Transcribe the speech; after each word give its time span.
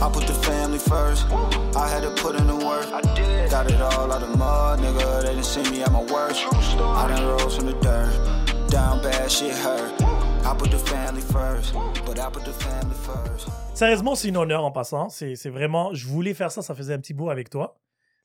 I 0.00 0.08
put 0.10 0.26
the 0.26 0.34
family 0.34 0.78
first. 0.78 1.26
I 1.76 1.88
had 1.88 2.02
to 2.02 2.10
put 2.22 2.36
in 2.40 2.46
the 2.46 2.54
work. 2.54 2.86
I 2.92 3.00
did. 3.16 3.50
Got 3.50 3.70
it 3.70 3.80
all 3.80 4.12
out 4.12 4.22
of 4.22 4.36
mud, 4.38 4.78
nigga. 4.80 5.22
They 5.22 5.30
didn't 5.34 5.44
see 5.44 5.62
me 5.72 5.82
at 5.82 5.90
my 5.90 6.02
worst. 6.12 6.40
True 6.42 6.62
story. 6.62 6.96
I 6.96 7.08
done 7.08 7.26
rose 7.26 7.56
from 7.56 7.66
the 7.66 7.74
dirt. 7.80 8.14
Down 8.70 9.02
bad, 9.02 9.30
shit 9.30 9.52
hurt. 9.52 9.92
I 10.44 10.54
put 10.56 10.70
the 10.70 10.78
family 10.78 11.22
first. 11.22 11.72
But 12.06 12.18
I 12.18 12.30
put 12.30 12.44
the 12.44 12.52
family 12.52 12.94
first. 13.02 13.48
Sérieusement, 13.74 14.14
c'est 14.14 14.28
une 14.28 14.36
honneur 14.36 14.64
en 14.64 14.70
passant. 14.72 15.08
C'est 15.08 15.34
vraiment. 15.50 15.92
Je 15.94 16.06
voulais 16.06 16.34
faire 16.34 16.50
ça, 16.52 16.62
ça 16.62 16.74
faisait 16.74 16.94
un 16.94 16.98
petit 17.00 17.14
bout 17.14 17.30
avec 17.30 17.50
toi. 17.50 17.78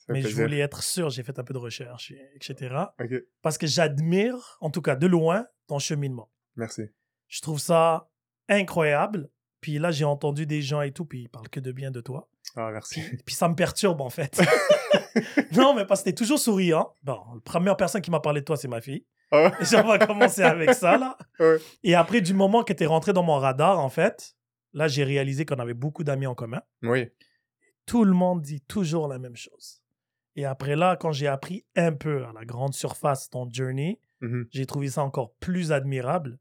Mais 0.10 0.22
je 0.22 0.36
voulais 0.36 0.60
être 0.60 0.84
sûr, 0.84 1.10
j'ai 1.10 1.24
fait 1.24 1.40
un 1.40 1.44
peu 1.46 1.54
de 1.54 1.60
recherche, 1.60 2.12
et- 2.12 2.30
etc. 2.36 2.76
Ok, 3.00 3.14
Parce 3.42 3.58
que 3.58 3.66
j'admire, 3.68 4.58
en 4.60 4.70
tout 4.70 4.82
cas 4.82 4.98
de 4.98 5.08
loin, 5.08 5.46
ton 5.68 5.80
cheminement. 5.80 6.30
merci. 6.58 6.82
Je 7.30 7.40
trouve 7.42 7.58
ça 7.60 8.10
incroyable. 8.50 9.30
Puis 9.64 9.80
là, 9.80 9.92
j'ai 9.92 10.04
entendu 10.04 10.46
des 10.46 10.62
gens 10.62 10.82
et 10.82 10.92
tout, 10.92 11.06
puis 11.06 11.22
ils 11.22 11.30
parlent 11.30 11.48
que 11.48 11.62
de 11.62 11.72
bien 11.72 11.90
de 11.90 12.02
toi. 12.02 12.28
Ah, 12.58 12.70
merci. 12.74 13.00
Puis, 13.02 13.18
puis 13.26 13.34
ça 13.34 13.48
me 13.48 13.56
perturbe, 13.56 14.02
en 14.02 14.10
fait. 14.10 14.42
non, 15.56 15.74
mais 15.74 15.86
parce 15.86 16.02
que 16.02 16.10
t'es 16.10 16.14
toujours 16.16 16.38
souriant. 16.38 16.94
Bon, 17.02 17.20
la 17.34 17.40
première 17.46 17.78
personne 17.78 18.02
qui 18.02 18.12
m'a 18.12 18.20
parlé 18.20 18.42
de 18.42 18.46
toi, 18.46 18.58
c'est 18.58 18.68
ma 18.68 18.82
fille. 18.82 19.06
Ah, 19.32 19.52
Et 19.62 19.76
on 19.78 19.88
va 19.88 19.98
commencer 19.98 20.44
avec 20.44 20.74
ça, 20.74 20.98
là. 20.98 21.18
Ouais. 21.40 21.58
Et 21.84 21.96
après, 21.96 22.20
du 22.20 22.34
moment 22.34 22.64
que 22.64 22.74
t'es 22.74 22.86
rentré 22.86 23.14
dans 23.14 23.24
mon 23.24 23.38
radar, 23.40 23.80
en 23.80 23.88
fait, 23.90 24.36
là, 24.74 24.88
j'ai 24.90 25.06
réalisé 25.06 25.46
qu'on 25.46 25.56
avait 25.56 25.74
beaucoup 25.74 26.04
d'amis 26.04 26.28
en 26.28 26.36
commun. 26.36 26.62
oui, 26.84 27.10
Tout 27.86 28.04
le 28.04 28.14
monde 28.14 28.42
dit 28.42 28.60
toujours 28.62 29.08
la 29.08 29.18
même 29.20 29.36
chose. 29.38 29.82
Et 30.36 30.46
après 30.46 30.76
là, 30.76 30.98
quand 30.98 31.12
j'ai 31.14 31.28
appris 31.28 31.66
un 31.78 31.94
peu 31.94 32.26
à 32.26 32.34
la 32.34 32.44
grande 32.44 32.74
surface 32.74 33.30
ton 33.30 33.50
journey, 33.52 34.00
Mhm. 34.22 34.48
j'ai 34.52 34.66
trouvé 34.66 34.90
ça 34.90 35.04
encore 35.04 35.34
plus 35.40 35.72
admirable 35.72 36.38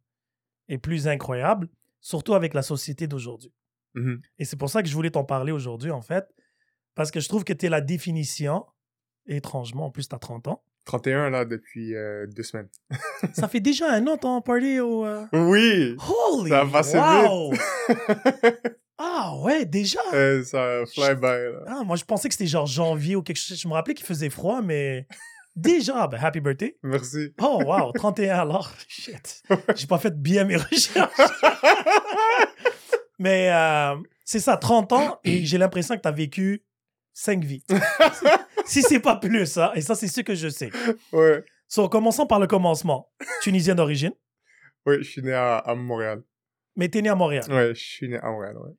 et 0.68 0.78
plus 0.78 1.08
incroyable, 1.08 1.68
surtout 2.02 2.34
avec 2.34 2.52
la 2.52 2.61
société 2.61 3.06
d'aujourd'hui. 3.06 3.55
Mhm. 3.95 4.20
Et 4.38 4.45
c'est 4.45 4.56
pour 4.59 4.69
ça 4.69 4.83
que 4.83 4.88
je 4.88 4.95
voulais 4.95 5.11
t'en 5.11 5.24
parler 5.24 5.52
aujourd'hui, 5.52 5.91
en 5.91 6.02
fait, 6.02 6.27
parce 6.95 7.11
que 7.11 7.20
je 7.20 7.28
trouve 7.28 7.44
que 7.44 7.55
tu 7.55 7.64
es 7.67 7.69
la 7.70 7.81
définition, 7.81 8.67
étrangement, 9.27 9.86
en 9.86 9.91
plus, 9.91 10.06
tu 10.09 10.14
as 10.14 10.19
30 10.19 10.48
ans. 10.48 10.62
31 10.84 11.31
là 11.31 11.44
depuis 11.44 11.94
euh, 11.94 12.27
deux 12.27 12.42
semaines. 12.42 12.69
Ça 13.34 13.47
fait 13.47 13.61
déjà 13.61 13.91
un 13.92 14.05
an 14.09 14.17
ton 14.17 14.42
party 14.42 14.81
au... 14.81 15.06
euh, 15.06 15.25
Oui! 15.33 15.97
Holy! 16.28 16.50
Ça 16.50 16.61
a 16.62 16.67
passé 16.67 16.98
wow! 16.98 17.53
Ah 19.05 19.34
ouais, 19.42 19.64
déjà! 19.64 19.98
Euh, 20.14 20.44
ça 20.44 20.84
fly 20.87 21.16
by 21.16 21.22
là. 21.22 21.64
Ah, 21.66 21.83
moi, 21.84 21.97
je 21.97 22.05
pensais 22.05 22.28
que 22.28 22.34
c'était 22.34 22.47
genre 22.47 22.66
janvier 22.66 23.16
ou 23.16 23.22
quelque 23.22 23.37
chose. 23.39 23.59
Je 23.59 23.66
me 23.66 23.72
rappelais 23.72 23.94
qu'il 23.94 24.06
faisait 24.06 24.31
froid, 24.31 24.62
mais 24.62 25.09
déjà, 25.56 26.06
ben, 26.06 26.19
happy 26.22 26.41
birthday. 26.41 26.77
Merci. 26.83 27.33
Oh, 27.41 27.62
wow, 27.64 27.92
31 27.92 28.39
alors. 28.41 28.72
Shit. 28.89 29.42
J'ai 29.75 29.86
pas 29.86 29.98
fait 29.98 30.17
bien 30.20 30.44
mes 30.44 30.56
recherches. 30.56 31.11
mais 33.19 33.50
euh, 33.53 33.97
c'est 34.25 34.41
ça, 34.41 34.56
30 34.56 34.92
ans, 34.92 35.20
et 35.25 35.44
j'ai 35.44 35.59
l'impression 35.59 35.97
que 35.97 36.03
tu 36.03 36.09
as 36.09 36.12
vécu 36.12 36.64
5 37.14 37.44
vies. 37.44 37.64
si 38.64 38.83
c'est 38.83 39.00
pas 39.00 39.17
plus, 39.17 39.59
hein, 39.59 39.72
et 39.75 39.81
ça, 39.81 39.94
c'est 39.94 40.09
ce 40.09 40.20
que 40.20 40.34
je 40.34 40.48
sais. 40.48 40.70
Ouais. 41.12 41.44
So, 41.69 41.89
commençons 41.89 42.27
par 42.27 42.39
le 42.41 42.47
commencement. 42.47 43.11
Tunisien 43.42 43.75
d'origine, 43.75 44.12
Oui, 44.87 44.97
je 44.98 45.09
suis 45.11 45.22
né 45.22 45.33
à, 45.33 45.56
à 45.59 45.75
Montréal. 45.75 46.22
mais 46.77 46.89
t'es 46.89 47.03
né 47.03 47.09
à 47.09 47.14
Montréal? 47.14 47.44
Ouais, 47.48 47.75
je 47.75 47.81
suis 47.81 48.09
né 48.09 48.19
à 48.19 48.31
Montréal, 48.31 48.56
ouais. 48.59 48.72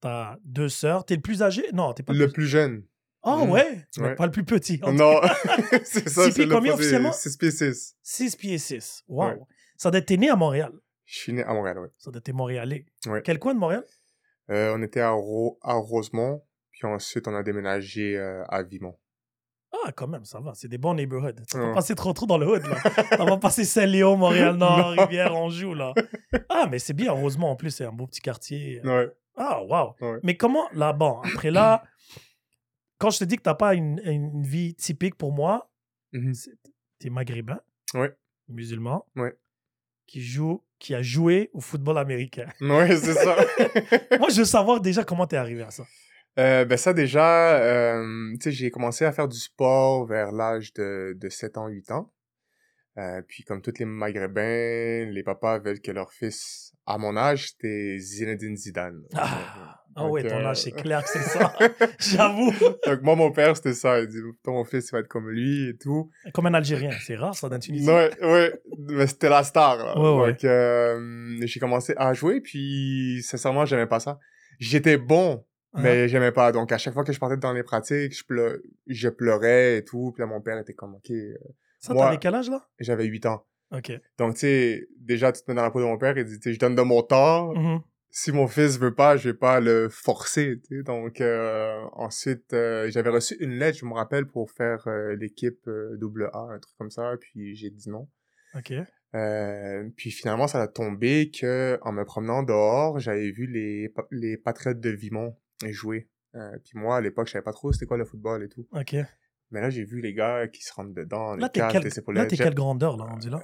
T'as 0.00 0.36
deux 0.44 0.68
sœurs. 0.68 1.06
T'es 1.06 1.14
le 1.16 1.22
plus 1.22 1.42
âgé? 1.42 1.64
Non, 1.72 1.94
t'es 1.94 2.02
pas 2.02 2.12
Le 2.12 2.28
plus 2.30 2.46
jeune. 2.46 2.84
Oh, 3.26 3.44
Mm. 3.46 3.50
ouais, 3.50 3.86
Ouais. 3.98 4.14
pas 4.16 4.26
le 4.26 4.32
plus 4.32 4.44
petit. 4.44 4.80
Non, 4.86 5.20
c'est 5.84 6.08
ça, 6.08 6.24
Six 6.24 6.30
c'est 6.30 6.34
pieds 6.34 6.46
le 6.46 6.54
combien 6.54 6.74
officiellement? 6.74 7.12
6 7.12 7.36
pieds 7.38 7.50
6. 7.50 7.96
6 8.02 8.36
pieds 8.36 8.58
6. 8.58 9.02
Wow. 9.08 9.24
Ouais. 9.28 9.38
Ça 9.78 9.90
doit 9.90 10.00
être 10.00 10.10
né 10.12 10.28
à 10.28 10.36
Montréal. 10.36 10.72
Je 11.06 11.18
suis 11.18 11.32
né 11.32 11.42
à 11.42 11.52
Montréal, 11.54 11.78
ouais. 11.78 11.88
Ça 11.98 12.10
doit 12.10 12.18
être 12.24 12.32
Montréalais. 12.34 12.86
Ouais. 13.06 13.22
Quel 13.24 13.38
coin 13.38 13.54
de 13.54 13.58
Montréal? 13.58 13.84
Euh, 14.50 14.74
on 14.76 14.82
était 14.82 15.00
à, 15.00 15.10
Ro- 15.10 15.58
à 15.62 15.74
Rosemont, 15.74 16.42
puis 16.70 16.86
ensuite 16.86 17.26
on 17.26 17.34
a 17.34 17.42
déménagé 17.42 18.16
euh, 18.16 18.44
à 18.48 18.62
Vimont. 18.62 18.98
Ah, 19.86 19.90
quand 19.92 20.06
même, 20.06 20.24
ça 20.24 20.38
va. 20.40 20.52
C'est 20.54 20.68
des 20.68 20.78
bons 20.78 20.94
neighborhoods. 20.94 21.32
Ouais. 21.54 21.60
pas 21.60 21.74
passer 21.74 21.94
trop 21.94 22.12
trop 22.12 22.26
dans 22.26 22.38
le 22.38 22.46
hood, 22.46 22.62
là. 22.64 22.76
Ça 23.16 23.24
va 23.24 23.36
passer 23.38 23.64
Saint-Léon, 23.64 24.16
Montréal-Nord. 24.16 24.90
Rivière-Anjou, 24.98 25.74
là. 25.74 25.92
Ah, 26.48 26.68
mais 26.70 26.78
c'est 26.78 26.92
bien. 26.94 27.12
Heureusement, 27.12 27.50
en 27.50 27.56
plus, 27.56 27.70
c'est 27.70 27.84
un 27.84 27.90
beau 27.92 28.06
petit 28.06 28.20
quartier. 28.20 28.80
Ouais. 28.84 29.10
Ah, 29.36 29.60
wow. 29.62 29.94
Ouais. 30.00 30.20
Mais 30.22 30.36
comment, 30.36 30.68
là, 30.72 30.92
bon, 30.92 31.20
après 31.22 31.50
là, 31.50 31.82
quand 32.98 33.10
je 33.10 33.18
te 33.18 33.24
dis 33.24 33.36
que 33.36 33.42
t'as 33.42 33.54
pas 33.54 33.74
une, 33.74 34.00
une 34.04 34.42
vie 34.42 34.74
typique 34.74 35.16
pour 35.16 35.32
moi, 35.32 35.70
Mhm. 36.12 36.34
c'est- 36.34 36.52
t'es 36.98 37.10
maghrébin. 37.10 37.60
Ouais. 37.94 38.12
Musulman. 38.48 39.06
Ouais. 39.16 39.34
Qui 40.06 40.22
joue, 40.22 40.62
qui 40.78 40.94
a 40.94 41.02
joué 41.02 41.50
au 41.54 41.60
football 41.60 41.98
américain. 41.98 42.46
Ouais, 42.60 42.96
c'est 42.96 43.14
ça. 43.14 43.36
Moi, 44.18 44.28
je 44.30 44.38
veux 44.40 44.44
savoir 44.44 44.80
déjà 44.80 45.02
comment 45.04 45.26
t'es 45.26 45.36
arrivé 45.36 45.62
à 45.62 45.70
ça. 45.70 45.84
Euh, 46.38 46.64
ben 46.64 46.76
ça 46.76 46.92
déjà, 46.92 47.58
euh, 47.62 48.32
tu 48.34 48.38
sais, 48.42 48.52
j'ai 48.52 48.70
commencé 48.70 49.04
à 49.04 49.12
faire 49.12 49.28
du 49.28 49.38
sport 49.38 50.04
vers 50.06 50.32
l'âge 50.32 50.72
de, 50.74 51.16
de 51.16 51.28
7 51.28 51.56
ans, 51.58 51.68
8 51.68 51.90
ans. 51.92 52.12
Euh, 52.98 53.22
puis 53.26 53.44
comme 53.44 53.62
tous 53.62 53.78
les 53.78 53.84
Maghrébins, 53.84 55.10
les 55.10 55.22
papas 55.24 55.58
veulent 55.60 55.80
que 55.80 55.90
leur 55.92 56.12
fils, 56.12 56.72
à 56.86 56.98
mon 56.98 57.16
âge, 57.16 57.50
c'était 57.52 57.98
Zinedine 57.98 58.56
Zidane. 58.56 59.02
Ah, 59.14 59.83
ah 59.96 60.08
ouais, 60.08 60.22
ton 60.24 60.36
euh, 60.40 60.46
âge, 60.46 60.62
c'est 60.62 60.72
clair 60.72 61.02
que 61.02 61.08
c'est 61.08 61.18
ça. 61.38 61.54
J'avoue. 61.98 62.52
Donc 62.86 63.02
moi, 63.02 63.14
mon 63.16 63.30
père, 63.32 63.56
c'était 63.56 63.74
ça. 63.74 64.00
Il 64.00 64.08
dit, 64.08 64.18
ton 64.42 64.64
fils, 64.64 64.88
il 64.88 64.92
va 64.92 64.98
être 65.00 65.08
comme 65.08 65.28
lui 65.30 65.68
et 65.70 65.76
tout. 65.76 66.10
Comme 66.32 66.46
un 66.46 66.54
Algérien. 66.54 66.90
C'est 67.04 67.16
rare, 67.16 67.34
ça, 67.34 67.48
d'un 67.48 67.58
Tunisien. 67.58 67.92
Ouais, 67.94 68.10
ouais, 68.22 68.60
mais 68.88 69.06
c'était 69.06 69.28
la 69.28 69.42
star. 69.44 69.76
Là. 69.78 69.98
Ouais, 69.98 70.20
ouais. 70.22 70.32
Donc 70.32 70.44
euh, 70.44 71.36
j'ai 71.42 71.60
commencé 71.60 71.94
à 71.96 72.12
jouer, 72.14 72.40
puis 72.40 73.20
sincèrement, 73.22 73.64
j'aimais 73.66 73.86
pas 73.86 74.00
ça. 74.00 74.18
J'étais 74.58 74.96
bon, 74.96 75.44
Hein? 75.76 75.80
mais 75.82 76.08
j'aimais 76.08 76.30
pas. 76.30 76.52
Donc 76.52 76.70
à 76.70 76.78
chaque 76.78 76.94
fois 76.94 77.02
que 77.02 77.12
je 77.12 77.18
partais 77.18 77.36
dans 77.36 77.52
les 77.52 77.64
pratiques, 77.64 78.16
je, 78.16 78.22
pleu- 78.24 78.62
je 78.86 79.08
pleurais 79.08 79.78
et 79.78 79.84
tout. 79.84 80.12
Puis 80.14 80.20
là, 80.20 80.26
mon 80.26 80.40
père 80.40 80.56
était 80.58 80.72
comme, 80.74 80.94
ok, 80.94 81.10
euh, 81.10 81.34
Ça, 81.80 81.94
t'avais 81.94 82.18
quel 82.18 82.34
âge, 82.36 82.48
là? 82.48 82.64
j'avais 82.78 83.04
8 83.06 83.26
ans. 83.26 83.44
OK. 83.72 83.90
Donc 84.18 84.34
tu 84.34 84.40
sais, 84.40 84.86
déjà, 85.00 85.32
tu 85.32 85.42
te 85.42 85.50
mets 85.50 85.56
dans 85.56 85.62
la 85.62 85.72
peau 85.72 85.80
de 85.80 85.84
mon 85.86 85.98
père 85.98 86.16
et 86.16 86.22
dit, 86.22 86.38
tu 86.38 86.42
sais, 86.50 86.54
je 86.54 86.60
donne 86.60 86.76
de 86.76 86.82
mon 86.82 87.02
temps. 87.02 87.52
Mhm. 87.54 87.80
Si 88.16 88.30
mon 88.30 88.46
fils 88.46 88.78
veut 88.78 88.94
pas, 88.94 89.16
je 89.16 89.30
vais 89.30 89.36
pas 89.36 89.58
le 89.58 89.88
forcer. 89.88 90.62
Donc 90.70 91.20
euh, 91.20 91.82
ensuite, 91.94 92.52
euh, 92.52 92.88
j'avais 92.88 93.10
reçu 93.10 93.34
une 93.40 93.58
lettre, 93.58 93.78
je 93.78 93.84
me 93.84 93.92
rappelle, 93.92 94.28
pour 94.28 94.52
faire 94.52 94.86
euh, 94.86 95.16
l'équipe 95.16 95.68
double 95.98 96.30
A, 96.32 96.46
un 96.52 96.60
truc 96.60 96.76
comme 96.78 96.92
ça. 96.92 97.10
Puis 97.20 97.56
j'ai 97.56 97.70
dit 97.70 97.90
non. 97.90 98.08
OK. 98.54 98.72
Puis 99.96 100.12
finalement, 100.12 100.46
ça 100.46 100.62
a 100.62 100.68
tombé 100.68 101.32
que 101.32 101.76
en 101.82 101.90
me 101.90 102.04
promenant 102.04 102.44
dehors, 102.44 103.00
j'avais 103.00 103.32
vu 103.32 103.48
les, 103.48 103.92
les 104.12 104.36
Patriotes 104.36 104.78
de 104.78 104.90
Vimont 104.90 105.36
jouer. 105.66 106.08
Puis 106.62 106.78
moi, 106.78 106.98
à 106.98 107.00
l'époque, 107.00 107.26
je 107.26 107.32
savais 107.32 107.42
pas 107.42 107.52
trop 107.52 107.72
c'était 107.72 107.86
quoi 107.86 107.96
le 107.96 108.04
football 108.04 108.44
et 108.44 108.48
tout. 108.48 108.64
OK. 108.70 108.94
Mais 109.50 109.60
là, 109.60 109.70
j'ai 109.70 109.84
vu 109.84 110.00
les 110.00 110.14
gars 110.14 110.46
qui 110.46 110.62
se 110.62 110.72
rentrent 110.72 110.94
dedans, 110.94 111.34
Là, 111.34 111.50
les 112.22 112.28
t'es 112.28 112.36
quel... 112.36 112.46
quelle 112.46 112.54
grandeur, 112.54 112.96
là, 112.96 113.06
rendu 113.06 113.28
là? 113.28 113.40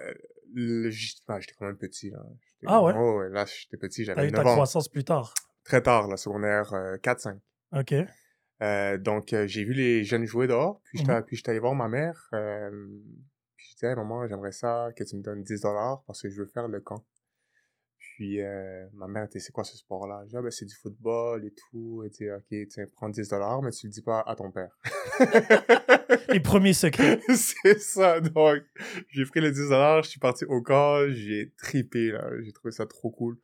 Euh, 0.56 0.84
le- 0.88 0.90
ah, 1.28 1.40
J'étais 1.40 1.54
quand 1.58 1.66
même 1.66 1.76
petit, 1.76 2.10
là. 2.10 2.18
Ah 2.66 2.82
ouais? 2.82 2.92
Oh, 2.96 3.18
ouais, 3.20 3.30
là, 3.30 3.44
j'étais 3.46 3.76
petit, 3.76 4.04
T'as 4.04 4.14
j'avais 4.14 4.28
eu 4.28 4.32
9 4.32 4.42
ta 4.44 4.50
ans. 4.50 4.54
croissance 4.54 4.88
plus 4.88 5.04
tard? 5.04 5.34
Très 5.64 5.82
tard, 5.82 6.08
la 6.08 6.16
secondaire 6.16 6.72
euh, 6.74 6.96
4-5. 6.98 7.38
OK. 7.72 7.94
Euh, 8.62 8.98
donc, 8.98 9.32
euh, 9.32 9.46
j'ai 9.46 9.64
vu 9.64 9.72
les 9.72 10.04
jeunes 10.04 10.24
jouer 10.26 10.46
dehors, 10.46 10.80
puis 10.84 10.98
j'étais 10.98 11.22
puis 11.22 11.36
j'étais 11.36 11.50
allé 11.50 11.60
voir 11.60 11.74
ma 11.74 11.88
mère. 11.88 12.28
Euh, 12.34 12.70
puis 13.56 13.66
je 13.70 13.74
disais, 13.74 13.88
hey, 13.88 13.96
maman, 13.96 14.26
j'aimerais 14.28 14.52
ça 14.52 14.88
que 14.96 15.04
tu 15.04 15.16
me 15.16 15.22
donnes 15.22 15.42
10 15.42 15.60
dollars 15.62 16.02
parce 16.06 16.20
que 16.22 16.28
je 16.28 16.40
veux 16.40 16.46
faire 16.46 16.68
le 16.68 16.80
camp. 16.80 17.04
Puis 18.20 18.38
euh, 18.42 18.84
ma 18.92 19.08
mère 19.08 19.24
était, 19.24 19.38
c'est 19.38 19.50
quoi 19.50 19.64
ce 19.64 19.78
sport-là? 19.78 20.20
Je 20.24 20.28
dis, 20.28 20.36
ah, 20.36 20.42
ben, 20.42 20.50
c'est 20.50 20.66
du 20.66 20.74
football 20.74 21.42
et 21.42 21.54
tout. 21.54 22.02
Elle 22.04 22.10
dit, 22.10 22.30
ok, 22.30 22.68
tiens, 22.68 22.84
prends 22.94 23.08
10 23.08 23.26
dollars, 23.30 23.62
mais 23.62 23.70
tu 23.70 23.86
le 23.86 23.90
dis 23.92 24.02
pas 24.02 24.22
à 24.26 24.36
ton 24.36 24.50
père. 24.50 24.68
Les 26.28 26.40
premiers 26.40 26.74
secrets. 26.74 27.18
c'est 27.34 27.80
ça, 27.80 28.20
donc. 28.20 28.58
J'ai 29.08 29.24
pris 29.24 29.40
les 29.40 29.52
10 29.52 29.70
dollars, 29.70 30.02
je 30.02 30.10
suis 30.10 30.20
parti 30.20 30.44
au 30.44 30.60
camp, 30.60 31.08
j'ai 31.08 31.50
tripé, 31.56 32.10
là. 32.10 32.30
J'ai 32.42 32.52
trouvé 32.52 32.72
ça 32.72 32.84
trop 32.84 33.10
cool. 33.10 33.38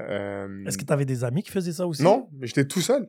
Euh, 0.00 0.64
Est-ce 0.66 0.78
que 0.78 0.84
t'avais 0.84 1.04
des 1.04 1.22
amis 1.22 1.44
qui 1.44 1.52
faisaient 1.52 1.70
ça 1.70 1.86
aussi? 1.86 2.02
Non, 2.02 2.28
j'étais 2.42 2.66
tout 2.66 2.80
seul. 2.80 3.08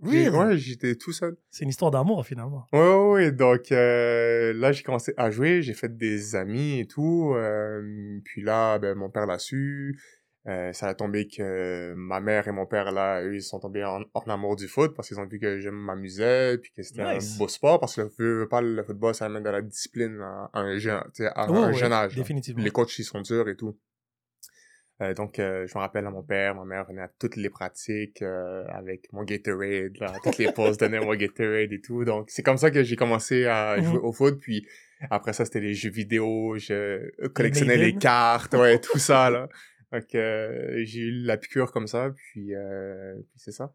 Oui. 0.00 0.28
Ouais, 0.28 0.56
j'étais 0.56 0.94
tout 0.94 1.12
seul. 1.12 1.36
C'est 1.50 1.64
une 1.64 1.70
histoire 1.70 1.90
d'amour, 1.90 2.24
finalement. 2.26 2.66
Ouais, 2.72 2.80
ouais, 2.80 3.10
ouais. 3.12 3.32
Donc 3.32 3.72
euh, 3.72 4.52
là, 4.54 4.70
j'ai 4.72 4.82
commencé 4.82 5.12
à 5.16 5.30
jouer, 5.30 5.62
j'ai 5.62 5.74
fait 5.74 5.96
des 5.96 6.36
amis 6.36 6.80
et 6.80 6.86
tout. 6.86 7.32
euh, 7.34 8.20
puis 8.24 8.42
là, 8.42 8.78
ben, 8.78 8.94
mon 8.96 9.10
père 9.10 9.26
l'a 9.26 9.38
su. 9.38 9.98
Euh, 10.48 10.72
ça 10.72 10.88
a 10.88 10.94
tombé 10.94 11.28
que 11.28 11.92
ma 11.94 12.20
mère 12.20 12.48
et 12.48 12.52
mon 12.52 12.64
père, 12.64 12.90
là, 12.90 13.22
eux, 13.22 13.36
ils 13.36 13.42
sont 13.42 13.60
tombés 13.60 13.84
en, 13.84 14.02
en 14.14 14.20
amour 14.30 14.56
du 14.56 14.66
foot 14.66 14.94
parce 14.96 15.08
qu'ils 15.08 15.20
ont 15.20 15.26
vu 15.26 15.38
que 15.38 15.60
je 15.60 15.68
m'amusais, 15.68 16.56
puis 16.58 16.72
que 16.74 16.82
c'était 16.82 17.14
Nice. 17.14 17.34
un 17.34 17.38
beau 17.38 17.48
sport, 17.48 17.78
parce 17.78 17.96
que 17.96 18.10
veux 18.18 18.48
pas, 18.48 18.62
le 18.62 18.82
football, 18.82 19.14
ça 19.14 19.26
amène 19.26 19.42
de 19.42 19.50
la 19.50 19.60
discipline 19.60 20.18
à, 20.22 20.50
à 20.54 20.60
un 20.60 20.78
jeune, 20.78 21.02
tu 21.14 21.24
sais, 21.24 21.26
à 21.26 21.42
un 21.44 21.68
ouais, 21.68 21.74
jeune 21.74 21.92
âge. 21.92 22.14
Définitivement. 22.14 22.62
Les 22.62 22.70
coachs, 22.70 22.98
ils 22.98 23.04
sont 23.04 23.20
durs 23.20 23.48
et 23.48 23.56
tout. 23.56 23.76
Euh, 25.00 25.14
donc, 25.14 25.38
euh, 25.38 25.66
je 25.66 25.78
me 25.78 25.80
rappelle 25.80 26.04
à 26.06 26.10
mon 26.10 26.22
père, 26.22 26.56
ma 26.56 26.64
mère 26.64 26.84
venait 26.84 27.02
à 27.02 27.08
toutes 27.20 27.36
les 27.36 27.50
pratiques 27.50 28.20
euh, 28.22 28.64
avec 28.68 29.12
mon 29.12 29.22
Gatorade, 29.22 29.96
là, 30.00 30.12
toutes 30.24 30.38
les 30.38 30.50
pauses 30.52 30.76
donnait 30.76 30.98
mon 30.98 31.14
Gatorade 31.14 31.72
et 31.72 31.80
tout. 31.80 32.04
Donc, 32.04 32.30
c'est 32.30 32.42
comme 32.42 32.56
ça 32.56 32.70
que 32.70 32.82
j'ai 32.82 32.96
commencé 32.96 33.46
à 33.46 33.80
jouer 33.80 34.00
au 34.02 34.12
foot. 34.12 34.40
Puis 34.40 34.66
après 35.10 35.32
ça, 35.32 35.44
c'était 35.44 35.60
les 35.60 35.74
jeux 35.74 35.90
vidéo, 35.90 36.56
je 36.58 37.10
collectionnais 37.28 37.76
les, 37.76 37.94
cartes, 37.94 38.54
ouais, 38.54 38.80
tout 38.80 38.98
ça, 38.98 39.30
là. 39.30 39.48
Donc, 39.92 40.14
euh, 40.14 40.82
j'ai 40.84 41.00
eu 41.00 41.10
la 41.22 41.36
piqûre 41.36 41.72
comme 41.72 41.86
ça, 41.86 42.10
puis, 42.14 42.54
euh, 42.54 43.14
puis 43.14 43.40
c'est 43.40 43.52
ça. 43.52 43.74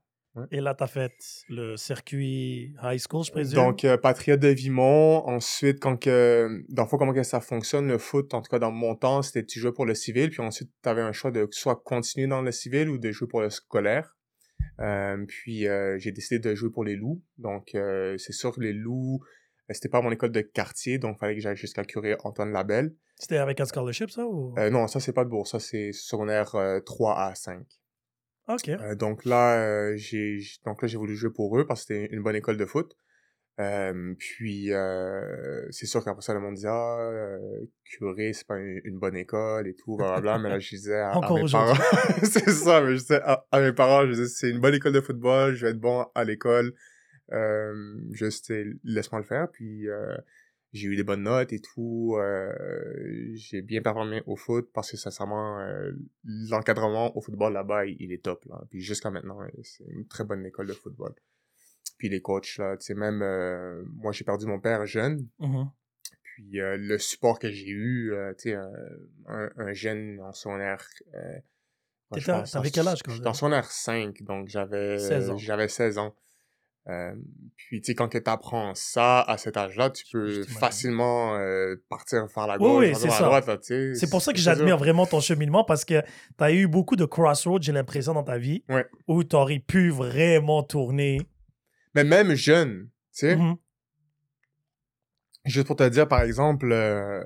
Et 0.52 0.62
là, 0.62 0.74
tu 0.74 0.84
as 0.84 0.88
fait 0.88 1.14
le 1.48 1.78
circuit 1.78 2.76
high 2.82 3.00
school, 3.00 3.24
je 3.24 3.32
présume? 3.32 3.56
Donc, 3.56 3.86
euh, 3.86 3.98
Patriote 3.98 4.40
de 4.40 4.48
Vimont. 4.48 5.28
Ensuite, 5.28 5.80
quand 5.80 5.96
que, 5.96 6.64
dans 6.70 6.84
le 6.84 6.90
fond, 6.90 6.98
comment 6.98 7.14
que 7.14 7.22
ça 7.22 7.40
fonctionne, 7.40 7.88
le 7.88 8.00
foot, 8.00 8.34
en 8.34 8.42
tout 8.42 8.50
cas 8.50 8.58
dans 8.58 8.72
mon 8.72 8.96
temps, 8.96 9.22
c'était 9.22 9.46
tu 9.46 9.60
jouais 9.60 9.74
pour 9.74 9.86
le 9.86 9.94
civil, 9.94 10.32
puis 10.32 10.42
ensuite, 10.42 10.72
tu 10.82 10.90
avais 10.90 11.04
un 11.04 11.12
choix 11.12 11.30
de 11.30 11.48
soit 11.52 11.80
continuer 11.86 12.28
dans 12.28 12.42
le 12.42 12.52
civil 12.52 12.90
ou 12.90 12.98
de 12.98 13.12
jouer 13.12 13.28
pour 13.28 13.42
le 13.42 13.52
scolaire. 13.52 14.16
Euh, 14.80 15.24
puis, 15.28 15.68
euh, 15.68 16.00
j'ai 16.00 16.12
décidé 16.12 16.40
de 16.40 16.56
jouer 16.56 16.72
pour 16.72 16.84
les 16.84 16.96
loups. 16.96 17.22
Donc, 17.38 17.76
euh, 17.76 18.18
c'est 18.18 18.34
sûr 18.34 18.54
que 18.56 18.62
les 18.62 18.74
loups, 18.74 19.24
c'était 19.70 19.90
pas 19.90 20.02
mon 20.02 20.12
école 20.12 20.32
de 20.32 20.42
quartier, 20.42 20.98
donc 20.98 21.16
il 21.18 21.20
fallait 21.20 21.36
que 21.36 21.42
j'aille 21.42 21.56
jusqu'à 21.56 21.84
curé 21.84 22.16
Antoine 22.24 22.52
Labelle. 22.52 22.94
C'était 23.18 23.38
avec 23.38 23.60
un 23.62 23.66
scholarship, 23.66 24.10
ça 24.10 24.26
ou... 24.26 24.54
Euh, 24.58 24.70
non, 24.70 24.88
ça, 24.88 25.00
c'est 25.00 25.14
pas 25.14 25.24
de 25.24 25.30
bourse. 25.30 25.52
Ça, 25.52 25.60
c'est 25.60 25.92
secondaire 25.94 26.56
euh, 26.56 26.80
3 26.82 27.20
à 27.20 27.36
5. 27.36 27.66
Ok. 28.50 28.70
Euh, 28.70 28.96
donc 28.96 29.24
là, 29.24 29.62
euh, 29.62 29.96
j'ai 29.96 30.38
voulu 30.96 31.16
jouer 31.16 31.32
pour 31.32 31.58
eux 31.58 31.66
parce 31.66 31.86
que 31.86 31.94
c'était 31.94 32.14
une 32.14 32.22
bonne 32.22 32.36
école 32.36 32.58
de 32.58 32.66
foot. 32.66 32.96
Euh, 33.60 34.16
puis 34.18 34.74
euh, 34.74 35.68
c'est 35.70 35.86
sûr 35.86 36.04
qu'après 36.04 36.24
ça 36.24 36.34
le 36.34 36.40
monde 36.40 36.56
disait 36.56 36.70
ah 36.72 36.98
euh, 37.00 37.38
curé 37.84 38.34
c'est 38.34 38.48
pas 38.48 38.58
une, 38.58 38.82
une 38.84 38.98
bonne 38.98 39.16
école 39.16 39.68
et 39.68 39.76
tout 39.76 39.96
blablabla 39.96 40.40
mais 40.40 40.50
là 40.50 40.60
je 40.60 40.70
disais 40.70 40.98
à, 40.98 41.14
mes 41.14 41.22
parents 41.52 41.76
c'est 42.24 42.50
ça 42.50 42.82
mais 42.82 42.96
je 42.96 43.02
disais 43.02 43.22
à, 43.22 43.46
à 43.52 43.62
mes 43.62 43.72
parents 43.72 44.08
je 44.08 44.14
disais 44.14 44.26
c'est 44.26 44.50
une 44.50 44.60
bonne 44.60 44.74
école 44.74 44.94
de 44.94 45.02
football 45.02 45.54
je 45.54 45.68
vais 45.68 45.72
être 45.72 45.80
bon 45.80 46.04
à 46.16 46.24
l'école 46.24 46.66
euh, 46.66 46.72
juste 48.12 48.52
euh, 48.52 48.74
laisse-moi 48.84 49.22
le 49.22 49.26
faire 49.28 49.50
puis 49.52 49.88
euh, 49.90 50.16
j'ai 50.74 50.88
eu 50.88 50.96
des 50.96 51.04
bonnes 51.04 51.24
notes 51.24 51.54
et 51.54 51.60
tout 51.60 52.16
euh, 52.18 52.52
j'ai 53.34 53.62
bien 53.62 53.82
performé 53.82 54.22
au 54.26 54.36
foot 54.36 54.70
parce 54.74 54.92
que 54.92 54.98
sincèrement 54.98 55.60
euh, 55.62 55.92
l'encadrement 56.24 57.16
au 57.16 57.22
football 57.22 57.54
là-bas 57.54 57.86
il, 57.86 57.96
il 58.00 58.12
est 58.12 58.24
top 58.24 58.44
là 58.46 58.62
puis 58.70 58.82
jusqu'à 58.82 59.12
maintenant 59.12 59.42
euh, 59.42 59.48
c'est 59.64 59.86
une 59.88 60.08
très 60.08 60.24
bonne 60.24 60.46
école 60.46 60.68
de 60.68 60.74
football 60.74 61.14
puis 61.98 62.10
les 62.10 62.22
coachs 62.22 62.58
là 62.58 62.76
tu 62.78 62.86
sais 62.88 62.96
même 62.96 63.22
euh, 63.22 63.84
moi 63.96 64.12
j'ai 64.12 64.24
perdu 64.26 64.46
mon 64.46 64.60
père 64.60 64.86
jeune 64.86 65.28
Mhm. 65.40 65.70
puis 66.24 66.60
euh, 66.60 66.76
le 66.78 66.98
support 66.98 67.38
que 67.40 67.52
j'ai 67.52 67.70
eu 67.70 68.12
euh, 68.14 68.34
tu 68.34 68.50
sais 68.50 68.56
un, 68.56 68.72
un, 69.28 69.52
un 69.58 69.74
jeune 69.74 70.20
en 70.22 70.32
euh, 70.32 71.40
je 72.16 72.20
T'étais- 72.20 72.32
pense 72.32 72.52
t'avais 72.52 72.70
quel 72.72 72.88
âge 72.88 73.02
quand 73.04 73.12
j'étais 73.12 73.28
en 73.28 73.30
même? 73.32 73.36
secondaire 73.36 73.72
5 73.72 74.22
donc 74.24 74.48
j'avais 74.50 74.98
16 75.00 75.30
ans. 75.32 75.38
j'avais 75.38 75.68
16 75.68 75.98
ans 75.98 76.16
euh, 76.90 77.14
puis 77.56 77.80
tu 77.82 77.88
sais 77.92 77.96
quand 77.96 78.10
tu 78.10 78.22
apprends 78.26 78.76
ça 78.76 79.22
à 79.22 79.38
cet 79.38 79.56
âge-là 79.56 79.90
tu 79.90 80.04
peux 80.12 80.44
facilement 80.44 81.38
euh, 81.38 81.76
partir 81.90 82.28
faire 82.30 82.46
la 82.48 82.56
Oui, 82.56 82.60
gauche 82.60 82.80
oui, 82.80 82.92
partir 82.92 83.10
c'est 83.12 83.18
ça. 83.18 83.22
la 83.30 83.42
droite 83.42 83.64
C'est 83.96 84.10
pour 84.10 84.22
ça 84.22 84.34
que 84.34 84.40
j'admire 84.40 84.78
vraiment 84.78 85.06
ton 85.06 85.22
cheminement 85.22 85.64
parce 85.64 85.86
que 85.86 86.02
tu 86.02 86.44
as 86.44 86.52
eu 86.52 86.68
beaucoup 86.68 86.96
de 86.98 87.06
crossroads, 87.06 87.62
j'ai 87.62 87.72
l'impression, 87.72 88.14
dans 88.14 88.24
ta 88.24 88.38
vie, 88.38 88.64
Ouais. 88.68 88.86
où 89.08 89.24
tu 89.24 89.36
aurais 89.36 89.60
pu 89.60 89.90
vraiment 89.92 90.62
tourner. 90.64 91.22
mais 91.96 92.04
même 92.04 92.34
jeune 92.36 92.90
tu 93.16 93.28
sais 93.28 93.36
Mhm. 93.38 93.56
Juste 95.46 95.68
pour 95.68 95.76
te 95.76 95.88
dire, 95.90 96.08
par 96.08 96.22
exemple, 96.22 96.72
euh, 96.72 97.22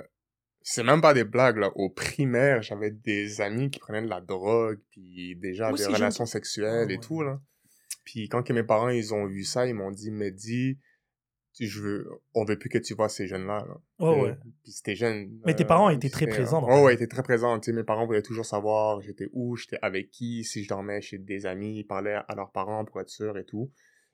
c'est 0.63 0.83
même 0.83 1.01
pas 1.01 1.13
des 1.13 1.23
blagues, 1.23 1.57
là. 1.57 1.69
Au 1.75 1.89
primaire, 1.89 2.63
j'avais 2.63 2.89
des 2.89 3.41
amis 3.41 3.69
qui 3.69 3.79
prenaient 3.79 4.01
de 4.01 4.09
la 4.09 4.21
drogue, 4.21 4.79
puis 4.89 5.35
déjà 5.35 5.69
Moi 5.69 5.77
des 5.77 5.85
relations 5.85 6.25
sexuelles 6.25 6.87
Ah, 6.89 6.91
et 6.91 6.95
ouais. 6.95 6.99
tout, 6.99 7.21
là. 7.21 7.39
Puis 8.07 8.29
quand 8.29 8.41
que 8.41 8.53
mes 8.53 8.63
parents, 8.63 8.87
ils 8.87 9.13
ont 9.13 9.25
vu 9.25 9.43
ça, 9.43 9.67
ils 9.67 9.73
m'ont 9.73 9.91
dit, 9.91 10.11
mais 10.11 10.31
dis, 10.31 10.77
je 11.59 11.81
veux, 11.81 12.07
on 12.33 12.45
veut 12.45 12.57
plus 12.57 12.69
que 12.69 12.77
tu 12.77 12.93
vois 12.93 13.09
ces 13.09 13.27
jeunes-là, 13.27 13.65
là. 13.67 13.77
Euh, 14.05 14.21
ouais. 14.21 14.35
Puis 14.63 14.71
c'était 14.71 14.95
jeune. 14.95 15.29
Mais 15.45 15.53
tes 15.55 15.65
euh, 15.65 15.67
parents 15.67 15.89
étaient 15.89 16.09
très 16.09 16.21
c'était- 16.25 16.31
présents 16.37 16.61
dans 16.61 16.83
Ouais, 16.85 16.93
ils 16.93 16.95
étaient 16.95 17.07
très 17.07 17.21
présents. 17.23 17.59
Tu 17.59 17.71
sais, 17.71 17.75
mes 17.75 17.83
parents 17.83 18.05
voulaient 18.05 18.21
toujours 18.21 18.45
savoir 18.45 19.01
j'étais 19.01 19.27
où, 19.33 19.57
j'étais 19.57 19.77
avec 19.81 20.09
qui, 20.09 20.45
si 20.45 20.63
je 20.63 20.69
dormais 20.69 21.01
chez 21.01 21.17
des 21.17 21.45
amis, 21.45 21.79
ils 21.79 21.83
parlaient 21.83 22.15
à 22.29 22.33
leurs 22.35 22.51
parents 22.51 22.85
pour 22.85 23.01
être 23.01 23.09
sûr 23.09 23.37
et 23.37 23.43
tout. 23.43 23.69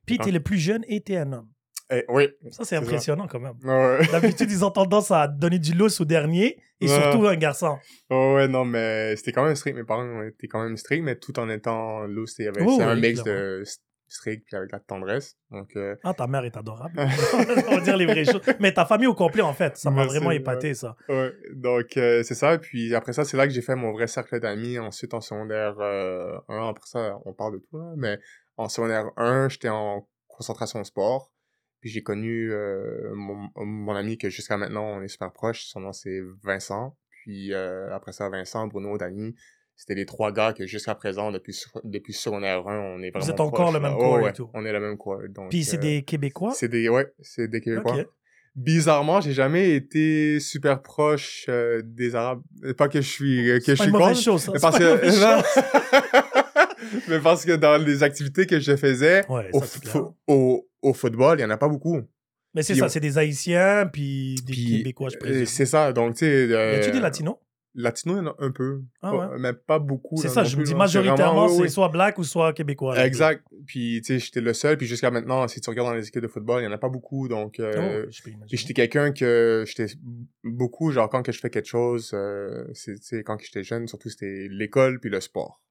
Puis 0.07 0.17
Quand- 0.17 0.23
tu 0.23 0.29
es 0.29 0.31
le 0.31 0.39
plus 0.41 0.57
jeune 0.57 0.83
et 0.87 1.03
tu 1.03 1.11
es 1.13 1.17
un 1.17 1.31
homme. 1.33 1.49
Et, 1.91 2.05
oui. 2.09 2.29
Ça, 2.49 2.49
c'est 2.49 2.63
C'est 2.63 2.75
ça. 2.75 2.81
impressionnant 2.81 3.27
quand 3.27 3.39
même. 3.39 3.53
Ouais. 3.63 4.07
D'habitude, 4.11 4.49
ils 4.49 4.63
ont 4.65 4.71
tendance 4.71 5.11
à 5.11 5.27
donner 5.27 5.59
du 5.59 5.73
lousse 5.73 5.99
au 6.01 6.05
dernier 6.05 6.57
et 6.81 6.87
Ouais. 6.89 7.01
surtout 7.01 7.27
un 7.27 7.35
garçon. 7.35 7.77
Oh 8.09 8.33
ouais, 8.35 8.47
non, 8.47 8.65
mais 8.65 9.15
c'était 9.15 9.31
quand 9.31 9.45
même 9.45 9.55
strict. 9.55 9.75
Mes 9.77 9.83
parents 9.83 10.23
étaient 10.23 10.47
quand 10.47 10.63
même 10.63 10.77
stricts, 10.77 11.03
mais 11.03 11.15
tout 11.17 11.37
en 11.39 11.49
étant 11.49 12.05
y 12.07 12.47
avait- 12.47 12.61
Oh, 12.65 12.75
C'est 12.77 12.83
un 12.83 12.95
mix 12.95 13.21
clairement. 13.21 13.41
de 13.41 13.63
strict 14.07 14.43
puis 14.45 14.55
avec 14.57 14.71
la 14.71 14.79
tendresse. 14.79 15.35
Donc, 15.51 15.75
euh, 15.75 15.95
Ah, 16.03 16.13
ta 16.13 16.27
mère 16.27 16.45
est 16.45 16.55
adorable. 16.55 16.93
On 17.67 17.75
va 17.75 17.81
dire 17.81 17.97
les 17.97 18.05
vraies 18.05 18.25
choses. 18.25 18.41
Mais 18.59 18.71
ta 18.73 18.85
famille 18.85 19.07
au 19.07 19.15
complet, 19.15 19.41
en 19.41 19.53
fait, 19.53 19.75
ça 19.77 19.89
m'a 19.91 20.05
vraiment 20.05 20.27
ouais. 20.29 20.37
épaté, 20.37 20.73
ça. 20.75 20.95
ouais. 21.09 21.31
Donc, 21.53 21.97
euh, 21.97 22.21
c'est 22.23 22.35
ça. 22.35 22.57
Puis 22.59 22.93
après 22.95 23.13
ça, 23.13 23.23
c'est 23.25 23.37
là 23.37 23.45
que 23.47 23.53
j'ai 23.53 23.61
fait 23.61 23.75
mon 23.75 23.91
vrai 23.91 24.07
cercle 24.07 24.39
d'amis. 24.39 24.77
Ensuite, 24.79 25.13
en 25.13 25.21
secondaire 25.21 25.75
euh, 25.79 26.37
1, 26.47 26.69
après 26.69 26.85
ça, 26.87 27.17
on 27.25 27.33
parle 27.33 27.53
de 27.53 27.57
tout, 27.59 27.77
là. 27.77 27.93
Mais 27.97 28.19
en 28.57 28.69
secondaire 28.69 29.05
1, 29.17 29.49
j'étais 29.49 29.69
en 29.69 30.07
concentration 30.27 30.83
sport. 30.83 31.31
Puis 31.83 31.89
j'ai 31.89 32.01
connu 32.01 32.49
euh, 32.53 33.11
mon, 33.13 33.49
mon 33.57 33.93
ami 33.93 34.17
que 34.17 34.29
jusqu'à 34.29 34.55
maintenant, 34.55 34.85
on 34.85 35.01
est 35.01 35.09
super 35.09 35.33
proches. 35.33 35.65
Son 35.65 35.81
nom, 35.81 35.91
c'est 35.91 36.21
Vincent. 36.41 36.95
Puis 37.09 37.51
euh, 37.51 37.93
après 37.93 38.13
ça, 38.13 38.29
Vincent, 38.29 38.67
Bruno, 38.67 38.97
Dani. 38.97 39.35
C'était 39.75 39.95
les 39.95 40.05
trois 40.05 40.31
gars 40.31 40.53
que 40.53 40.65
jusqu'à 40.65 40.95
présent, 40.95 41.29
depuis, 41.33 41.61
depuis 41.83 42.13
secondaire 42.13 42.65
1, 42.65 42.79
on 42.79 43.01
est 43.01 43.11
vraiment 43.11 43.27
êtes 43.29 43.39
encore 43.41 43.51
proches, 43.65 43.73
le 43.73 43.79
même 43.81 43.97
corps 43.97 44.19
et 44.19 44.23
ouais, 44.23 44.31
tout. 44.31 44.49
On 44.53 44.63
est 44.63 44.71
le 44.71 44.79
même 44.79 44.97
corps. 44.97 45.19
Donc, 45.27 45.49
Puis 45.49 45.65
c'est 45.65 45.75
euh, 45.75 45.81
des 45.81 46.03
Québécois? 46.03 46.53
c'est 46.55 46.69
des, 46.69 46.87
ouais, 46.87 47.11
c'est 47.19 47.49
des 47.49 47.59
Québécois. 47.59 47.97
Ok. 47.97 48.07
Bizarrement, 48.55 49.19
j'ai 49.19 49.33
jamais 49.33 49.71
été 49.75 50.39
super 50.39 50.81
proche 50.83 51.47
euh, 51.49 51.81
des 51.83 52.15
Arabes. 52.15 52.43
Pas 52.77 52.87
que 52.87 53.01
je 53.01 53.09
suis, 53.09 53.49
euh, 53.49 53.57
que 53.59 53.65
C'est 53.65 53.75
je 53.75 53.77
pas 53.79 53.83
suis 53.83 53.91
une 53.91 53.97
mauvaise 53.97 54.15
contre, 54.15 54.23
chose, 54.23 54.41
ça. 54.43 54.51
parce 54.53 54.77
pas 54.79 54.95
une 54.95 54.99
que, 55.01 55.05
chose. 55.11 56.23
Mais 57.07 57.19
parce 57.19 57.45
que 57.45 57.53
dans 57.53 57.77
les 57.77 58.03
activités 58.03 58.45
que 58.45 58.59
je 58.59 58.75
faisais, 58.75 59.25
Ouais, 59.29 59.49
au, 59.53 59.61
au, 60.27 60.69
au 60.81 60.93
football, 60.93 61.39
il 61.39 61.41
y 61.41 61.45
en 61.45 61.49
a 61.49 61.57
pas 61.57 61.69
beaucoup. 61.69 62.01
Mais 62.55 62.61
c'est 62.61 62.75
ça, 62.75 62.85
on- 62.85 62.89
c'est 62.89 62.99
des 62.99 63.17
Haïtiens, 63.17 63.89
puis 63.91 64.35
des 64.45 64.53
Puis, 64.53 64.77
Québécois, 64.77 65.09
je 65.09 65.15
euh, 65.15 65.19
présume. 65.19 65.45
C'est 65.45 65.65
ça, 65.65 65.91
donc 65.91 66.13
tu 66.13 66.19
sais. 66.19 66.47
Y 66.47 66.53
euh, 66.53 66.79
a-tu 66.79 66.91
des 66.91 66.99
Latinos? 66.99 67.35
Y 67.75 67.87
a 67.87 68.35
un 68.37 68.51
peu. 68.51 68.83
Ah 69.01 69.15
ouais. 69.15 69.39
Mais 69.39 69.51
pas 69.51 69.79
beaucoup. 69.79 70.17
C'est 70.17 70.29
ça, 70.29 70.43
je 70.43 70.55
me 70.57 70.63
dis 70.63 70.75
majoritairement, 70.75 71.47
c'est 71.47 71.61
oui, 71.63 71.69
soit 71.71 71.89
black 71.89 72.19
ou 72.19 72.23
soit 72.23 72.53
québécois. 72.53 73.03
Exact. 73.03 73.43
Puis, 73.65 73.99
tu 74.05 74.13
sais, 74.13 74.19
j'étais 74.23 74.41
le 74.41 74.53
seul. 74.53 74.77
Puis 74.77 74.85
jusqu'à 74.85 75.09
maintenant, 75.09 75.47
si 75.47 75.59
tu 75.59 75.67
regardes 75.71 75.87
dans 75.89 75.95
les 75.95 76.07
équipes 76.07 76.21
de 76.21 76.27
football, 76.27 76.61
il 76.61 76.65
y 76.65 76.67
en 76.67 76.71
a 76.71 76.77
pas 76.77 76.89
beaucoup. 76.89 77.27
Donc, 77.27 77.59
euh, 77.59 78.05
Oh, 78.05 78.11
j'étais 78.45 78.73
quelqu'un 78.75 79.11
que 79.11 79.63
j'étais 79.65 79.87
beaucoup 80.43 80.91
genre 80.91 81.09
quand 81.09 81.23
que 81.23 81.31
je 81.31 81.39
fais 81.39 81.49
quelque 81.49 81.65
chose 81.65 82.11
euh, 82.13 82.65
c'est 82.73 83.23
quand 83.23 83.37
j'étais 83.41 83.63
jeune 83.63 83.87
surtout 83.87 84.09
c'était 84.09 84.47
l'école 84.51 84.99
puis 84.99 85.09
le 85.09 85.19
sport 85.21 85.61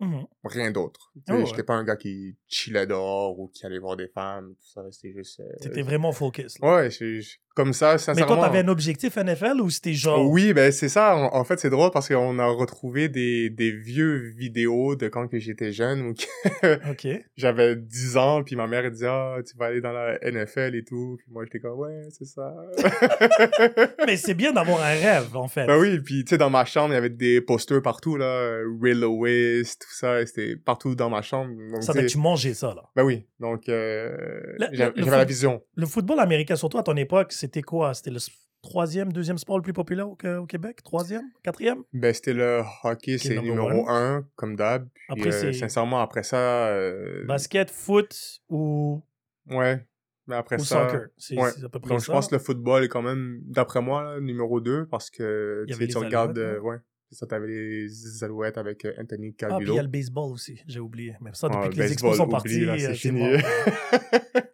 Mhm. 0.00 0.26
rien 0.44 0.70
d'autre 0.70 1.12
Oh, 1.28 1.32
ouais. 1.32 1.46
j'étais 1.46 1.64
pas 1.64 1.74
un 1.74 1.82
gars 1.84 1.96
qui 1.96 2.36
chillait 2.46 2.86
dehors 2.86 3.38
ou 3.38 3.48
qui 3.48 3.66
allait 3.66 3.78
voir 3.80 3.96
des 3.96 4.06
femmes 4.08 4.54
tout 4.54 4.66
ça 4.66 4.82
c'était 4.92 5.12
juste 5.12 5.40
euh, 5.40 5.52
T'étais 5.60 5.82
vraiment 5.82 6.12
focus. 6.12 6.58
là. 6.60 6.76
ouais 6.76 6.90
c'est 6.90 7.20
c'est- 7.20 7.38
comme 7.58 7.72
ça 7.72 7.92
Mais 7.92 7.98
sincèrement 7.98 8.36
toi, 8.36 8.46
t'avais 8.46 8.60
un 8.60 8.68
objectif 8.68 9.16
NFL 9.16 9.60
ou 9.60 9.68
c'était 9.68 9.92
genre. 9.94 10.30
oui 10.30 10.52
ben 10.52 10.70
c'est 10.70 10.88
ça 10.88 11.16
en, 11.16 11.34
en 11.34 11.44
fait 11.44 11.58
c'est 11.58 11.70
drôle 11.70 11.90
parce 11.90 12.08
qu'on 12.08 12.38
a 12.38 12.46
retrouvé 12.46 13.08
des, 13.08 13.50
des 13.50 13.72
vieux 13.72 14.16
vidéos 14.36 14.94
de 14.94 15.08
quand 15.08 15.26
que 15.26 15.38
j'étais 15.40 15.72
jeune 15.72 16.02
où 16.02 16.14
que 16.14 17.18
j'avais 17.36 17.74
10 17.76 18.16
ans 18.16 18.42
puis 18.44 18.54
ma 18.56 18.66
mère 18.68 18.84
elle 18.84 18.92
disait 18.92 19.08
ah 19.08 19.36
tu 19.44 19.56
vas 19.56 19.66
aller 19.66 19.80
dans 19.80 19.92
la 19.92 20.18
NFL 20.22 20.74
et 20.76 20.84
tout 20.84 21.16
puis 21.18 21.26
moi 21.30 21.44
j'étais 21.44 21.58
comme 21.58 21.78
ouais 21.78 22.02
c'est 22.10 22.26
ça 22.26 22.54
Mais 24.06 24.16
c'est 24.16 24.34
bien 24.34 24.52
d'avoir 24.52 24.80
un 24.80 24.94
rêve, 24.94 25.36
en 25.36 25.48
fait. 25.48 25.66
Ben 25.66 25.76
oui, 25.78 25.98
puis 25.98 26.24
tu 26.24 26.30
sais, 26.30 26.38
dans 26.38 26.50
ma 26.50 26.64
chambre, 26.64 26.92
il 26.92 26.94
y 26.94 26.96
avait 26.98 27.08
des 27.10 27.40
posters 27.40 27.82
partout, 27.82 28.16
là, 28.16 28.58
Ray 28.80 28.94
Lewis, 28.94 29.74
tout 29.78 29.92
ça, 29.92 30.24
c'était 30.24 30.56
partout 30.56 30.94
dans 30.94 31.10
ma 31.10 31.20
chambre. 31.22 31.50
Donc, 31.72 31.82
Ça 31.82 31.92
fait 31.92 32.02
que 32.02 32.10
tu 32.10 32.18
mangeais 32.18 32.54
ça, 32.54 32.68
là? 32.74 32.84
Ben 32.96 33.02
oui, 33.04 33.26
donc 33.40 33.68
euh, 33.68 34.16
Le- 34.58 34.68
j'avais 34.72 34.92
la 35.10 35.24
vision. 35.24 35.62
Le 35.76 35.86
football 35.86 36.20
américain, 36.20 36.56
surtout 36.56 36.78
à 36.78 36.82
ton 36.82 36.96
époque, 36.96 37.32
c'était 37.48 37.62
quoi? 37.62 37.94
C'était 37.94 38.10
le 38.10 38.18
troisième, 38.60 39.12
deuxième 39.12 39.38
sport 39.38 39.56
le 39.56 39.62
plus 39.62 39.72
populaire 39.72 40.08
au, 40.08 40.16
au 40.16 40.46
Québec? 40.46 40.82
Troisième? 40.82 41.30
Quatrième? 41.42 41.82
Ben 41.92 42.12
c'était 42.12 42.34
le 42.34 42.62
hockey, 42.84 43.16
c'est 43.18 43.40
numéro 43.40 43.88
un, 43.88 44.26
comme 44.36 44.54
d'hab. 44.56 44.86
Après, 45.08 45.32
euh, 45.44 45.52
sincèrement, 45.52 46.00
après 46.00 46.22
ça... 46.22 46.68
euh, 46.68 47.24
Basket, 47.26 47.70
foot 47.70 48.40
ou, 48.50 49.02
Ouais, 49.50 49.86
mais 50.26 50.36
après 50.36 50.56
ou 50.60 50.64
ça... 50.64 50.88
soccer? 50.90 51.08
C'est 51.16 51.38
ouais. 51.40 51.64
à 51.64 51.68
peu 51.68 51.78
près 51.80 51.90
Donc, 51.90 52.00
ça. 52.00 52.06
je 52.06 52.12
pense 52.12 52.28
que 52.28 52.34
le 52.34 52.40
football 52.40 52.84
est 52.84 52.88
quand 52.88 53.02
même, 53.02 53.40
d'après 53.44 53.80
moi, 53.80 54.02
là, 54.02 54.20
numéro 54.20 54.60
2, 54.60 54.86
parce 54.86 55.08
que 55.08 55.64
tu 55.68 55.90
sais, 55.90 55.98
regardes... 55.98 56.36
Euh, 56.38 56.60
ouais, 56.60 56.76
ça, 57.10 57.26
t'avais 57.26 57.46
les 57.48 58.24
Alouettes 58.24 58.58
avec 58.58 58.84
euh, 58.84 58.92
Anthony 59.00 59.28
Ah, 59.28 59.32
puis 59.36 59.46
il 59.46 59.48
Calvillo. 59.48 59.74
y 59.74 59.78
a 59.78 59.82
le 59.82 59.88
baseball 59.88 60.32
aussi, 60.32 60.62
j'ai 60.66 60.80
oublié. 60.80 61.16
Mais 61.20 61.30
ça, 61.34 61.48
depuis 61.48 61.60
Ah, 61.64 61.68
que 61.68 61.76
les 61.76 61.92
expos 61.92 62.16
sont 62.16 62.28
partis, 62.28 62.64
euh, 62.68 62.76
c'est 62.78 62.94
fini. 62.94 63.22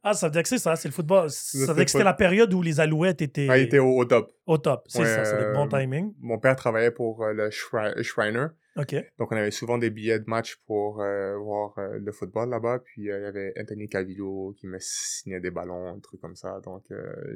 Ah, 0.06 0.12
ça 0.12 0.26
veut 0.28 0.32
dire 0.32 0.42
que 0.42 0.48
c'est 0.50 0.58
ça, 0.58 0.76
c'est 0.76 0.88
le 0.88 0.92
football. 0.92 1.30
Ça 1.30 1.58
veut 1.68 1.74
dire 1.76 1.84
que 1.86 1.90
c'était 1.90 2.04
la 2.04 2.12
période 2.12 2.52
où 2.52 2.60
les 2.60 2.78
Alouettes 2.78 3.22
étaient 3.22 3.46
Ah, 3.48 3.56
était 3.56 3.78
au, 3.78 3.96
au 3.96 4.04
top. 4.04 4.30
au 4.46 4.58
top. 4.58 4.84
C'est 4.86 4.98
Ouais, 4.98 5.06
ça, 5.06 5.24
c'est 5.24 5.34
euh, 5.36 5.66
timing. 5.66 6.12
Mon 6.20 6.38
père 6.38 6.56
travaillait 6.56 6.90
pour 6.90 7.22
euh, 7.24 7.32
le 7.32 7.48
Shri- 7.48 8.02
Shriner. 8.02 8.48
OK. 8.76 8.94
Donc, 9.18 9.32
on 9.32 9.36
avait 9.36 9.50
souvent 9.50 9.78
des 9.78 9.88
billets 9.88 10.18
de 10.18 10.24
match 10.26 10.56
pour 10.66 11.00
euh, 11.00 11.38
voir 11.38 11.72
le 11.78 12.12
football 12.12 12.50
là-bas. 12.50 12.80
Puis, 12.84 13.02
il 13.02 13.06
y 13.06 13.12
avait 13.12 13.54
Anthony 13.58 13.88
Calvillo 13.88 14.52
qui 14.58 14.66
me 14.66 14.76
signait 14.78 15.40
des 15.40 15.50
ballons, 15.50 15.88
un 15.94 16.00
truc 16.00 16.20
comme 16.20 16.36
ça. 16.36 16.60
Donc, 16.62 16.82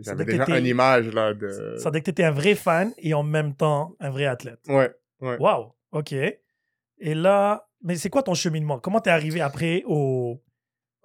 j'avais 0.01 0.27
déjà 0.27 0.45
t'étais- 0.45 0.59
une 0.61 0.67
image 0.67 1.11
là 1.15 1.33
de... 1.33 1.49
Ça 1.79 1.85
veut 1.89 1.93
dire 1.93 2.01
que 2.01 2.05
tu 2.05 2.11
étais 2.11 2.25
un 2.25 2.33
vrai 2.33 2.55
fan 2.55 2.93
et 2.99 3.15
en 3.15 3.23
même 3.23 3.55
temps 3.55 3.97
un 3.99 4.11
vrai 4.11 4.27
athlète. 4.27 4.59
Ouais, 4.69 4.91
ouais. 5.21 5.37
Wow, 5.39 5.75
OK. 5.93 6.13
Et 6.13 7.15
là, 7.15 7.69
mais 7.83 7.97
c'est 7.97 8.11
quoi 8.11 8.23
ton 8.23 8.35
cheminement? 8.35 8.79
Comment 8.79 9.01
t'es 9.01 9.11
arrivé 9.11 9.41
après 9.41 9.83
au, 9.87 10.43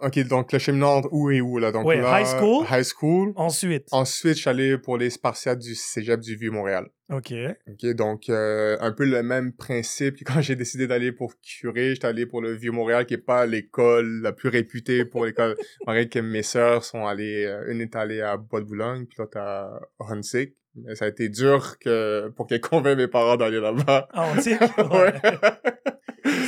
Ok, 0.04 0.20
donc 0.28 0.52
le 0.52 0.60
cheminement 0.60 0.98
entre 0.98 1.10
où 1.14 1.32
et 1.32 1.40
où, 1.40 1.60
là? 1.60 1.72
Donc 1.72 1.86
Ouais, 1.86 2.02
là, 2.02 2.20
high 2.20 2.28
school. 2.28 2.66
High 2.70 2.84
school. 2.84 3.32
Ensuite. 3.38 3.88
Ensuite, 3.92 4.36
je 4.36 4.42
suis 4.42 4.50
allé 4.50 4.78
pour 4.78 4.98
les 4.98 5.10
Spartiates 5.10 5.60
du 5.60 5.76
Cégep 5.76 6.20
du 6.20 6.36
Vieux-Montréal. 6.36 6.90
OK. 7.10 7.34
Ok, 7.70 7.86
donc 7.96 8.28
euh, 8.28 8.76
un 8.82 8.92
peu 8.92 9.06
le 9.06 9.24
même 9.24 9.54
principe 9.54 10.18
que 10.18 10.24
quand 10.26 10.42
j'ai 10.42 10.58
décidé 10.58 10.88
d'aller 10.88 11.14
pour 11.14 11.34
curé, 11.42 11.94
j'étais 11.94 12.08
allé 12.08 12.26
pour 12.26 12.42
le 12.42 12.54
Vieux-Montréal, 12.54 13.06
qui 13.06 13.14
est 13.14 13.18
pas 13.18 13.46
l'école 13.46 14.22
la 14.22 14.34
plus 14.34 14.50
réputée 14.50 15.06
pour 15.06 15.26
l'école. 15.26 15.56
Pareil 15.86 16.10
que 16.10 16.20
mes 16.20 16.44
sœurs 16.44 16.84
sont 16.84 17.06
allées, 17.06 17.46
euh, 17.46 17.72
une 17.72 17.80
est 17.80 17.96
allée 17.96 18.20
à 18.20 18.36
Bois-de-Boulogne, 18.36 19.06
puis 19.06 19.16
l'autre 19.20 19.38
à 19.38 19.80
Hunsick. 20.00 20.56
Mais 20.76 20.96
ça 20.96 21.06
a 21.06 21.08
été 21.08 21.30
dur 21.30 21.78
que 21.80 22.30
pour 22.36 22.48
qu'elles 22.48 22.62
convainquent 22.62 22.98
mes 22.98 23.08
parents 23.08 23.38
d'aller 23.38 23.60
là-bas. 23.60 24.08
Ah, 24.14 24.28
on 24.36 24.42
sait. 24.42 24.58
Ouais. 24.92 25.14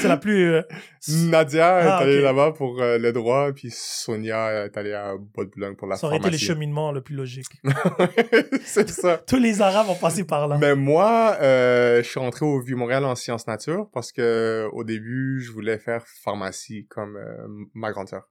C'est 0.01 0.07
la 0.07 0.15
plus. 0.17 0.53
euh, 0.53 0.61
Nadia 1.09 1.81
est 1.81 1.87
Ah, 1.87 1.97
allée 1.97 2.21
là-bas 2.21 2.53
pour 2.53 2.81
euh, 2.81 2.97
le 2.97 3.11
droit, 3.11 3.51
puis 3.51 3.69
Sonia 3.71 4.65
est 4.65 4.77
allée 4.77 4.93
à 4.93 5.15
Bois-de-Boulogne 5.17 5.75
pour 5.75 5.87
la 5.87 5.97
Ça 5.97 6.07
aurait 6.07 6.15
été 6.17 6.25
le 6.27 6.31
pharmacie. 6.31 6.45
cheminement 6.45 6.91
le 6.93 7.01
plus 7.01 7.15
logique. 7.15 7.47
C'est 8.63 8.89
ça. 8.89 9.17
Tous 9.27 9.35
les 9.37 9.61
Arabes 9.61 9.89
ont 9.89 9.95
passé 9.95 10.23
par 10.23 10.47
là. 10.47 10.57
Mais 10.59 10.75
moi, 10.75 11.35
euh, 11.41 12.01
je 12.01 12.07
suis 12.07 12.19
rentré 12.19 12.45
au 12.45 12.61
Vieux-Montréal 12.61 13.03
en 13.03 13.15
sciences 13.15 13.47
nature 13.47 13.89
parce 13.93 14.11
que 14.13 14.67
au 14.71 14.83
début, 14.85 15.41
je 15.41 15.51
voulais 15.51 15.77
faire 15.77 16.03
pharmacie 16.07 16.85
comme 16.89 17.17
euh, 17.17 17.45
ma 17.73 17.91
grande 17.91 18.07
sœur. 18.07 18.29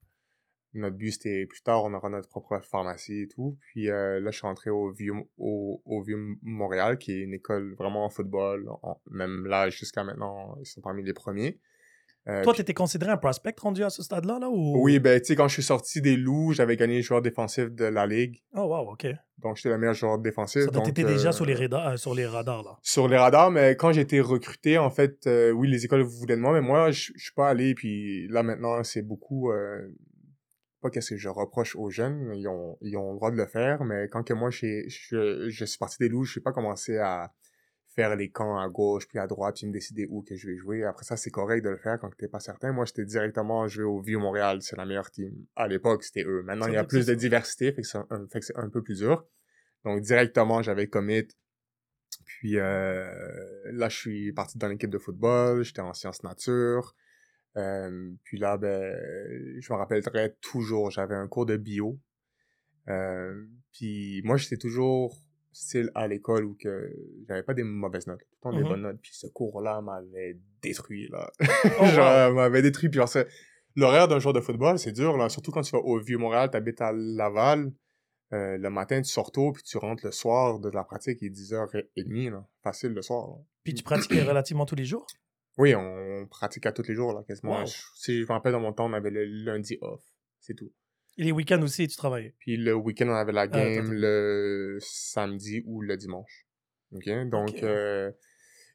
Notre 0.74 0.96
but, 0.96 1.12
c'était 1.12 1.46
plus 1.46 1.62
tard, 1.62 1.84
on 1.84 1.94
aura 1.94 2.08
notre 2.08 2.28
propre 2.28 2.58
pharmacie 2.60 3.22
et 3.22 3.28
tout. 3.28 3.56
Puis 3.60 3.88
euh, 3.88 4.20
là, 4.20 4.30
je 4.30 4.36
suis 4.38 4.46
rentré 4.46 4.70
au 4.70 4.90
Vieux, 4.90 5.14
au, 5.38 5.80
au 5.84 6.02
Vieux-Montréal, 6.02 6.98
qui 6.98 7.12
est 7.12 7.20
une 7.20 7.34
école 7.34 7.74
vraiment 7.74 8.04
en 8.04 8.10
football. 8.10 8.68
En- 8.82 9.00
même 9.10 9.46
là, 9.46 9.70
jusqu'à 9.70 10.02
maintenant, 10.02 10.56
ils 10.60 10.66
sont 10.66 10.80
parmi 10.80 11.04
les 11.04 11.12
premiers. 11.12 11.58
Euh, 12.26 12.42
Toi, 12.42 12.54
tu 12.54 12.62
étais 12.62 12.72
considéré 12.72 13.12
un 13.12 13.18
prospect 13.18 13.54
rendu 13.60 13.84
à 13.84 13.90
ce 13.90 14.02
stade-là, 14.02 14.38
là, 14.38 14.48
ou... 14.48 14.82
oui, 14.82 14.98
ben, 14.98 15.20
tu 15.20 15.26
sais, 15.26 15.36
quand 15.36 15.46
je 15.46 15.54
suis 15.54 15.62
sorti 15.62 16.00
des 16.00 16.16
loups, 16.16 16.54
j'avais 16.54 16.74
gagné 16.74 17.02
joueur 17.02 17.20
défensif 17.20 17.70
de 17.70 17.84
la 17.84 18.06
ligue. 18.06 18.42
Oh, 18.54 18.62
wow, 18.62 18.92
OK. 18.92 19.06
Donc, 19.38 19.56
j'étais 19.56 19.68
le 19.68 19.76
meilleur 19.76 19.94
joueur 19.94 20.18
défensif. 20.18 20.62
Ça, 20.62 20.70
donc, 20.70 20.86
t'étais 20.86 21.04
euh, 21.04 21.08
déjà 21.08 21.32
sur 21.32 21.44
les, 21.44 21.54
radars, 21.54 21.86
euh, 21.88 21.96
sur 21.98 22.14
les 22.14 22.24
radars, 22.24 22.62
là. 22.62 22.78
sur 22.80 23.08
les 23.08 23.18
radars, 23.18 23.50
mais 23.50 23.76
quand 23.76 23.90
été 23.90 24.22
recruté, 24.22 24.78
en 24.78 24.88
fait, 24.88 25.26
euh, 25.26 25.50
oui, 25.50 25.68
les 25.68 25.84
écoles 25.84 26.00
voulaient 26.00 26.36
de 26.36 26.40
moi, 26.40 26.54
mais 26.54 26.62
moi, 26.62 26.90
je 26.90 27.12
je 27.14 27.24
suis 27.24 27.34
pas 27.34 27.50
allé, 27.50 27.74
puis 27.74 28.26
là, 28.28 28.42
maintenant, 28.42 28.82
c'est 28.84 29.02
beaucoup, 29.02 29.52
pas 30.84 30.90
qu'est-ce 30.90 31.14
que 31.14 31.16
je 31.16 31.30
reproche 31.30 31.76
aux 31.76 31.88
jeunes, 31.88 32.34
ils 32.34 32.46
ont, 32.46 32.76
ils 32.82 32.94
ont 32.98 33.12
le 33.12 33.16
droit 33.16 33.30
de 33.30 33.36
le 33.36 33.46
faire, 33.46 33.84
mais 33.84 34.06
quand 34.10 34.22
que 34.22 34.34
moi, 34.34 34.50
je, 34.50 34.84
je 34.86 35.64
suis 35.64 35.78
parti 35.78 35.96
des 35.98 36.10
loups, 36.10 36.24
je 36.24 36.38
n'ai 36.38 36.42
pas 36.42 36.52
commencé 36.52 36.98
à 36.98 37.32
faire 37.94 38.14
les 38.16 38.30
camps 38.30 38.58
à 38.58 38.68
gauche 38.68 39.08
puis 39.08 39.18
à 39.18 39.26
droite, 39.26 39.56
puis 39.56 39.66
me 39.66 39.72
décider 39.72 40.06
où 40.10 40.22
que 40.22 40.36
je 40.36 40.46
vais 40.46 40.56
jouer. 40.56 40.84
Après 40.84 41.06
ça, 41.06 41.16
c'est 41.16 41.30
correct 41.30 41.64
de 41.64 41.70
le 41.70 41.78
faire 41.78 41.98
quand 41.98 42.14
t'es 42.18 42.28
pas 42.28 42.40
certain. 42.40 42.72
Moi, 42.72 42.84
j'étais 42.84 43.06
directement 43.06 43.66
joué 43.66 43.84
au 43.84 44.02
Vieux-Montréal, 44.02 44.60
c'est 44.60 44.76
la 44.76 44.84
meilleure 44.84 45.10
team. 45.10 45.32
À 45.56 45.68
l'époque, 45.68 46.04
c'était 46.04 46.24
eux. 46.24 46.42
Maintenant, 46.42 46.66
il 46.66 46.74
y 46.74 46.76
a 46.76 46.84
plus 46.84 47.06
de 47.06 47.14
diversité, 47.14 47.72
fait 47.72 47.80
que 47.80 47.88
c'est 47.88 47.98
un, 48.10 48.26
fait 48.30 48.40
que 48.40 48.44
c'est 48.44 48.58
un 48.58 48.68
peu 48.68 48.82
plus 48.82 48.98
dur. 48.98 49.24
Donc, 49.86 50.02
directement, 50.02 50.60
j'avais 50.60 50.86
commit. 50.86 51.26
Puis 52.26 52.58
euh, 52.58 53.10
là, 53.72 53.88
je 53.88 53.96
suis 53.96 54.32
parti 54.34 54.58
dans 54.58 54.68
l'équipe 54.68 54.90
de 54.90 54.98
football, 54.98 55.62
j'étais 55.62 55.80
en 55.80 55.94
sciences 55.94 56.22
nature. 56.22 56.94
Euh, 57.56 58.11
puis 58.25 58.38
là, 58.38 58.56
ben, 58.56 58.96
je 59.61 59.73
me 59.73 59.78
rappellerai 59.78 60.34
toujours, 60.40 60.90
j'avais 60.90 61.14
un 61.14 61.28
cours 61.28 61.46
de 61.46 61.56
bio. 61.56 61.99
Euh, 62.88 63.44
puis 63.73 64.23
moi, 64.25 64.37
j'étais 64.37 64.56
toujours 64.56 65.16
style 65.52 65.90
à 65.94 66.08
l'école 66.08 66.44
où 66.44 66.54
que 66.61 66.92
j'avais 67.28 67.42
pas 67.44 67.54
des 67.54 67.62
mauvaises 67.62 68.06
notes, 68.08 68.20
tout 68.20 68.26
le 68.37 68.40
temps 68.50 68.56
des 68.56 68.62
Mhm. 68.64 68.68
bonnes 68.68 68.82
notes. 68.82 68.99
Puis 69.00 69.12
ce 69.14 69.26
cours-là 69.28 69.80
m'avait 69.80 70.38
détruit, 70.62 71.08
là. 71.08 71.30
Oh, 71.80 71.87
Genre, 71.87 72.34
m'avait 72.34 72.62
détruit. 72.62 72.88
Puis 72.88 72.96
genre, 72.99 73.08
c'est- 73.08 73.28
l'horaire 73.76 74.08
d'un 74.08 74.18
joueur 74.18 74.34
de 74.34 74.40
football, 74.40 74.78
c'est 74.78 74.92
dur, 74.92 75.16
là. 75.16 75.28
Surtout 75.28 75.52
quand 75.52 75.62
tu 75.62 75.70
vas 75.73 75.78
au 75.78 75.99
Vieux-Montréal, 76.00 76.50
t'habites 76.50 76.80
à 76.80 76.92
Laval. 76.92 77.73
Euh, 78.32 78.58
le 78.58 78.68
matin, 78.70 79.00
tu 79.00 79.11
sors 79.11 79.30
tôt, 79.30 79.52
puis 79.52 79.62
tu 79.62 79.78
rentres 79.78 80.04
le 80.04 80.11
soir 80.11 80.58
de 80.58 80.68
la 80.70 80.82
pratique, 80.82 81.18
il 81.23 81.26
est 81.26 81.30
10h30, 81.30 82.30
là. 82.30 82.44
Facile 82.64 82.92
le 82.92 83.02
soir, 83.02 83.28
là. 83.28 83.37
Puis 83.62 83.75
tu 83.75 83.82
pratiquais 84.18 84.23
relativement 84.25 84.66
tous 84.66 84.75
les 84.75 84.84
jours? 84.84 85.06
Oui, 85.56 85.75
on 85.75 86.26
pratique 86.28 86.66
à 86.66 86.73
tous 86.73 86.87
les 86.88 86.94
jours, 86.94 87.12
là, 87.12 87.23
quasiment. 87.26 87.61
Wow. 87.61 87.66
Je- 87.66 87.73
si 87.94 88.16
je 88.18 88.23
me 88.23 88.28
rappelle, 88.32 88.52
dans 88.52 88.61
mon 88.61 88.73
temps, 88.73 88.87
on 88.87 88.92
avait 88.92 89.11
le 89.11 89.25
lundi 89.25 89.78
off. 89.80 90.02
C'est 90.40 90.54
tout. 90.54 90.73
Et 91.16 91.23
les 91.25 91.32
week-ends 91.32 91.62
aussi, 91.62 91.87
tu 91.87 91.96
travaillais? 91.96 92.34
Puis 92.40 92.56
le 92.56 92.75
week-end, 92.75 93.08
on 93.08 93.14
avait 93.14 93.32
la 93.32 93.42
attends, 93.42 93.58
game 93.58 93.92
le 93.92 94.78
samedi 94.80 95.62
ou 95.66 95.80
le 95.80 95.96
dimanche. 95.96 96.46
OK? 96.92 97.08
Donc, 97.28 97.62
euh, 97.62 98.11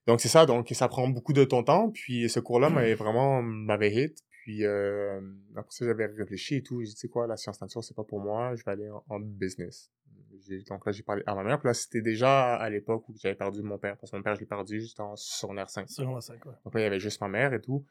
donc 0.08 0.22
c'est 0.22 0.30
ça. 0.30 0.46
Donc, 0.46 0.70
ça 0.72 0.88
prend 0.88 1.08
beaucoup 1.10 1.34
de 1.34 1.44
ton 1.44 1.64
temps. 1.64 1.92
Puis 1.92 2.30
ce 2.30 2.40
cours-là 2.40 2.70
m'avait 2.70 2.96
vraiment, 2.96 3.42
m'avait 3.42 3.92
hit. 3.94 4.18
Puis 4.44 4.64
euh, 4.66 5.20
après 5.58 5.72
ça, 5.72 5.86
j'avais 5.86 6.06
réfléchi 6.06 6.56
et 6.56 6.64
tout. 6.64 6.80
J'ai 6.82 6.88
dit, 6.88 6.94
tu 6.96 7.02
sais 7.02 7.08
quoi, 7.10 7.28
la 7.28 7.36
science 7.36 7.60
nature, 7.62 7.84
c'est 7.84 7.96
pas 7.96 8.06
pour 8.06 8.22
moi. 8.22 8.56
Je 8.56 8.64
vais 8.64 8.72
aller 8.72 8.90
en, 8.90 9.04
en 9.10 9.20
business. 9.20 9.92
Donc 10.68 10.86
là, 10.86 10.92
j'ai 10.92 11.04
parlé 11.04 11.24
à 11.26 11.36
ma 11.36 11.44
mère. 11.44 11.60
Puis 11.60 11.68
là, 11.68 11.74
c'était 11.74 12.02
déjà 12.02 12.56
à 12.56 12.70
l'époque 12.70 13.08
où 13.10 13.16
j'avais 13.18 13.36
perdu 13.36 13.62
mon 13.62 13.78
père. 13.78 13.98
Parce 13.98 14.12
que 14.12 14.18
mon 14.18 14.24
père, 14.24 14.36
je 14.36 14.40
l'ai 14.40 14.46
perdu 14.46 14.80
juste 14.80 15.00
en 15.00 15.16
secondaire 15.16 15.70
5. 15.70 15.90
Selon 15.90 16.16
la 16.16 16.22
5, 16.22 16.46
ouais. 16.46 16.54
Donc 16.64 16.74
là, 16.74 16.82
il 16.82 16.84
y 16.84 16.88
avait 16.88 17.00
juste 17.00 17.22
ma 17.22 17.28
mère 17.28 17.54
et 17.54 17.62
tout. 17.62 17.86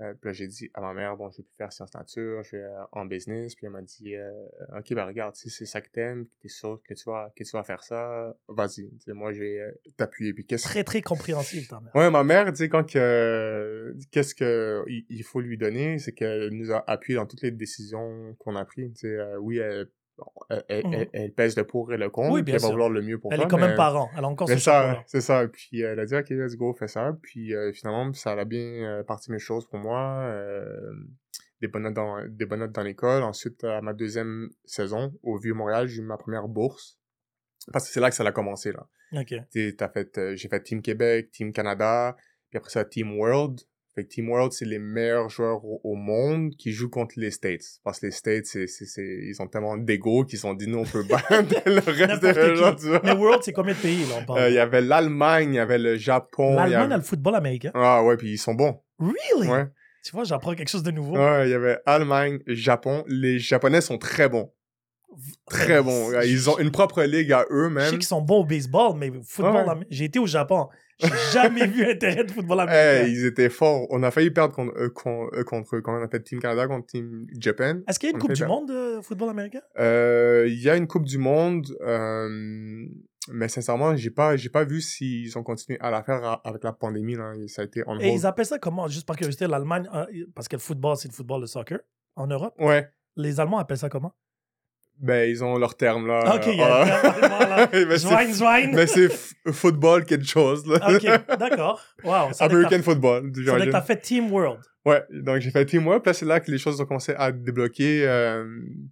Euh, 0.00 0.12
puis 0.14 0.28
là, 0.28 0.32
j'ai 0.32 0.48
dit 0.48 0.70
à 0.74 0.80
ma 0.80 0.92
mère, 0.92 1.16
bon, 1.16 1.30
je 1.30 1.38
vais 1.38 1.42
plus 1.44 1.54
faire 1.56 1.72
sciences 1.72 1.94
nature, 1.94 2.42
je 2.42 2.56
vais 2.56 2.62
euh, 2.64 2.82
en 2.92 3.04
business. 3.04 3.54
Puis 3.54 3.66
elle 3.66 3.72
m'a 3.72 3.82
dit, 3.82 4.16
euh, 4.16 4.30
OK, 4.76 4.92
bah 4.94 5.06
regarde, 5.06 5.36
si 5.36 5.50
c'est 5.50 5.66
ça 5.66 5.80
que 5.80 5.88
t'aimes, 5.88 6.26
que 6.26 6.32
t'es 6.42 6.48
sûr 6.48 6.80
que 6.82 6.94
tu 6.94 7.04
vas, 7.04 7.32
que 7.36 7.44
tu 7.44 7.50
vas 7.52 7.62
faire 7.62 7.82
ça, 7.84 8.36
vas-y. 8.48 8.90
Moi, 9.08 9.32
je 9.32 9.40
vais 9.40 9.74
t'appuyer. 9.96 10.34
Puis 10.34 10.44
qu'est-ce 10.46 10.64
Très, 10.64 10.82
très 10.82 11.02
compréhensible, 11.02 11.66
ta 11.68 11.80
mère. 11.80 11.94
Ouais, 11.94 12.10
ma 12.10 12.24
mère, 12.24 12.46
tu 12.46 12.56
sais, 12.56 12.68
quand 12.68 12.90
que, 12.90 13.96
qu'est-ce 14.10 14.34
que 14.34 14.84
il, 14.88 15.06
il 15.08 15.22
faut 15.22 15.40
lui 15.40 15.56
donner, 15.56 15.98
c'est 15.98 16.12
qu'elle 16.12 16.50
nous 16.50 16.72
a 16.72 16.82
appuyé 16.90 17.16
dans 17.16 17.26
toutes 17.26 17.42
les 17.42 17.52
décisions 17.52 18.34
qu'on 18.38 18.56
a 18.56 18.64
prises. 18.64 18.94
Tu 18.94 19.00
sais, 19.08 19.36
oui, 19.36 19.58
elle, 19.58 19.88
elle, 20.50 20.64
elle, 20.68 20.84
elle- 20.92 21.10
elle 21.12 21.32
pèse 21.32 21.56
le 21.56 21.66
pour 21.66 21.92
et 21.92 21.96
le 21.96 22.10
contre, 22.10 22.32
Oui, 22.32 22.42
bien 22.42 22.54
elle 22.54 22.60
va 22.60 22.66
sûr. 22.66 22.72
vouloir 22.72 22.90
le 22.90 23.02
mieux 23.02 23.18
pour 23.18 23.32
Elle 23.32 23.38
toi. 23.38 23.46
est 23.46 23.50
quand 23.50 23.58
même 23.58 23.76
parent. 23.76 24.10
Elle 24.16 24.24
a 24.24 24.28
encore 24.28 24.48
mais 24.48 24.56
ce 24.56 24.62
chapeau 24.62 24.96
ça, 24.96 25.02
c'est 25.06 25.20
ça. 25.20 25.48
Puis 25.48 25.82
euh, 25.82 25.92
elle 25.92 26.00
a 26.00 26.06
dit, 26.06 26.14
OK, 26.16 26.30
let's 26.30 26.56
go, 26.56 26.72
fais 26.74 26.88
ça. 26.88 27.16
Puis 27.22 27.54
euh, 27.54 27.72
finalement, 27.72 28.12
ça 28.12 28.32
a 28.32 28.44
bien 28.44 28.60
euh, 28.60 29.02
parti 29.02 29.30
mes 29.32 29.38
choses 29.38 29.66
pour 29.68 29.78
moi. 29.78 30.22
Euh, 30.24 30.92
des, 31.60 31.68
bonnes 31.68 31.82
notes 31.84 31.94
dans, 31.94 32.24
des 32.28 32.46
bonnes 32.46 32.60
notes 32.60 32.72
dans 32.72 32.82
l'école. 32.82 33.22
Ensuite, 33.22 33.64
à 33.64 33.80
ma 33.80 33.92
deuxième 33.92 34.50
saison, 34.64 35.12
au 35.22 35.38
Vieux-Montréal, 35.38 35.86
j'ai 35.88 36.02
eu 36.02 36.04
ma 36.04 36.16
première 36.16 36.48
bourse. 36.48 36.98
Parce 37.72 37.86
que 37.86 37.92
c'est 37.92 38.00
là 38.00 38.10
que 38.10 38.16
ça 38.16 38.24
a 38.24 38.32
commencé, 38.32 38.72
là. 38.72 38.86
OK. 39.12 39.34
T'as 39.78 39.88
fait, 39.88 40.34
j'ai 40.36 40.48
fait 40.48 40.62
Team 40.62 40.82
Québec, 40.82 41.30
Team 41.30 41.52
Canada, 41.52 42.16
puis 42.50 42.58
après 42.58 42.70
ça, 42.70 42.84
Team 42.84 43.18
World. 43.18 43.60
Fait 43.94 44.02
que 44.04 44.08
Team 44.08 44.28
World, 44.28 44.52
c'est 44.52 44.64
les 44.64 44.80
meilleurs 44.80 45.28
joueurs 45.30 45.64
au, 45.64 45.80
au 45.84 45.94
monde 45.94 46.50
qui 46.58 46.72
jouent 46.72 46.90
contre 46.90 47.14
les 47.16 47.30
States. 47.30 47.62
Parce 47.84 48.00
que 48.00 48.06
les 48.06 48.12
States, 48.12 48.44
c'est, 48.46 48.66
ils 48.98 49.36
ont 49.40 49.46
tellement 49.46 49.76
d'ego 49.76 50.24
qu'ils 50.24 50.40
sont 50.40 50.52
dit, 50.54 50.66
nous, 50.66 50.78
on 50.78 50.84
peut 50.84 51.04
battre 51.04 51.28
le 51.66 51.78
reste 51.78 52.20
des 52.22 52.32
N'importe 52.32 52.54
gens, 52.56 52.74
tu 52.74 52.86
vois. 52.88 53.00
Mais 53.04 53.12
World, 53.12 53.42
c'est 53.44 53.52
combien 53.52 53.72
de 53.74 53.78
pays, 53.78 54.04
là, 54.08 54.16
on 54.20 54.24
parle? 54.24 54.40
Euh, 54.40 54.48
Il 54.50 54.54
y 54.54 54.58
avait 54.58 54.80
l'Allemagne, 54.80 55.50
il 55.54 55.56
y 55.56 55.60
avait 55.60 55.78
le 55.78 55.96
Japon. 55.96 56.56
L'Allemagne 56.56 56.82
avait- 56.82 56.94
a 56.94 56.96
le 56.96 57.02
football 57.04 57.36
américain. 57.36 57.70
Ah 57.74 58.02
ouais, 58.02 58.16
puis 58.16 58.32
ils 58.32 58.38
sont 58.38 58.54
bons. 58.54 58.80
Really? 58.98 59.48
Ouais. 59.48 59.66
Tu 60.04 60.10
vois, 60.12 60.24
j'apprends 60.24 60.54
quelque 60.54 60.68
chose 60.70 60.82
de 60.82 60.90
nouveau. 60.90 61.16
Ouais, 61.16 61.46
il 61.48 61.50
y 61.50 61.54
avait 61.54 61.78
Allemagne, 61.86 62.40
Japon. 62.48 63.04
Les 63.06 63.38
Japonais 63.38 63.80
sont 63.80 63.96
très 63.96 64.28
bons. 64.28 64.52
Très 65.46 65.80
bons. 65.80 66.10
Ils 66.24 66.50
ont 66.50 66.58
une 66.58 66.72
propre 66.72 67.02
ligue 67.04 67.32
à 67.32 67.44
eux 67.50 67.70
Je 67.76 67.80
sais 67.84 67.90
qu'ils 67.92 68.02
sont 68.04 68.20
bons 68.20 68.40
au 68.40 68.44
baseball, 68.44 68.96
mais 68.98 69.12
football, 69.24 69.66
Ouais. 69.68 69.86
j'ai 69.88 70.04
été 70.06 70.18
au 70.18 70.26
Japon. 70.26 70.66
J'ai 71.00 71.08
jamais 71.32 71.66
vu 71.66 71.84
intérêt 71.84 72.24
de 72.24 72.30
football 72.30 72.58
Eh, 72.60 72.62
américain. 72.62 73.06
ils 73.08 73.24
étaient 73.26 73.48
forts. 73.50 73.86
On 73.90 74.02
a 74.02 74.10
failli 74.10 74.30
perdre 74.30 74.54
contre, 74.54 74.72
eux, 74.78 74.90
con- 74.90 75.28
eux 75.34 75.44
contre. 75.44 75.80
Quand 75.80 75.98
on 75.98 76.02
a 76.04 76.08
fait 76.08 76.22
Team 76.22 76.38
Canada 76.40 76.66
contre 76.68 76.86
Team 76.86 77.26
Japan. 77.38 77.80
Est-ce 77.88 77.98
qu'il 77.98 78.10
y 78.10 78.12
a 78.12 78.16
une 78.16 78.22
on 78.22 78.26
Coupe 78.26 78.32
du. 78.34 78.44
Monde 78.46 78.68
de 78.68 79.00
football 79.02 79.30
américain? 79.30 79.60
Euh, 79.78 80.44
Il 80.48 80.60
y 80.62 80.70
a 80.70 80.76
une 80.76 80.86
Coupe 80.86 81.04
du 81.04 81.18
Monde, 81.18 81.66
euh, 81.80 82.28
mais 83.32 83.48
sincèrement, 83.48 83.96
j'ai 83.96 84.10
pas, 84.10 84.36
j'ai 84.36 84.50
pas 84.50 84.64
vu 84.64 84.80
s'ils 84.80 85.36
ont 85.38 85.42
continué 85.42 85.78
à 85.80 85.90
la 85.90 86.02
faire 86.02 86.40
avec 86.44 86.62
la 86.62 86.72
pandémie. 86.72 87.16
Là. 87.16 87.32
Ça 87.48 87.62
a 87.62 87.64
été 87.64 87.82
en 87.86 87.98
Et 87.98 88.10
hold. 88.10 88.20
ils 88.20 88.26
appellent 88.26 88.46
ça 88.46 88.58
comment? 88.58 88.86
Juste 88.88 89.06
par 89.06 89.16
curiosité, 89.16 89.46
l'Allemagne, 89.46 89.88
euh, 89.94 90.04
parce 90.34 90.46
que 90.48 90.56
le 90.56 90.60
football, 90.60 90.96
c'est 90.96 91.08
le 91.08 91.14
football, 91.14 91.40
le 91.40 91.46
soccer. 91.46 91.78
En 92.16 92.28
Europe, 92.28 92.54
Ouais. 92.60 92.88
les 93.16 93.40
Allemands 93.40 93.58
appellent 93.58 93.78
ça 93.78 93.88
comment? 93.88 94.14
Ben, 95.00 95.28
ils 95.28 95.42
ont 95.44 95.58
leur 95.58 95.76
terme 95.76 96.06
là. 96.06 96.36
Ok, 96.36 96.48
Ah. 96.60 97.68
c'est- 97.72 97.98
Zwine, 97.98 98.32
zwine. 98.32 98.70
Mais 98.74 98.86
c'est 98.86 99.06
f- 99.08 99.34
football 99.52 100.04
quelque 100.04 100.24
chose, 100.26 100.66
là. 100.66 100.78
Ok, 100.94 101.02
d'accord. 101.38 101.80
Wow. 102.04 102.30
American 102.40 102.82
football, 102.82 103.24
veut 103.24 103.30
dire 103.30 103.52
que 103.66 103.70
t'as 103.70 103.82
fait 103.82 104.00
Team 104.00 104.32
World. 104.32 104.60
Ouais, 104.86 105.02
donc 105.10 105.38
j'ai 105.40 105.50
fait 105.50 105.64
Team 105.64 105.86
World, 105.86 106.02
puis 106.02 106.10
là, 106.10 106.14
c'est 106.14 106.26
là 106.26 106.40
que 106.40 106.50
les 106.50 106.58
choses 106.58 106.78
ont 106.80 106.84
commencé 106.84 107.14
à 107.16 107.32
débloquer. 107.32 108.06
Euh, 108.06 108.44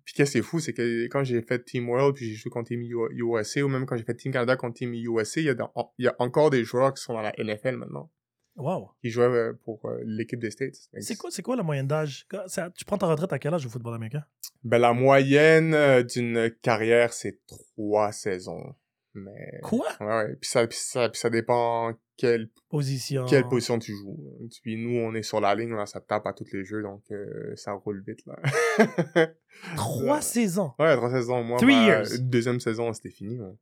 puis 0.05 0.15
qu'est-ce 0.15 0.33
qui 0.33 0.39
est 0.39 0.43
fou, 0.43 0.59
c'est 0.59 0.73
que 0.73 1.05
quand 1.09 1.23
j'ai 1.23 1.43
fait 1.43 1.63
Team 1.65 1.89
World, 1.89 2.15
puis 2.17 2.31
j'ai 2.31 2.35
joué 2.35 2.51
contre 2.51 2.69
Team 2.69 2.81
USA, 2.83 3.63
ou 3.63 3.69
même 3.69 3.85
quand 3.87 3.97
j'ai 3.97 4.05
fait 4.05 4.15
Team 4.15 4.33
Canada 4.33 4.57
contre 4.57 4.75
Team 4.75 4.95
USA, 4.95 5.41
il 5.41 5.47
y, 5.47 5.51
a 5.51 5.55
dans- 5.55 5.73
il 5.99 6.07
y 6.07 6.09
a 6.09 6.15
encore 6.19 6.49
des 6.51 6.65
joueurs 6.65 6.95
qui 6.95 7.03
sont 7.03 7.13
dans 7.13 7.21
la 7.23 7.33
NFL 7.39 7.77
maintenant, 7.77 8.11
Wow. 8.57 8.91
qui 9.01 9.09
jouaient 9.11 9.25
euh, 9.25 9.53
pour 9.65 9.81
euh, 9.87 9.99
l'équipe 10.05 10.39
des 10.39 10.51
States. 10.51 10.75
C'est 11.01 11.17
quoi, 11.17 11.31
c'est 11.31 11.43
quoi 11.43 11.57
la 11.57 11.63
moyenne 11.63 11.87
d'âge? 11.87 12.27
Tu 12.77 12.85
prends 12.85 12.99
ta 12.99 13.07
retraite 13.07 13.33
à 13.33 13.39
quel 13.39 13.55
âge 13.55 13.65
au 13.65 13.71
football 13.71 13.95
américain? 13.95 14.25
Ben, 14.65 14.79
la 14.79 14.93
moyenne 14.93 15.73
euh, 15.75 16.03
d'une 16.03 16.51
carrière, 16.63 17.13
c'est 17.13 17.39
trois 17.47 18.13
saisons. 18.13 18.75
Mais, 19.15 19.59
Quoi? 19.63 19.87
ouais, 20.01 20.07
ouais. 20.07 20.37
Puis 20.41 20.49
ça, 20.51 20.67
puis 20.67 20.79
ça, 20.81 21.09
puis 21.11 21.19
ça 21.21 21.29
dépend 21.29 21.93
quelle, 22.17 22.49
Position. 22.71 23.27
quelle 23.27 23.47
position 23.47 23.79
tu 23.79 23.93
joues. 23.93 24.19
Puis 24.63 24.77
nous, 24.77 24.99
on 25.01 25.15
est 25.15 25.23
sur 25.23 25.39
la 25.41 25.55
ligne, 25.55 25.75
là, 25.75 25.85
ça 25.85 26.01
tape 26.01 26.27
à 26.27 26.33
tous 26.33 26.51
les 26.53 26.65
jeux, 26.65 26.83
donc 26.83 27.03
euh, 27.11 27.53
ça 27.57 27.73
roule 27.73 28.03
vite, 28.07 28.25
là. 28.27 28.37
Trois 29.77 30.17
Ouais. 30.17 30.23
saisons? 30.23 30.73
Ouais, 30.79 30.97
trois 30.97 31.11
saisons. 31.11 31.43
Moi, 31.45 31.59
Three 31.59 31.75
ma 31.75 31.87
years. 31.87 32.19
deuxième 32.21 32.59
saison, 32.61 32.91
c'était 32.95 33.11
fini. 33.11 33.39
Ouais, 33.39 33.53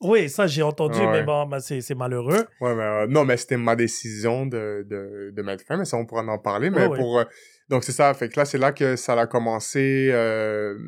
Oui, 0.00 0.28
ça, 0.28 0.46
j'ai 0.46 0.62
entendu, 0.62 0.98
Ouais. 1.00 1.10
mais 1.10 1.22
bon, 1.24 1.46
ben, 1.46 1.58
c'est 1.60 1.94
malheureux. 1.96 2.46
ouais 2.60 2.74
mais 2.74 2.82
euh, 2.82 3.06
non, 3.08 3.24
mais 3.24 3.36
c'était 3.36 3.56
ma 3.56 3.74
décision 3.74 4.46
de, 4.46 4.86
de, 4.88 5.32
de 5.34 5.42
mettre 5.42 5.64
fin, 5.64 5.76
mais 5.76 5.84
ça, 5.84 5.96
on 5.96 6.06
pourra 6.06 6.22
en 6.22 6.38
parler. 6.38 6.70
Mais 6.70 6.82
Ouais, 6.82 6.86
ouais. 6.88 6.98
pour... 6.98 7.18
euh, 7.18 7.24
donc, 7.68 7.82
c'est 7.84 7.92
ça. 7.92 8.14
Fait 8.14 8.28
que 8.28 8.38
là, 8.38 8.44
c'est 8.44 8.58
là 8.58 8.72
que 8.72 8.94
ça 8.96 9.14
a 9.20 9.26
commencé. 9.26 10.08
euh, 10.12 10.78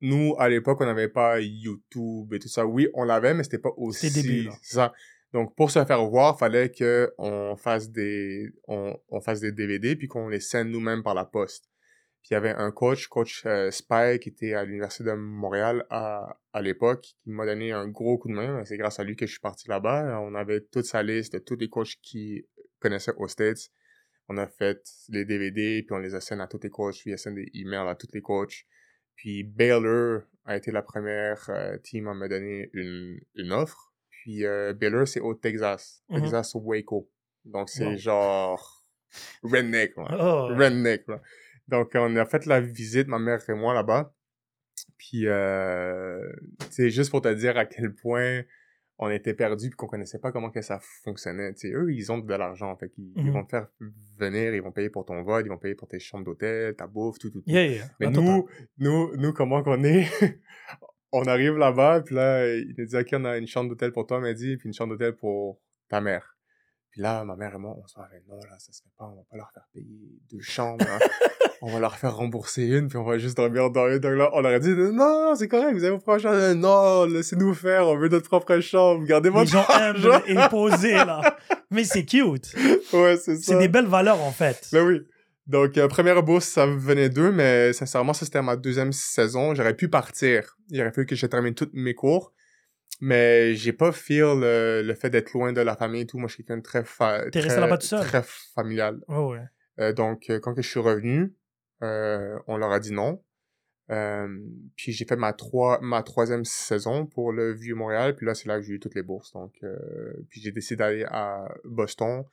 nous, 0.00 0.34
à 0.38 0.48
l'époque, 0.48 0.78
on 0.80 0.84
n'avait 0.86 1.08
pas 1.08 1.40
YouTube 1.40 2.32
et 2.34 2.38
tout 2.38 2.48
ça. 2.48 2.64
Oui, 2.66 2.86
on 2.94 3.02
l'avait, 3.04 3.34
mais 3.34 3.42
c'était 3.42 3.58
pas 3.58 3.72
aussi... 3.76 4.10
C'était 4.10 4.22
début, 4.28 4.42
là. 4.44 4.52
C'est 4.62 4.74
ça. 4.76 4.92
Donc, 5.32 5.56
pour 5.56 5.70
se 5.70 5.84
faire 5.84 6.04
voir, 6.06 6.38
fallait 6.38 6.70
que 6.70 7.12
on 7.18 7.56
fasse 7.56 7.90
des, 7.90 8.48
on, 8.68 8.96
on 9.10 9.20
fasse 9.20 9.40
des 9.40 9.52
DVD 9.52 9.96
puis 9.96 10.06
qu'on 10.06 10.28
les 10.28 10.40
scène 10.40 10.68
nous-mêmes 10.70 11.02
par 11.02 11.14
la 11.14 11.24
poste. 11.24 11.64
Puis 12.22 12.30
il 12.30 12.34
y 12.34 12.36
avait 12.36 12.50
un 12.50 12.70
coach, 12.72 13.06
coach 13.08 13.44
euh, 13.46 13.70
Spy, 13.70 14.18
qui 14.20 14.28
était 14.30 14.54
à 14.54 14.64
l'Université 14.64 15.04
de 15.04 15.12
Montréal 15.12 15.86
à, 15.90 16.38
à 16.52 16.60
l'époque, 16.62 17.02
qui 17.02 17.30
m'a 17.30 17.46
donné 17.46 17.72
un 17.72 17.88
gros 17.88 18.18
coup 18.18 18.28
de 18.28 18.34
main. 18.34 18.64
C'est 18.64 18.76
grâce 18.76 18.98
à 19.00 19.04
lui 19.04 19.16
que 19.16 19.24
je 19.26 19.30
suis 19.32 19.40
parti 19.40 19.68
là-bas. 19.68 20.20
On 20.20 20.34
avait 20.34 20.60
toute 20.60 20.84
sa 20.84 21.02
liste 21.02 21.32
de 21.34 21.38
tous 21.38 21.56
les 21.56 21.68
coachs 21.68 21.96
qui 22.02 22.46
connaissaient 22.80 23.14
aux 23.16 23.28
States. 23.28 23.70
On 24.28 24.36
a 24.36 24.46
fait 24.46 24.82
les 25.08 25.24
DVD, 25.24 25.82
puis 25.82 25.94
on 25.94 25.98
les 25.98 26.14
a 26.14 26.20
scènes 26.20 26.40
à 26.40 26.46
tous 26.48 26.60
les 26.62 26.68
coachs, 26.70 26.96
puis 27.00 27.10
il 27.10 27.14
a 27.14 27.16
scène 27.16 27.34
des 27.36 27.50
emails 27.54 27.88
à 27.88 27.94
tous 27.94 28.08
les 28.12 28.20
coachs. 28.20 28.66
Puis 29.14 29.42
Baylor 29.42 30.20
a 30.44 30.56
été 30.56 30.70
la 30.70 30.82
première 30.82 31.42
euh, 31.48 31.78
team 31.78 32.08
à 32.08 32.14
me 32.14 32.28
donner 32.28 32.68
une, 32.74 33.18
une 33.36 33.52
offre. 33.52 33.94
Puis 34.10 34.44
euh, 34.44 34.74
Baylor, 34.74 35.08
c'est 35.08 35.20
au 35.20 35.34
Texas. 35.34 36.02
Mhm. 36.10 36.20
Texas 36.22 36.52
Waco. 36.56 37.10
Donc 37.44 37.70
c'est 37.70 37.86
Wow. 37.86 37.96
genre 37.96 38.86
redneck, 39.42 39.96
là. 39.96 40.04
Oh, 40.20 40.54
Redneck, 40.54 41.06
là. 41.08 41.22
Donc, 41.68 41.90
on 41.94 42.16
a 42.16 42.24
fait 42.26 42.46
la 42.46 42.60
visite, 42.60 43.08
ma 43.08 43.18
mère 43.18 43.40
et 43.48 43.54
moi, 43.54 43.74
là-bas. 43.74 44.12
Puis, 44.96 45.26
euh, 45.26 46.20
c'est 46.70 46.90
juste 46.90 47.10
pour 47.10 47.20
te 47.22 47.32
dire 47.32 47.56
à 47.56 47.66
quel 47.66 47.94
point 47.94 48.42
on 49.00 49.10
était 49.10 49.34
perdus 49.34 49.68
puis 49.68 49.76
qu'on 49.76 49.86
connaissait 49.86 50.18
pas 50.18 50.32
comment 50.32 50.50
que 50.50 50.60
ça 50.62 50.80
fonctionnait. 51.04 51.52
Tu 51.54 51.68
sais, 51.68 51.74
eux, 51.74 51.92
ils 51.92 52.10
ont 52.10 52.18
de 52.18 52.34
l'argent. 52.34 52.74
Fait 52.76 52.88
qu'ils 52.88 53.12
ils 53.16 53.24
Mhm. 53.26 53.30
vont 53.32 53.44
te 53.44 53.50
faire 53.50 53.68
venir, 54.18 54.54
ils 54.54 54.62
vont 54.62 54.72
payer 54.72 54.90
pour 54.90 55.04
ton 55.04 55.22
vol, 55.22 55.44
ils 55.44 55.48
vont 55.48 55.58
payer 55.58 55.76
pour 55.76 55.86
tes 55.86 56.00
chambres 56.00 56.24
d'hôtel, 56.24 56.74
ta 56.74 56.86
bouffe, 56.88 57.18
tout, 57.18 57.30
tout, 57.30 57.40
tout. 57.42 57.50
yeah, 57.50 57.64
yeah. 57.66 57.84
Mais 58.00 58.06
Attends, 58.06 58.22
nous, 58.22 58.48
nous, 58.78 59.16
nous, 59.16 59.32
comment 59.32 59.62
qu'on 59.62 59.84
est, 59.84 60.06
on 61.12 61.22
arrive 61.24 61.56
là-bas, 61.56 62.00
puis 62.04 62.14
là, 62.16 62.52
il 62.56 62.74
nous 62.76 62.86
dit, 62.86 62.96
OK, 62.96 63.08
on 63.12 63.24
a 63.24 63.38
une 63.38 63.46
chambre 63.46 63.68
d'hôtel 63.68 63.92
pour 63.92 64.06
toi, 64.06 64.18
m'a 64.20 64.32
dit, 64.34 64.56
puis 64.56 64.66
une 64.68 64.74
chambre 64.74 64.94
d'hôtel 64.96 65.14
pour 65.14 65.60
ta 65.88 66.00
mère. 66.00 66.36
Puis 66.98 67.04
là, 67.04 67.24
ma 67.24 67.36
mère 67.36 67.54
et 67.54 67.58
moi, 67.58 67.76
on 67.80 67.86
se 67.86 67.94
dit, 67.94 68.24
non, 68.28 68.38
là, 68.38 68.56
ça 68.58 68.72
se 68.72 68.82
fait 68.82 68.88
pas, 68.98 69.04
on 69.04 69.14
va 69.14 69.22
pas 69.30 69.36
leur 69.36 69.52
faire 69.52 69.62
payer 69.72 70.18
deux 70.32 70.40
chambres, 70.40 70.84
hein. 70.84 70.98
on 71.62 71.70
va 71.70 71.78
leur 71.78 71.96
faire 71.96 72.16
rembourser 72.16 72.66
une, 72.66 72.88
puis 72.88 72.98
on 72.98 73.04
va 73.04 73.18
juste 73.18 73.36
dormir 73.36 73.70
dans 73.70 73.86
une. 73.86 74.00
Donc 74.00 74.14
là, 74.18 74.30
on 74.32 74.40
leur 74.40 74.54
a 74.54 74.58
dit, 74.58 74.70
non, 74.74 75.32
c'est 75.36 75.46
correct, 75.46 75.74
vous 75.74 75.84
avez 75.84 75.92
vos 75.92 76.00
propres 76.00 76.22
chambres. 76.22 76.54
Non, 76.54 77.04
laissez-nous 77.04 77.54
faire, 77.54 77.86
on 77.86 77.96
veut 77.96 78.08
notre 78.08 78.26
propre 78.26 78.58
chambre, 78.58 79.06
gardez 79.06 79.28
Les 79.28 79.32
votre 79.36 79.48
gens 79.48 79.64
argent. 79.68 80.10
humbles 80.10 80.24
et 80.26 80.48
posés, 80.50 80.94
là. 80.94 81.38
Mais 81.70 81.84
c'est 81.84 82.04
cute. 82.04 82.52
Ouais, 82.92 83.16
c'est 83.16 83.36
ça. 83.36 83.52
C'est 83.52 83.58
des 83.60 83.68
belles 83.68 83.86
valeurs, 83.86 84.20
en 84.20 84.32
fait. 84.32 84.68
Ben 84.72 84.84
oui. 84.84 85.02
Donc, 85.46 85.78
euh, 85.78 85.86
première 85.86 86.20
bourse, 86.24 86.46
ça 86.46 86.66
venait 86.66 87.10
d'eux, 87.10 87.30
mais 87.30 87.72
sincèrement, 87.72 88.12
ça, 88.12 88.24
c'était 88.24 88.42
ma 88.42 88.56
deuxième 88.56 88.92
saison. 88.92 89.54
J'aurais 89.54 89.74
pu 89.74 89.88
partir. 89.88 90.56
Il 90.68 90.80
aurait 90.80 90.90
fallu 90.90 91.06
que 91.06 91.14
je 91.14 91.26
termine 91.26 91.54
tous 91.54 91.70
mes 91.74 91.94
cours. 91.94 92.32
Mais 93.00 93.54
j'ai 93.54 93.72
pas 93.72 93.92
feel 93.92 94.40
le, 94.40 94.82
le 94.82 94.94
fait 94.94 95.10
d'être 95.10 95.32
loin 95.32 95.52
de 95.52 95.60
la 95.60 95.76
famille 95.76 96.02
et 96.02 96.06
tout. 96.06 96.18
Moi, 96.18 96.28
je 96.28 96.34
suis 96.34 96.44
quelqu'un 96.44 96.58
de 96.58 96.62
très, 96.62 96.84
fa 96.84 97.30
très-? 97.30 97.56
Très 98.00 98.22
familial. 98.22 99.00
Oh, 99.06 99.32
ouais. 99.32 99.44
Euh, 99.78 99.92
donc, 99.92 100.30
euh, 100.30 100.40
quand 100.40 100.54
que 100.54 100.62
je 100.62 100.68
suis 100.68 100.80
revenu, 100.80 101.34
euh, 101.82 102.36
on 102.48 102.56
leur 102.56 102.72
a 102.72 102.80
dit 102.80 102.92
non. 102.92 103.22
Euh, 103.90 104.28
puis 104.76 104.92
j'ai 104.92 105.04
fait 105.04 105.16
ma, 105.16 105.32
trois, 105.32 105.78
ma 105.80 106.02
troisième 106.02 106.44
saison 106.44 107.06
pour 107.06 107.32
le 107.32 107.54
Vieux-Montréal. 107.54 108.16
Puis 108.16 108.26
là, 108.26 108.34
c'est 108.34 108.48
là 108.48 108.56
que 108.56 108.62
j'ai 108.62 108.74
eu 108.74 108.80
toutes 108.80 108.96
les 108.96 109.02
bourses. 109.02 109.32
Donc, 109.32 109.54
euh, 109.62 109.78
puis 110.28 110.40
j'ai 110.40 110.50
décidé 110.50 110.76
d'aller 110.76 111.04
à 111.08 111.46
Boston 111.64 112.24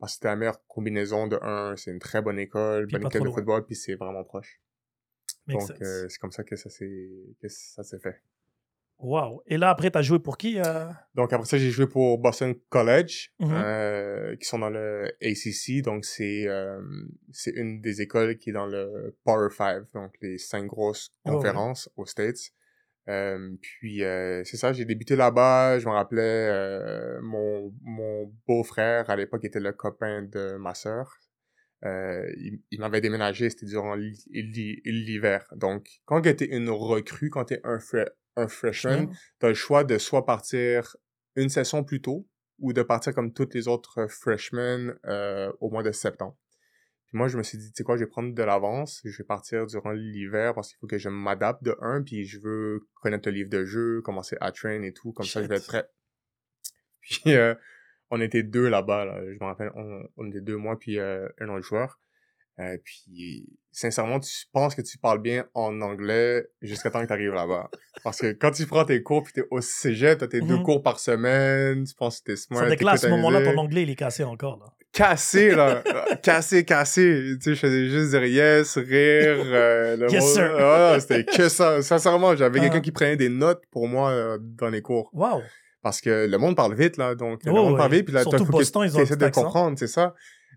parce 0.00 0.12
que 0.12 0.14
c'était 0.14 0.28
la 0.28 0.36
meilleure 0.36 0.66
combinaison 0.66 1.26
de 1.26 1.38
un. 1.42 1.76
C'est 1.76 1.90
une 1.90 1.98
très 2.00 2.22
bonne 2.22 2.38
école, 2.38 2.86
Puis 2.86 2.96
bonne 2.96 3.06
école 3.06 3.20
de 3.20 3.26
loin. 3.26 3.34
football, 3.34 3.66
puis 3.66 3.76
c'est 3.76 3.94
vraiment 3.94 4.24
proche. 4.24 4.60
Donc, 5.46 5.70
euh, 5.82 6.08
c'est 6.08 6.18
comme 6.18 6.32
ça 6.32 6.42
que 6.42 6.56
ça 6.56 6.70
s'est 6.70 7.10
que 7.40 7.48
ça 7.48 7.82
s'est 7.84 7.98
fait. 7.98 8.22
Wow. 9.04 9.42
Et 9.46 9.58
là, 9.58 9.68
après, 9.70 9.90
t'as 9.90 10.00
joué 10.02 10.18
pour 10.18 10.38
qui? 10.38 10.58
euh? 10.58 10.86
Donc 11.14 11.32
après 11.32 11.46
ça, 11.46 11.58
j'ai 11.58 11.70
joué 11.70 11.86
pour 11.86 12.18
Boston 12.18 12.54
College, 12.70 13.30
Mhm. 13.38 13.48
euh, 13.52 14.36
qui 14.36 14.46
sont 14.46 14.58
dans 14.58 14.70
le 14.70 15.10
ACC. 15.22 15.82
Donc 15.82 16.04
c'est 16.06 16.48
euh, 16.48 16.80
c'est 17.30 17.50
une 17.52 17.80
des 17.82 18.00
écoles 18.00 18.38
qui 18.38 18.50
est 18.50 18.54
dans 18.54 18.66
le 18.66 19.14
Power 19.24 19.50
Five, 19.50 19.84
donc 19.92 20.12
les 20.22 20.38
cinq 20.38 20.66
grosses 20.66 21.10
Oh, 21.24 21.30
ouais. 21.30 21.36
conférences 21.36 21.90
aux 21.96 22.06
States. 22.06 22.50
Puis 23.60 23.98
c'est 24.44 24.56
ça, 24.56 24.72
j'ai 24.72 24.86
débuté 24.86 25.16
là-bas. 25.16 25.78
Je 25.78 25.86
me 25.86 25.92
rappelais 25.92 27.20
mon 27.20 27.74
mon 27.82 28.32
beau-frère 28.46 29.10
à 29.10 29.16
l'époque 29.16 29.44
était 29.44 29.60
le 29.60 29.72
copain 29.72 30.22
de 30.22 30.56
ma 30.56 30.74
sœur. 30.74 31.18
Euh, 31.84 32.26
il, 32.38 32.60
il 32.70 32.80
m'avait 32.80 33.02
déménagé, 33.02 33.50
c'était 33.50 33.66
durant 33.66 33.94
l'hi- 33.94 34.24
l'hi- 34.30 34.80
l'hiver. 34.86 35.44
Donc, 35.54 35.86
quand 36.06 36.22
tu 36.22 36.30
es 36.44 36.46
une 36.46 36.70
recrue, 36.70 37.28
quand 37.28 37.44
tu 37.44 37.54
es 37.54 37.60
un, 37.62 37.76
fre- 37.76 38.08
un 38.36 38.48
freshman, 38.48 39.08
tu 39.40 39.46
as 39.46 39.48
le 39.48 39.54
choix 39.54 39.84
de 39.84 39.98
soit 39.98 40.24
partir 40.24 40.96
une 41.36 41.48
session 41.48 41.84
plus 41.84 42.00
tôt 42.00 42.26
ou 42.58 42.72
de 42.72 42.82
partir 42.82 43.14
comme 43.14 43.32
toutes 43.32 43.54
les 43.54 43.68
autres 43.68 44.06
freshmen 44.08 44.96
euh, 45.06 45.52
au 45.60 45.70
mois 45.70 45.82
de 45.82 45.92
septembre. 45.92 46.36
Puis 47.06 47.18
moi, 47.18 47.28
je 47.28 47.36
me 47.36 47.42
suis 47.42 47.58
dit, 47.58 47.70
tu 47.70 47.76
sais 47.76 47.84
quoi, 47.84 47.96
je 47.96 48.04
vais 48.04 48.08
prendre 48.08 48.34
de 48.34 48.42
l'avance, 48.42 49.00
je 49.04 49.16
vais 49.16 49.26
partir 49.26 49.66
durant 49.66 49.90
l'hiver 49.92 50.54
parce 50.54 50.68
qu'il 50.68 50.78
faut 50.78 50.86
que 50.86 50.98
je 50.98 51.08
m'adapte 51.08 51.62
de 51.62 51.76
un, 51.80 52.02
puis 52.02 52.24
je 52.24 52.40
veux 52.40 52.88
connaître 52.94 53.28
le 53.28 53.34
livre 53.34 53.50
de 53.50 53.64
jeu, 53.64 54.00
commencer 54.02 54.36
à 54.40 54.52
train 54.52 54.82
et 54.82 54.92
tout, 54.92 55.12
comme 55.12 55.26
ça 55.26 55.42
je 55.42 55.48
vais 55.48 55.56
être 55.56 55.66
prêt. 55.66 55.88
Puis 57.00 57.34
euh, 57.34 57.54
on 58.10 58.18
était 58.18 58.42
deux 58.42 58.68
là-bas, 58.70 59.04
là. 59.04 59.20
je 59.26 59.34
me 59.38 59.44
rappelle, 59.44 59.70
on, 59.74 60.08
on 60.16 60.28
était 60.28 60.40
deux, 60.40 60.56
moi, 60.56 60.78
puis 60.78 60.98
euh, 60.98 61.28
un 61.38 61.50
autre 61.50 61.66
joueur. 61.66 62.00
Euh, 62.60 62.76
puis, 62.84 63.48
sincèrement, 63.72 64.20
tu 64.20 64.30
penses 64.52 64.76
que 64.76 64.82
tu 64.82 64.96
parles 64.98 65.20
bien 65.20 65.44
en 65.54 65.80
anglais 65.80 66.46
jusqu'à 66.62 66.90
temps 66.90 67.02
que 67.02 67.06
tu 67.08 67.12
arrives 67.12 67.32
là-bas. 67.34 67.68
Parce 68.04 68.18
que 68.20 68.32
quand 68.32 68.52
tu 68.52 68.64
prends 68.66 68.84
tes 68.84 69.02
cours 69.02 69.24
puis 69.24 69.32
t'es 69.32 69.42
au 69.50 69.60
cégep, 69.60 70.18
t'as 70.18 70.28
tes 70.28 70.40
deux 70.40 70.58
Mhm. 70.58 70.62
cours 70.62 70.82
par 70.82 71.00
semaine, 71.00 71.82
tu 71.84 71.94
penses 71.94 72.20
que 72.20 72.26
t'es 72.32 72.36
smart. 72.36 72.60
Ça 72.60 72.68
déclare 72.70 72.94
à 72.94 72.96
ce 72.98 73.08
moment-là, 73.08 73.42
ton 73.42 73.58
anglais, 73.58 73.82
il 73.82 73.90
est 73.90 73.96
cassé 73.96 74.22
encore. 74.22 74.58
Là. 74.58 74.66
Cassé, 74.92 75.50
là. 75.56 75.82
cassé, 76.22 76.64
cassé. 76.64 77.34
Tu 77.38 77.42
sais, 77.42 77.54
je 77.56 77.60
faisais 77.60 77.88
juste 77.88 78.10
dire 78.10 78.24
yes, 78.24 78.78
rire. 78.78 78.86
euh, 79.46 79.96
le 79.96 80.08
Yes, 80.12 80.22
mot- 80.22 80.28
sir. 80.34 80.56
Ah, 80.56 80.96
c'était 81.00 81.24
que 81.24 81.48
ça. 81.48 81.82
Sincèrement, 81.82 82.36
j'avais 82.36 82.60
Ah. 82.60 82.62
quelqu'un 82.62 82.80
qui 82.80 82.92
prenait 82.92 83.16
des 83.16 83.28
notes 83.28 83.64
pour 83.72 83.88
moi 83.88 84.10
euh, 84.10 84.38
dans 84.40 84.68
les 84.70 84.82
cours. 84.82 85.10
Wow. 85.12 85.42
Parce 85.82 86.00
que 86.00 86.26
le 86.28 86.38
monde 86.38 86.54
parle 86.56 86.74
vite, 86.76 86.96
là. 86.96 87.16
Donc, 87.16 87.44
le 87.44 87.50
monde 87.50 87.72
ouais. 87.72 87.76
parle 87.78 87.92
vite, 87.92 88.04
puis 88.04 88.14
là, 88.14 88.22
Surtout 88.22 88.44
Boston, 88.46 88.82
que 88.82 88.88
ils 88.92 88.96
ont 88.96 89.00
essaies 89.02 89.16
de 89.16 89.24
accent. 89.24 89.42
comprendre, 89.42 89.76
c'est 89.78 89.88
ça? 89.88 90.14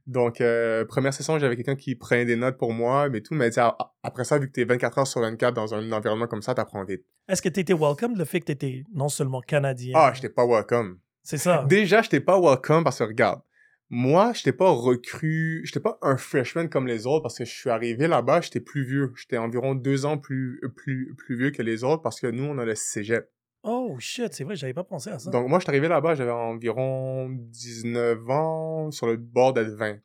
Donc, 0.08 0.40
euh, 0.40 0.86
première 0.86 1.14
session, 1.14 1.38
j'avais 1.38 1.58
quelqu'un 1.58 1.76
qui 1.76 1.94
prenait 1.96 2.24
des 2.24 2.38
notes 2.38 2.58
pour 2.58 2.72
moi, 2.72 3.10
mais 3.10 3.20
tout. 3.20 3.34
Mais 3.34 3.50
tu 3.52 3.60
après 4.04 4.24
ça, 4.24 4.40
vu 4.40 4.48
que 4.48 4.54
t'es 4.54 4.64
24 4.64 5.00
heures 5.00 5.08
sur 5.08 5.20
24 5.20 5.54
dans 5.54 5.76
un 5.76 5.92
environnement 5.92 6.28
comme 6.28 6.42
ça, 6.42 6.56
t'apprends 6.56 6.86
vite. 6.86 7.04
Est-ce 7.28 7.42
que 7.42 7.50
tu 7.50 7.60
étais 7.60 7.74
welcome, 7.74 8.18
le 8.18 8.24
fait 8.24 8.40
que 8.40 8.46
tu 8.46 8.52
étais 8.54 8.84
non 8.94 9.10
seulement 9.10 9.42
canadien? 9.42 9.94
Ah, 9.96 10.14
j'étais 10.16 10.30
pas 10.30 10.48
welcome. 10.48 11.00
C'est 11.24 11.38
ça. 11.38 11.66
Déjà, 11.68 12.02
j'étais 12.02 12.22
pas 12.22 12.40
welcome 12.40 12.86
parce 12.86 13.00
que 13.00 13.04
regarde, 13.04 13.42
moi, 13.90 14.32
j'étais 14.34 14.54
pas 14.54 14.70
recru, 14.70 15.62
j'étais 15.66 15.82
pas 15.82 15.98
un 16.02 16.16
freshman 16.16 16.70
comme 16.70 16.88
les 16.88 17.06
autres 17.06 17.24
parce 17.24 17.38
que 17.38 17.44
je 17.44 17.54
suis 17.54 17.70
arrivé 17.70 18.08
là-bas, 18.08 18.40
j'étais 18.40 18.62
plus 18.62 18.86
vieux. 18.86 19.12
J'étais 19.18 19.38
environ 19.38 19.76
deux 19.76 20.06
ans 20.06 20.18
plus, 20.18 20.62
plus, 20.78 21.14
plus 21.18 21.38
vieux 21.38 21.52
que 21.52 21.62
les 21.62 21.84
autres 21.84 22.02
parce 22.02 22.22
que 22.22 22.28
nous, 22.28 22.46
on 22.46 22.58
a 22.58 22.66
le 22.66 22.76
cégep. 22.76 23.30
Oh 23.70 23.98
shit, 24.00 24.34
c'est 24.34 24.46
vrai, 24.46 24.56
j'avais 24.56 24.74
pas 24.74 24.86
pensé 24.86 25.10
à 25.10 25.20
ça. 25.20 25.30
Donc, 25.30 25.50
moi, 25.50 25.60
je 25.60 25.64
suis 25.64 25.70
arrivé 25.70 25.90
là-bas, 25.90 26.16
j'avais 26.16 26.32
environ 26.32 27.28
19 27.30 28.30
ans, 28.30 28.92
sur 28.92 29.08
le 29.08 29.18
bord 29.18 29.52
d'être 29.52 29.74
20. 29.76 29.98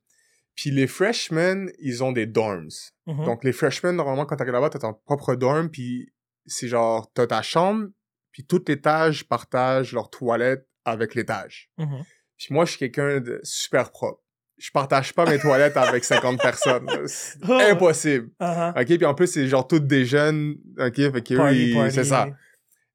Puis 0.57 0.73
les 0.73 0.89
freshmen, 0.89 1.71
ils 1.79 2.03
ont 2.03 2.11
des 2.11 2.27
dorms. 2.27 2.69
Mhm. 3.07 3.25
Donc, 3.25 3.45
les 3.45 3.53
freshmen, 3.53 3.95
normalement, 3.95 4.27
quand 4.27 4.35
t'arrives 4.35 4.55
là-bas, 4.55 4.71
t'as 4.71 4.81
ton 4.81 4.95
propre 4.95 5.37
dorm, 5.37 5.71
puis 5.71 6.13
c'est 6.45 6.67
genre, 6.67 7.09
t'as 7.15 7.29
ta 7.29 7.43
chambre, 7.43 7.87
puis 8.33 8.45
tout 8.45 8.61
l'étage 8.67 9.29
partage 9.29 9.93
leur 9.93 10.11
toilette 10.11 10.67
avec 10.85 11.15
l'étage. 11.15 11.71
Mhm. 11.79 12.03
Puis 12.37 12.49
moi, 12.51 12.65
je 12.65 12.71
suis 12.71 12.81
quelqu'un 12.81 13.21
de 13.21 13.39
super 13.45 13.93
propre. 13.93 14.21
Je 14.59 14.73
partage 14.73 15.15
pas 15.15 15.25
mes 15.25 15.39
toilettes 15.39 15.77
avec 15.77 16.03
50 16.03 16.41
personnes. 16.41 16.89
C'est 17.07 17.71
impossible. 17.71 18.31
Ah. 18.41 18.75
OK, 18.77 18.87
puis 18.87 19.05
en 19.05 19.15
plus, 19.15 19.29
c'est 19.29 19.47
genre 19.49 19.67
toutes 19.67 19.87
des 19.87 20.05
jeunes. 20.05 20.57
OK, 20.79 20.97
fait 20.97 21.23
que 21.27 21.91
c'est 21.91 22.05
ça. 22.05 22.29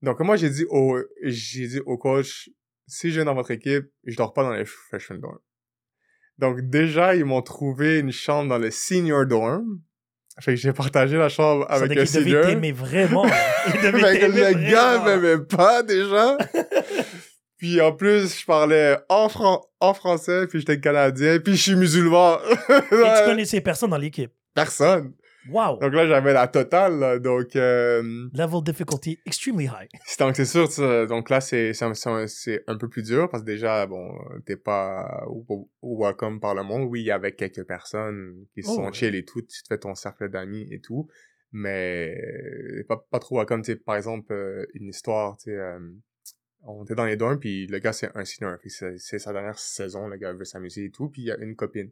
Donc, 0.02 0.20
moi, 0.20 0.36
j'ai 0.36 0.50
dit 0.50 0.66
au, 0.70 1.00
j'ai 1.24 1.68
dit 1.68 1.80
au 1.86 1.98
coach, 1.98 2.50
si 2.88 3.10
je 3.10 3.16
viens 3.16 3.26
dans 3.26 3.34
votre 3.36 3.52
équipe, 3.52 3.86
je 4.06 4.16
dors 4.16 4.34
pas 4.34 4.44
dans 4.44 4.52
les 4.54 4.66
freshman 4.66 5.18
dorm. 5.20 5.40
Donc, 6.38 6.62
déjà, 6.62 7.16
ils 7.16 7.26
m'ont 7.26 7.42
trouvé 7.42 8.00
une 8.00 8.12
chambre 8.12 8.50
dans 8.50 8.60
le 8.60 8.70
senior 8.72 9.26
dorm. 9.26 9.82
Fait 10.40 10.52
que 10.54 10.58
j'ai 10.62 10.72
partagé 10.72 11.18
la 11.18 11.30
chambre 11.30 11.66
Ça 11.68 11.74
avec 11.78 11.92
dire 11.94 12.02
un 12.02 12.06
qu'il 12.06 12.26
devait 12.26 12.44
senior. 12.54 12.76
vraiment. 12.76 13.26
Il 13.74 13.82
devait 13.82 14.00
Fait 14.00 14.20
que 14.20 14.26
le 14.28 14.72
gars 14.72 15.04
m'aimait 15.04 15.44
pas 15.46 15.82
déjà. 15.82 16.38
puis 17.58 17.82
en 17.82 17.92
plus, 17.92 18.40
je 18.40 18.46
parlais 18.46 18.98
en, 19.10 19.30
fran- 19.30 19.66
en 19.80 19.94
français, 19.96 20.46
puis 20.46 20.60
j'étais 20.60 20.80
canadien, 20.80 21.40
puis 21.40 21.56
je 21.56 21.62
suis 21.64 21.76
musulman. 21.76 22.38
Et 22.70 22.84
tu 22.92 23.26
connaissais 23.26 23.62
personne 23.62 23.90
dans 23.90 23.98
l'équipe? 23.98 24.32
Personne. 24.54 25.14
Wow. 25.50 25.80
Donc 25.80 25.94
là, 25.94 26.08
j'avais 26.08 26.34
la 26.34 26.48
totale. 26.48 27.00
là. 27.00 27.20
Donc, 27.20 27.56
euh, 27.56 28.28
Level 28.34 28.64
difficulty 28.64 29.20
extremely 29.26 29.66
high. 29.66 29.88
c'est- 30.06 30.20
donc 30.20 30.36
c'est 30.36 30.46
sûr. 30.46 30.68
tu- 30.70 31.08
Donc 31.08 31.30
là, 31.30 31.40
c'est 31.42 31.74
c'est 31.74 31.86
un, 32.68 32.78
peu 32.78 32.90
plus 32.90 33.04
dur 33.04 33.30
parce 33.30 33.44
que 33.44 33.48
déjà, 33.48 33.86
bon, 33.86 34.12
t'es 34.46 34.58
pas 34.58 35.26
w- 35.28 35.68
welcome 35.82 36.40
par 36.40 36.56
le 36.56 36.64
monde. 36.64 36.88
Oui, 36.90 37.02
il 37.02 37.06
y 37.06 37.12
avait 37.12 37.34
quelques 37.34 37.64
personnes 37.64 38.46
qui 38.54 38.62
Oh, 38.66 38.76
sont 38.76 38.86
ouais. 38.86 38.94
chill 38.94 39.16
et 39.16 39.26
tout. 39.26 39.42
Tu 39.42 39.64
te 39.64 39.68
fais 39.70 39.78
ton 39.78 39.96
cercle 39.96 40.30
d'amis 40.30 40.68
et 40.72 40.80
tout. 40.82 41.08
Mais 41.52 42.14
euh, 42.18 42.84
pas, 42.90 43.06
pas 43.10 43.20
trop 43.20 43.38
welcome. 43.38 43.62
Tu 43.62 43.76
par 43.78 43.96
exemple, 43.96 44.34
euh, 44.34 44.66
une 44.74 44.88
histoire, 44.90 45.38
tu 45.38 45.46
sais, 45.46 45.56
euh, 45.58 45.80
on 46.64 46.84
était 46.84 46.96
dans 46.96 47.06
les 47.06 47.16
dorms, 47.16 47.40
puis 47.40 47.68
le 47.68 47.80
gars, 47.80 47.94
c'est 47.94 48.10
un 48.16 48.26
senior. 48.26 48.58
C'est 48.66 49.20
sa 49.20 49.32
dernière 49.32 49.58
saison, 49.58 50.08
le 50.08 50.18
gars 50.18 50.34
veut 50.34 50.44
s'amuser 50.44 50.86
et 50.86 50.92
tout, 50.92 51.08
puis 51.10 51.22
il 51.22 51.28
y 51.28 51.32
a 51.32 51.38
une 51.38 51.56
copine. 51.56 51.90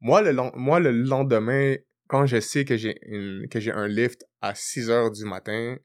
Moi, 0.00 0.20
le, 0.20 0.34
moi, 0.54 0.80
le 0.80 0.90
lendemain, 0.90 1.76
quand 2.08 2.26
je 2.26 2.40
sais 2.40 2.64
que 2.64 2.76
j'ai 2.76 2.94
que 3.50 3.60
j'ai 3.60 3.72
un 3.72 3.88
lift 3.88 4.24
à 4.40 4.54
6 4.54 4.90
heures 4.90 5.10
du 5.10 5.24
matin, 5.24 5.76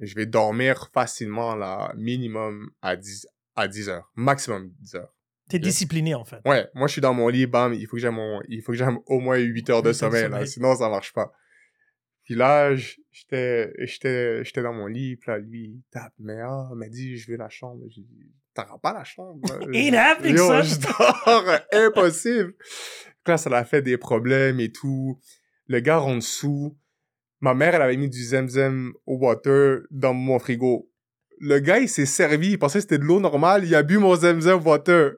je 0.00 0.14
vais 0.14 0.26
dormir 0.26 0.88
facilement, 0.92 1.54
là, 1.54 1.92
minimum 1.96 2.70
à 2.82 2.96
10, 2.96 3.26
à 3.56 3.68
10 3.68 3.88
heures. 3.88 4.10
Maximum 4.14 4.70
10 4.80 4.96
heures. 4.96 5.14
T'es 5.48 5.58
discipliné, 5.58 6.14
en 6.14 6.24
fait. 6.24 6.40
Ouais, 6.46 6.68
moi, 6.74 6.86
je 6.86 6.92
suis 6.92 7.00
dans 7.00 7.14
mon 7.14 7.28
lit, 7.28 7.46
bam, 7.46 7.74
il 7.74 7.86
faut 7.86 7.96
que 7.96 8.08
mon, 8.08 8.40
il 8.48 8.62
faut 8.62 8.72
que 8.72 8.78
au 9.06 9.20
moins 9.20 9.36
8 9.36 9.70
heures 9.70 9.82
de 9.82 9.88
Huit 9.88 10.02
heures 10.02 10.10
de 10.10 10.16
sommeil, 10.16 10.22
là, 10.22 10.30
sommeil. 10.30 10.48
sinon 10.48 10.74
ça 10.76 10.88
marche 10.88 11.12
pas. 11.12 11.32
Puis 12.24 12.34
là, 12.34 12.74
j'étais, 12.74 13.72
j'étais, 13.80 14.44
j'étais 14.44 14.62
dans 14.62 14.72
mon 14.72 14.86
lit, 14.86 15.16
puis 15.16 15.30
là, 15.30 15.38
lui, 15.38 15.64
il 15.64 15.82
tape, 15.90 16.14
mais 16.18 16.40
ah, 16.40 16.68
il 16.72 16.76
m'a 16.76 16.88
dit, 16.88 17.16
je 17.16 17.30
veux 17.30 17.36
la 17.36 17.48
chambre. 17.48 17.84
J'ai 17.88 18.02
dit, 18.02 18.30
t'auras 18.54 18.78
pas 18.78 18.92
la 18.92 19.04
chambre. 19.04 19.40
Ain't 19.74 19.94
happening, 19.94 20.36
Yo, 20.36 20.62
je 20.62 20.80
dors, 20.80 21.60
impossible. 21.72 22.54
Là, 23.26 23.36
ça 23.36 23.50
l'a 23.50 23.64
fait 23.64 23.82
des 23.82 23.98
problèmes 23.98 24.60
et 24.60 24.70
tout. 24.70 25.18
Le 25.68 25.80
gars 25.80 26.00
en 26.00 26.16
dessous, 26.16 26.76
ma 27.40 27.54
mère, 27.54 27.74
elle 27.74 27.82
avait 27.82 27.96
mis 27.96 28.08
du 28.08 28.22
Zemzem 28.22 28.92
au 29.06 29.16
water 29.16 29.80
dans 29.90 30.14
mon 30.14 30.38
frigo. 30.38 30.88
Le 31.40 31.58
gars, 31.58 31.78
il 31.78 31.88
s'est 31.88 32.06
servi, 32.06 32.52
il 32.52 32.58
pensait 32.58 32.78
que 32.78 32.82
c'était 32.82 32.98
de 32.98 33.04
l'eau 33.04 33.20
normale, 33.20 33.64
il 33.64 33.74
a 33.74 33.82
bu 33.82 33.98
mon 33.98 34.14
Zemzem 34.14 34.60
water. 34.64 35.12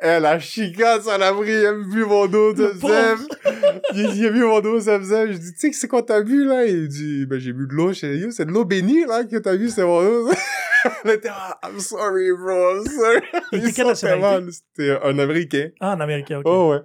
Elle 0.00 0.26
a 0.26 0.38
chicane, 0.38 1.00
ça 1.00 1.16
l'a 1.16 1.32
il 1.46 1.66
a 1.66 1.72
bu 1.72 2.04
mon 2.04 2.26
Le 2.26 2.54
Zemzem. 2.54 3.26
il, 3.94 4.16
il 4.16 4.26
a 4.26 4.30
bu 4.30 4.40
mon 4.40 4.60
de 4.60 4.78
Zemzem. 4.78 5.32
Je 5.32 5.38
dis, 5.38 5.52
tu 5.52 5.58
sais, 5.58 5.72
c'est 5.72 5.88
quoi 5.88 6.02
t'as 6.02 6.22
bu, 6.22 6.44
là? 6.44 6.66
Il 6.66 6.88
dit, 6.88 7.26
ben, 7.26 7.38
j'ai 7.38 7.52
bu 7.52 7.66
de 7.66 7.72
l'eau. 7.72 7.92
Je 7.92 8.06
dis, 8.06 8.22
Yo, 8.22 8.30
c'est 8.30 8.44
de 8.44 8.50
l'eau 8.50 8.64
bénie, 8.64 9.04
là, 9.06 9.24
que 9.24 9.36
t'as 9.36 9.56
bu, 9.56 9.68
c'est 9.70 9.84
mon 9.84 10.00
eau. 10.00 10.30
Elle 11.04 11.12
était, 11.12 11.30
ah, 11.30 11.58
I'm 11.64 11.80
sorry, 11.80 12.30
bro, 12.32 12.76
I'm 12.76 12.84
sorry. 12.86 13.22
Il 13.52 13.58
était 13.60 13.72
quelle 13.76 13.86
nationalité? 13.86 14.52
C'était 14.52 14.98
un 15.02 15.18
Américain. 15.18 15.70
Ah, 15.80 15.94
en 15.94 16.00
Américain, 16.00 16.38
ok. 16.40 16.44
Oh 16.46 16.72
ouais. 16.72 16.80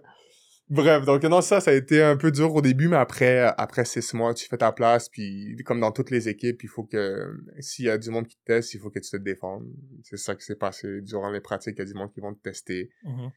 Bref, 0.69 1.03
donc 1.05 1.23
non, 1.23 1.41
ça, 1.41 1.59
ça 1.61 1.71
a 1.71 1.73
été 1.73 2.03
un 2.03 2.15
peu 2.15 2.31
dur 2.31 2.53
au 2.53 2.61
début, 2.61 2.87
mais 2.87 2.97
après, 2.97 3.39
après 3.57 3.85
six 3.85 4.13
mois, 4.13 4.33
tu 4.35 4.47
fais 4.47 4.57
ta 4.57 4.71
place, 4.71 5.09
puis 5.09 5.55
comme 5.65 5.79
dans 5.79 5.91
toutes 5.91 6.11
les 6.11 6.29
équipes, 6.29 6.61
il 6.63 6.69
faut 6.69 6.83
que, 6.83 7.33
s'il 7.59 7.85
y 7.85 7.89
a 7.89 7.97
du 7.97 8.11
monde 8.11 8.27
qui 8.27 8.37
te 8.37 8.43
teste, 8.45 8.73
il 8.75 8.79
faut 8.79 8.91
que 8.91 8.99
tu 8.99 9.09
te 9.09 9.17
défendes. 9.17 9.65
C'est 10.03 10.17
ça 10.17 10.35
qui 10.35 10.43
s'est 10.45 10.55
passé 10.55 11.01
durant 11.01 11.31
les 11.31 11.41
pratiques, 11.41 11.75
il 11.77 11.79
y 11.79 11.81
a 11.81 11.85
du 11.85 11.95
monde 11.95 12.11
qui 12.13 12.19
vont 12.19 12.33
te 12.35 12.41
tester. 12.41 12.91
Mhm. 13.03 13.31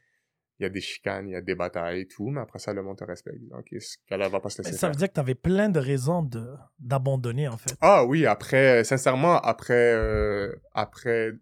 Il 0.58 0.64
y 0.64 0.66
a 0.66 0.68
des 0.68 0.82
chicanes, 0.82 1.26
il 1.28 1.32
y 1.32 1.34
a 1.34 1.40
des 1.40 1.54
batailles 1.54 2.02
et 2.02 2.06
tout, 2.06 2.28
mais 2.28 2.40
après 2.42 2.58
ça, 2.58 2.72
le 2.74 2.82
monde 2.82 2.98
te 2.98 3.04
respecte. 3.04 3.40
Donc, 3.48 3.66
gars-là 4.10 4.28
va 4.28 4.38
pas 4.38 4.50
se 4.50 4.60
Mais 4.60 4.66
laisser 4.66 4.76
ça 4.78 4.86
faire? 4.88 4.90
veut 4.90 4.98
dire 4.98 5.08
que 5.08 5.14
t'avais 5.14 5.34
plein 5.34 5.70
de 5.70 5.80
raisons 5.80 6.22
de 6.22 6.46
d'abandonner, 6.78 7.48
en 7.48 7.56
fait. 7.56 7.74
Ah 7.80 8.04
oui, 8.04 8.26
après, 8.26 8.84
sincèrement, 8.84 9.38
après, 9.40 9.94
euh, 9.94 10.54
après, 10.74 11.32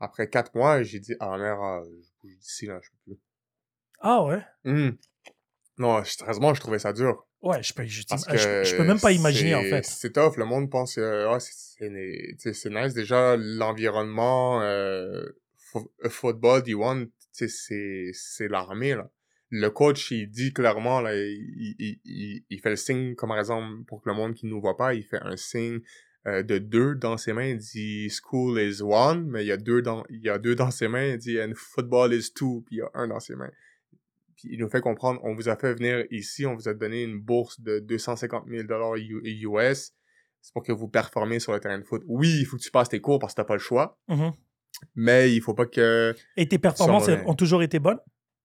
après 0.00 0.28
quatre 0.28 0.54
mois, 0.54 0.82
j'ai 0.82 0.98
dit, 1.00 1.14
ah 1.20 1.38
mère, 1.38 1.60
ah, 1.62 1.82
je 1.84 2.10
bouge 2.20 2.36
d'ici, 2.38 2.66
là, 2.66 2.80
je 2.82 2.90
peux 2.90 2.96
plus. 3.14 3.20
Ah 4.00 4.24
ouais? 4.24 4.42
Hum. 4.64 4.96
Non, 5.78 6.02
je- 6.04 6.10
sérieusement, 6.12 6.52
je 6.54 6.60
trouvais 6.60 6.78
ça 6.78 6.92
dur. 6.92 7.26
Ouais, 7.42 7.62
je 7.62 7.72
peux, 7.72 7.84
je, 7.86 8.02
peux 8.76 8.84
même 8.84 9.00
pas 9.00 9.12
imaginer, 9.12 9.54
en 9.54 9.62
fait. 9.62 9.82
C'est 9.84 10.12
tough. 10.12 10.36
Le 10.36 10.44
monde 10.44 10.70
pense 10.70 10.96
que 10.96 11.26
ah, 11.26 11.38
c'est- 11.40 11.88
nice. 12.70 12.92
Déjà, 12.94 13.36
l'environnement 13.38 14.60
euh, 14.62 15.24
euh, 15.76 16.08
football, 16.10 16.60
D1, 16.62 17.08
tu 17.36 17.48
sais, 17.48 18.10
c'est 18.12 18.48
l'armée. 18.48 18.94
là. 18.94 19.10
Le 19.52 19.68
coach, 19.70 20.10
il 20.10 20.28
dit 20.30 20.52
clairement, 20.52 21.00
là, 21.00 21.16
il, 21.16 21.74
il, 21.78 21.98
il, 22.04 22.44
il 22.50 22.60
fait 22.60 22.70
le 22.70 22.76
signe, 22.76 23.14
comme 23.14 23.30
par 23.30 23.38
exemple, 23.38 23.84
pour 23.86 24.02
que 24.02 24.08
le 24.08 24.14
monde 24.14 24.34
qui 24.34 24.46
ne 24.46 24.50
nous 24.50 24.60
voit 24.60 24.76
pas, 24.76 24.94
il 24.94 25.02
fait 25.02 25.18
un 25.22 25.36
signe 25.36 25.80
euh, 26.26 26.42
de 26.42 26.58
deux 26.58 26.94
dans 26.94 27.16
ses 27.16 27.32
mains. 27.32 27.46
Il 27.46 27.58
dit 27.58 28.10
«School 28.22 28.60
is 28.60 28.80
one», 28.82 29.26
mais 29.30 29.44
il 29.44 29.48
y 29.48 29.52
a 29.52 29.56
deux 29.56 29.80
dans, 29.82 30.04
il 30.10 30.20
y 30.22 30.28
a 30.28 30.38
deux 30.38 30.54
dans 30.54 30.70
ses 30.70 30.86
mains. 30.88 31.06
Il 31.06 31.18
dit 31.18 31.40
«And 31.40 31.52
football 31.56 32.12
is 32.14 32.32
two», 32.34 32.62
puis 32.66 32.76
il 32.76 32.78
y 32.78 32.82
a 32.82 32.90
un 32.94 33.08
dans 33.08 33.18
ses 33.18 33.34
mains. 33.34 33.50
Puis 34.40 34.48
il 34.54 34.58
nous 34.60 34.68
fait 34.70 34.80
comprendre, 34.80 35.20
on 35.22 35.34
vous 35.34 35.48
a 35.48 35.56
fait 35.56 35.74
venir 35.74 36.04
ici, 36.10 36.46
on 36.46 36.54
vous 36.54 36.68
a 36.68 36.74
donné 36.74 37.02
une 37.02 37.18
bourse 37.18 37.60
de 37.60 37.78
250 37.80 38.44
000 38.48 38.62
dollars 38.64 38.94
US. 38.96 39.92
C'est 40.40 40.52
pour 40.54 40.62
que 40.62 40.72
vous 40.72 40.88
performez 40.88 41.38
sur 41.40 41.52
le 41.52 41.60
terrain 41.60 41.78
de 41.78 41.84
foot. 41.84 42.02
Oui, 42.06 42.38
il 42.40 42.46
faut 42.46 42.56
que 42.56 42.62
tu 42.62 42.70
passes 42.70 42.88
tes 42.88 43.00
cours 43.00 43.18
parce 43.18 43.34
que 43.34 43.36
t'as 43.36 43.44
pas 43.44 43.54
le 43.54 43.60
choix, 43.60 43.98
Mhm. 44.08 44.32
mais 44.94 45.34
il 45.34 45.40
faut 45.42 45.52
pas 45.52 45.66
que... 45.66 46.14
Et 46.36 46.48
tes 46.48 46.58
performances 46.58 47.08
ont 47.26 47.34
toujours 47.34 47.62
été 47.62 47.78
bonnes? 47.78 47.98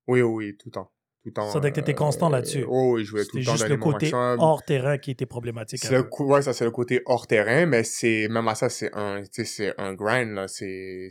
Oui, 0.07 0.21
oui, 0.21 0.57
tout 0.57 0.67
le 0.67 0.71
temps. 0.73 0.91
Tout. 1.31 1.41
Ça 1.51 1.59
veut 1.59 1.71
dire 1.71 1.83
que 1.83 1.91
constant 1.91 2.29
là-dessus. 2.29 2.65
Oh, 2.67 2.95
oui, 2.95 3.05
je 3.05 3.11
tout 3.27 3.37
le 3.37 3.43
temps 3.43 3.51
juste 3.53 3.67
le 3.67 3.77
côté 3.77 4.11
hors 4.13 4.63
terrain 4.63 4.97
qui 4.97 5.11
était 5.11 5.25
problématique. 5.25 5.89
Le 5.89 6.07
ouais, 6.19 6.41
ça 6.41 6.53
c'est 6.53 6.65
le 6.65 6.71
côté 6.71 7.01
hors 7.05 7.27
terrain, 7.27 7.65
mais 7.65 7.83
c'est 7.83 8.27
même 8.29 8.47
à 8.47 8.55
ça 8.55 8.69
c'est 8.69 8.91
un, 8.93 9.23
c'est 9.31 9.73
un 9.77 9.93
grind 9.93 10.33
là, 10.33 10.47
c'est 10.47 11.09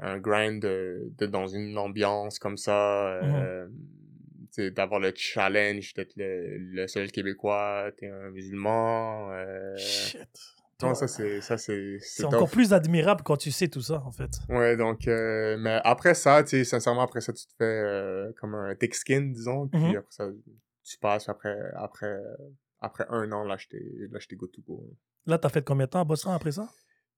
un 0.00 0.18
grind 0.18 0.62
de, 0.62 1.10
de 1.18 1.26
dans 1.26 1.46
une 1.46 1.78
ambiance 1.78 2.38
comme 2.38 2.56
ça, 2.56 3.14
euh, 3.22 3.66
sais, 4.52 4.70
d'avoir 4.70 5.00
le 5.00 5.12
challenge 5.14 5.94
d'être 5.94 6.14
le, 6.16 6.58
le 6.58 6.86
seul 6.86 7.10
Québécois, 7.10 7.90
t'es 7.96 8.08
un 8.08 8.30
musulman. 8.30 9.30
Euh... 9.32 9.76
Shit. 9.76 10.28
Non, 10.82 10.94
ça 10.94 11.08
c'est 11.08 11.40
ça 11.40 11.56
c'est 11.58 11.98
C'est 12.00 12.24
encore 12.24 12.50
plus 12.50 12.72
admirable 12.72 13.22
quand 13.22 13.36
tu 13.36 13.50
sais 13.50 13.68
tout 13.68 13.80
ça, 13.82 14.02
en 14.04 14.10
fait. 14.12 14.30
Ouais, 14.48 14.76
donc 14.76 15.06
euh, 15.08 15.56
mais 15.58 15.80
après 15.84 16.14
ça, 16.14 16.42
tu 16.42 16.50
sais, 16.50 16.64
sincèrement 16.64 17.02
après 17.02 17.20
ça 17.20 17.32
tu 17.32 17.46
te 17.46 17.52
fais 17.56 17.64
euh, 17.64 18.32
comme 18.40 18.54
un 18.54 18.74
thick 18.74 18.94
skin 18.94 19.30
disons, 19.32 19.68
puis 19.68 19.80
Mhm. 19.80 19.96
après 19.96 20.10
ça 20.10 20.28
tu 20.84 20.98
passes 20.98 21.28
après 21.28 21.56
après 21.76 22.18
après 22.80 23.04
un 23.08 23.30
an 23.32 23.44
là 23.44 23.56
j'étais 23.56 24.36
good 24.36 24.50
to 24.50 24.60
go. 24.62 24.84
Là, 25.26 25.38
t'as 25.38 25.48
fait 25.48 25.64
combien 25.64 25.86
de 25.86 25.90
temps 25.90 26.00
à 26.00 26.04
Boston 26.04 26.32
après 26.32 26.50
ça? 26.52 26.68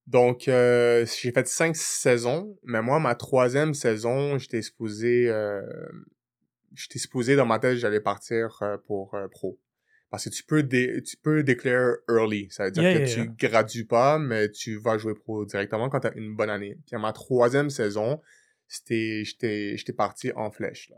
Donc, 0.06 0.48
euh, 0.48 1.06
j'ai 1.06 1.32
fait 1.32 1.48
cinq 1.48 1.74
saisons, 1.74 2.58
mais 2.62 2.82
moi, 2.82 3.00
ma 3.00 3.14
troisième 3.14 3.72
saison, 3.72 4.36
j'étais 4.36 4.60
supposé, 4.60 5.32
j'étais 6.74 6.98
supposé 6.98 7.36
dans 7.36 7.46
ma 7.46 7.58
tête, 7.58 7.78
j'allais 7.78 8.00
partir 8.02 8.62
pour 8.86 9.16
pro. 9.30 9.58
Parce 10.10 10.24
que 10.24 10.30
tu 10.30 10.44
peux, 10.44 10.62
dé- 10.62 11.02
tu 11.02 11.16
peux 11.16 11.42
déclarer 11.42 11.96
early. 12.08 12.48
Ça 12.50 12.66
veut 12.66 12.70
dire 12.70 12.82
Yeah, 12.84 12.92
que 12.92 12.98
yeah, 12.98 13.14
tu 13.14 13.20
yeah. 13.20 13.48
gradues 13.50 13.86
pas, 13.86 14.18
mais 14.18 14.50
tu 14.50 14.76
vas 14.76 14.96
jouer 14.96 15.14
pro 15.14 15.44
directement 15.44 15.88
quand 15.88 16.00
tu 16.00 16.06
as 16.06 16.14
une 16.14 16.36
bonne 16.36 16.50
année. 16.50 16.78
Puis 16.86 16.94
à 16.94 16.98
ma 17.00 17.12
troisième 17.12 17.68
saison, 17.70 18.20
j'étais, 18.68 19.24
parti 19.96 20.30
en 20.36 20.50
flèche. 20.50 20.92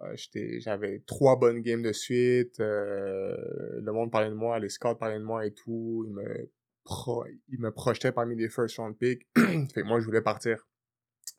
j'avais 0.59 1.03
trois 1.07 1.38
bonnes 1.38 1.61
games 1.61 1.83
de 1.83 1.92
suite. 1.92 2.61
euh, 2.61 3.35
le 3.81 3.92
monde 3.92 4.11
parlait 4.11 4.29
de 4.31 4.35
moi, 4.35 4.59
les 4.59 4.69
scouts 4.69 4.97
parlaient 4.97 5.19
de 5.19 5.25
moi 5.25 5.47
et 5.47 5.53
tout. 5.53 6.05
Ils 6.07 6.12
me, 6.12 6.51
pro, 6.85 7.25
ils 7.49 7.61
me 7.61 7.71
projetaient 7.71 8.12
parmi 8.12 8.37
les 8.37 8.49
first 8.49 8.77
round 8.77 8.97
picks. 8.99 9.27
fait 9.37 9.81
que 9.83 9.87
moi, 9.87 10.01
je 10.01 10.05
voulais 10.05 10.23
partir. 10.23 10.66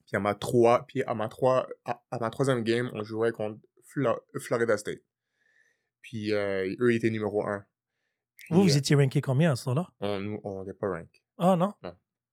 Puis 0.06 0.16
à 0.16 0.20
ma 0.20 0.36
trois, 0.36 0.86
puis 0.88 1.04
à 1.04 1.14
ma 1.14 1.28
trois, 1.28 1.68
à, 1.86 2.02
à 2.12 2.20
ma 2.20 2.30
troisième 2.30 2.64
game, 2.64 2.90
on 2.94 3.04
jouait 3.04 3.32
contre 3.32 3.60
Flo- 3.84 4.20
Florida 4.40 4.78
State. 4.78 5.02
Puis 6.10 6.32
euh, 6.32 6.74
eux, 6.80 6.94
ils 6.94 6.98
étaient 6.98 7.10
numéro 7.10 7.46
un. 7.46 7.66
Puis, 8.38 8.48
Vous, 8.56 8.64
vous 8.64 8.74
euh, 8.76 8.78
étiez 8.78 8.96
ranké 8.96 9.20
combien 9.20 9.52
à 9.52 9.56
ce 9.58 9.66
temps-là? 9.66 9.90
on, 10.00 10.20
nous, 10.22 10.40
on 10.46 10.64
n'était 10.64 10.78
pas 10.78 10.88
rank. 10.88 11.10
Ah, 11.38 11.56
non? 11.58 11.74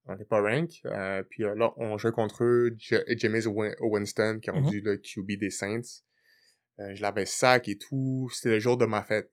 On 0.07 0.13
n'était 0.13 0.25
pas 0.27 0.41
rank. 0.41 0.71
Euh, 0.85 1.23
puis 1.29 1.43
là, 1.43 1.73
on 1.77 1.99
jouait 1.99 2.13
contre 2.13 2.45
eux, 2.45 2.77
James 2.79 3.41
Win- 3.47 3.75
Winston, 3.81 4.39
qui 4.41 4.51
a 4.51 4.53
rendu 4.53 4.81
le 4.81 4.99
QB 4.99 5.39
des 5.41 5.51
Saints. 5.51 6.03
Je 6.79 7.03
l'avais 7.03 7.27
sac 7.27 7.69
et 7.69 7.79
tout. 7.79 8.29
C'était 8.33 8.51
le 8.51 8.61
jour 8.61 8.77
de 8.77 8.87
ma 8.87 9.03
fête. 9.03 9.33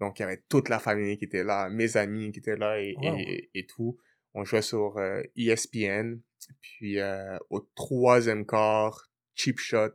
Donc, 0.00 0.18
il 0.18 0.22
y 0.22 0.24
avait 0.24 0.42
toute 0.48 0.68
la 0.68 0.78
famille 0.78 1.16
qui 1.18 1.24
était 1.24 1.42
là, 1.44 1.68
mes 1.68 1.96
amis 1.96 2.30
qui 2.32 2.38
étaient 2.40 2.56
là 2.56 2.80
et, 2.80 2.94
Wow. 2.96 3.16
et, 3.18 3.50
et 3.54 3.66
tout. 3.66 3.98
On 4.34 4.44
jouait 4.44 4.62
sur 4.62 4.96
euh, 4.98 5.20
ESPN. 5.36 6.20
Puis 6.60 6.98
euh, 7.00 7.38
au 7.50 7.60
troisième 7.74 8.44
quart, 8.46 9.08
cheap 9.34 9.58
shot, 9.58 9.92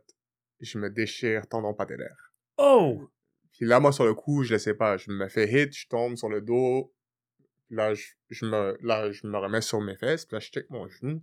je 0.60 0.78
me 0.78 0.90
déchire 0.90 1.46
tendon 1.46 1.72
patellaire. 1.74 2.32
Oh! 2.58 3.08
Puis 3.60 3.68
là, 3.68 3.78
moi, 3.78 3.92
sur 3.92 4.06
le 4.06 4.14
coup, 4.14 4.42
je 4.42 4.54
le 4.54 4.58
sais 4.58 4.72
pas. 4.72 4.96
Je 4.96 5.10
me 5.10 5.28
fais 5.28 5.46
hit, 5.46 5.76
je 5.76 5.86
tombe 5.86 6.16
sur 6.16 6.30
le 6.30 6.40
dos. 6.40 6.94
Là, 7.68 7.92
je, 7.92 8.02
je 8.30 8.46
me, 8.46 8.78
là, 8.80 9.12
je 9.12 9.26
me 9.26 9.36
remets 9.36 9.60
sur 9.60 9.82
mes 9.82 9.96
fesses. 9.96 10.24
Puis 10.24 10.34
là, 10.34 10.40
je 10.40 10.50
check 10.50 10.70
mon 10.70 10.88
genou. 10.88 11.20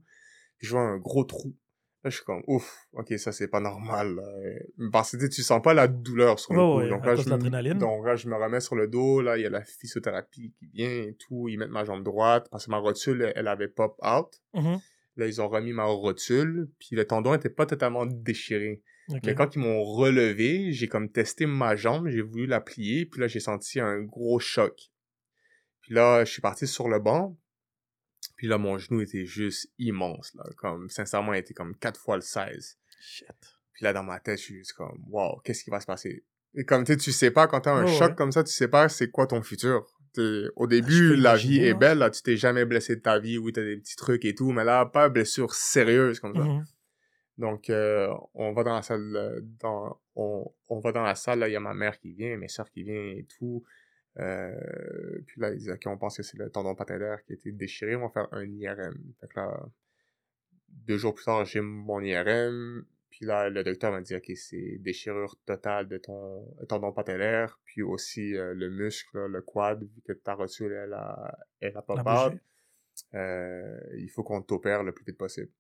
Puis 0.60 0.68
je 0.68 0.72
vois 0.74 0.82
un 0.84 0.98
gros 1.00 1.24
trou. 1.24 1.56
Là, 2.04 2.12
je 2.12 2.18
suis 2.18 2.26
comme, 2.26 2.44
ouf, 2.46 2.86
ok, 2.94 3.12
ça, 3.18 3.32
c'est 3.32 3.48
pas 3.48 3.60
normal. 3.60 4.14
là. 4.18 4.90
Parce 4.92 5.18
que 5.18 5.26
tu 5.26 5.42
sens 5.42 5.64
pas 5.64 5.74
la 5.74 5.88
douleur 5.88 6.38
sur 6.40 6.54
le 6.54 6.60
Ouais, 6.60 6.66
coup. 6.66 6.78
ouais, 6.78 6.90
donc, 6.90 7.06
là, 7.08 7.16
je 7.16 7.30
me- 7.32 7.38
donc 7.80 8.06
là, 8.06 8.16
je 8.16 8.30
me 8.30 8.36
remets 8.36 8.60
sur 8.60 8.76
le 8.76 8.88
dos. 8.88 9.20
Là, 9.22 9.36
il 9.38 9.42
y 9.42 9.46
a 9.48 9.50
la 9.50 9.64
physiothérapie 9.64 10.54
qui 10.60 10.68
vient 10.68 10.90
et 11.08 11.16
tout. 11.18 11.50
Ils 11.50 11.58
mettent 11.58 11.72
ma 11.72 11.86
jambe 11.86 12.04
droite 12.04 12.48
parce 12.52 12.68
que 12.68 12.72
ma 12.72 12.78
rotule, 12.78 13.34
elle, 13.36 13.48
avait 13.48 13.68
pop 13.68 13.98
out. 14.06 14.40
Mhm. 14.54 14.78
Là, 15.16 15.26
ils 15.26 15.42
ont 15.42 15.50
remis 15.50 15.74
ma 15.74 15.86
rotule. 15.86 16.70
Puis 16.78 16.96
le 16.96 17.04
tendon 17.06 17.34
était 17.34 17.50
pas 17.50 17.66
totalement 17.66 18.06
déchiré. 18.06 18.84
Ok. 19.10 19.22
Mais 19.26 19.36
quand 19.36 19.56
ils 19.56 19.60
m'ont 19.60 19.84
relevé, 19.84 20.72
j'ai 20.74 20.88
comme 20.88 21.10
testé 21.10 21.46
ma 21.46 21.76
jambe, 21.76 22.10
j'ai 22.10 22.22
voulu 22.22 22.46
la 22.46 22.60
plier, 22.60 23.06
puis 23.06 23.22
là, 23.22 23.28
j'ai 23.28 23.40
senti 23.40 23.80
un 23.80 24.02
gros 24.02 24.40
choc. 24.40 24.92
Puis 25.82 25.94
là, 25.94 26.26
je 26.26 26.32
suis 26.32 26.42
parti 26.42 26.68
sur 26.68 26.90
le 26.90 27.00
banc, 27.00 27.38
puis 28.36 28.48
là, 28.48 28.58
mon 28.58 28.78
genou 28.78 29.02
était 29.02 29.26
juste 29.26 29.72
immense, 29.80 30.34
là, 30.36 30.44
comme, 30.58 30.90
sincèrement, 30.90 31.34
il 31.34 31.40
était 31.40 31.54
comme 31.54 31.76
quatre 31.76 32.00
fois 32.00 32.16
le 32.16 32.22
16. 32.22 32.78
Shit. 33.00 33.28
Puis 33.74 33.84
là, 33.84 33.94
dans 33.94 34.04
ma 34.04 34.20
tête, 34.20 34.40
je 34.40 34.44
suis 34.44 34.56
juste 34.56 34.74
comme, 34.74 35.04
wow, 35.10 35.40
qu'est-ce 35.44 35.64
qui 35.64 35.70
va 35.70 35.80
se 35.80 35.86
passer? 35.86 36.26
Et 36.56 36.66
comme, 36.66 36.84
tu 36.84 36.94
sais, 36.94 36.98
tu 36.98 37.12
sais 37.12 37.32
pas, 37.32 37.48
quand 37.48 37.62
t'as 37.62 37.74
un 37.74 37.88
choc 37.88 38.10
ouais. 38.10 38.16
comme 38.16 38.32
ça, 38.32 38.44
tu 38.44 38.52
sais 38.52 38.68
pas 38.68 38.90
c'est 38.90 39.10
quoi 39.12 39.28
ton 39.28 39.42
futur. 39.42 39.86
T'es- 40.14 40.48
Au 40.56 40.66
je 40.66 40.70
début, 40.70 41.16
la 41.16 41.36
vie 41.36 41.60
est 41.60 41.72
hein. 41.72 41.78
belle, 41.78 41.98
là, 42.00 42.10
tu 42.10 42.22
t'es 42.24 42.36
jamais 42.36 42.66
blessé 42.66 42.96
de 42.96 43.02
ta 43.02 43.20
vie, 43.20 43.38
oui, 43.38 43.54
t'as 43.54 43.64
des 43.64 43.78
petits 43.78 43.96
trucs 43.96 44.26
et 44.26 44.34
tout, 44.34 44.52
mais 44.52 44.64
là, 44.64 44.86
pas 44.86 45.10
blessure 45.10 45.54
sérieuse 45.54 46.20
comme 46.20 46.36
ça. 46.36 46.44
Mhm. 46.44 46.66
Donc, 47.38 47.70
euh, 47.70 48.14
on 48.34 48.52
va 48.54 48.64
dans 48.64 48.76
la 48.76 48.82
salle, 48.82 49.16
euh, 49.16 49.42
dans, 49.60 50.00
on, 50.16 50.52
on 50.70 50.80
va 50.80 50.92
dans 50.92 51.04
la 51.04 51.16
salle, 51.16 51.40
là, 51.40 51.48
il 51.48 51.52
y 51.52 51.56
a 51.56 51.60
ma 51.60 51.74
mère 51.74 52.00
qui 52.00 52.14
vient, 52.14 52.36
mes 52.38 52.48
soeurs 52.48 52.70
qui 52.70 52.84
viennent 52.84 53.18
et 53.18 53.26
tout. 53.26 53.64
Euh, 54.20 55.22
puis 55.28 55.40
là, 55.42 55.52
ils 55.52 55.58
disent, 55.58 55.70
OK, 55.70 55.84
on 55.86 55.98
pense 55.98 56.18
que 56.18 56.24
c'est 56.24 56.38
le 56.38 56.50
tendon 56.50 56.74
patellaire 56.74 57.24
qui 57.24 57.34
a 57.34 57.36
été 57.36 57.52
déchiré, 57.52 57.96
on 57.96 58.02
va 58.02 58.10
faire 58.10 58.28
un 58.32 58.46
IRM. 58.46 59.14
Fait 59.22 59.28
que 59.28 59.40
là, 59.40 59.66
deux 60.70 60.98
jours 60.98 61.14
plus 61.14 61.26
tard, 61.26 61.46
j'ai 61.46 61.62
mon 61.62 62.02
IRM. 62.02 62.86
Puis 63.10 63.26
là, 63.26 63.50
le 63.50 63.64
docteur 63.64 63.92
m'a 63.92 64.02
dit, 64.02 64.16
OK, 64.16 64.32
c'est 64.36 64.78
déchirure 64.80 65.38
totale 65.46 65.88
de 65.88 65.98
ton 65.98 66.46
tendon 66.68 66.92
patellaire, 66.92 67.60
puis 67.64 67.82
aussi 67.82 68.36
euh, 68.36 68.54
le 68.54 68.70
muscle, 68.70 69.18
là, 69.18 69.28
le 69.28 69.42
quad, 69.42 69.84
vu 69.84 70.02
que 70.02 70.14
ta 70.14 70.34
rotule, 70.34 70.72
elle 70.72 70.94
a, 70.94 71.38
elle 71.60 71.78
a 71.78 71.82
pas 71.82 71.96
La. 71.96 72.34
Euh, 73.14 73.80
il 73.98 74.10
faut 74.10 74.24
qu'on 74.24 74.42
t'opère 74.42 74.84
le 74.84 74.92
plus 74.92 75.06
vite 75.06 75.18
possible. 75.18 75.52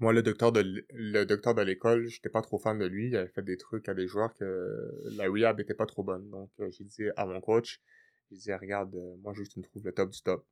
Moi, 0.00 0.14
le 0.14 0.22
docteur 0.22 0.50
de 0.50 0.84
le 0.88 1.24
docteur 1.24 1.54
de 1.54 1.60
l'école, 1.60 2.06
j'étais 2.08 2.30
pas 2.30 2.40
trop 2.40 2.58
fan 2.58 2.78
de 2.78 2.86
lui. 2.86 3.08
Il 3.08 3.16
avait 3.16 3.28
fait 3.28 3.42
des 3.42 3.58
trucs 3.58 3.86
à 3.86 3.92
des 3.92 4.06
joueurs 4.06 4.34
que 4.34 4.90
la 5.12 5.28
rehab 5.28 5.60
était 5.60 5.74
pas 5.74 5.84
trop 5.84 6.02
bonne. 6.02 6.28
Donc 6.30 6.50
euh, 6.60 6.70
j'ai 6.70 6.84
dit 6.84 7.04
à 7.16 7.26
mon 7.26 7.38
coach, 7.42 7.82
j'ai 8.30 8.38
dit 8.38 8.52
regarde, 8.54 8.94
euh, 8.94 9.16
moi 9.22 9.34
tu 9.34 9.58
me 9.58 9.64
trouves 9.64 9.84
le 9.84 9.92
top 9.92 10.10
du 10.10 10.22
top. 10.22 10.46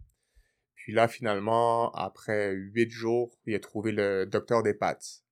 Puis 0.75 0.93
là, 0.93 1.09
finalement, 1.09 1.91
après 1.93 2.53
huit 2.53 2.91
jours, 2.91 3.39
il 3.47 3.55
a 3.55 3.59
trouvé 3.59 3.91
le 3.91 4.27
docteur 4.27 4.63
des 4.63 4.75
pattes, 4.75 5.25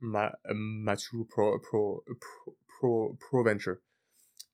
Ma 0.00 0.38
euh, 0.46 0.54
Matthew 0.54 1.26
Pro, 1.26 1.58
Pro, 1.58 2.04
Pro, 2.20 2.58
Pro, 2.68 3.14
Proventure. 3.18 3.78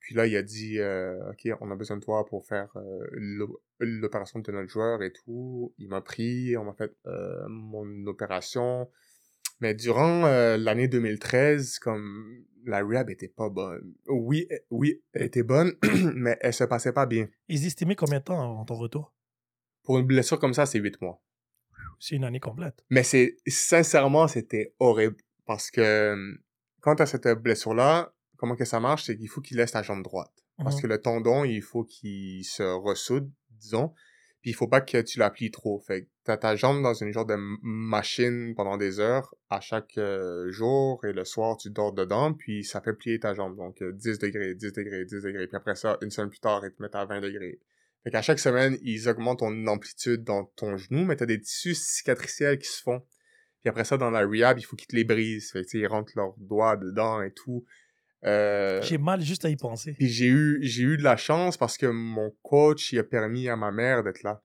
Puis 0.04 0.14
là, 0.14 0.26
il 0.26 0.36
a 0.36 0.42
dit, 0.42 0.78
euh, 0.80 1.30
OK, 1.30 1.48
on 1.62 1.70
a 1.70 1.76
besoin 1.76 1.96
de 1.96 2.02
toi 2.04 2.26
pour 2.26 2.46
faire 2.46 2.68
euh, 2.76 3.06
l'o- 3.12 3.62
l'opération 3.78 4.38
de 4.40 4.52
notre 4.52 4.68
joueur 4.68 5.02
et 5.02 5.10
tout. 5.12 5.74
Il 5.78 5.88
m'a 5.88 6.02
pris, 6.02 6.56
on 6.58 6.64
m'a 6.64 6.74
fait 6.74 6.92
euh, 7.06 7.46
mon 7.48 8.06
opération. 8.06 8.90
Mais 9.60 9.74
durant 9.74 10.26
l'année 10.58 10.88
2013, 10.88 11.78
comme 11.78 12.44
la 12.66 12.82
rehab 12.84 13.08
était 13.08 13.28
pas 13.28 13.48
bonne. 13.48 13.94
Oui, 14.06 14.46
oui, 14.70 15.02
elle 15.14 15.22
était 15.22 15.42
bonne, 15.42 15.72
mais 16.14 16.36
elle 16.42 16.52
se 16.52 16.64
passait 16.64 16.92
pas 16.92 17.06
bien. 17.06 17.28
Ils 17.48 17.64
estimaient 17.66 17.96
combien 17.96 18.18
de 18.18 18.24
temps 18.24 18.42
avant 18.42 18.64
ton 18.66 18.74
retour? 18.74 19.14
Pour 19.84 19.98
une 19.98 20.06
blessure 20.06 20.38
comme 20.38 20.54
ça, 20.54 20.66
c'est 20.66 20.80
huit 20.80 21.00
mois. 21.00 21.22
C'est 21.98 22.16
une 22.16 22.24
année 22.24 22.40
complète. 22.40 22.84
Mais 22.90 23.04
c'est 23.04 23.36
sincèrement, 23.46 24.28
c'était 24.28 24.74
horrible 24.80 25.16
parce 25.46 25.70
que 25.70 26.14
quand 26.80 26.96
t'as 26.96 27.06
cette 27.06 27.28
blessure-là, 27.28 28.13
comment 28.44 28.56
que 28.56 28.64
ça 28.66 28.78
marche, 28.78 29.04
c'est 29.04 29.16
qu'il 29.16 29.28
faut 29.28 29.40
qu'il 29.40 29.56
laisse 29.56 29.72
ta 29.72 29.82
jambe 29.82 30.02
droite. 30.02 30.32
Parce 30.58 30.76
Mhm. 30.76 30.82
que 30.82 30.86
le 30.88 30.98
tendon, 31.00 31.44
il 31.44 31.62
faut 31.62 31.82
qu'il 31.84 32.44
se 32.44 32.62
ressoude, 32.62 33.30
disons. 33.50 33.92
Puis 34.42 34.50
il 34.50 34.52
faut 34.54 34.68
pas 34.68 34.82
que 34.82 35.00
tu 35.00 35.18
la 35.18 35.30
plies 35.30 35.50
trop. 35.50 35.80
Fait 35.80 36.02
que 36.02 36.08
t'as 36.24 36.36
ta 36.36 36.54
jambe 36.54 36.82
dans 36.82 36.92
une 36.92 37.10
genre 37.12 37.24
de 37.24 37.36
machine 37.62 38.54
pendant 38.54 38.76
des 38.76 39.00
heures 39.00 39.34
à 39.48 39.60
chaque 39.62 39.96
euh, 39.96 40.50
jour 40.52 41.02
et 41.06 41.14
le 41.14 41.24
soir 41.24 41.56
tu 41.56 41.70
dors 41.70 41.92
dedans 41.94 42.34
puis 42.34 42.62
ça 42.62 42.82
fait 42.82 42.92
plier 42.92 43.18
ta 43.18 43.32
jambe. 43.32 43.56
Donc 43.56 43.80
euh, 43.80 43.92
10 43.92 44.18
degrés, 44.18 44.54
10 44.54 44.72
degrés, 44.72 45.06
10 45.06 45.22
degrés. 45.22 45.46
Puis 45.46 45.56
après 45.56 45.74
ça, 45.74 45.96
une 46.02 46.10
semaine 46.10 46.28
plus 46.28 46.40
tard, 46.40 46.60
ils 46.64 46.70
te 46.72 46.82
mettent 46.82 46.94
à 46.94 47.06
20 47.06 47.22
degrés. 47.22 47.58
Fait 48.02 48.10
qu'à 48.10 48.20
chaque 48.20 48.38
semaine, 48.38 48.76
ils 48.82 49.08
augmentent 49.08 49.38
ton 49.38 49.66
amplitude 49.66 50.24
dans 50.24 50.44
ton 50.44 50.76
genou, 50.76 51.06
mais 51.06 51.16
t'as 51.16 51.24
des 51.24 51.40
tissus 51.40 51.74
cicatriciels 51.74 52.58
qui 52.58 52.68
se 52.68 52.82
font. 52.82 53.00
Puis 53.60 53.70
après 53.70 53.84
ça, 53.84 53.96
dans 53.96 54.10
la 54.10 54.26
rehab, 54.26 54.58
il 54.58 54.62
faut 54.62 54.76
qu'ils 54.76 54.88
te 54.88 54.94
les 54.96 55.04
brisent. 55.04 55.52
Fait 55.52 55.64
que, 55.64 55.78
ils 55.78 55.86
rentrent 55.86 56.12
leurs 56.16 56.34
doigts 56.36 56.76
dedans 56.76 57.22
et 57.22 57.32
tout. 57.32 57.64
Euh, 58.26 58.80
J'ai 58.82 58.98
mal 58.98 59.20
juste 59.20 59.44
à 59.44 59.50
y 59.50 59.56
penser. 59.56 59.92
puis 59.98 60.08
j'ai 60.08 60.26
eu, 60.28 60.58
j'ai 60.62 60.82
eu 60.82 60.96
de 60.96 61.02
la 61.02 61.16
chance 61.16 61.56
parce 61.56 61.76
que 61.76 61.86
mon 61.86 62.30
coach, 62.42 62.92
il 62.92 62.98
a 62.98 63.04
permis 63.04 63.48
à 63.48 63.56
ma 63.56 63.70
mère 63.70 64.02
d'être 64.02 64.22
là. 64.22 64.42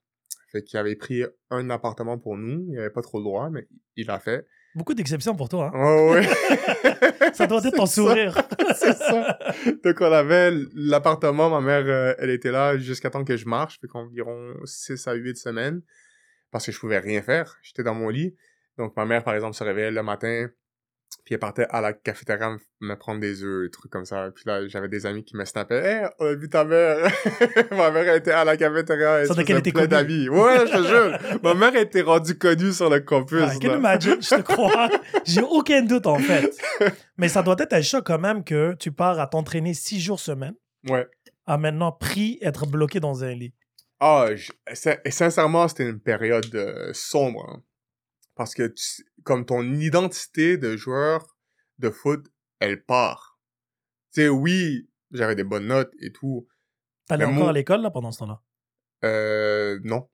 Fait 0.51 0.63
qu'il 0.63 0.79
avait 0.79 0.95
pris 0.95 1.23
un 1.51 1.69
appartement 1.69 2.17
pour 2.17 2.35
nous. 2.35 2.67
Il 2.71 2.79
avait 2.79 2.89
pas 2.89 3.01
trop 3.03 3.19
le 3.19 3.23
droit, 3.23 3.49
mais 3.51 3.67
il 3.95 4.07
l'a 4.07 4.19
fait. 4.19 4.45
Beaucoup 4.75 4.93
d'exceptions 4.93 5.35
pour 5.35 5.47
toi. 5.49 5.71
Hein? 5.73 5.79
Oh, 5.81 6.13
ouais. 6.13 6.23
Ça 7.33 7.47
doit 7.47 7.61
être 7.63 7.75
ton 7.75 7.85
ça. 7.87 7.93
sourire. 7.93 8.35
C'est 8.75 8.93
ça. 8.93 9.37
Donc, 9.83 10.01
on 10.01 10.11
avait 10.11 10.51
l'appartement. 10.73 11.49
Ma 11.49 11.61
mère, 11.61 11.83
euh, 11.85 12.13
elle 12.19 12.31
était 12.31 12.51
là 12.51 12.77
jusqu'à 12.77 13.09
temps 13.09 13.23
que 13.23 13.37
je 13.37 13.45
marche. 13.45 13.79
Fait 13.79 13.87
qu'environ 13.87 14.55
6 14.65 15.07
à 15.07 15.13
8 15.13 15.37
semaines. 15.37 15.81
Parce 16.51 16.65
que 16.65 16.71
je 16.71 16.79
pouvais 16.79 16.99
rien 16.99 17.21
faire. 17.21 17.57
J'étais 17.61 17.83
dans 17.83 17.93
mon 17.95 18.09
lit. 18.09 18.35
Donc, 18.77 18.95
ma 18.97 19.05
mère, 19.05 19.23
par 19.23 19.35
exemple, 19.35 19.55
se 19.55 19.63
réveillait 19.63 19.91
le 19.91 20.01
matin. 20.03 20.49
Puis 21.25 21.35
elle 21.35 21.39
partait 21.39 21.67
à 21.69 21.79
la 21.81 21.93
cafétéria 21.93 22.55
me- 22.81 22.95
prendre 22.95 23.19
des 23.19 23.43
œufs, 23.43 23.65
des 23.65 23.69
trucs 23.71 23.91
comme 23.91 24.05
ça. 24.05 24.29
Puis 24.33 24.43
là, 24.47 24.67
j'avais 24.67 24.87
des 24.87 25.05
amis 25.05 25.23
qui 25.23 25.35
me 25.37 25.45
snappaient. 25.45 25.83
Hey, 25.83 26.05
on 26.19 26.25
a 26.25 26.33
vu 26.35 26.49
ta 26.49 26.63
mère. 26.65 27.11
ma 27.71 27.91
mère 27.91 28.15
était 28.15 28.31
à 28.31 28.43
la 28.45 28.57
cafétéria. 28.57 29.19
Elle 29.19 29.29
dire 29.29 29.45
qu'elle 29.45 29.57
était 29.59 29.71
plein 29.71 29.81
connue. 29.87 29.89
d'amis. 29.89 30.29
Ouais, 30.29 30.65
je 30.65 30.71
te 30.77 30.87
jure. 30.87 31.39
ma 31.43 31.53
mère 31.53 31.75
était 31.75 32.01
rendue 32.01 32.37
connue 32.37 32.71
sur 32.73 32.89
le 32.89 32.99
campus. 33.01 33.41
I 33.41 33.59
can 33.59 33.75
imagine, 33.77 34.21
je 34.21 34.29
te 34.35 34.41
crois. 34.41 34.89
J'ai 35.25 35.41
aucun 35.43 35.81
doute, 35.83 36.07
en 36.07 36.17
fait. 36.19 36.51
Mais 37.17 37.27
ça 37.29 37.43
doit 37.43 37.55
être 37.59 37.73
un 37.73 37.81
choc 37.81 38.05
quand 38.07 38.19
même 38.19 38.43
que 38.43 38.73
tu 38.79 38.91
pars 38.91 39.19
à 39.19 39.27
t'entraîner 39.27 39.73
six 39.73 39.99
jours 39.99 40.19
semaine, 40.19 40.55
Ouais. 40.89 41.07
à 41.45 41.57
maintenant 41.57 41.91
pris, 41.91 42.39
être 42.41 42.65
bloqué 42.65 42.99
dans 42.99 43.23
un 43.23 43.33
lit. 43.33 43.53
Ah, 43.99 44.27
je- 44.33 44.51
sincèrement, 45.09 45.67
c'était 45.67 45.83
une 45.89 45.99
période 45.99 46.49
euh, 46.55 46.91
sombre. 46.93 47.45
hein. 47.49 47.61
Parce 48.39 48.53
que, 48.53 48.67
tu- 48.67 49.03
comme 49.23 49.45
ton 49.45 49.63
identité 49.63 50.55
de 50.57 50.77
joueur 50.77 51.35
de 51.77 51.89
foot, 51.89 52.25
elle 52.59 52.81
part. 52.85 53.37
Tu 54.13 54.21
sais, 54.21 54.29
oui, 54.29 54.89
j'avais 55.11 55.35
des 55.35 55.43
bonnes 55.43 55.67
notes 55.67 55.91
et 55.99 56.13
tout. 56.13 56.47
T'allais 57.05 57.25
encore 57.25 57.49
à 57.49 57.51
l'école, 57.51 57.81
là, 57.81 57.91
pendant 57.91 58.13
ce 58.13 58.19
temps-là? 58.19 58.41
Euh, 59.03 59.77
non. 59.83 60.09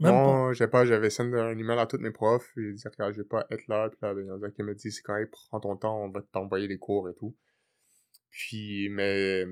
Même 0.00 0.12
non, 0.12 0.52
j'ai 0.54 0.66
pas, 0.66 0.86
j'avais 0.86 1.08
send 1.08 1.32
un 1.34 1.56
email 1.56 1.78
à 1.78 1.86
tous 1.86 1.98
mes 1.98 2.10
profs. 2.10 2.50
J'ai 2.56 2.72
dit, 2.72 2.82
regarde, 2.88 3.12
je 3.12 3.18
vais 3.20 3.28
pas 3.28 3.46
être 3.48 3.68
là. 3.68 3.88
Puis 3.90 3.98
là, 4.02 4.12
il 4.18 4.26
y 4.26 4.30
en 4.32 4.42
a 4.42 4.50
qui 4.50 4.64
me 4.64 4.74
dit, 4.74 4.90
c'est 4.90 5.02
correct, 5.02 5.30
prends 5.30 5.60
ton 5.60 5.76
temps, 5.76 6.02
on 6.02 6.10
va 6.10 6.20
t'envoyer 6.32 6.66
les 6.66 6.78
cours 6.78 7.08
et 7.08 7.14
tout. 7.14 7.36
Puis, 8.30 8.88
mais, 8.88 9.44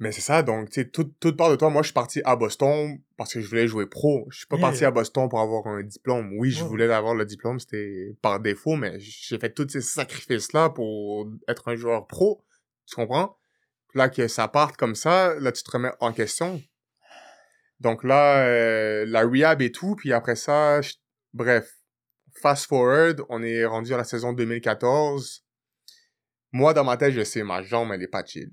mais 0.00 0.10
c'est 0.12 0.20
ça, 0.22 0.42
donc, 0.42 0.70
tu 0.70 0.80
sais, 0.80 0.88
tout, 0.88 1.04
tout 1.20 1.36
part 1.36 1.50
de 1.50 1.56
toi. 1.56 1.70
Moi, 1.70 1.82
je 1.82 1.88
suis 1.88 1.94
parti 1.94 2.20
à 2.24 2.34
Boston 2.34 2.98
parce 3.16 3.32
que 3.34 3.40
je 3.40 3.46
voulais 3.48 3.68
jouer 3.68 3.86
pro. 3.86 4.26
Je 4.30 4.38
suis 4.38 4.46
pas 4.46 4.56
Yeah. 4.56 4.66
parti 4.66 4.84
à 4.84 4.90
Boston 4.90 5.28
pour 5.28 5.40
avoir 5.40 5.66
un 5.68 5.82
diplôme. 5.82 6.32
Oui, 6.38 6.50
je 6.50 6.62
Ouais. 6.62 6.68
voulais 6.68 6.92
avoir 6.92 7.14
le 7.14 7.24
diplôme, 7.24 7.60
c'était 7.60 8.16
par 8.22 8.40
défaut, 8.40 8.74
mais 8.76 8.98
j'ai 8.98 9.38
fait 9.38 9.52
tous 9.52 9.68
ces 9.68 9.80
sacrifices-là 9.82 10.70
pour 10.70 11.30
être 11.46 11.68
un 11.68 11.76
joueur 11.76 12.06
pro. 12.06 12.44
Tu 12.86 12.96
comprends? 12.96 13.36
Là, 13.94 14.08
que 14.08 14.26
ça 14.26 14.48
parte 14.48 14.76
comme 14.76 14.94
ça, 14.94 15.34
là, 15.38 15.52
tu 15.52 15.62
te 15.62 15.70
remets 15.70 15.92
en 16.00 16.12
question. 16.12 16.60
Donc 17.80 18.04
là, 18.04 18.44
euh, 18.46 19.04
la 19.06 19.22
rehab 19.22 19.62
et 19.62 19.72
tout, 19.72 19.96
puis 19.96 20.12
après 20.12 20.36
ça, 20.36 20.80
je- 20.80 20.94
bref, 21.32 21.72
fast 22.40 22.66
forward, 22.66 23.22
on 23.28 23.42
est 23.42 23.64
rendu 23.64 23.92
à 23.94 23.96
la 23.96 24.04
saison 24.04 24.32
2014. 24.32 25.44
Moi, 26.52 26.74
dans 26.74 26.84
ma 26.84 26.96
tête, 26.96 27.12
je 27.12 27.22
sais, 27.24 27.42
ma 27.42 27.62
jambe, 27.62 27.90
elle 27.92 28.02
est 28.02 28.08
pas 28.08 28.24
chill. 28.24 28.50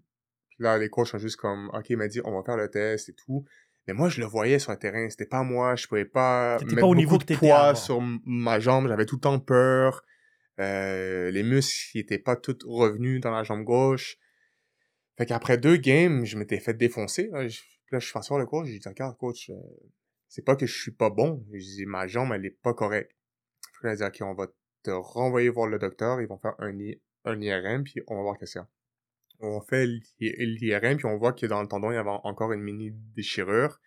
Là, 0.59 0.77
les 0.77 0.89
coachs 0.89 1.07
sont 1.07 1.17
juste 1.19 1.37
comme, 1.37 1.69
OK, 1.73 1.89
il 1.89 1.97
m'a 1.97 2.07
dit, 2.07 2.19
on 2.23 2.31
va 2.35 2.43
faire 2.43 2.57
le 2.57 2.69
test 2.69 3.09
et 3.09 3.13
tout. 3.13 3.45
Mais 3.87 3.93
moi, 3.93 4.09
je 4.09 4.19
le 4.19 4.25
voyais 4.27 4.59
sur 4.59 4.71
le 4.71 4.77
terrain, 4.77 5.09
c'était 5.09 5.25
pas 5.27 5.43
moi, 5.43 5.75
je 5.75 5.87
pouvais 5.87 6.03
pas 6.05 6.57
mettre 6.65 6.81
pas 6.81 6.87
au 6.87 6.89
beaucoup 6.89 6.99
niveau 6.99 7.17
de 7.17 7.23
que 7.23 7.33
poids 7.35 7.75
sur 7.75 8.01
ma 8.25 8.59
jambe, 8.59 8.87
j'avais 8.87 9.05
tout 9.05 9.15
le 9.15 9.21
temps 9.21 9.39
peur. 9.39 10.03
Euh, 10.59 11.29
les 11.31 11.43
muscles, 11.43 11.97
ils 11.97 12.01
étaient 12.01 12.19
pas 12.19 12.35
tous 12.35 12.57
revenus 12.65 13.21
dans 13.21 13.31
la 13.31 13.43
jambe 13.43 13.63
gauche. 13.63 14.17
Fait 15.17 15.25
qu'après 15.25 15.57
deux 15.57 15.77
games, 15.77 16.25
je 16.25 16.37
m'étais 16.37 16.59
fait 16.59 16.73
défoncer. 16.73 17.29
Là, 17.31 17.47
je, 17.47 17.61
là, 17.91 17.99
je 17.99 18.05
suis 18.05 18.13
passé 18.13 18.29
voir 18.29 18.39
le 18.39 18.45
coach, 18.45 18.67
j'ai 18.67 18.77
dit, 18.79 18.87
regarde, 18.87 19.15
coach, 19.17 19.49
euh, 19.49 19.53
c'est 20.27 20.43
pas 20.43 20.55
que 20.55 20.65
je 20.65 20.77
suis 20.81 20.91
pas 20.91 21.09
bon. 21.09 21.45
J'ai 21.53 21.59
dit, 21.59 21.85
ma 21.85 22.07
jambe, 22.07 22.31
elle 22.33 22.45
est 22.45 22.57
pas 22.61 22.73
correcte. 22.73 23.11
Puis 23.73 23.87
là, 23.87 23.93
il 23.93 24.03
a 24.03 24.09
dit, 24.09 24.21
OK, 24.23 24.27
on 24.27 24.33
va 24.33 24.47
te 24.83 24.91
renvoyer 24.91 25.49
voir 25.49 25.67
le 25.67 25.79
docteur, 25.79 26.19
ils 26.21 26.27
vont 26.27 26.37
faire 26.37 26.55
un, 26.59 26.77
I- 26.79 27.01
un 27.25 27.39
IRM, 27.41 27.83
puis 27.83 28.01
on 28.07 28.15
va 28.15 28.21
voir 28.23 28.37
qu'est-ce 28.37 28.53
qu'il 28.53 28.61
y 28.61 28.63
a. 28.63 28.67
On 29.39 29.61
fait 29.61 29.85
l'I- 29.85 30.03
l'IRM, 30.19 30.97
puis 30.97 31.05
on 31.05 31.17
voit 31.17 31.33
que 31.33 31.45
dans 31.45 31.61
le 31.61 31.67
tendon, 31.67 31.91
il 31.91 31.95
y 31.95 31.97
avait 31.97 32.09
encore 32.09 32.51
une 32.53 32.61
mini 32.61 32.91
déchirure. 33.15 33.79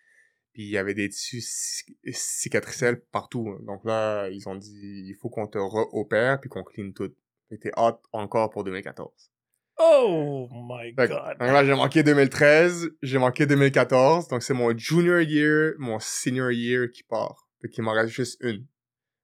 Puis 0.53 0.63
il 0.63 0.69
y 0.69 0.77
avait 0.77 0.93
des 0.93 1.09
tissus 1.09 1.41
ci- 1.41 1.97
cicatriciels 2.11 3.01
partout. 3.11 3.49
hein. 3.49 3.59
Donc 3.65 3.83
là, 3.85 4.27
ils 4.29 4.47
ont 4.49 4.55
dit, 4.55 5.03
il 5.07 5.15
faut 5.21 5.29
qu'on 5.29 5.47
te 5.47 5.57
re-opère 5.57 6.39
puis 6.41 6.49
qu'on 6.49 6.63
clean 6.63 6.91
tout. 6.91 7.13
T'es 7.61 7.71
hot 7.77 7.99
encore 8.13 8.49
pour 8.49 8.63
2014. 8.63 9.29
Oh 9.77 10.47
my 10.51 10.93
god. 10.93 11.09
donc 11.09 11.39
là, 11.39 11.65
j'ai 11.65 11.73
manqué 11.73 12.03
2013, 12.03 12.89
j'ai 13.01 13.17
manqué 13.17 13.45
2014. 13.45 14.27
Donc 14.27 14.43
c'est 14.43 14.53
mon 14.53 14.77
junior 14.77 15.19
year, 15.21 15.73
mon 15.79 15.99
senior 15.99 16.51
year 16.51 16.89
qui 16.91 17.03
part. 17.03 17.47
Fait 17.61 17.69
qu'il 17.69 17.83
m'en 17.83 17.93
reste 17.93 18.13
juste 18.13 18.37
une. 18.41 18.65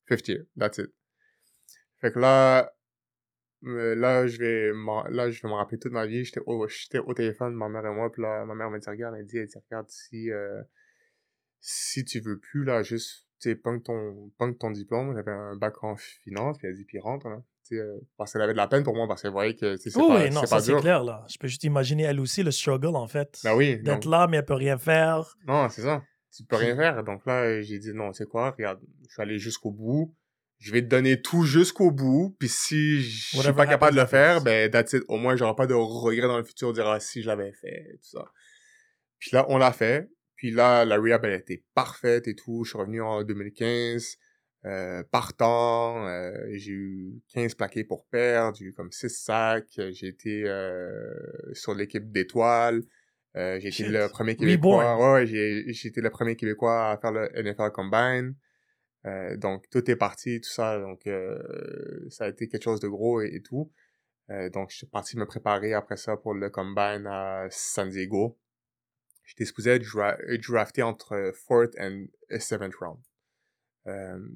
Fifth 0.07 0.27
year, 0.29 0.43
that's 0.57 0.77
it. 0.77 0.87
Fait 2.01 2.11
que 2.11 2.19
là, 2.19 2.63
euh, 2.63 2.67
là, 3.61 4.27
je 4.27 4.37
vais 4.37 4.71
là, 5.09 5.29
je 5.29 5.41
vais 5.41 5.49
me 5.49 5.53
rappeler 5.53 5.79
toute 5.79 5.91
ma 5.91 6.05
vie. 6.05 6.23
J'étais 6.23 6.41
au, 6.45 6.67
j'étais 6.67 6.99
au 6.99 7.13
téléphone, 7.13 7.53
ma 7.53 7.69
mère 7.69 7.85
et 7.85 7.93
moi, 7.93 8.11
puis 8.11 8.21
là, 8.21 8.45
ma 8.45 8.55
mère 8.55 8.69
m'a 8.69 8.79
dit, 8.79 8.89
regarde, 8.89 9.15
elle 9.17 9.25
dit, 9.25 9.37
elle 9.37 9.47
dit, 9.47 9.57
regarde, 9.69 9.87
si, 9.89 10.31
euh, 10.31 10.61
si 11.59 12.05
tu 12.05 12.19
veux 12.19 12.39
plus, 12.39 12.63
là, 12.63 12.83
juste, 12.83 13.25
tu 13.39 13.49
sais, 13.49 13.55
punk 13.55 13.83
ton, 13.83 14.31
punk 14.37 14.57
ton 14.59 14.71
diplôme. 14.71 15.13
J'avais 15.15 15.31
un 15.31 15.55
bac 15.55 15.83
en 15.83 15.95
finance, 15.95 16.57
puis 16.57 16.67
elle 16.67 16.75
dit, 16.75 16.85
puis 16.85 16.99
rentre, 16.99 17.27
là. 17.29 17.41
Sais, 17.63 17.75
euh, 17.75 17.97
parce 18.15 18.31
qu'elle 18.31 18.41
avait 18.41 18.53
de 18.53 18.57
la 18.57 18.67
peine 18.67 18.83
pour 18.83 18.95
moi, 18.95 19.07
parce 19.07 19.21
qu'elle 19.21 19.31
voyait 19.31 19.53
que, 19.55 19.75
c'est 19.75 19.95
Oui, 19.97 20.07
pas, 20.07 20.23
oui, 20.23 20.29
non, 20.29 20.41
c'est 20.41 20.47
ça 20.47 20.59
c'est 20.61 20.75
clair, 20.75 21.03
là. 21.03 21.25
Je 21.27 21.37
peux 21.37 21.47
juste 21.47 21.65
imaginer 21.65 22.03
elle 22.03 22.19
aussi 22.19 22.41
le 22.43 22.51
struggle, 22.51 22.95
en 22.95 23.07
fait. 23.07 23.39
Ben 23.43 23.55
oui, 23.55 23.75
donc, 23.77 23.83
D'être 23.83 24.09
là, 24.09 24.27
mais 24.27 24.37
elle 24.37 24.45
peut 24.45 24.53
rien 24.53 24.77
faire. 24.77 25.35
non, 25.45 25.67
c'est 25.69 25.81
ça. 25.81 26.03
Tu 26.35 26.43
peux 26.43 26.55
rien 26.55 26.75
faire. 26.75 27.03
Donc 27.03 27.25
là, 27.25 27.61
j'ai 27.61 27.79
dit, 27.79 27.93
non, 27.93 28.13
c'est 28.13 28.27
quoi, 28.27 28.51
regarde, 28.51 28.79
je 29.07 29.11
suis 29.11 29.21
allé 29.21 29.39
jusqu'au 29.39 29.71
bout. 29.71 30.15
Je 30.59 30.71
vais 30.71 30.81
te 30.81 30.87
donner 30.87 31.21
tout 31.21 31.43
jusqu'au 31.43 31.91
bout. 31.91 32.35
Puis 32.39 32.49
si 32.49 33.01
je 33.01 33.37
suis 33.37 33.53
pas 33.53 33.67
capable 33.67 33.95
de 33.95 34.01
le 34.01 34.07
faire, 34.07 34.41
ben, 34.41 34.69
that's 34.71 34.93
it. 34.93 35.03
Au 35.07 35.17
moins, 35.17 35.35
j'aurai 35.35 35.55
pas 35.55 35.67
de 35.67 35.73
regret 35.73 36.27
dans 36.27 36.37
le 36.37 36.43
futur, 36.43 36.73
dire, 36.73 36.87
ah, 36.87 36.99
si 36.99 37.21
je 37.21 37.27
l'avais 37.27 37.53
fait, 37.53 37.99
tout 38.01 38.17
ça. 38.17 38.25
Puis 39.19 39.31
là, 39.33 39.45
on 39.49 39.57
l'a 39.57 39.71
fait. 39.71 40.09
Puis 40.35 40.51
là, 40.51 40.85
la 40.85 40.97
rehab, 40.97 41.25
elle 41.25 41.33
était 41.33 41.63
parfaite 41.73 42.27
et 42.27 42.35
tout. 42.35 42.63
Je 42.63 42.69
suis 42.69 42.77
revenu 42.77 43.01
en 43.01 43.23
2015. 43.23 44.17
Euh, 44.65 45.03
partant, 45.11 46.07
euh, 46.07 46.31
j'ai 46.53 46.71
eu 46.71 47.21
15 47.33 47.55
plaqués 47.55 47.83
pour 47.83 48.05
perdre, 48.07 48.57
j'ai 48.57 48.65
eu 48.65 48.73
comme 48.73 48.91
6 48.91 49.09
sacs, 49.09 49.79
j'ai 49.91 50.07
été 50.07 50.43
euh, 50.45 51.13
sur 51.53 51.73
l'équipe 51.73 52.11
d'étoiles, 52.11 52.81
euh, 53.37 53.59
j'ai 53.61 53.69
été 53.69 53.87
le 53.87 54.09
premier 54.09 54.35
Québécois, 54.35 54.79
Reborn. 54.79 55.01
ouais, 55.01 55.13
ouais, 55.13 55.25
j'ai 55.27 55.71
j'ai 55.71 55.87
été 55.87 56.01
le 56.01 56.09
premier 56.09 56.35
Québécois 56.35 56.91
à 56.91 56.97
faire 56.97 57.11
le 57.11 57.29
NFL 57.41 57.71
Combine, 57.71 58.35
euh, 59.07 59.37
donc 59.37 59.69
tout 59.69 59.89
est 59.89 59.95
parti, 59.95 60.39
tout 60.41 60.49
ça, 60.49 60.79
donc 60.79 61.07
euh, 61.07 61.39
ça 62.09 62.25
a 62.25 62.27
été 62.29 62.47
quelque 62.47 62.63
chose 62.63 62.79
de 62.79 62.87
gros 62.87 63.21
et, 63.21 63.29
et 63.35 63.41
tout, 63.41 63.71
euh, 64.29 64.49
donc 64.49 64.69
je 64.71 64.77
suis 64.77 64.87
parti 64.87 65.17
me 65.17 65.25
préparer 65.25 65.73
après 65.73 65.97
ça 65.97 66.17
pour 66.17 66.33
le 66.33 66.49
Combine 66.49 67.07
à 67.07 67.47
San 67.49 67.89
Diego, 67.89 68.37
j'étais 69.25 69.45
supposé 69.45 69.71
être 69.71 69.83
dra- 69.83 70.17
drafté 70.45 70.83
entre 70.83 71.31
4th 71.31 72.07
et 72.29 72.37
7th 72.39 72.75
round. 72.79 72.99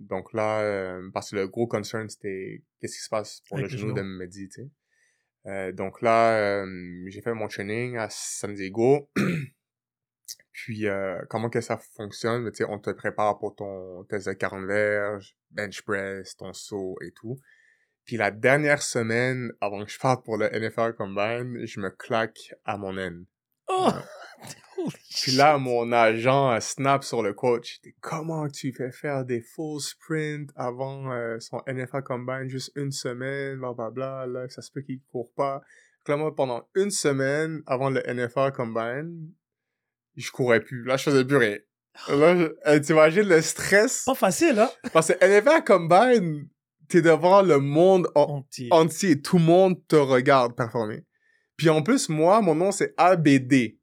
Donc 0.08 0.32
là, 0.32 0.98
parce 1.14 1.32
que 1.32 1.36
le 1.36 1.48
gros 1.50 1.68
concern, 1.68 2.08
c'était 2.08 2.64
qu'est-ce 2.80 2.96
qui 2.96 3.04
se 3.04 3.10
passe 3.10 3.42
pour 3.50 3.58
Avec 3.58 3.70
le 3.72 3.78
genou 3.78 3.94
de. 3.94 4.02
Mehdi, 4.02 4.48
tu 4.48 4.72
sais. 5.46 5.74
Donc 5.74 6.02
là, 6.02 6.64
j'ai 7.08 7.22
fait 7.22 7.34
mon 7.34 7.50
training 7.50 7.98
à 7.98 8.08
San 8.10 8.54
Diego. 8.54 9.10
Puis, 10.72 10.88
euh, 10.88 11.20
comment 11.28 11.50
que 11.50 11.60
ça 11.60 11.78
fonctionne? 11.78 12.50
Tu 12.50 12.60
sais, 12.60 12.64
on 12.64 12.80
te 12.80 12.92
prépare 12.92 13.38
pour 13.38 13.54
ton 13.54 14.06
test 14.06 14.30
de 14.30 14.32
40 14.32 14.66
verges, 14.68 15.36
bench 15.50 15.82
press, 15.82 16.38
ton 16.38 16.54
saut 16.54 16.96
et 17.02 17.12
tout. 17.12 17.38
Puis 18.06 18.16
la 18.16 18.32
dernière 18.32 18.82
semaine, 18.82 19.52
avant 19.60 19.84
que 19.84 19.92
je 19.92 20.00
parte 20.00 20.24
pour 20.24 20.38
le 20.38 20.48
NFL 20.48 20.94
Combine, 20.94 21.66
je 21.66 21.82
me 21.82 21.90
claque 21.90 22.54
à 22.64 22.78
mon 22.78 22.98
N. 22.98 23.26
Oh! 23.68 23.90
Puis 25.14 25.34
là, 25.34 25.58
mon 25.58 25.92
agent 25.92 26.58
snap 26.62 27.04
sur 27.04 27.22
le 27.22 27.34
coach. 27.34 27.82
Comment 28.00 28.48
tu 28.48 28.72
fais 28.72 28.94
faire 28.94 29.26
des 29.26 29.42
full 29.42 29.82
sprints 29.82 30.52
avant 30.56 31.12
euh, 31.12 31.38
son 31.42 31.62
NFL 31.68 32.04
Combine 32.04 32.48
juste 32.48 32.72
une 32.78 32.94
semaine, 32.94 33.60
blablabla, 33.60 34.26
là, 34.26 34.48
ça 34.48 34.62
se 34.62 34.72
peut 34.72 34.84
qu'il 34.84 35.02
court 35.12 35.34
pas. 35.36 35.62
Moi, 36.08 36.34
pendant 36.34 36.66
une 36.76 36.92
semaine 36.92 37.62
avant 37.68 37.90
le 37.90 38.02
NFL 38.08 38.54
Combine, 38.54 39.34
je 40.22 40.32
courais 40.32 40.62
plus. 40.62 40.84
Là, 40.86 40.98
je 40.98 41.04
faisais 41.04 41.26
plus 41.26 41.38
rien. 41.38 41.58
Là, 42.10 42.38
je- 42.38 42.54
euh, 42.70 42.80
t'imagines 42.80 43.28
le 43.28 43.42
stress? 43.42 44.04
Pas 44.06 44.16
facile, 44.16 44.58
hein? 44.60 44.70
Parce 44.94 45.08
que 45.10 45.26
NFL 45.26 45.64
Combine, 45.66 46.48
t'es 46.88 47.02
devant 47.02 47.42
le 47.42 47.60
monde 47.60 48.08
en- 48.16 48.38
Entier. 48.38 48.68
entier. 48.72 49.22
Tout 49.22 49.38
le 49.38 49.44
monde 49.44 49.76
te 49.88 49.96
regarde 49.98 50.56
performer. 50.56 51.04
Puis 51.58 51.70
en 51.70 51.82
plus, 51.84 52.10
moi, 52.10 52.42
mon 52.42 52.56
nom, 52.56 52.72
c'est 52.72 52.94
ABD. 52.98 53.78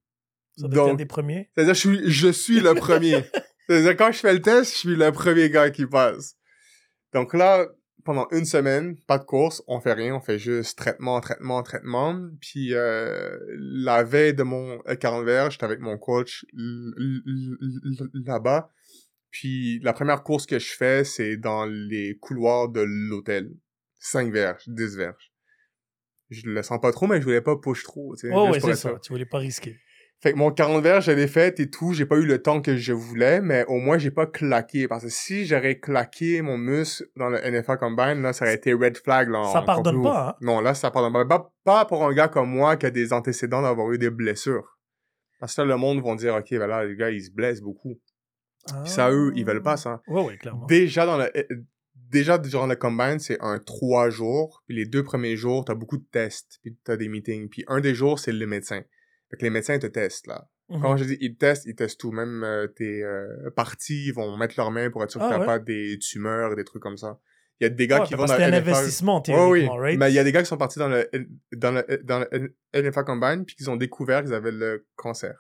Ça 0.57 0.66
Donc, 0.68 0.96
des 0.98 1.07
premiers. 1.07 1.51
c'est-à-dire, 1.55 1.74
je 1.74 1.79
suis, 1.81 2.11
je 2.11 2.29
suis 2.29 2.61
le 2.61 2.74
premier. 2.74 3.24
C'est-à-dire, 3.68 3.96
quand 3.96 4.11
je 4.11 4.18
fais 4.18 4.33
le 4.33 4.40
test, 4.42 4.72
je 4.72 4.79
suis 4.79 4.96
le 4.96 5.12
premier 5.12 5.51
gars 5.51 5.70
qui 5.70 5.87
passe. 5.87 6.35
Donc 7.14 7.35
là, 7.35 7.66
pendant 8.04 8.26
une 8.30 8.44
semaine, 8.44 8.96
pas 9.06 9.18
de 9.18 9.24
course, 9.24 9.62
on 9.66 9.80
fait 9.80 9.92
rien, 9.92 10.14
on 10.14 10.20
fait 10.20 10.38
juste 10.38 10.78
traitement, 10.78 11.20
traitement, 11.20 11.62
traitement. 11.62 12.28
Puis 12.40 12.74
euh, 12.74 13.38
la 13.56 14.02
veille 14.02 14.34
de 14.34 14.42
mon 14.42 14.80
euh, 14.88 14.94
40 14.94 15.24
verges, 15.24 15.52
j'étais 15.54 15.64
avec 15.64 15.80
mon 15.80 15.98
coach 15.98 16.46
là-bas. 18.24 18.70
Puis 19.30 19.80
la 19.80 19.92
première 19.92 20.22
course 20.22 20.46
que 20.46 20.58
je 20.58 20.72
fais, 20.74 21.04
c'est 21.04 21.37
dans 21.37 21.66
les 21.66 22.16
couloirs 22.18 22.68
de 22.68 22.80
l'hôtel. 22.80 23.50
5 24.00 24.32
verges, 24.32 24.62
10 24.68 24.96
verges. 24.96 25.32
Je 26.30 26.46
le 26.46 26.62
sens 26.62 26.80
pas 26.80 26.92
trop, 26.92 27.06
mais 27.06 27.18
je 27.18 27.24
voulais 27.24 27.40
pas 27.40 27.56
push 27.56 27.82
trop. 27.82 28.14
tu 28.14 28.28
sais, 28.28 28.34
Oh, 28.34 28.50
ouais, 28.50 28.61
c'est 28.61 28.76
ça. 28.76 28.98
Tu 29.02 29.12
voulais 29.12 29.26
pas 29.26 29.38
risquer. 29.38 29.78
Fait 30.20 30.33
que 30.33 30.38
mon 30.38 30.50
40 30.50 30.83
verges, 30.83 31.04
je 31.04 31.12
l'ai 31.12 31.28
fait 31.28 31.61
et 31.61 31.70
tout. 31.70 31.92
J'ai 31.92 32.04
pas 32.04 32.16
eu 32.16 32.26
le 32.26 32.42
temps 32.42 32.61
que 32.61 32.76
je 32.76 32.92
voulais, 32.92 33.40
mais 33.40 33.64
au 33.66 33.78
moins, 33.78 33.98
j'ai 33.98 34.11
pas 34.11 34.26
claqué. 34.26 34.88
Parce 34.88 35.04
que 35.04 35.11
si 35.11 35.46
j'aurais 35.46 35.78
claqué 35.78 36.42
mon 36.42 36.59
muscle 36.59 37.07
dans 37.14 37.28
le 37.28 37.38
NFL 37.38 37.76
Combine, 37.76 38.22
là, 38.22 38.33
ça 38.33 38.44
aurait 38.44 38.54
été 38.54 38.72
red 38.72 38.96
flag, 38.96 39.28
là. 39.28 39.44
Ça 39.52 39.62
pardonne 39.62 40.02
pas, 40.02 40.31
hein? 40.31 40.35
Non, 40.40 40.61
là, 40.61 40.74
ça 40.74 40.90
pardonne 40.90 41.28
pas. 41.28 41.52
Pas, 41.64 41.85
pour 41.85 42.04
un 42.04 42.12
gars 42.12 42.26
comme 42.26 42.50
moi 42.50 42.76
qui 42.76 42.87
a 42.87 42.90
des 42.90 43.12
antécédents 43.12 43.62
d'avoir 43.62 43.92
eu 43.92 43.98
des 43.98 44.11
blessures. 44.11 44.78
Parce 45.38 45.54
que 45.54 45.61
là, 45.61 45.68
le 45.68 45.76
monde 45.76 46.02
vont 46.02 46.16
dire, 46.16 46.35
OK, 46.35 46.50
ben 46.50 46.66
là, 46.66 46.85
les 46.85 46.96
gars, 46.96 47.11
ils 47.11 47.22
se 47.22 47.31
blessent 47.31 47.62
beaucoup. 47.62 48.00
Puis 48.66 48.90
ça, 48.90 49.12
eux, 49.12 49.33
ils 49.37 49.44
veulent 49.44 49.62
pas 49.62 49.76
ça. 49.76 50.02
Ouais, 50.09 50.24
ouais, 50.24 50.37
clairement. 50.37 50.66
Déjà 50.66 51.07
dans 51.07 51.16
le, 51.16 51.31
euh, 51.37 51.44
déjà 51.94 52.38
durant 52.38 52.66
le 52.66 52.76
combine, 52.76 53.20
c'est 53.20 53.38
un 53.40 53.59
trois 53.59 54.11
jours. 54.11 54.62
Puis 54.66 54.76
les 54.76 54.85
deux 54.85 55.04
premiers 55.04 55.37
jours, 55.37 55.64
t'as 55.64 55.74
beaucoup 55.74 55.96
de 55.96 56.07
tests. 56.11 56.59
Puis 56.62 56.76
t'as 56.83 56.96
des 56.96 57.09
meetings. 57.09 57.48
Puis 57.48 57.64
un 57.68 57.81
des 57.81 57.94
jours, 57.94 58.18
c'est 58.18 58.33
le 58.33 58.46
médecin. 58.46 58.83
Fait 59.30 59.36
que 59.36 59.42
les 59.44 59.50
médecins 59.50 59.78
te 59.78 59.86
testent, 59.86 60.26
là. 60.26 60.48
Mhm. 60.70 60.82
Quand 60.82 60.96
je 60.98 61.04
dis 61.04 61.16
ils 61.20 61.36
testent, 61.36 61.64
ils 61.66 61.74
testent 61.74 61.98
tout. 62.00 62.10
Même 62.12 62.42
euh, 62.44 62.66
tes 62.66 63.02
euh, 63.02 63.50
parties, 63.56 64.06
ils 64.08 64.12
vont 64.14 64.36
mettre 64.36 64.54
leurs 64.58 64.70
mains 64.70 64.90
pour 64.90 65.02
être 65.02 65.10
sûr 65.10 65.20
que 65.20 65.26
Ah 65.26 65.30
t'as 65.30 65.40
ouais? 65.40 65.46
pas 65.46 65.58
des 65.58 65.98
tumeurs, 65.98 66.54
des 66.56 66.64
trucs 66.64 66.82
comme 66.82 66.96
ça. 66.98 67.18
Il 67.60 67.64
y 67.64 67.66
a 67.66 67.70
des 67.70 67.86
gars 67.88 68.00
Ouais, 68.02 68.06
qui 68.06 68.14
vont 68.14 68.24
dans 68.26 68.34
que 68.36 68.40
c'est 68.40 68.50
le 68.50 68.54
un 68.54 68.58
investissement, 68.58 69.16
Ouais, 69.16 69.22
théoriquement, 69.22 69.74
oui. 69.74 69.80
right? 69.80 69.98
Mais 69.98 70.10
il 70.12 70.14
y 70.14 70.18
a 70.18 70.24
des 70.24 70.30
gars 70.30 70.42
qui 70.42 70.48
sont 70.48 70.56
partis 70.58 70.78
dans 70.78 70.88
le, 70.88 71.08
dans 71.56 71.72
le, 71.72 72.00
dans 72.04 72.20
le 72.20 72.54
NFL 72.74 73.04
Combine 73.04 73.44
puis 73.44 73.56
qu'ils 73.56 73.68
ont 73.70 73.76
découvert 73.76 74.22
qu'ils 74.22 74.34
avaient 74.34 74.52
le 74.52 74.86
cancer. 74.94 75.34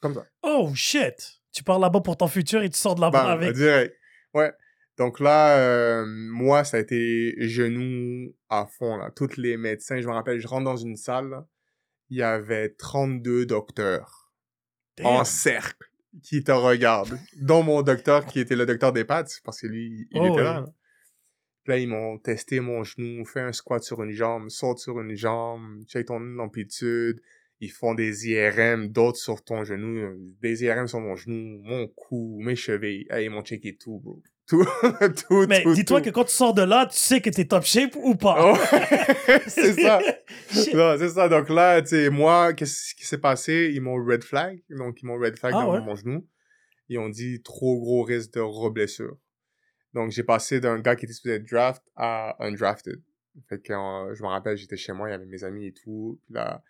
Comme 0.00 0.14
ça. 0.14 0.24
Oh, 0.42 0.70
shit! 0.74 1.40
Tu 1.52 1.62
pars 1.64 1.78
là-bas 1.78 2.00
pour 2.00 2.16
ton 2.16 2.28
futur 2.28 2.62
et 2.62 2.70
tu 2.70 2.78
sors 2.78 2.94
de 2.94 3.00
là-bas 3.02 3.24
Bam, 3.24 3.30
avec... 3.42 3.52
direct. 3.54 3.94
Ouais. 4.32 4.52
Donc 4.96 5.20
là, 5.20 5.58
euh, 5.58 6.04
moi, 6.06 6.64
ça 6.64 6.76
a 6.76 6.80
été 6.80 7.34
genoux 7.46 8.34
à 8.48 8.66
fond, 8.66 8.96
là. 8.96 9.10
Tous 9.14 9.36
les 9.36 9.56
médecins, 9.56 10.00
je 10.00 10.06
me 10.06 10.12
rappelle, 10.12 10.38
je 10.40 10.46
rentre 10.48 10.64
dans 10.64 10.76
une 10.76 10.96
salle, 10.96 11.28
là, 11.28 11.46
il 12.10 12.18
y 12.18 12.22
avait 12.22 12.70
32 12.70 13.46
docteurs 13.46 14.32
Damn. 14.96 15.06
en 15.06 15.24
cercle 15.24 15.86
qui 16.22 16.42
te 16.42 16.50
regardent, 16.52 17.18
dont 17.40 17.62
mon 17.62 17.82
docteur 17.82 18.26
qui 18.26 18.40
était 18.40 18.56
le 18.56 18.66
docteur 18.66 18.92
des 18.92 19.04
pattes, 19.04 19.40
parce 19.44 19.60
que 19.60 19.66
lui, 19.68 20.08
il 20.10 20.18
Oh, 20.20 20.24
était 20.26 20.30
oui. 20.38 20.42
là. 20.44 20.52
là. 20.60 20.66
Puis 21.62 21.72
là, 21.72 21.78
ils 21.78 21.88
m'ont 21.88 22.18
testé 22.18 22.58
mon 22.60 22.82
genou, 22.82 23.24
fait 23.24 23.40
un 23.40 23.52
squat 23.52 23.82
sur 23.82 24.02
une 24.02 24.10
jambe, 24.12 24.48
saute 24.48 24.78
sur 24.78 25.00
une 25.00 25.14
jambe, 25.14 25.84
check 25.86 26.06
ton 26.06 26.38
amplitude. 26.38 27.20
Ils 27.60 27.70
font 27.70 27.94
des 27.94 28.28
IRM, 28.30 28.88
d'autres 28.88 29.18
sur 29.18 29.44
ton 29.44 29.62
genou, 29.64 30.16
des 30.40 30.64
IRM 30.64 30.86
sur 30.88 30.98
mon 31.00 31.14
genou, 31.14 31.60
mon 31.62 31.86
cou, 31.88 32.40
mes 32.42 32.56
chevilles. 32.56 33.06
Hey, 33.10 33.26
ils 33.26 33.30
m'ont 33.30 33.42
checké 33.42 33.76
tout, 33.76 33.98
bro. 34.00 34.22
Tout, 34.50 34.64
tout, 35.28 35.46
Mais 35.48 35.62
tout, 35.62 35.74
dis-toi 35.74 36.00
que 36.00 36.10
quand 36.10 36.24
tu 36.24 36.32
sors 36.34 36.52
de 36.52 36.62
là, 36.62 36.86
tu 36.86 36.96
sais 36.98 37.20
que 37.20 37.30
t'es 37.30 37.44
top 37.44 37.62
shape 37.62 37.94
ou 37.94 38.16
pas. 38.16 38.52
Oh, 38.52 38.56
c'est 39.46 39.74
ça. 39.80 40.00
Non, 40.74 40.96
c'est 40.98 41.10
ça. 41.10 41.28
Donc 41.28 41.48
là, 41.48 41.80
tu 41.82 41.90
sais, 41.90 42.10
moi, 42.10 42.52
qu'est-ce 42.52 42.96
qui 42.96 43.06
s'est 43.06 43.18
passé? 43.18 43.70
Ils 43.72 43.80
m'ont 43.80 43.94
red 44.04 44.24
flag. 44.24 44.60
Donc, 44.68 45.00
ils 45.02 45.06
m'ont 45.06 45.16
red 45.20 45.38
flag 45.38 45.54
Ah 45.56 45.62
dans 45.62 45.72
ouais? 45.74 45.80
mon 45.80 45.94
genou. 45.94 46.26
Ils 46.88 46.98
ont 46.98 47.08
dit 47.08 47.40
trop 47.42 47.78
gros 47.78 48.02
risque 48.02 48.32
de 48.32 48.40
reblessure. 48.40 49.16
Donc, 49.94 50.10
j'ai 50.10 50.24
passé 50.24 50.58
d'un 50.58 50.80
gars 50.80 50.96
qui 50.96 51.04
était 51.04 51.14
supposé 51.14 51.36
être 51.36 51.48
draft 51.48 51.84
à 51.94 52.34
undrafted. 52.44 53.00
Fait 53.48 53.60
que, 53.62 53.72
euh, 53.72 54.12
je 54.16 54.22
me 54.24 54.28
rappelle, 54.28 54.56
j'étais 54.56 54.76
chez 54.76 54.92
moi, 54.92 55.08
il 55.08 55.12
y 55.12 55.14
avait 55.14 55.26
mes 55.26 55.44
amis 55.44 55.66
et 55.68 55.72
tout. 55.72 56.18
Puis 56.24 56.34
là, 56.34 56.60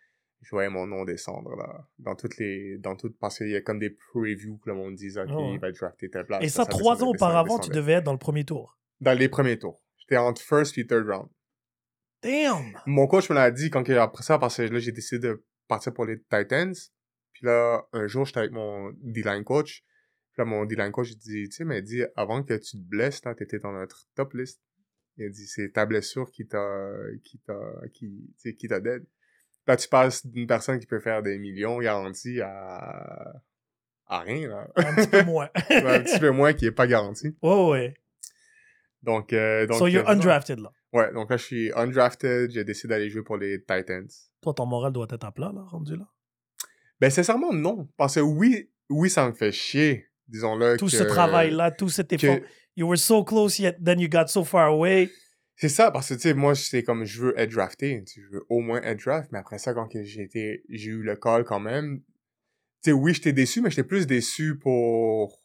je 0.42 0.50
voyais 0.50 0.70
mon 0.70 0.86
nom 0.86 1.04
descendre, 1.04 1.54
là. 1.56 1.86
Dans 1.98 2.14
toutes 2.14 2.38
les, 2.38 2.78
dans 2.78 2.96
toutes, 2.96 3.18
parce 3.18 3.38
qu'il 3.38 3.50
y 3.50 3.56
a 3.56 3.60
comme 3.60 3.78
des 3.78 3.90
previews 3.90 4.58
que 4.58 4.70
le 4.70 4.76
monde 4.76 4.94
dit, 4.94 5.18
OK, 5.18 5.28
il 5.28 5.58
va 5.60 5.68
être 5.68 5.78
drafté 5.78 6.08
telle 6.08 6.24
place. 6.24 6.42
Et 6.42 6.48
ça, 6.48 6.64
trois 6.64 6.94
descendait, 6.94 7.10
ans 7.10 7.12
descendait, 7.12 7.16
auparavant, 7.16 7.58
tu 7.58 7.70
devais 7.70 7.92
être 7.92 8.04
dans 8.04 8.12
le 8.12 8.18
premier 8.18 8.44
tour. 8.44 8.78
Dans 9.00 9.16
les 9.18 9.28
premiers 9.28 9.58
tours. 9.58 9.82
J'étais 9.98 10.16
entre 10.16 10.40
first 10.40 10.72
puis 10.72 10.86
third 10.86 11.06
round. 11.06 11.28
Damn! 12.22 12.78
Mon 12.86 13.06
coach 13.06 13.30
me 13.30 13.34
l'a 13.34 13.50
dit 13.50 13.70
quand 13.70 13.88
après 13.90 14.22
ça, 14.22 14.38
parce 14.38 14.56
que 14.56 14.62
là, 14.62 14.78
j'ai 14.78 14.92
décidé 14.92 15.28
de 15.28 15.44
partir 15.68 15.92
pour 15.92 16.04
les 16.04 16.18
Titans. 16.18 16.74
Puis 17.32 17.46
là, 17.46 17.86
un 17.92 18.06
jour, 18.06 18.24
j'étais 18.24 18.40
avec 18.40 18.52
mon 18.52 18.92
D-line 19.02 19.44
coach. 19.44 19.84
Puis 20.32 20.38
là, 20.38 20.44
mon 20.44 20.64
D-line 20.64 20.92
coach, 20.92 21.10
il 21.10 21.16
dit, 21.16 21.48
tu 21.48 21.56
sais, 21.56 21.64
mais 21.64 21.82
dit, 21.82 22.02
avant 22.16 22.42
que 22.42 22.54
tu 22.54 22.78
te 22.78 22.88
blesses, 22.88 23.24
là, 23.24 23.34
t'étais 23.34 23.58
dans 23.58 23.72
notre 23.72 24.06
top 24.14 24.34
list. 24.34 24.60
Il 25.16 25.26
a 25.26 25.28
dit, 25.28 25.46
c'est 25.46 25.72
ta 25.72 25.86
blessure 25.86 26.30
qui 26.30 26.46
t'a, 26.46 26.92
qui 27.24 27.38
t'a, 27.40 27.58
qui, 27.92 28.34
qui 28.58 28.68
t'a 28.68 28.80
dead. 28.80 29.04
Là, 29.70 29.76
tu 29.76 29.88
passes 29.88 30.26
d'une 30.26 30.48
personne 30.48 30.80
qui 30.80 30.86
peut 30.86 30.98
faire 30.98 31.22
des 31.22 31.38
millions 31.38 31.78
garantis 31.78 32.40
à, 32.40 33.40
à 34.08 34.18
rien, 34.18 34.48
là. 34.48 34.66
Un 34.74 34.94
petit 34.96 35.06
peu 35.06 35.22
moins. 35.22 35.48
Un 35.70 36.00
petit 36.00 36.18
peu 36.18 36.30
moins 36.30 36.52
qui 36.54 36.66
est 36.66 36.72
pas 36.72 36.88
garanti. 36.88 37.36
Oh, 37.40 37.70
ouais. 37.70 37.94
Donc, 39.04 39.32
euh, 39.32 39.68
donc. 39.68 39.78
so 39.78 39.86
you're 39.86 40.02
euh, 40.08 40.12
undrafted, 40.12 40.58
là. 40.58 40.72
Ouais, 40.92 41.12
donc 41.12 41.30
là, 41.30 41.36
je 41.36 41.44
suis 41.44 41.70
undrafted. 41.76 42.50
J'ai 42.50 42.64
décidé 42.64 42.88
d'aller 42.88 43.10
jouer 43.10 43.22
pour 43.22 43.36
les 43.36 43.60
Titans. 43.60 44.08
Toi, 44.40 44.54
ton 44.54 44.66
moral 44.66 44.92
doit 44.92 45.06
être 45.08 45.24
à 45.24 45.30
plat, 45.30 45.52
là, 45.54 45.62
rendu 45.68 45.96
là? 45.96 46.08
Ben, 47.00 47.08
sincèrement, 47.08 47.52
non. 47.52 47.88
Parce 47.96 48.16
que 48.16 48.20
oui, 48.20 48.72
oui, 48.88 49.08
ça 49.08 49.28
me 49.28 49.32
fait 49.34 49.52
chier, 49.52 50.08
disons-le. 50.26 50.78
Tout 50.78 50.86
que- 50.86 50.90
ce 50.90 51.04
travail-là, 51.04 51.70
tout 51.70 51.88
cet 51.88 52.08
que- 52.08 52.14
effort. 52.26 52.38
You 52.74 52.88
were 52.88 52.98
so 52.98 53.22
close, 53.22 53.60
yet 53.60 53.76
then 53.84 54.00
you 54.00 54.08
got 54.08 54.26
so 54.26 54.42
far 54.42 54.66
away. 54.66 55.10
C'est 55.60 55.68
ça, 55.68 55.90
parce 55.90 56.08
que, 56.08 56.14
tu 56.14 56.20
sais, 56.20 56.32
moi, 56.32 56.54
c'est 56.54 56.82
comme, 56.82 57.04
je 57.04 57.20
veux 57.20 57.38
être 57.38 57.52
drafté. 57.52 58.02
Je 58.06 58.22
veux 58.30 58.46
au 58.48 58.60
moins 58.60 58.80
être 58.80 59.04
draft. 59.04 59.30
Mais 59.30 59.38
après 59.38 59.58
ça, 59.58 59.74
quand 59.74 59.88
j'ai 59.92 60.22
été, 60.22 60.64
j'ai 60.70 60.88
eu 60.88 61.02
le 61.02 61.16
call 61.16 61.44
quand 61.44 61.60
même. 61.60 62.00
Tu 62.00 62.04
sais, 62.84 62.92
oui, 62.92 63.12
j'étais 63.12 63.34
déçu, 63.34 63.60
mais 63.60 63.68
j'étais 63.68 63.86
plus 63.86 64.06
déçu 64.06 64.58
pour, 64.58 65.38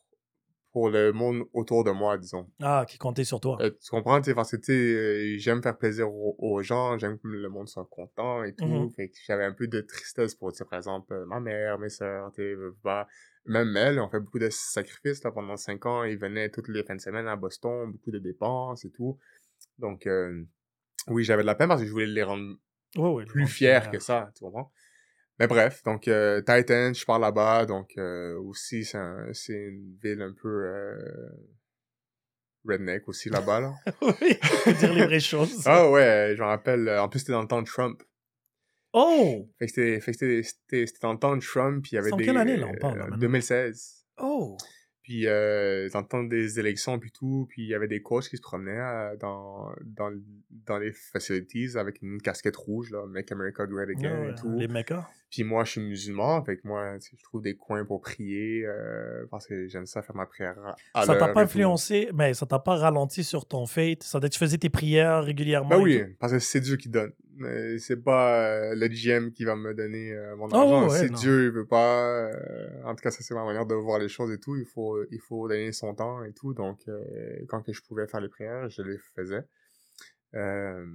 pour 0.72 0.90
le 0.90 1.12
monde 1.12 1.44
autour 1.52 1.84
de 1.84 1.92
moi, 1.92 2.18
disons. 2.18 2.50
Ah, 2.62 2.86
qui 2.88 2.98
comptait 2.98 3.26
sur 3.26 3.42
toi. 3.42 3.58
Euh, 3.60 3.72
tu 3.72 3.90
comprends, 3.92 4.22
tu 4.22 4.30
sais, 4.30 4.34
parce 4.34 4.52
que, 4.52 4.56
tu 4.56 4.64
sais, 4.68 4.72
euh, 4.72 5.36
j'aime 5.38 5.62
faire 5.62 5.78
plaisir 5.78 6.10
aux, 6.10 6.38
aux 6.40 6.64
gens, 6.64 6.98
j'aime 6.98 7.20
que 7.20 7.28
le 7.28 7.50
monde 7.50 7.68
soit 7.68 7.86
content 7.92 8.42
et 8.46 8.56
tout. 8.56 8.64
Mhm. 8.64 8.92
Fait 8.92 9.10
que 9.10 9.18
j'avais 9.28 9.44
un 9.44 9.52
peu 9.52 9.68
de 9.68 9.82
tristesse 9.82 10.34
pour, 10.34 10.54
tu 10.54 10.60
sais, 10.60 10.66
par 10.66 10.78
exemple, 10.78 11.14
euh, 11.14 11.26
ma 11.26 11.42
mère, 11.42 11.78
mes 11.78 11.90
sœurs, 11.90 12.32
tu 12.32 12.42
sais, 12.42 12.56
pas. 12.82 13.06
Même 13.48 13.76
elles 13.76 14.00
ont 14.00 14.10
fait 14.10 14.22
beaucoup 14.22 14.40
de 14.40 14.50
sacrifices, 14.50 15.24
là, 15.24 15.32
pendant 15.32 15.58
cinq 15.58 15.86
ans. 15.86 16.04
Ils 16.04 16.18
venaient 16.18 16.50
toutes 16.50 16.70
les 16.70 16.84
fins 16.84 16.96
de 16.96 17.02
semaine 17.02 17.28
à 17.28 17.36
Boston, 17.36 17.92
beaucoup 17.92 18.12
de 18.12 18.18
dépenses 18.18 18.86
et 18.86 18.92
tout. 18.92 19.20
Donc, 19.78 20.08
euh, 20.08 20.44
oui, 21.08 21.24
j'avais 21.24 21.42
de 21.44 21.48
la 21.48 21.56
peine 21.56 21.68
parce 21.68 21.82
que 21.82 21.88
je 21.88 21.92
voulais 21.92 22.06
les 22.08 22.24
rendre 22.24 22.56
Ouais, 22.96 23.10
ouais, 23.10 23.26
plus 23.26 23.46
fiers 23.48 23.82
que 23.92 24.00
ça, 24.00 24.32
tu 24.36 24.44
comprends? 24.44 24.72
Mais 25.38 25.48
bref, 25.48 25.84
donc 25.84 26.08
euh, 26.08 26.40
Titan, 26.40 26.94
je 26.94 27.06
pars 27.06 27.20
là-bas, 27.20 27.66
donc 27.66 27.92
euh, 27.98 28.40
aussi 28.40 28.86
c'est 28.86 28.98
un- 28.98 29.32
une 29.50 29.98
ville 30.02 30.22
un 30.22 30.32
peu 30.34 30.72
redneck 32.68 33.08
aussi 33.08 33.30
là-bas 33.30 33.60
là. 33.60 33.74
oui, 34.02 34.38
faut 34.42 34.72
dire 34.72 34.94
les 34.94 35.06
vraies 35.06 35.20
choses. 35.20 35.62
ah 35.66 35.90
ouais, 35.92 36.34
je 36.36 36.42
me 36.42 36.48
rappelle. 36.48 36.90
En 36.90 37.10
plus 37.10 37.20
c'était 37.20 37.34
dans 37.34 37.42
le 37.42 37.48
temps 37.48 37.62
de 37.62 37.68
Trump. 37.68 38.02
Oh! 38.94 39.50
Fait 39.60 39.68
que 39.68 40.02
c'était 40.02 40.86
dans 41.02 41.12
le 41.14 41.20
temps 41.20 41.36
de 41.36 41.42
Trump, 41.42 41.84
puis 41.84 41.92
il 41.92 41.96
y 41.96 41.98
avait 41.98 42.08
C'est 42.08 42.14
en 42.14 42.18
des 42.18 42.26
quelle 42.26 42.38
année, 42.38 42.56
là, 42.56 42.68
on 42.68 42.76
parle, 42.78 42.98
là, 42.98 43.04
euh, 43.06 43.10
maintenant? 43.10 43.18
2016. 43.18 44.06
Oh! 44.20 44.58
Puis 45.06 45.28
euh, 45.28 45.88
dans 45.94 46.00
le 46.02 46.08
temps 46.08 46.24
des 46.24 46.60
élections 46.60 46.98
puis 46.98 47.12
tout, 47.12 47.46
puis 47.48 47.62
il 47.62 47.68
y 47.70 47.76
avait 47.76 47.88
des 47.88 48.02
coachs 48.02 48.28
qui 48.28 48.38
se 48.38 48.42
promenaient 48.42 48.72
euh, 48.80 49.16
dans 49.18 49.70
dans 49.86 50.12
dans 50.66 50.80
les 50.80 50.92
facilities 50.92 51.78
avec 51.78 52.02
une 52.02 52.20
casquette 52.20 52.56
rouge 52.56 52.90
là, 52.90 53.06
Make 53.06 53.32
America 53.32 53.68
Great 53.68 53.90
Again 53.90 54.20
Ouais, 54.22 54.32
et 54.32 54.36
tout. 54.36 54.58
les 54.58 54.68
mecas. 54.68 55.08
Puis 55.30 55.44
moi, 55.44 55.64
je 55.66 55.72
suis 55.72 55.82
musulman, 55.82 56.44
fait 56.44 56.58
que 56.58 56.62
moi, 56.68 56.98
je 57.00 57.24
trouve 57.24 57.42
des 57.42 57.56
coins 57.56 57.84
pour 57.84 58.00
prier, 58.00 58.66
euh, 58.66 59.26
parce 59.30 59.46
que 59.46 59.68
j'aime 59.68 59.86
ça 59.86 60.02
faire 60.02 60.16
ma 60.16 60.26
prière 60.26 60.56
à- 60.94 61.06
Ça 61.06 61.16
t'a 61.16 61.28
pas 61.28 61.42
influencé, 61.42 62.10
mais 62.14 62.34
ça 62.34 62.46
t'a 62.46 62.58
pas 62.58 62.76
ralenti 62.78 63.24
sur 63.24 63.46
ton 63.46 63.66
fate. 63.68 64.02
Ça 64.04 64.20
tu 64.22 64.40
faisais 64.40 64.58
tes 64.58 64.70
prières 64.70 65.24
régulièrement. 65.24 65.70
Ben 65.70 65.82
oui, 65.82 66.00
tout? 66.02 66.12
parce 66.20 66.32
que 66.34 66.40
c'est 66.40 66.62
Dieu 66.62 66.78
qui 66.78 66.90
donne. 66.90 67.12
C'est 67.80 68.02
pas 68.04 68.46
euh, 68.72 68.76
le 68.76 68.88
GM 68.88 69.32
qui 69.32 69.44
va 69.46 69.56
me 69.56 69.74
donner 69.74 70.14
euh, 70.14 70.36
mon 70.36 70.48
Ah 70.52 70.60
argent. 70.62 70.88
ouais, 70.90 71.06
si 71.06 71.12
non. 71.12 71.18
Dieu 71.20 71.46
il 71.46 71.52
veut 71.52 71.66
pas, 71.68 72.30
euh, 72.32 72.84
en 72.86 72.96
tout 72.96 73.02
cas, 73.02 73.12
ça 73.12 73.22
c'est 73.24 73.34
ma 73.34 73.44
manière 73.44 73.66
de 73.66 73.76
voir 73.76 74.00
les 74.00 74.08
choses 74.08 74.32
et 74.32 74.40
tout. 74.40 74.56
Il 74.56 74.66
faut, 74.66 75.04
il 75.12 75.20
faut 75.20 75.48
donner 75.48 75.72
son 75.72 75.94
temps 75.96 76.24
et 76.24 76.34
tout. 76.34 76.54
Donc, 76.54 76.90
quand 77.50 77.62
que 77.62 77.74
je 77.74 77.82
pouvais 77.84 78.08
faire 78.08 78.22
les 78.22 78.30
prières, 78.30 78.70
je 78.70 78.82
les 78.82 78.98
faisais. 79.16 79.44
Euh, 80.34 80.86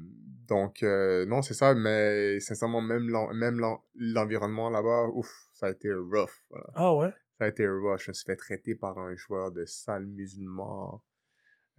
donc, 0.49 0.83
euh, 0.83 1.25
non, 1.27 1.41
c'est 1.43 1.55
ça, 1.55 1.75
mais 1.75 2.41
sincèrement, 2.41 2.81
même 2.83 3.05
même 3.35 3.59
l'en- 3.59 3.83
l'environnement 3.95 4.69
là-bas, 4.69 5.09
ouf, 5.15 5.49
ça 5.55 5.67
a 5.67 5.71
été 5.71 5.91
rough. 5.93 6.31
Voilà. 6.51 6.67
Ah 6.75 6.95
ouais? 6.95 7.11
Ça 7.39 7.45
a 7.45 7.49
été 7.49 7.67
rough. 7.67 8.01
Je 8.01 8.11
me 8.11 8.15
suis 8.15 8.27
fait 8.27 8.37
traiter 8.37 8.75
par 8.75 8.99
un 8.99 9.15
joueur 9.15 9.51
de 9.51 9.65
salle 9.65 10.05
musulman. 10.07 11.03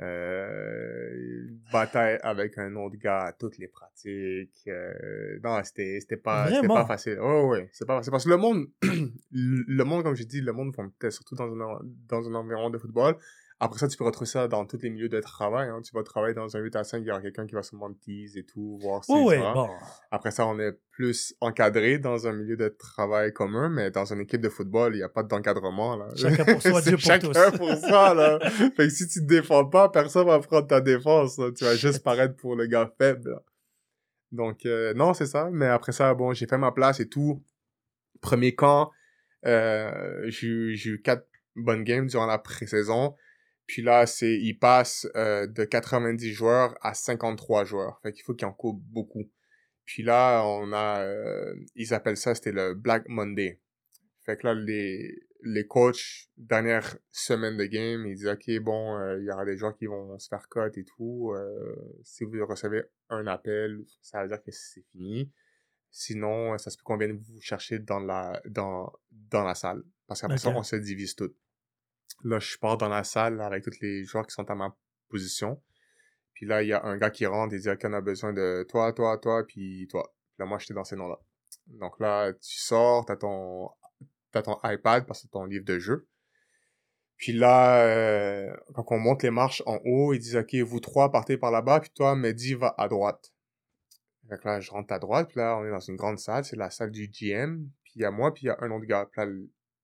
Euh, 0.01 1.45
bataille 1.71 2.17
avec 2.23 2.57
un 2.57 2.75
autre 2.75 2.95
gars 2.97 3.25
à 3.25 3.33
toutes 3.33 3.57
les 3.59 3.67
pratiques. 3.67 4.63
Euh, 4.67 5.39
non, 5.43 5.61
c'était 5.63 5.99
c'était 5.99 6.17
pas, 6.17 6.47
c'était 6.47 6.67
pas 6.67 6.85
facile. 6.85 7.19
Oh, 7.21 7.49
ouais, 7.51 7.69
c'est 7.71 7.85
pas 7.85 7.97
facile. 7.97 8.11
Parce 8.11 8.23
que 8.23 8.29
le 8.29 8.37
monde, 8.37 8.67
le 9.31 9.83
monde, 9.83 10.03
comme 10.03 10.15
j'ai 10.15 10.25
dit, 10.25 10.41
le 10.41 10.53
monde 10.53 10.75
surtout 11.09 11.35
dans 11.35 11.53
un, 11.53 11.79
dans 12.07 12.27
un 12.27 12.33
environnement 12.33 12.71
de 12.71 12.79
football. 12.79 13.15
Après 13.63 13.77
ça, 13.77 13.87
tu 13.87 13.95
peux 13.95 14.03
retrouver 14.03 14.27
ça 14.27 14.47
dans 14.47 14.65
tous 14.65 14.81
les 14.81 14.89
milieux 14.89 15.07
de 15.07 15.19
travail. 15.19 15.69
Hein. 15.69 15.81
Tu 15.83 15.93
vas 15.93 16.01
travailler 16.01 16.33
dans 16.33 16.57
un 16.57 16.59
8 16.59 16.75
à 16.77 16.83
5, 16.83 16.97
il 16.97 17.05
y 17.05 17.11
aura 17.11 17.21
quelqu'un 17.21 17.45
qui 17.45 17.53
va 17.53 17.61
sûrement 17.61 17.93
te 17.93 17.99
tease 17.99 18.35
et 18.35 18.43
tout, 18.43 18.79
voir 18.81 19.03
si 19.03 19.13
va. 19.13 19.53
bon. 19.53 19.69
Après 20.09 20.31
ça, 20.31 20.47
on 20.47 20.57
est 20.57 20.73
plus 20.89 21.35
encadré 21.41 21.99
dans 21.99 22.25
un 22.25 22.33
milieu 22.33 22.57
de 22.57 22.69
travail 22.69 23.31
commun, 23.33 23.69
mais 23.69 23.91
dans 23.91 24.11
une 24.11 24.21
équipe 24.21 24.41
de 24.41 24.49
football, 24.49 24.95
il 24.95 24.97
n'y 24.97 25.03
a 25.03 25.09
pas 25.09 25.21
d'encadrement, 25.21 25.95
là. 25.95 26.07
Chacun 26.15 26.43
pour 26.43 26.59
soi, 26.59 26.81
Dieu 26.81 26.93
pour 26.93 27.01
chacun 27.01 27.27
tous. 27.27 27.57
pour 27.57 27.75
soi, 27.75 28.15
là. 28.15 28.39
fait 28.49 28.71
que 28.75 28.89
si 28.89 29.07
tu 29.07 29.19
te 29.19 29.25
défends 29.27 29.65
pas, 29.65 29.89
personne 29.89 30.25
va 30.25 30.39
prendre 30.39 30.65
ta 30.65 30.81
défense, 30.81 31.37
là. 31.37 31.51
Tu 31.55 31.63
vas 31.63 31.75
juste 31.75 32.03
paraître 32.03 32.35
pour 32.37 32.55
le 32.55 32.65
gars 32.65 32.91
faible, 32.97 33.29
là. 33.29 33.43
Donc, 34.31 34.65
euh, 34.65 34.95
non, 34.95 35.13
c'est 35.13 35.27
ça. 35.27 35.49
Mais 35.51 35.67
après 35.67 35.91
ça, 35.91 36.11
bon, 36.15 36.33
j'ai 36.33 36.47
fait 36.47 36.57
ma 36.57 36.71
place 36.71 36.99
et 36.99 37.07
tout. 37.07 37.43
Premier 38.21 38.55
camp, 38.55 38.89
euh, 39.45 40.23
j'ai 40.29 40.47
eu 40.47 40.75
j'ai 40.75 40.91
eu 40.91 41.01
quatre 41.01 41.27
bonnes 41.55 41.83
games 41.83 42.07
durant 42.07 42.25
la 42.25 42.39
pré-saison. 42.39 43.15
Puis 43.67 43.81
là, 43.81 44.05
c'est, 44.05 44.33
il 44.33 44.57
passe 44.59 45.07
euh, 45.15 45.47
de 45.47 45.63
90 45.63 46.33
joueurs 46.33 46.75
à 46.81 46.93
53 46.93 47.63
joueurs. 47.65 47.99
Fait 48.01 48.11
qu'il 48.11 48.23
faut 48.23 48.33
qu'il 48.33 48.47
en 48.47 48.53
coupe 48.53 48.81
beaucoup. 48.83 49.29
Puis 49.85 50.03
là, 50.03 50.43
on 50.45 50.71
a, 50.73 51.01
euh, 51.01 51.55
ils 51.75 51.93
appellent 51.93 52.17
ça, 52.17 52.35
c'était 52.35 52.51
le 52.51 52.73
Black 52.73 53.07
Monday. 53.07 53.59
Fait 54.25 54.37
que 54.37 54.47
là, 54.47 54.53
les, 54.53 55.15
les 55.43 55.65
coachs, 55.65 56.29
dernière 56.37 56.97
semaine 57.11 57.57
de 57.57 57.65
game, 57.65 58.05
ils 58.05 58.15
disent, 58.15 58.27
OK, 58.27 58.49
bon, 58.61 58.97
euh, 58.97 59.19
il 59.19 59.25
y 59.25 59.31
aura 59.31 59.45
des 59.45 59.57
joueurs 59.57 59.75
qui 59.75 59.87
vont 59.87 60.17
se 60.19 60.27
faire 60.27 60.47
cut 60.49 60.79
et 60.79 60.85
tout. 60.85 61.33
Euh, 61.35 61.75
si 62.03 62.23
vous 62.23 62.45
recevez 62.45 62.83
un 63.09 63.25
appel, 63.27 63.79
ça 64.01 64.21
veut 64.21 64.27
dire 64.27 64.41
que 64.43 64.51
c'est 64.51 64.83
fini. 64.91 65.31
Sinon, 65.89 66.57
ça 66.57 66.69
se 66.69 66.77
peut 66.77 66.83
qu'on 66.83 66.97
vienne 66.97 67.17
vous 67.17 67.41
chercher 67.41 67.79
dans 67.79 67.99
la, 67.99 68.41
dans, 68.45 68.91
dans 69.11 69.43
la 69.43 69.55
salle. 69.55 69.83
Parce 70.07 70.21
qu'après 70.21 70.37
ça, 70.37 70.49
Ok. 70.49 70.55
on 70.57 70.63
se 70.63 70.75
divise 70.77 71.15
tout. 71.15 71.33
Là, 72.23 72.39
je 72.39 72.57
pars 72.57 72.77
dans 72.77 72.89
la 72.89 73.03
salle 73.03 73.41
avec 73.41 73.63
tous 73.63 73.79
les 73.81 74.03
joueurs 74.03 74.27
qui 74.27 74.33
sont 74.33 74.49
à 74.49 74.55
ma 74.55 74.75
position. 75.09 75.61
Puis 76.33 76.45
là, 76.45 76.63
il 76.63 76.69
y 76.69 76.73
a 76.73 76.83
un 76.83 76.97
gars 76.97 77.09
qui 77.09 77.25
rentre 77.25 77.53
et 77.53 77.59
dit, 77.59 77.69
OK, 77.69 77.81
on 77.83 77.93
a 77.93 78.01
besoin 78.01 78.33
de 78.33 78.65
toi, 78.69 78.93
toi, 78.93 79.17
toi, 79.17 79.43
puis 79.45 79.87
toi. 79.89 80.11
Puis 80.29 80.35
là, 80.39 80.45
moi, 80.45 80.57
j'étais 80.59 80.73
dans 80.73 80.83
ces 80.83 80.95
noms-là. 80.95 81.19
Donc 81.67 81.99
là, 81.99 82.33
tu 82.33 82.59
sors, 82.59 83.05
t'as 83.05 83.15
ton, 83.15 83.69
t'as 84.31 84.41
ton 84.41 84.57
iPad 84.63 85.05
parce 85.05 85.19
que 85.19 85.23
c'est 85.23 85.31
ton 85.31 85.45
livre 85.45 85.65
de 85.65 85.79
jeu. 85.79 86.07
Puis 87.17 87.33
là, 87.33 87.83
euh, 87.85 88.55
quand 88.73 88.83
on 88.89 88.97
monte 88.97 89.21
les 89.21 89.29
marches 89.29 89.61
en 89.67 89.79
haut, 89.85 90.13
ils 90.13 90.19
disent, 90.19 90.37
OK, 90.37 90.55
vous 90.55 90.79
trois 90.79 91.11
partez 91.11 91.37
par 91.37 91.51
là-bas, 91.51 91.81
puis 91.81 91.91
toi, 91.91 92.15
Mehdi, 92.15 92.55
va 92.55 92.73
à 92.77 92.87
droite. 92.87 93.31
Que 94.27 94.47
là, 94.47 94.59
je 94.59 94.71
rentre 94.71 94.91
à 94.93 94.97
droite, 94.97 95.27
puis 95.27 95.37
là, 95.37 95.57
on 95.57 95.65
est 95.65 95.69
dans 95.69 95.79
une 95.79 95.97
grande 95.97 96.17
salle, 96.17 96.45
c'est 96.45 96.55
la 96.55 96.71
salle 96.71 96.89
du 96.89 97.07
GM, 97.09 97.67
puis 97.83 97.93
il 97.95 98.01
y 98.01 98.05
a 98.05 98.11
moi, 98.11 98.33
puis 98.33 98.43
il 98.43 98.47
y 98.47 98.49
a 98.49 98.57
un 98.61 98.71
autre 98.71 98.85
gars. 98.85 99.07
Puis 99.11 99.21
là, 99.21 99.31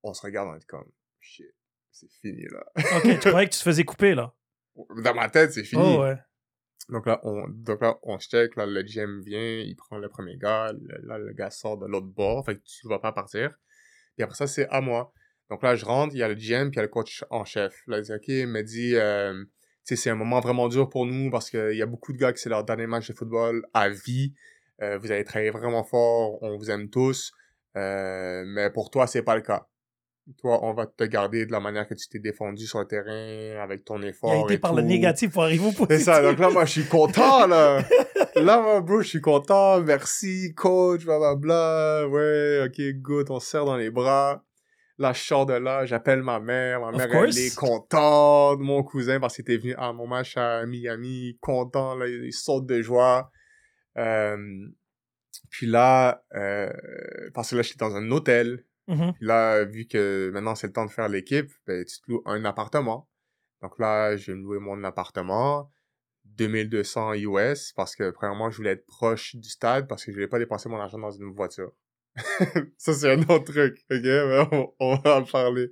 on 0.04 0.14
se 0.14 0.22
regarde, 0.22 0.50
on 0.50 0.56
est 0.56 0.66
comme, 0.66 0.90
shit, 1.20 1.54
c'est 2.00 2.10
fini, 2.22 2.44
là. 2.52 2.64
Ok, 2.98 3.20
tu 3.20 3.30
croyais 3.30 3.48
que 3.48 3.54
tu 3.54 3.60
te 3.60 3.64
faisais 3.64 3.84
couper, 3.84 4.16
là? 4.16 4.34
Dans 5.04 5.14
ma 5.14 5.30
tête, 5.30 5.54
c'est 5.54 5.64
fini. 5.64 5.82
Oh, 5.82 6.02
ouais. 6.02 6.18
Donc 6.90 7.06
là, 7.06 7.20
on, 7.24 7.48
donc 7.50 7.82
là, 7.82 7.98
on 8.04 8.18
check, 8.20 8.56
là, 8.56 8.66
le 8.66 8.82
GM 8.84 9.22
vient, 9.22 9.60
il 9.60 9.76
prend 9.76 9.98
le 9.98 10.08
premier 10.08 10.38
gars, 10.38 10.72
le- 10.72 11.06
là, 11.06 11.18
le 11.18 11.34
gars 11.34 11.50
sort 11.50 11.78
de 11.78 11.86
l'autre 11.86 12.08
bord, 12.08 12.46
fait 12.46 12.56
que 12.56 12.62
tu 12.64 12.88
vas 12.88 13.00
pas 13.00 13.12
partir. 13.12 13.58
Puis 14.16 14.24
après 14.24 14.36
ça, 14.38 14.48
c'est 14.48 14.68
à 14.70 14.80
moi. 14.80 15.12
Donc 15.50 15.64
là, 15.64 15.76
je 15.76 15.84
rentre, 15.86 16.14
il 16.16 16.20
y 16.20 16.24
a 16.24 16.28
le 16.30 16.36
GM, 16.36 16.70
puis 16.70 16.76
il 16.76 16.78
y 16.78 16.80
a 16.80 16.84
le 16.84 16.88
coach 16.88 17.24
en 17.30 17.44
chef. 17.46 17.82
Là, 17.88 17.98
il 17.98 18.04
dit, 18.04 18.14
OK, 18.14 18.28
il 18.28 18.48
me 18.48 18.62
dit, 18.64 18.96
euh, 18.96 19.44
tu 19.86 19.96
sais, 19.96 19.96
c'est 19.96 20.10
un 20.10 20.16
moment 20.16 20.40
vraiment 20.40 20.68
dur 20.70 20.88
pour 20.90 21.06
nous 21.06 21.30
parce 21.30 21.50
qu'il 21.50 21.76
y 21.76 21.82
a 21.82 21.86
beaucoup 21.86 22.14
de 22.14 22.18
gars 22.18 22.32
que 22.32 22.40
c'est 22.40 22.50
leur 22.50 22.64
dernier 22.64 22.88
match 22.88 23.08
de 23.10 23.14
football 23.14 23.66
à 23.74 23.90
vie. 23.90 24.34
Euh, 24.82 24.98
vous 24.98 25.12
avez 25.12 25.24
travaillé 25.24 25.50
vraiment 25.50 25.84
fort, 25.84 26.42
on 26.44 26.58
vous 26.58 26.70
aime 26.70 26.90
tous. 26.90 27.34
Euh, 27.76 28.44
mais 28.46 28.70
pour 28.70 28.90
toi, 28.92 29.08
c'est 29.08 29.24
pas 29.24 29.36
le 29.36 29.42
cas. 29.42 29.68
Toi, 30.40 30.60
on 30.64 30.74
va 30.74 30.86
te 30.88 31.04
garder 31.06 31.46
de 31.46 31.52
la 31.54 31.60
manière 31.62 31.88
que 31.88 31.94
tu 31.94 32.08
t'es 32.10 32.20
défendu 32.20 32.66
sur 32.68 32.80
le 32.80 32.86
terrain, 32.86 33.64
avec 33.64 33.86
ton 33.86 33.98
Il 34.00 34.06
a 34.06 34.08
effort. 34.10 34.34
été 34.46 34.56
et 34.56 34.58
par 34.58 34.74
le 34.74 34.82
négatif 34.82 35.32
pour 35.32 35.44
arriver 35.44 35.66
au 35.68 35.72
C'est 35.72 35.78
positif. 35.78 36.04
ça, 36.06 36.22
donc 36.22 36.38
là, 36.38 36.50
moi, 36.50 36.66
je 36.66 36.72
suis 36.72 36.86
content, 36.86 37.48
là. 37.48 37.82
là, 38.36 38.62
moi, 38.62 38.82
bro, 38.82 39.02
je 39.02 39.08
suis 39.08 39.22
content. 39.22 39.80
Merci, 39.82 40.54
coach, 40.54 41.06
blablabla. 41.06 42.08
Ouais, 42.10 42.64
ok, 42.66 42.82
good, 43.02 43.32
on 43.32 43.40
se 43.40 43.48
serre 43.52 43.64
dans 43.66 43.78
les 43.78 43.90
bras. 43.90 44.44
Là, 45.00 45.14
je 45.14 45.22
sors 45.22 45.46
de 45.46 45.54
là, 45.54 45.86
j'appelle 45.86 46.24
ma 46.24 46.40
mère. 46.40 46.82
Ma 46.82 46.90
Of 46.90 46.96
mère, 46.98 47.10
course. 47.10 47.38
elle 47.38 47.44
est 47.46 47.56
contente. 47.56 48.60
Mon 48.60 48.84
cousin, 48.84 49.20
parce 49.22 49.36
qu'il 49.36 49.44
était 49.44 49.58
venu 49.58 49.76
à 49.78 49.94
mon 49.94 50.08
match 50.08 50.36
à 50.36 50.66
Miami, 50.66 51.38
content, 51.40 51.96
là, 51.96 52.08
il 52.08 52.34
saute 52.34 52.66
de 52.66 52.82
joie. 52.82 53.32
Euh, 53.98 54.38
puis 55.50 55.68
là, 55.68 56.24
euh, 56.36 56.70
parce 57.34 57.52
que 57.52 57.56
là, 57.56 57.62
j'étais 57.62 57.78
dans 57.80 57.96
un 57.96 58.12
hôtel. 58.12 58.66
Mhm. 58.88 59.14
Là, 59.20 59.66
vu 59.66 59.86
que 59.86 60.30
maintenant 60.34 60.56
c'est 60.56 60.68
le 60.68 60.74
temps 60.74 60.86
de 60.86 60.92
faire 60.92 61.10
l'équipe, 61.10 61.52
ben, 61.66 61.84
tu 61.86 62.00
te 62.02 62.12
loues 62.12 62.22
un 62.26 62.46
appartement. 62.46 63.10
Donc 63.62 63.80
là, 63.80 64.16
j'ai 64.16 64.34
loué 64.34 64.60
mon 64.60 64.84
appartement, 64.84 65.72
2200 66.26 67.14
US, 67.16 67.74
parce 67.76 67.96
que 67.96 68.12
premièrement, 68.12 68.50
je 68.50 68.58
voulais 68.58 68.72
être 68.72 68.86
proche 68.86 69.36
du 69.36 69.50
stade 69.50 69.88
parce 69.88 70.06
que 70.06 70.12
je 70.12 70.16
voulais 70.16 70.28
pas 70.28 70.40
dépenser 70.40 70.70
mon 70.70 70.80
argent 70.80 71.00
dans 71.00 71.12
une 71.12 71.34
voiture. 71.34 71.72
ça, 72.78 72.94
c'est 72.94 73.12
un 73.12 73.22
autre 73.24 73.52
truc, 73.52 73.86
ok? 73.92 74.06
On, 74.52 74.74
on 74.80 74.96
va 74.98 75.18
en 75.18 75.24
parler. 75.24 75.70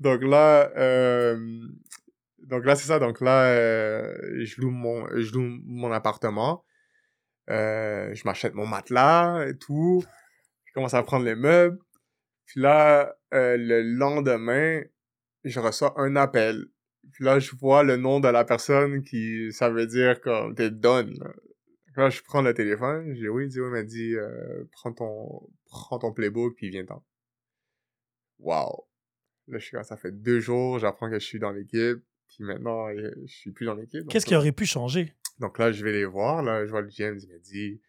Donc 0.00 0.22
là, 0.22 0.70
euh, 0.76 1.38
donc 2.38 2.64
là, 2.64 2.76
c'est 2.76 2.86
ça. 2.86 2.98
Donc 2.98 3.20
là, 3.20 3.46
euh, 3.48 4.14
je 4.44 4.60
loue 4.60 4.70
mon, 4.70 5.06
je 5.16 5.32
loue 5.32 5.58
mon 5.64 5.92
appartement. 5.92 6.64
Euh, 7.50 8.14
je 8.14 8.22
m'achète 8.24 8.54
mon 8.54 8.66
matelas 8.66 9.46
et 9.48 9.56
tout. 9.56 10.04
Je 10.64 10.72
commence 10.72 10.94
à 10.94 11.02
prendre 11.02 11.24
les 11.24 11.34
meubles. 11.34 11.78
Puis 12.46 12.60
là, 12.60 13.16
euh, 13.34 13.56
le 13.56 13.82
lendemain, 13.82 14.82
je 15.44 15.60
reçois 15.60 15.94
un 16.00 16.16
appel. 16.16 16.66
Puis 17.12 17.24
là, 17.24 17.38
je 17.38 17.54
vois 17.54 17.82
le 17.82 17.96
nom 17.96 18.20
de 18.20 18.28
la 18.28 18.44
personne 18.44 19.02
qui, 19.02 19.52
ça 19.52 19.70
veut 19.70 19.86
dire 19.86 20.20
comme, 20.20 20.54
t'es 20.54 20.70
done. 20.70 21.18
Là. 21.18 21.32
Là, 21.96 22.10
je 22.10 22.20
prends 22.22 22.42
le 22.42 22.52
téléphone. 22.52 23.14
J'ai 23.14 23.28
oui, 23.28 23.48
il 23.50 23.62
m'a 23.62 23.82
dit, 23.82 24.14
euh, 24.14 24.64
prends 24.72 24.92
ton, 24.92 25.48
prends 25.64 25.98
ton 25.98 26.12
playbook 26.12 26.54
puis 26.56 26.70
viens-t'en. 26.70 27.04
Wow. 28.38 28.86
Là, 29.48 29.58
je 29.58 29.64
suis 29.64 29.76
ça 29.82 29.96
fait 29.96 30.12
deux 30.12 30.40
jours, 30.40 30.78
j'apprends 30.78 31.08
que 31.08 31.18
je 31.18 31.24
suis 31.24 31.38
dans 31.38 31.52
l'équipe. 31.52 31.98
Puis 32.28 32.44
maintenant, 32.44 32.88
je 32.92 33.32
suis 33.32 33.52
plus 33.52 33.66
dans 33.66 33.74
l'équipe. 33.74 34.06
Qu'est-ce 34.08 34.26
qui 34.26 34.34
aurait 34.34 34.52
pu 34.52 34.66
changer? 34.66 35.14
donc 35.38 35.58
là, 35.58 35.70
je 35.70 35.84
vais 35.84 35.92
les 35.92 36.04
voir, 36.06 36.42
là, 36.42 36.64
je 36.64 36.70
vois 36.70 36.80
le 36.80 36.88
GM, 36.88 37.18
il 37.18 37.28
m'a 37.28 37.38
dit... 37.38 37.80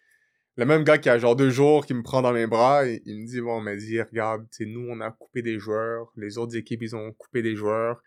Le 0.57 0.65
même 0.65 0.83
gars 0.83 0.97
qui 0.97 1.07
a 1.07 1.19
genre 1.19 1.35
deux 1.35 1.51
jours, 1.51 1.85
qui 1.85 1.93
me 1.93 2.01
prend 2.01 2.23
dans 2.23 2.33
mes 2.33 2.47
bras, 2.47 2.85
il, 2.85 2.99
il 3.05 3.21
me 3.21 3.27
dit, 3.27 3.41
bon, 3.41 3.59
il 3.59 3.63
m'a 3.63 3.75
dit, 3.75 4.01
regarde, 4.01 4.47
tu 4.49 4.63
sais, 4.63 4.69
nous, 4.69 4.87
on 4.89 4.99
a 5.01 5.11
coupé 5.11 5.43
des 5.43 5.59
joueurs, 5.59 6.11
les 6.15 6.39
autres 6.39 6.57
équipes, 6.57 6.81
ils 6.81 6.95
ont 6.95 7.13
coupé 7.13 7.43
des 7.43 7.55
joueurs, 7.55 8.01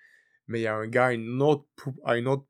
mais 0.48 0.59
il 0.59 0.62
y 0.64 0.66
a 0.66 0.74
un 0.74 0.88
gars 0.88 1.07
à 1.07 1.12
une 1.12 1.40
autre, 1.40 1.64
à 2.05 2.18
une 2.18 2.26
autre 2.26 2.44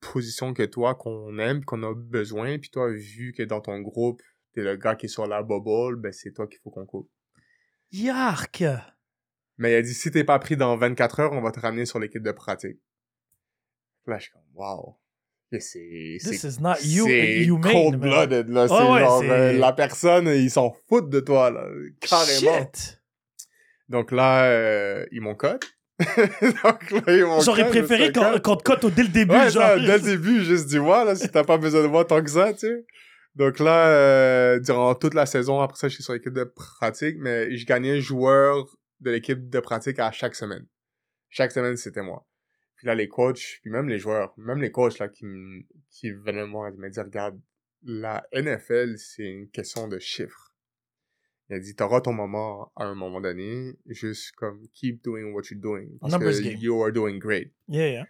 position 0.00 0.54
que 0.54 0.62
toi, 0.62 0.94
qu'on 0.94 1.38
aime, 1.38 1.64
qu'on 1.64 1.82
a 1.82 1.92
besoin, 1.92 2.58
puis 2.58 2.70
toi, 2.70 2.88
vu 2.92 3.32
que 3.36 3.42
dans 3.42 3.60
ton 3.60 3.80
groupe, 3.80 4.22
t'es 4.52 4.62
le 4.62 4.76
gars 4.76 4.94
qui 4.94 5.06
est 5.06 5.08
sur 5.10 5.26
la 5.26 5.42
bubble, 5.42 5.96
ben 5.96 6.12
c'est 6.12 6.32
toi 6.32 6.46
qu'il 6.46 6.60
faut 6.60 6.70
qu'on 6.70 6.86
coupe. 6.86 7.10
Yark! 7.90 8.62
Mais 9.58 9.72
il 9.72 9.74
a 9.74 9.82
dit, 9.82 9.92
si 9.92 10.12
t'es 10.12 10.24
pas 10.24 10.38
pris 10.38 10.56
dans 10.56 10.76
24 10.76 11.20
heures, 11.20 11.32
on 11.32 11.42
va 11.42 11.50
te 11.50 11.58
ramener 11.58 11.84
sur 11.84 11.98
l'équipe 11.98 12.22
de 12.22 12.32
pratique. 12.32 12.80
Là, 14.06 14.18
je 14.18 14.24
suis 14.24 14.32
comme, 14.32 14.42
wow. 14.54 14.99
C'est, 15.58 16.18
This 16.20 16.40
c'est 16.40 16.48
is 16.48 16.60
not 16.60 16.74
you, 16.84 17.06
c'est 17.06 17.42
humane. 17.42 17.72
cold-blooded, 17.72 18.48
là. 18.50 18.68
C'est 18.68 18.74
ouais, 18.74 19.00
genre, 19.00 19.22
euh, 19.24 19.52
la 19.54 19.72
personne, 19.72 20.28
ils 20.28 20.50
s'en 20.50 20.72
foutent 20.88 21.10
de 21.10 21.18
toi, 21.18 21.50
là. 21.50 21.66
Carrément. 22.00 22.58
Shit! 22.60 23.02
Donc 23.88 24.12
là, 24.12 24.44
euh, 24.44 25.04
ils 25.10 25.20
m'ont 25.20 25.36
m'ont 27.26 27.40
J'aurais 27.40 27.68
préféré 27.68 28.12
qu'on 28.12 28.38
qu'on 28.38 28.56
te 28.56 28.62
cote 28.62 28.86
dès 28.94 29.02
le 29.02 29.08
début, 29.08 29.32
Ouais, 29.32 29.50
genre. 29.50 29.62
ça, 29.64 29.78
dès 29.78 29.98
le 29.98 30.04
début, 30.04 30.44
juste 30.44 30.66
dis-moi, 30.66 31.04
là, 31.04 31.16
si 31.16 31.28
t'as 31.28 31.44
pas 31.44 31.58
besoin 31.58 31.82
de 31.82 31.88
moi 31.88 32.04
tant 32.04 32.22
que 32.22 32.30
ça, 32.30 32.52
tu 32.52 32.60
sais. 32.60 32.86
Donc 33.34 33.58
là, 33.58 33.88
euh, 33.88 34.60
durant 34.60 34.94
toute 34.94 35.14
la 35.14 35.26
saison, 35.26 35.60
après 35.60 35.76
ça, 35.78 35.88
je 35.88 35.94
suis 35.94 36.02
sur 36.04 36.12
l'équipe 36.12 36.32
de 36.32 36.44
pratique, 36.44 37.16
mais 37.18 37.56
je 37.56 37.66
gagnais 37.66 38.00
joueur 38.00 38.66
de 39.00 39.10
l'équipe 39.10 39.48
de 39.48 39.60
pratique 39.60 39.98
à 39.98 40.10
chaque 40.12 40.34
semaine. 40.34 40.66
Chaque 41.28 41.52
semaine, 41.52 41.76
c'était 41.76 42.02
moi. 42.02 42.26
Puis 42.80 42.86
là, 42.86 42.94
les 42.94 43.08
coachs, 43.08 43.58
puis 43.60 43.70
même 43.70 43.90
les 43.90 43.98
joueurs, 43.98 44.32
même 44.38 44.58
les 44.62 44.70
coachs, 44.70 44.98
là, 45.00 45.10
qui, 45.10 45.26
qui 45.90 46.12
venaient 46.12 46.46
me 46.46 46.50
voir, 46.52 46.70
ils 46.70 46.80
me 46.80 46.88
disaient, 46.88 47.02
regarde, 47.02 47.38
la 47.82 48.26
NFL, 48.32 48.96
c'est 48.96 49.24
une 49.24 49.50
question 49.50 49.86
de 49.86 49.98
chiffres. 49.98 50.54
Il 51.50 51.56
a 51.56 51.58
dit, 51.58 51.74
t'auras 51.74 52.00
ton 52.00 52.14
moment 52.14 52.72
à 52.76 52.84
un 52.84 52.94
moment 52.94 53.20
donné, 53.20 53.74
juste 53.84 54.32
comme, 54.36 54.66
keep 54.72 55.04
doing 55.04 55.30
what 55.34 55.42
you're 55.50 55.60
doing. 55.60 55.90
Parce 56.00 56.14
Numbers 56.14 56.38
que 56.38 56.42
game. 56.42 56.58
you 56.58 56.82
are 56.82 56.90
doing 56.90 57.18
great. 57.18 57.52
Yeah, 57.68 57.90
yeah. 57.90 58.06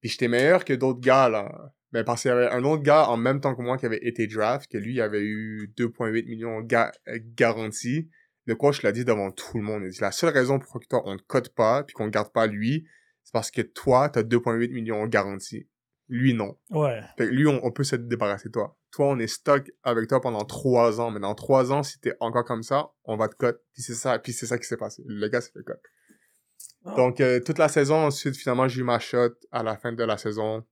Puis 0.00 0.10
j'étais 0.10 0.28
meilleur 0.28 0.64
que 0.64 0.74
d'autres 0.74 1.00
gars, 1.00 1.28
là. 1.28 1.74
Mais 1.92 2.04
parce 2.04 2.22
qu'il 2.22 2.28
y 2.28 2.34
avait 2.34 2.50
un 2.50 2.62
autre 2.62 2.84
gars 2.84 3.08
en 3.08 3.16
même 3.16 3.40
temps 3.40 3.56
que 3.56 3.62
moi 3.62 3.78
qui 3.78 3.86
avait 3.86 4.06
été 4.06 4.28
draft, 4.28 4.70
que 4.70 4.78
lui 4.78 4.94
il 4.94 5.00
avait 5.00 5.22
eu 5.22 5.72
2,8 5.76 6.24
millions 6.26 6.60
ga 6.60 6.92
euh, 7.08 7.18
garantis. 7.34 8.08
Le 8.46 8.54
coach 8.54 8.82
l'a 8.82 8.92
dit 8.92 9.04
devant 9.04 9.32
tout 9.32 9.58
le 9.58 9.64
monde. 9.64 9.82
Il 9.84 9.90
dit 9.90 10.00
la 10.00 10.12
seule 10.12 10.32
raison 10.32 10.60
pour 10.60 10.78
que 10.78 10.86
toi 10.86 11.02
on 11.04 11.16
te 11.16 11.22
cote 11.24 11.48
pas 11.48 11.82
puis 11.82 11.94
qu'on 11.94 12.06
ne 12.06 12.10
garde 12.10 12.32
pas 12.32 12.46
lui, 12.46 12.86
c'est 13.24 13.32
parce 13.32 13.50
que 13.50 13.62
toi 13.62 14.08
t'as 14.08 14.22
2,8 14.22 14.72
millions 14.72 15.04
garantis. 15.06 15.68
Lui 16.08 16.34
non. 16.34 16.56
Ouais. 16.70 17.00
Fait 17.18 17.26
que 17.26 17.32
lui 17.32 17.46
on, 17.46 17.64
on 17.64 17.72
peut 17.72 17.82
se 17.84 17.96
débarrasser 17.96 18.48
de 18.48 18.52
toi. 18.52 18.76
Toi 18.92 19.08
on 19.08 19.18
est 19.18 19.26
stock 19.26 19.70
avec 19.82 20.08
toi 20.08 20.20
pendant 20.20 20.44
trois 20.44 21.00
ans, 21.00 21.10
mais 21.10 21.18
dans 21.20 21.34
trois 21.34 21.72
ans 21.72 21.82
si 21.82 21.98
t'es 21.98 22.12
encore 22.20 22.44
comme 22.44 22.62
ça, 22.62 22.90
on 23.04 23.16
va 23.16 23.28
te 23.28 23.34
cote. 23.34 23.60
Puis 23.72 23.82
c'est 23.82 23.94
ça, 23.94 24.18
puis 24.18 24.32
c'est 24.32 24.46
ça 24.46 24.58
qui 24.58 24.66
s'est 24.66 24.76
passé. 24.76 25.02
Le 25.06 25.26
gars 25.28 25.40
s'est 25.40 25.50
fait 25.52 25.64
cote. 25.64 25.80
Ah. 26.84 26.94
Donc 26.96 27.20
euh, 27.20 27.40
toute 27.40 27.58
la 27.58 27.68
saison 27.68 27.96
ensuite 28.06 28.36
finalement 28.36 28.68
j'ai 28.68 28.80
eu 28.82 28.84
ma 28.84 28.98
shot 28.98 29.30
à 29.50 29.62
la 29.62 29.76
fin 29.76 29.92
de 29.92 30.04
la 30.04 30.16
saison. 30.18 30.64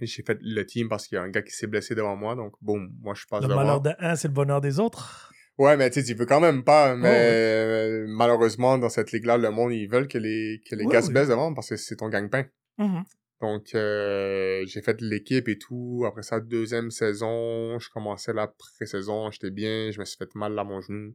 J'ai 0.00 0.22
fait 0.22 0.38
le 0.40 0.64
team 0.64 0.88
parce 0.88 1.06
qu'il 1.06 1.16
y 1.16 1.18
a 1.18 1.22
un 1.22 1.28
gars 1.28 1.42
qui 1.42 1.52
s'est 1.52 1.66
blessé 1.66 1.94
devant 1.94 2.16
moi, 2.16 2.34
donc 2.34 2.54
boum, 2.60 2.90
moi 3.02 3.14
je 3.14 3.24
passe 3.26 3.42
Le 3.42 3.48
devant. 3.48 3.60
malheur 3.60 3.80
d'un, 3.82 4.16
c'est 4.16 4.26
le 4.28 4.34
bonheur 4.34 4.60
des 4.60 4.80
autres. 4.80 5.31
Ouais, 5.62 5.76
mais 5.76 5.88
tu 5.90 6.00
sais, 6.00 6.06
tu 6.06 6.16
peux 6.16 6.26
quand 6.26 6.40
même 6.40 6.64
pas. 6.64 6.96
Mais 6.96 7.08
ouais. 7.08 7.18
euh, 7.20 8.04
malheureusement, 8.08 8.78
dans 8.78 8.88
cette 8.88 9.12
ligue-là, 9.12 9.38
le 9.38 9.48
monde, 9.52 9.72
ils 9.72 9.86
veulent 9.86 10.08
que 10.08 10.18
les, 10.18 10.60
que 10.68 10.74
les 10.74 10.86
gars 10.86 11.02
se 11.02 11.06
ouais. 11.06 11.12
blessent 11.12 11.28
devant 11.28 11.54
parce 11.54 11.68
que 11.68 11.76
c'est 11.76 11.94
ton 11.94 12.08
gagne-pain. 12.08 12.46
Mhm. 12.78 13.04
Donc, 13.40 13.72
euh, 13.76 14.64
j'ai 14.66 14.82
fait 14.82 15.00
l'équipe 15.00 15.46
et 15.46 15.58
tout. 15.58 16.02
Après 16.04 16.24
ça, 16.24 16.40
deuxième 16.40 16.90
saison, 16.90 17.78
je 17.78 17.88
commençais 17.90 18.32
la 18.32 18.48
pré-saison, 18.48 19.30
j'étais 19.30 19.52
bien, 19.52 19.92
je 19.92 20.00
me 20.00 20.04
suis 20.04 20.16
fait 20.16 20.34
mal 20.34 20.58
à 20.58 20.64
mon 20.64 20.80
genou. 20.80 21.14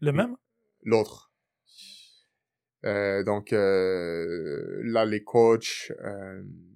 Le 0.00 0.10
même? 0.10 0.34
L'autre. 0.82 1.30
Euh, 2.84 3.22
donc, 3.22 3.52
euh, 3.52 4.80
là, 4.82 5.04
les 5.04 5.22
coachs, 5.22 5.92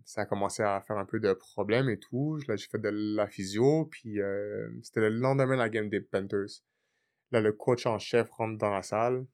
ça 0.04 0.20
a 0.20 0.26
commencé 0.26 0.62
à 0.62 0.80
faire 0.86 0.98
un 0.98 1.06
peu 1.06 1.18
de 1.18 1.32
problèmes 1.32 1.88
et 1.88 1.98
tout. 1.98 2.38
Là, 2.46 2.54
j'ai 2.54 2.68
fait 2.68 2.80
de 2.80 2.90
la 3.16 3.26
physio, 3.26 3.86
puis 3.86 4.18
c'était 4.84 5.00
le 5.00 5.08
lendemain 5.08 5.54
de 5.54 5.62
la 5.62 5.68
game 5.68 5.88
des 5.88 6.00
Panthers. 6.00 6.62
Là, 7.32 7.40
le 7.40 7.52
coach 7.52 7.86
en 7.86 7.98
chef 7.98 8.30
rentre 8.30 8.58
dans 8.58 8.70
la 8.70 8.82
salle, 8.82 9.26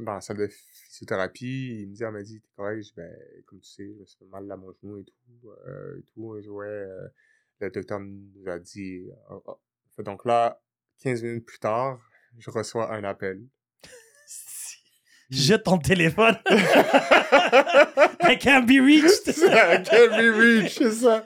dans 0.00 0.14
la 0.14 0.20
salle 0.20 0.38
de 0.38 0.48
physiothérapie. 0.48 1.80
Il 1.80 1.88
me 1.88 1.94
dit, 1.94 2.04
ah, 2.04 2.10
m'a 2.10 2.22
dit, 2.22 2.40
t'es 2.40 2.48
correct? 2.56 2.78
Je 2.78 2.88
dis, 2.88 2.92
ben, 2.96 3.16
comme 3.46 3.60
tu 3.60 3.70
sais, 3.70 3.86
je 3.86 4.00
me 4.00 4.04
suis 4.04 4.18
fait 4.18 4.24
mal 4.26 4.50
à 4.50 4.56
mon 4.56 4.72
genou 4.72 4.98
et 4.98 5.04
tout. 5.04 5.50
Euh, 5.68 5.98
et 5.98 6.02
tout. 6.12 6.34
Ouais, 6.50 6.66
euh, 6.66 7.08
le 7.60 7.70
docteur 7.70 8.00
nous 8.00 8.48
a 8.48 8.58
dit, 8.58 9.06
ah. 9.30 9.38
Fait 9.94 10.02
Donc 10.02 10.24
là, 10.24 10.60
15 11.02 11.22
minutes 11.22 11.46
plus 11.46 11.60
tard, 11.60 12.00
je 12.36 12.50
reçois 12.50 12.92
un 12.92 13.04
appel. 13.04 13.40
Jette 15.30 15.62
ton 15.62 15.78
téléphone. 15.78 16.36
I 16.50 18.36
can't 18.40 18.66
be 18.66 18.80
reached. 18.80 19.28
I 19.28 19.82
can't 19.82 20.16
be 20.16 20.36
reached, 20.36 20.78
c'est 20.78 20.90
ça. 20.90 21.24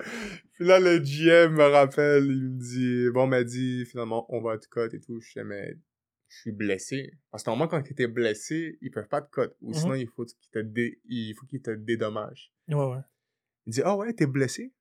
Puis 0.52 0.66
là, 0.66 0.78
le 0.78 0.98
GM 0.98 1.54
me 1.54 1.64
rappelle, 1.64 2.26
il 2.26 2.50
me 2.50 2.58
dit, 2.58 3.10
bon, 3.10 3.26
m'a 3.26 3.42
dit, 3.42 3.86
finalement, 3.86 4.26
on 4.28 4.42
va 4.42 4.58
te 4.58 4.68
cut 4.68 4.94
et 4.94 5.00
tout. 5.00 5.18
Je 5.20 5.32
sais, 5.32 5.44
mais 5.44 5.78
je 6.30 6.38
suis 6.38 6.52
blessé. 6.52 7.12
Parce 7.30 7.42
que 7.42 7.50
normalement, 7.50 7.68
quand 7.70 7.82
tu 7.82 8.00
es 8.02 8.06
blessé, 8.06 8.78
ils 8.80 8.90
peuvent 8.90 9.08
pas 9.08 9.20
te 9.20 9.30
cut. 9.30 9.52
Ou 9.60 9.70
Mhm. 9.70 9.74
sinon, 9.74 9.94
il 9.94 10.08
faut 10.08 10.24
qu'ils 10.24 10.50
te, 10.52 10.58
dé... 10.60 11.00
il 11.06 11.34
faut 11.34 11.44
qu'ils 11.46 11.60
te 11.60 11.70
dédommagent. 11.72 12.52
Ouais, 12.68 12.76
ouais. 12.76 13.00
Il 13.66 13.72
dit, 13.74 13.82
ah 13.84 13.96
ouais, 13.96 14.12
t'es 14.14 14.26
blessé? 14.26 14.72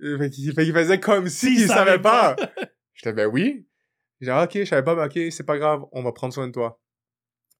Fait 0.00 0.28
qu'il 0.30 0.52
faisait 0.52 1.00
comme 1.00 1.28
si 1.28 1.46
S'il 1.46 1.60
il 1.62 1.66
savait 1.68 1.92
savait 1.92 2.02
pas. 2.02 2.36
J'étais, 2.94 3.12
ben 3.12 3.26
oui. 3.32 3.66
J'ai 4.20 4.26
dit, 4.26 4.30
ah, 4.30 4.44
ok, 4.44 4.50
je 4.54 4.64
savais 4.64 4.82
pas, 4.84 4.94
mais 4.94 5.04
ok, 5.04 5.32
c'est 5.32 5.44
pas 5.46 5.58
grave, 5.58 5.84
on 5.92 6.02
va 6.02 6.12
prendre 6.12 6.34
soin 6.34 6.46
de 6.48 6.52
toi. 6.52 6.82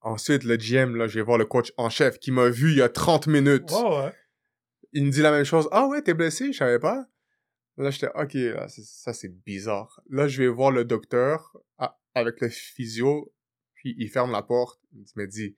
Ensuite, 0.00 0.44
le 0.44 0.56
GM, 0.56 0.96
là, 0.96 1.06
je 1.06 1.18
vais 1.18 1.24
voir 1.24 1.38
le 1.38 1.46
coach 1.46 1.72
en 1.78 1.88
chef 1.88 2.18
qui 2.18 2.30
m'a 2.32 2.48
vu 2.48 2.72
il 2.72 2.78
y 2.78 2.82
a 2.82 2.88
30 2.88 3.26
minutes 3.28 3.70
Ouais, 3.70 4.04
ouais. 4.04 4.12
il 4.92 5.06
me 5.06 5.10
dit 5.10 5.22
la 5.22 5.30
même 5.30 5.44
chose. 5.44 5.68
Ah 5.72 5.86
ouais, 5.86 6.02
t'es 6.02 6.14
blessé, 6.14 6.52
je 6.52 6.58
savais 6.58 6.78
pas. 6.78 7.06
Là, 7.78 7.90
j'étais, 7.90 8.08
ok, 8.14 8.34
là, 8.34 8.66
ça 8.68 9.12
c'est 9.12 9.28
bizarre. 9.44 10.00
Là, 10.10 10.28
je 10.28 10.42
vais 10.42 10.48
voir 10.48 10.70
le 10.70 10.84
docteur 10.84 11.56
ah, 11.78 11.98
avec 12.16 12.40
le 12.40 12.48
physio, 12.48 13.32
puis 13.74 13.94
il 13.98 14.08
ferme 14.08 14.32
la 14.32 14.42
porte. 14.42 14.80
Il 14.92 15.04
me 15.16 15.26
dit, 15.26 15.54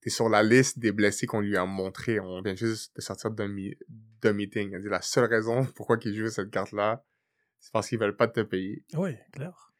t'es 0.00 0.10
sur 0.10 0.28
la 0.28 0.42
liste 0.42 0.78
des 0.78 0.90
blessés 0.90 1.26
qu'on 1.26 1.40
lui 1.40 1.56
a 1.56 1.66
montré. 1.66 2.18
On 2.18 2.40
vient 2.40 2.54
juste 2.54 2.96
de 2.96 3.02
sortir 3.02 3.30
d'un 3.30 3.48
mi- 3.48 3.76
meeting. 4.24 4.70
Il 4.72 4.80
dit, 4.80 4.88
la 4.88 5.02
seule 5.02 5.26
raison 5.28 5.64
pourquoi 5.76 5.98
il 6.04 6.14
joue 6.16 6.28
cette 6.28 6.50
carte-là, 6.50 7.04
c'est 7.58 7.72
parce 7.72 7.88
qu'ils 7.88 7.98
veulent 7.98 8.16
pas 8.16 8.26
te 8.28 8.40
payer. 8.40 8.84
Oui, 8.94 9.16
clair. 9.32 9.72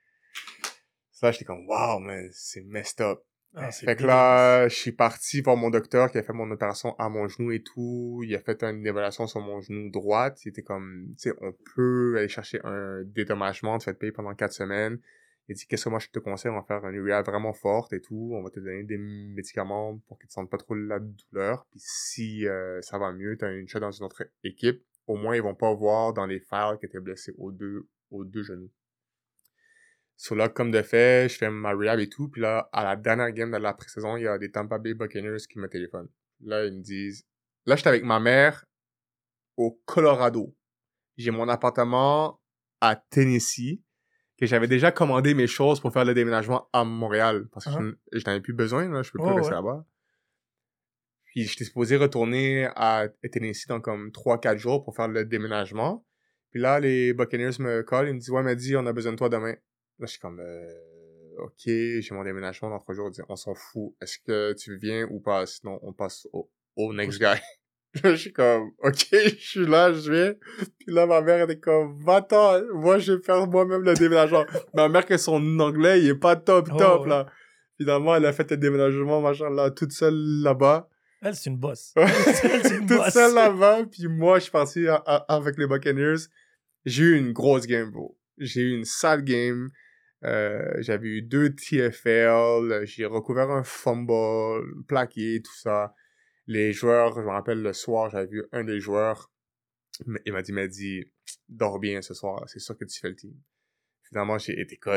Là, 1.23 1.33
j'étais 1.33 1.45
comme, 1.45 1.67
wow, 1.67 1.99
mais 1.99 2.29
c'est 2.33 2.63
messed 2.63 3.01
up. 3.01 3.21
Ah, 3.55 3.71
Fait 3.73 3.97
que 3.97 4.05
là, 4.05 4.69
je 4.69 4.75
suis 4.75 4.93
parti 4.93 5.41
voir 5.41 5.57
mon 5.57 5.71
docteur 5.71 6.11
qui 6.13 6.19
a 6.19 6.23
fait 6.23 6.33
mon 6.33 6.51
opération 6.51 6.95
à 6.99 7.09
mon 7.09 7.27
genou 7.27 7.51
et 7.53 7.63
tout. 7.63 8.23
Il 8.25 8.35
a 8.35 8.41
fait 8.41 8.63
une 8.63 8.87
évaluation 8.87 9.27
sur 9.27 9.41
mon 9.41 9.61
genou 9.61 9.91
droite. 9.91 10.45
Il 10.45 10.51
était 10.51 10.63
comme, 10.63 11.09
tu 11.19 11.31
sais, 11.31 11.37
on 11.41 11.53
peut 11.75 12.15
aller 12.19 12.29
chercher 12.29 12.61
un 12.65 13.03
dédommagement, 13.05 13.77
te 13.79 13.85
faire 13.85 13.99
payer 13.99 14.13
pendant 14.13 14.35
quatre 14.35 14.53
semaines. 14.53 14.99
Il 15.51 15.57
dit, 15.57 15.67
qu'est-ce 15.67 15.87
que 15.87 15.89
moi 15.89 15.99
je 15.99 16.07
te 16.07 16.21
conseille? 16.21 16.53
On 16.53 16.55
va 16.55 16.63
faire 16.63 16.87
une 16.87 17.05
rehab 17.05 17.27
vraiment 17.27 17.53
forte 17.53 17.93
et 17.93 18.01
tout. 18.01 18.31
On 18.35 18.41
va 18.41 18.51
te 18.51 18.61
donner 18.61 18.85
des 18.85 18.99
médicaments 18.99 19.99
pour 20.07 20.17
que 20.17 20.25
tu 20.25 20.33
sentes 20.33 20.49
pas 20.49 20.59
trop 20.59 20.77
la 20.77 21.01
douleur. 21.01 21.67
Puis 21.73 21.81
si 21.83 22.47
euh, 22.47 22.81
ça 22.83 22.99
va 22.99 23.11
mieux, 23.11 23.37
t'as 23.37 23.53
une 23.53 23.67
shot 23.67 23.81
dans 23.81 23.91
une 23.91 24.05
autre 24.05 24.23
équipe. 24.45 24.81
Au 25.09 25.17
moins, 25.17 25.35
ils 25.35 25.43
vont 25.43 25.57
pas 25.57 25.75
voir 25.75 26.13
dans 26.13 26.25
les 26.25 26.39
files 26.39 26.79
que 26.81 26.87
t'es 26.87 27.01
blessé 27.01 27.35
aux 27.37 27.51
deux, 27.51 27.89
aux 28.13 28.25
deux 28.25 28.45
genoux. 28.45 28.71
So 30.17 30.37
là, 30.37 30.49
comme 30.49 30.71
de 30.71 30.83
fait, 30.83 31.29
je 31.29 31.37
fais 31.37 31.51
ma 31.51 31.73
rehab 31.73 31.99
et 31.99 32.09
tout. 32.09 32.29
Puis 32.29 32.43
là, 32.43 32.69
à 32.73 32.85
la 32.85 32.95
dernière 32.95 33.33
game 33.33 33.51
de 33.51 33.57
la 33.57 33.75
pré-saison, 33.75 34.17
il 34.17 34.23
y 34.23 34.29
a 34.29 34.39
des 34.39 34.53
Tampa 34.53 34.79
Bay 34.79 34.95
Buccaneers 34.95 35.45
qui 35.51 35.59
me 35.59 35.69
téléphonent. 35.69 36.11
Là, 36.43 36.65
ils 36.65 36.77
me 36.77 36.81
disent... 36.81 37.27
Là, 37.67 37.75
j'étais 37.75 37.89
avec 37.89 38.05
ma 38.05 38.21
mère 38.21 38.67
au 39.57 39.83
Colorado. 39.85 40.55
J'ai 41.17 41.33
mon 41.33 41.49
appartement 41.49 42.41
à 42.81 42.95
Tennessee 42.95 43.83
que 44.41 44.47
j'avais 44.47 44.67
déjà 44.69 44.91
commandé 44.93 45.35
mes 45.35 45.47
choses 45.47 45.81
pour 45.81 45.93
faire 45.93 46.05
le 46.05 46.15
déménagement 46.15 46.69
à 46.73 46.85
Montréal 46.85 47.47
parce 47.53 47.67
que 47.67 47.71
Uh-huh. 47.71 47.95
je, 48.13 48.19
je 48.19 48.25
n'en 48.27 48.35
ai 48.37 48.41
plus 48.41 48.53
besoin, 48.55 48.89
là, 48.89 49.03
je 49.03 49.11
peux 49.11 49.19
plus 49.19 49.29
Oh, 49.31 49.35
rester 49.35 49.51
ouais. 49.51 49.57
là-bas. 49.57 49.85
Puis 51.25 51.45
j'étais 51.45 51.65
supposé 51.65 51.97
retourner 51.97 52.67
à 52.75 53.09
Tennessee 53.31 53.67
dans 53.69 53.81
comme 53.81 54.11
3-4 54.11 54.59
jours 54.59 54.83
pour 54.85 54.97
faire 54.97 55.09
le 55.09 55.25
déménagement. 55.25 56.05
Puis 56.51 56.61
là, 56.61 56.81
les 56.81 57.13
Buccaneers 57.13 57.61
me 57.61 57.83
callent, 57.83 58.09
ils 58.09 58.15
me 58.15 58.19
disent 58.19 58.31
«Ouais, 58.33 58.43
m'a 58.43 58.57
dit, 58.57 58.75
on 58.77 58.85
a 58.87 58.93
besoin 58.93 59.13
de 59.13 59.17
toi 59.17 59.29
demain.» 59.29 59.53
Là, 60.01 60.07
je 60.07 60.13
suis 60.13 60.19
comme 60.19 60.41
euh, 60.41 60.75
Ok, 61.39 61.61
j'ai 61.67 62.09
mon 62.11 62.25
déménagement 62.25 62.71
dans 62.71 62.79
3 62.81 62.95
jours. 62.97 63.09
Ils 63.09 63.13
disent, 63.13 63.25
On 63.29 63.37
s'en 63.37 63.55
fout. 63.55 63.95
Est-ce 64.03 64.19
que 64.19 64.53
tu 64.55 64.77
viens 64.77 65.07
ou 65.11 65.21
pas? 65.21 65.47
Sinon, 65.47 65.79
on 65.83 65.93
passe 65.93 66.27
au, 66.33 66.51
au 66.75 66.93
next 66.93 67.21
guy. 67.21 67.39
je 68.05 68.15
suis 68.15 68.33
comme, 68.33 68.71
ok, 68.83 69.07
je 69.13 69.35
suis 69.39 69.67
là, 69.67 69.93
je 69.93 70.13
viens. 70.13 70.35
Puis 70.79 70.95
là, 70.95 71.07
ma 71.07 71.21
mère, 71.21 71.45
elle 71.45 71.51
est 71.51 71.61
comme, 71.61 71.99
va-t'en, 72.05 72.61
moi, 72.75 72.99
je 72.99 73.13
vais 73.15 73.23
faire 73.23 73.47
moi-même 73.47 73.83
le 73.83 73.95
déménagement. 73.95 74.45
ma 74.75 74.89
mère, 74.89 75.05
que 75.07 75.17
son 75.17 75.59
anglais, 75.59 76.01
il 76.01 76.09
est 76.09 76.15
pas 76.15 76.37
top, 76.37 76.69
Oh, 76.73 76.77
top, 76.77 77.03
ouais. 77.03 77.09
là. 77.09 77.27
Finalement, 77.79 78.15
elle 78.15 78.27
a 78.27 78.33
fait 78.33 78.51
le 78.51 78.57
déménagement, 78.59 79.21
machin, 79.21 79.51
là, 79.51 79.71
toute 79.71 79.93
seule 79.93 80.15
là-bas. 80.43 80.89
Elle, 81.23 81.35
c'est 81.35 81.51
une 81.51 81.57
bosse. 81.57 81.93
Ouais. 81.97 82.05
Elle, 82.05 82.63
c'est 82.65 82.77
une 82.77 82.87
toute 82.87 83.11
seule 83.11 83.35
là-bas. 83.35 83.85
Puis 83.91 84.07
moi, 84.07 84.39
je 84.39 84.45
suis 84.45 84.53
parti 84.53 84.87
avec 85.29 85.59
les 85.59 85.67
Buccaneers. 85.67 86.27
J'ai 86.85 87.03
eu 87.05 87.19
une 87.19 87.33
grosse 87.33 87.67
game, 87.67 87.91
bro. 87.91 88.17
J'ai 88.39 88.63
eu 88.63 88.77
une 88.77 88.85
sale 88.85 89.23
game. 89.23 89.71
Euh, 90.25 90.75
j'avais 90.79 91.09
eu 91.09 91.23
deux 91.23 91.55
TFL. 91.55 92.85
J'ai 92.85 93.07
recouvert 93.07 93.51
un 93.51 93.65
fumble, 93.65 94.85
plaqué, 94.87 95.43
tout 95.43 95.57
ça. 95.57 95.95
Les 96.53 96.73
joueurs, 96.73 97.15
je 97.15 97.21
me 97.21 97.29
rappelle 97.29 97.63
le 97.63 97.73
soir, 97.73 98.11
j'avais 98.11 98.27
vu 98.27 98.45
un 98.51 98.65
des 98.65 98.81
joueurs. 98.81 99.31
Il 100.27 100.33
m'a 100.33 100.43
dit, 100.43 100.51
il 100.51 100.55
m'a 100.55 100.67
dit, 100.67 101.05
dors 101.49 101.79
bien 101.79 102.03
ce 102.03 102.13
soir. 102.13 102.43
C'est 102.49 102.59
sûr 102.59 102.77
que 102.77 102.85
tu 102.85 102.99
fais 102.99 103.09
le 103.11 103.15
team. 103.15 103.35
Finalement, 104.09 104.37
j'ai 104.39 104.59
été 104.61 104.77
cut. 104.77 104.91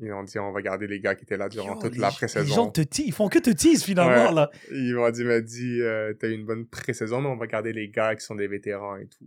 Ils 0.00 0.12
ont 0.12 0.22
dit, 0.22 0.38
on 0.38 0.52
va 0.52 0.62
garder 0.62 0.86
les 0.86 1.00
gars 1.00 1.16
qui 1.16 1.24
étaient 1.24 1.36
là 1.36 1.48
durant 1.48 1.74
Yo, 1.74 1.80
toute 1.80 1.96
la 1.96 2.08
Les 2.08 2.12
gens 2.12 2.16
pré-saison. 2.16 2.70
te 2.70 2.80
teasent. 2.82 3.06
Ils 3.06 3.12
font 3.12 3.28
que 3.28 3.38
te 3.40 3.50
tease 3.50 3.82
finalement, 3.82 4.28
Ouais. 4.28 4.34
là. 4.34 4.50
Ils 4.70 4.94
m'ont 4.94 5.10
dit, 5.10 5.20
il 5.22 5.26
m'a 5.26 5.40
dit, 5.40 5.80
euh, 5.80 6.14
t'as 6.14 6.28
eu 6.28 6.32
une 6.34 6.46
bonne 6.46 6.66
pré-saison, 6.68 7.20
mais 7.20 7.28
on 7.28 7.36
va 7.36 7.46
garder 7.48 7.72
les 7.72 7.88
gars 7.90 8.14
qui 8.14 8.24
sont 8.24 8.34
des 8.36 8.46
vétérans 8.46 8.96
et 8.96 9.08
tout. 9.08 9.24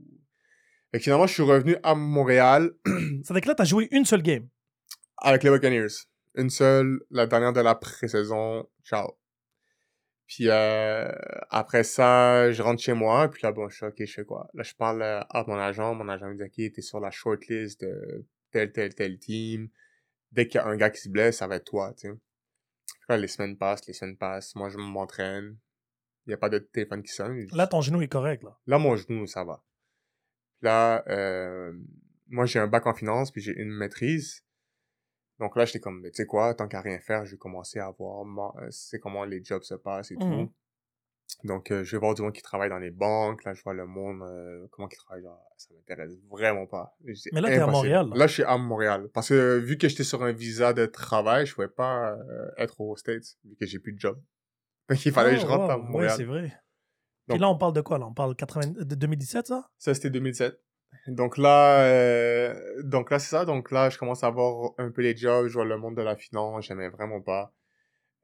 Et 0.94 1.00
finalement, 1.00 1.28
je 1.28 1.34
suis 1.34 1.44
revenu 1.44 1.76
à 1.84 1.96
Montréal 1.96 2.72
Ça 3.24 3.34
fait 3.34 3.42
que 3.42 3.48
là, 3.50 3.56
t'as 3.56 3.66
joué 3.66 3.90
une 3.92 4.06
seule 4.06 4.22
game. 4.22 4.48
avec 5.18 5.44
les 5.44 5.50
Buccaneers. 5.50 5.88
Une 6.36 6.50
seule, 6.50 7.02
la 7.12 7.28
dernière 7.28 7.52
de 7.52 7.60
la 7.62 7.76
pré-saison. 7.76 8.70
Ciao. 8.86 9.18
Puis 10.28 10.50
euh, 10.50 11.10
après 11.50 11.84
ça, 11.84 12.52
je 12.52 12.62
rentre 12.62 12.82
chez 12.82 12.94
moi, 12.94 13.30
puis 13.32 13.42
là, 13.44 13.54
bon, 13.54 13.70
je 13.70 13.78
suis 13.78 13.86
OK, 13.86 13.96
je 13.98 14.14
fais 14.14 14.26
quoi? 14.26 14.50
Là, 14.54 14.64
je 14.64 14.74
parle 14.76 15.02
euh, 15.02 15.22
à 15.30 15.46
mon 15.48 15.58
agent. 15.58 15.96
Mon 15.96 16.10
agent 16.10 16.28
me 16.28 16.36
dit, 16.36 16.44
OK, 16.44 16.74
t'es 16.74 16.82
sur 16.82 17.00
la 17.00 17.12
shortlist 17.12 17.82
de 17.82 18.26
tel, 18.52 18.72
tel, 18.74 18.94
tel 18.94 19.18
team. 19.20 19.70
Dès 20.34 20.48
qu'il 20.48 20.60
y 20.60 20.64
a 20.64 20.68
un 20.68 20.76
gars 20.76 20.90
qui 20.90 21.00
se 21.00 21.10
blesse, 21.10 21.38
ça 21.38 21.48
va 21.48 21.56
être 21.56 21.66
toi, 21.66 21.94
tu 21.98 22.10
sais. 22.10 22.14
Là, 23.08 23.16
les 23.18 23.28
semaines 23.28 23.58
passent, 23.58 23.88
les 23.88 23.94
semaines 23.94 24.18
passent. 24.18 24.54
Moi, 24.56 24.70
je 24.70 24.78
m'entraîne. 24.78 25.58
Il 26.26 26.32
n'y 26.32 26.34
a 26.34 26.38
pas 26.38 26.50
de 26.50 26.60
téléphone 26.60 27.04
qui 27.04 27.14
sonne. 27.14 27.48
Là, 27.54 27.68
ton 27.68 27.80
genou 27.80 28.02
est 28.02 28.10
correct, 28.10 28.44
là. 28.44 28.60
Là, 28.68 28.78
mon 28.80 28.98
genou, 28.98 29.28
ça 29.28 29.46
va. 29.46 29.64
Là, 30.62 31.06
euh, 31.08 31.72
moi, 32.28 32.46
j'ai 32.46 32.60
un 32.60 32.68
bac 32.68 32.86
en 32.86 32.94
finance, 32.94 33.32
puis 33.32 33.42
j'ai 33.42 33.54
une 33.54 33.72
maîtrise. 33.72 34.44
Donc 35.40 35.56
là, 35.56 35.66
j'étais 35.66 35.80
comme, 35.80 36.02
tu 36.04 36.12
sais 36.14 36.26
quoi, 36.26 36.54
tant 36.56 36.68
qu'à 36.68 36.82
rien 36.82 37.00
faire, 37.00 37.26
je 37.26 37.32
vais 37.32 37.38
commencer 37.38 37.80
à 37.80 37.90
voir 37.92 38.26
euh, 38.58 38.68
c'est 38.72 39.00
comment 39.00 39.24
les 39.24 39.44
jobs 39.44 39.62
se 39.64 39.76
passent 39.76 40.12
et 40.12 40.16
Mhm. 40.16 40.48
tout. 40.48 40.54
Donc, 41.44 41.72
euh, 41.72 41.84
je 41.84 41.92
vais 41.92 42.00
voir 42.00 42.14
du 42.16 42.22
monde 42.22 42.32
qui 42.34 42.42
travaille 42.42 42.70
dans 42.70 42.80
les 42.80 42.90
banques. 42.90 43.44
Là, 43.44 43.54
je 43.54 43.62
vois 43.62 43.74
le 43.74 43.86
monde, 43.86 44.22
euh, 44.24 44.66
comment 44.72 44.88
ils 44.90 44.96
travaillent. 44.96 45.24
Genre, 45.24 45.40
ça 45.58 45.68
m'intéresse 45.76 46.14
vraiment 46.30 46.66
pas. 46.66 46.96
Mais 47.04 47.42
là, 47.42 47.50
t'es 47.50 47.58
à. 47.60 47.68
Montréal, 47.68 48.08
là. 48.10 48.16
Là, 48.16 48.28
je 48.28 48.34
suis 48.34 48.44
à 48.44 48.58
Montréal. 48.58 49.10
Parce 49.14 49.28
que 49.30 49.34
euh, 49.34 49.58
vu 49.60 49.78
que 49.78 49.90
j'étais 49.90 50.06
sur 50.06 50.24
un 50.24 50.32
visa 50.32 50.72
de 50.74 50.86
travail, 50.86 51.46
je 51.46 51.54
pouvais 51.54 51.68
pas 51.68 52.18
être 52.58 52.80
aux 52.80 52.96
States, 52.96 53.38
vu 53.44 53.56
que 53.58 53.66
j'ai 53.66 53.78
plus 53.80 53.92
de 53.94 54.00
job. 54.00 54.20
Donc, 54.90 55.06
il 55.06 55.12
fallait 55.12 55.36
que 55.36 55.42
je 55.42 55.46
Oh, 55.46 55.50
rentre 55.50 55.70
à 55.74 55.78
wow. 55.78 55.84
Montréal. 55.84 56.14
c'est 56.16 56.24
vrai. 56.24 56.42
Donc- 57.28 57.36
Puis 57.36 57.40
là, 57.40 57.50
on 57.50 57.58
parle 57.58 57.74
de 57.74 57.82
quoi, 57.82 57.98
là? 58.00 58.08
On 58.08 58.14
parle 58.14 58.34
80... 58.36 58.68
de 58.86 58.96
2017, 58.96 59.48
ça? 59.48 59.70
Ça, 59.78 59.94
c'était 59.94 60.10
2007. 60.10 60.58
Donc 61.08 61.38
là, 61.38 61.84
euh, 61.86 62.82
donc 62.84 63.12
là, 63.12 63.20
c'est 63.20 63.30
ça. 63.30 63.46
Donc 63.46 63.72
là, 63.72 63.90
je 63.90 63.98
commence 63.98 64.24
à 64.24 64.30
voir 64.30 64.74
un 64.78 64.92
peu 64.92 65.02
les 65.02 65.16
jobs. 65.16 65.48
Je 65.48 65.54
vois 65.54 65.66
le 65.66 65.78
monde 65.78 65.96
de 65.96 66.02
la 66.02 66.16
finance. 66.16 66.66
J'aimais 66.66 66.90
vraiment 66.90 67.22
pas. 67.22 67.54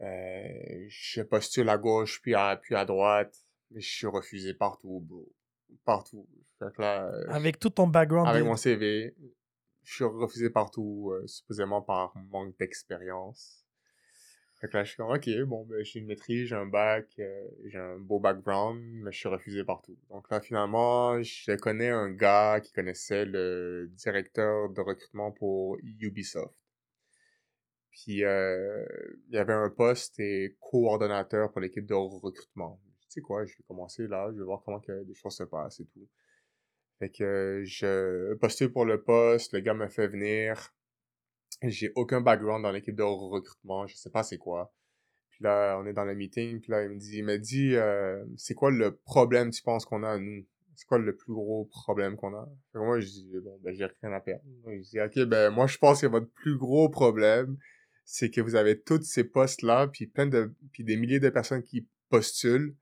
Euh, 0.02 0.86
je 0.90 1.22
postule 1.22 1.70
à 1.70 1.78
gauche, 1.78 2.22
puis 2.22 2.36
à, 2.36 2.58
puis 2.62 2.76
à 2.76 2.84
droite. 2.86 3.34
Mais 3.72 3.80
je 3.82 3.90
suis 3.90 4.08
refusé 4.08 4.54
partout, 4.54 5.00
bro. 5.08 5.26
Partout. 5.86 6.28
Là, 6.78 7.10
Avec 7.30 7.60
tout 7.60 7.70
ton 7.70 7.88
background. 7.88 8.28
avec 8.28 8.44
de- 8.44 8.48
mon 8.48 8.56
CV, 8.56 9.16
je 9.84 9.96
suis 9.96 10.04
refusé 10.06 10.50
partout, 10.50 11.12
euh, 11.14 11.26
supposément 11.28 11.82
par 11.82 12.14
manque 12.32 12.56
d'expérience. 12.58 13.63
Fait 14.64 14.70
que 14.70 14.78
là, 14.78 14.86
je 14.86 14.92
suis 14.92 14.98
comme, 14.98 15.14
ok, 15.14 15.30
bon, 15.46 15.66
ben, 15.66 15.84
j'ai 15.84 16.00
une 16.00 16.06
maîtrise, 16.06 16.48
j'ai 16.48 16.56
un 16.56 16.66
bac, 16.66 17.06
euh, 17.20 17.50
j'ai 17.66 17.80
un 17.80 17.98
beau 18.00 18.22
background, 18.22 18.82
mais 18.82 19.12
je 19.12 19.18
suis 19.18 19.28
refusé 19.28 19.66
partout. 19.66 19.98
Donc 20.10 20.32
là, 20.32 20.40
finalement, 20.40 21.22
je 21.22 21.54
connais 21.58 21.90
un 21.90 22.10
gars 22.10 22.62
qui 22.64 22.72
connaissait 22.72 23.26
le 23.26 23.90
directeur 23.92 24.70
de 24.70 24.80
recrutement 24.80 25.34
pour 25.34 25.78
Ubisoft. 26.00 26.56
Puis, 27.92 28.24
euh, 28.24 28.86
il 29.28 29.36
y 29.36 29.38
avait 29.38 29.52
un 29.52 29.70
poste 29.70 30.18
et 30.22 30.56
coordonnateur 30.62 31.52
pour 31.52 31.60
l'équipe 31.60 31.86
de 31.86 31.94
recrutement. 31.94 32.80
Tu 33.02 33.08
sais 33.10 33.22
quoi, 33.22 33.46
je 33.46 33.52
vais 33.58 33.64
commencer 33.68 34.08
là, 34.08 34.30
je 34.32 34.38
vais 34.38 34.46
voir 34.46 34.62
comment 34.64 34.80
que 34.80 34.94
les 34.94 35.14
choses 35.14 35.36
se 35.36 35.44
passent 35.44 35.82
et 35.82 35.86
tout. 35.88 36.08
Fait 37.00 37.10
que 37.10 37.24
euh, 37.26 37.66
je 37.66 38.34
postule 38.36 38.72
pour 38.72 38.86
le 38.86 39.04
poste, 39.04 39.52
le 39.52 39.60
gars 39.60 39.74
me 39.74 39.90
fait 39.90 40.08
venir. 40.08 40.74
J'ai 41.64 41.92
aucun 41.96 42.22
background 42.22 42.64
dans 42.64 42.72
l'équipe 42.72 42.96
de 42.96 43.04
recrutement, 43.04 43.88
je 43.88 43.96
sais 43.96 44.10
pas 44.10 44.24
c'est 44.24 44.38
quoi. 44.38 44.74
Puis 45.30 45.44
là, 45.44 45.80
on 45.80 45.86
est 45.86 45.94
dans 45.94 46.06
le 46.06 46.14
meeting, 46.14 46.60
puis 46.60 46.72
là, 46.72 46.84
il 46.84 46.90
me 46.90 46.98
dit, 46.98 47.18
il 47.18 47.26
me 47.26 47.38
dit, 47.38 47.76
euh, 47.76 48.24
c'est 48.38 48.54
quoi 48.54 48.70
le 48.70 48.96
problème 48.98 49.50
tu 49.50 49.64
penses 49.64 49.86
qu'on 49.86 50.04
a 50.04 50.10
à 50.10 50.20
nous? 50.20 50.46
C'est 50.76 50.86
quoi 50.86 50.98
le 50.98 51.16
plus 51.16 51.34
gros 51.34 51.66
problème 51.66 52.16
qu'on 52.16 52.36
a? 52.36 52.50
Moi, 52.74 53.00
je 53.00 53.08
dis, 53.08 53.32
bon, 53.44 53.60
ben, 53.64 53.74
j'ai 53.74 53.86
rien 53.86 54.14
à 54.14 54.20
perdre. 54.20 54.44
Je 54.68 54.90
dis, 54.90 55.00
ok, 55.00 55.28
ben, 55.28 55.50
moi, 55.52 55.68
je 55.68 55.78
pense 55.78 56.02
que 56.02 56.08
votre 56.08 56.30
plus 56.32 56.58
gros 56.58 56.90
problème, 56.90 57.58
c'est 58.06 58.30
que 58.30 58.42
vous 58.42 58.56
avez 58.56 58.82
tous 58.82 59.02
ces 59.04 59.24
postes-là, 59.24 59.88
puis 59.88 60.08
plein 60.08 60.28
de, 60.28 60.54
puis 60.72 60.84
des 60.84 60.98
milliers 60.98 61.20
de 61.20 61.30
personnes 61.30 61.64
qui 61.64 61.88
postulent, 62.10 62.76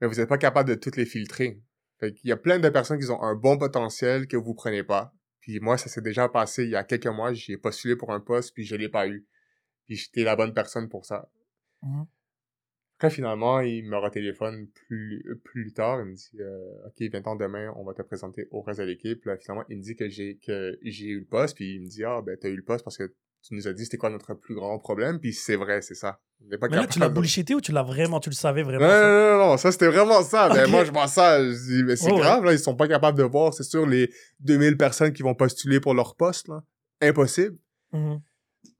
mais 0.00 0.06
vous 0.06 0.14
n'êtes 0.14 0.28
pas 0.28 0.38
capable 0.38 0.68
de 0.68 0.74
toutes 0.74 0.96
les 0.96 1.06
filtrer. 1.06 1.60
Fait 1.98 2.12
qu'il 2.12 2.28
y 2.28 2.32
a 2.32 2.36
plein 2.36 2.58
de 2.58 2.68
personnes 2.68 2.98
qui 2.98 3.10
ont 3.10 3.22
un 3.22 3.34
bon 3.34 3.58
potentiel 3.58 4.26
que 4.26 4.36
vous 4.36 4.54
prenez 4.54 4.84
pas. 4.84 5.12
Puis 5.44 5.60
moi, 5.60 5.76
ça 5.76 5.90
s'est 5.90 6.00
déjà 6.00 6.26
passé 6.26 6.64
il 6.64 6.70
y 6.70 6.74
a 6.74 6.84
quelques 6.84 7.06
mois, 7.06 7.34
j'ai 7.34 7.58
postulé 7.58 7.96
pour 7.96 8.10
un 8.12 8.20
poste, 8.20 8.54
puis 8.54 8.64
je 8.64 8.76
l'ai 8.76 8.88
pas 8.88 9.06
eu. 9.06 9.26
Puis 9.84 9.96
j'étais 9.96 10.24
la 10.24 10.36
bonne 10.36 10.54
personne 10.54 10.88
pour 10.88 11.04
ça. 11.04 11.28
Mhm. 11.82 12.06
Après, 12.96 13.10
finalement, 13.10 13.60
il 13.60 13.84
me 13.84 13.96
retéléphone 13.96 14.68
plus, 14.86 15.24
plus 15.44 15.72
tard. 15.72 16.00
Il 16.00 16.06
me 16.10 16.14
dit, 16.14 16.30
euh, 16.40 16.86
OK, 16.86 16.94
viens-t'en 17.00 17.36
demain, 17.36 17.72
on 17.76 17.84
va 17.84 17.92
te 17.92 18.02
présenter 18.02 18.46
au 18.50 18.62
reste 18.62 18.80
de 18.80 18.84
l'équipe. 18.84 19.24
Là, 19.24 19.36
finalement, 19.36 19.64
il 19.68 19.78
me 19.78 19.82
dit 19.82 19.96
que 19.96 20.08
j'ai, 20.08 20.38
que 20.38 20.78
j'ai 20.82 21.06
eu 21.06 21.20
le 21.20 21.26
poste. 21.26 21.56
Puis 21.56 21.74
il 21.74 21.82
me 21.82 21.88
dit, 21.88 22.04
ah, 22.04 22.20
ben, 22.24 22.36
t'as 22.40 22.48
eu 22.48 22.56
le 22.56 22.62
poste 22.62 22.84
parce 22.84 22.96
que 22.96 23.12
tu 23.46 23.54
nous 23.54 23.68
as 23.68 23.72
dit 23.74 23.84
c'était 23.84 23.98
quoi 23.98 24.10
notre 24.10 24.34
plus 24.34 24.54
grand 24.54 24.78
problème. 24.78 25.18
Puis 25.20 25.32
c'est 25.32 25.56
vrai, 25.56 25.82
c'est 25.82 25.94
ça. 25.94 26.20
Pas 26.60 26.68
Mais 26.68 26.76
là, 26.76 26.86
tu 26.86 26.98
l'as 26.98 27.08
bullshité 27.08 27.54
ou 27.54 27.60
tu 27.60 27.72
l'as 27.72 27.82
vraiment, 27.82 28.20
tu 28.20 28.30
le 28.30 28.34
savais 28.34 28.62
vraiment? 28.62 28.84
non, 28.84 28.90
ça? 28.90 29.02
non, 29.02 29.38
non, 29.38 29.46
non, 29.50 29.56
ça 29.56 29.72
c'était 29.72 29.88
vraiment 29.88 30.22
ça. 30.22 30.48
Ben, 30.48 30.64
Ok. 30.64 30.70
moi, 30.70 30.84
je 30.84 30.92
vois 30.92 31.08
ça, 31.08 31.42
je 31.42 31.52
dis, 31.52 31.82
mais 31.84 31.96
c'est 31.96 32.10
ouais. 32.12 32.18
grave, 32.18 32.44
là, 32.44 32.52
ils 32.52 32.58
sont 32.58 32.74
pas 32.76 32.88
capables 32.88 33.18
de 33.18 33.24
voir, 33.24 33.52
c'est 33.54 33.62
sûr, 33.64 33.86
les 33.86 34.10
2000 34.40 34.76
personnes 34.76 35.12
qui 35.12 35.22
vont 35.22 35.34
postuler 35.34 35.80
pour 35.80 35.94
leur 35.94 36.16
poste, 36.16 36.48
là. 36.48 36.62
Impossible. 37.00 37.56
Mhm. 37.92 38.20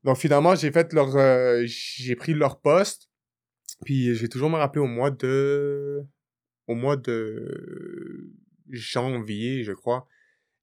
Donc 0.02 0.16
finalement, 0.18 0.54
j'ai 0.54 0.70
fait 0.70 0.92
leur 0.92 1.14
euh, 1.16 1.62
j'ai 1.66 2.16
pris 2.16 2.34
leur 2.34 2.60
poste. 2.60 3.08
Puis 3.84 4.14
j'ai 4.14 4.28
toujours 4.28 4.50
me 4.50 4.56
rappelé 4.56 4.80
au 4.80 4.86
mois 4.86 5.10
de 5.10 6.02
au 6.66 6.74
mois 6.74 6.96
de 6.96 8.32
janvier, 8.70 9.64
je 9.64 9.72
crois, 9.72 10.08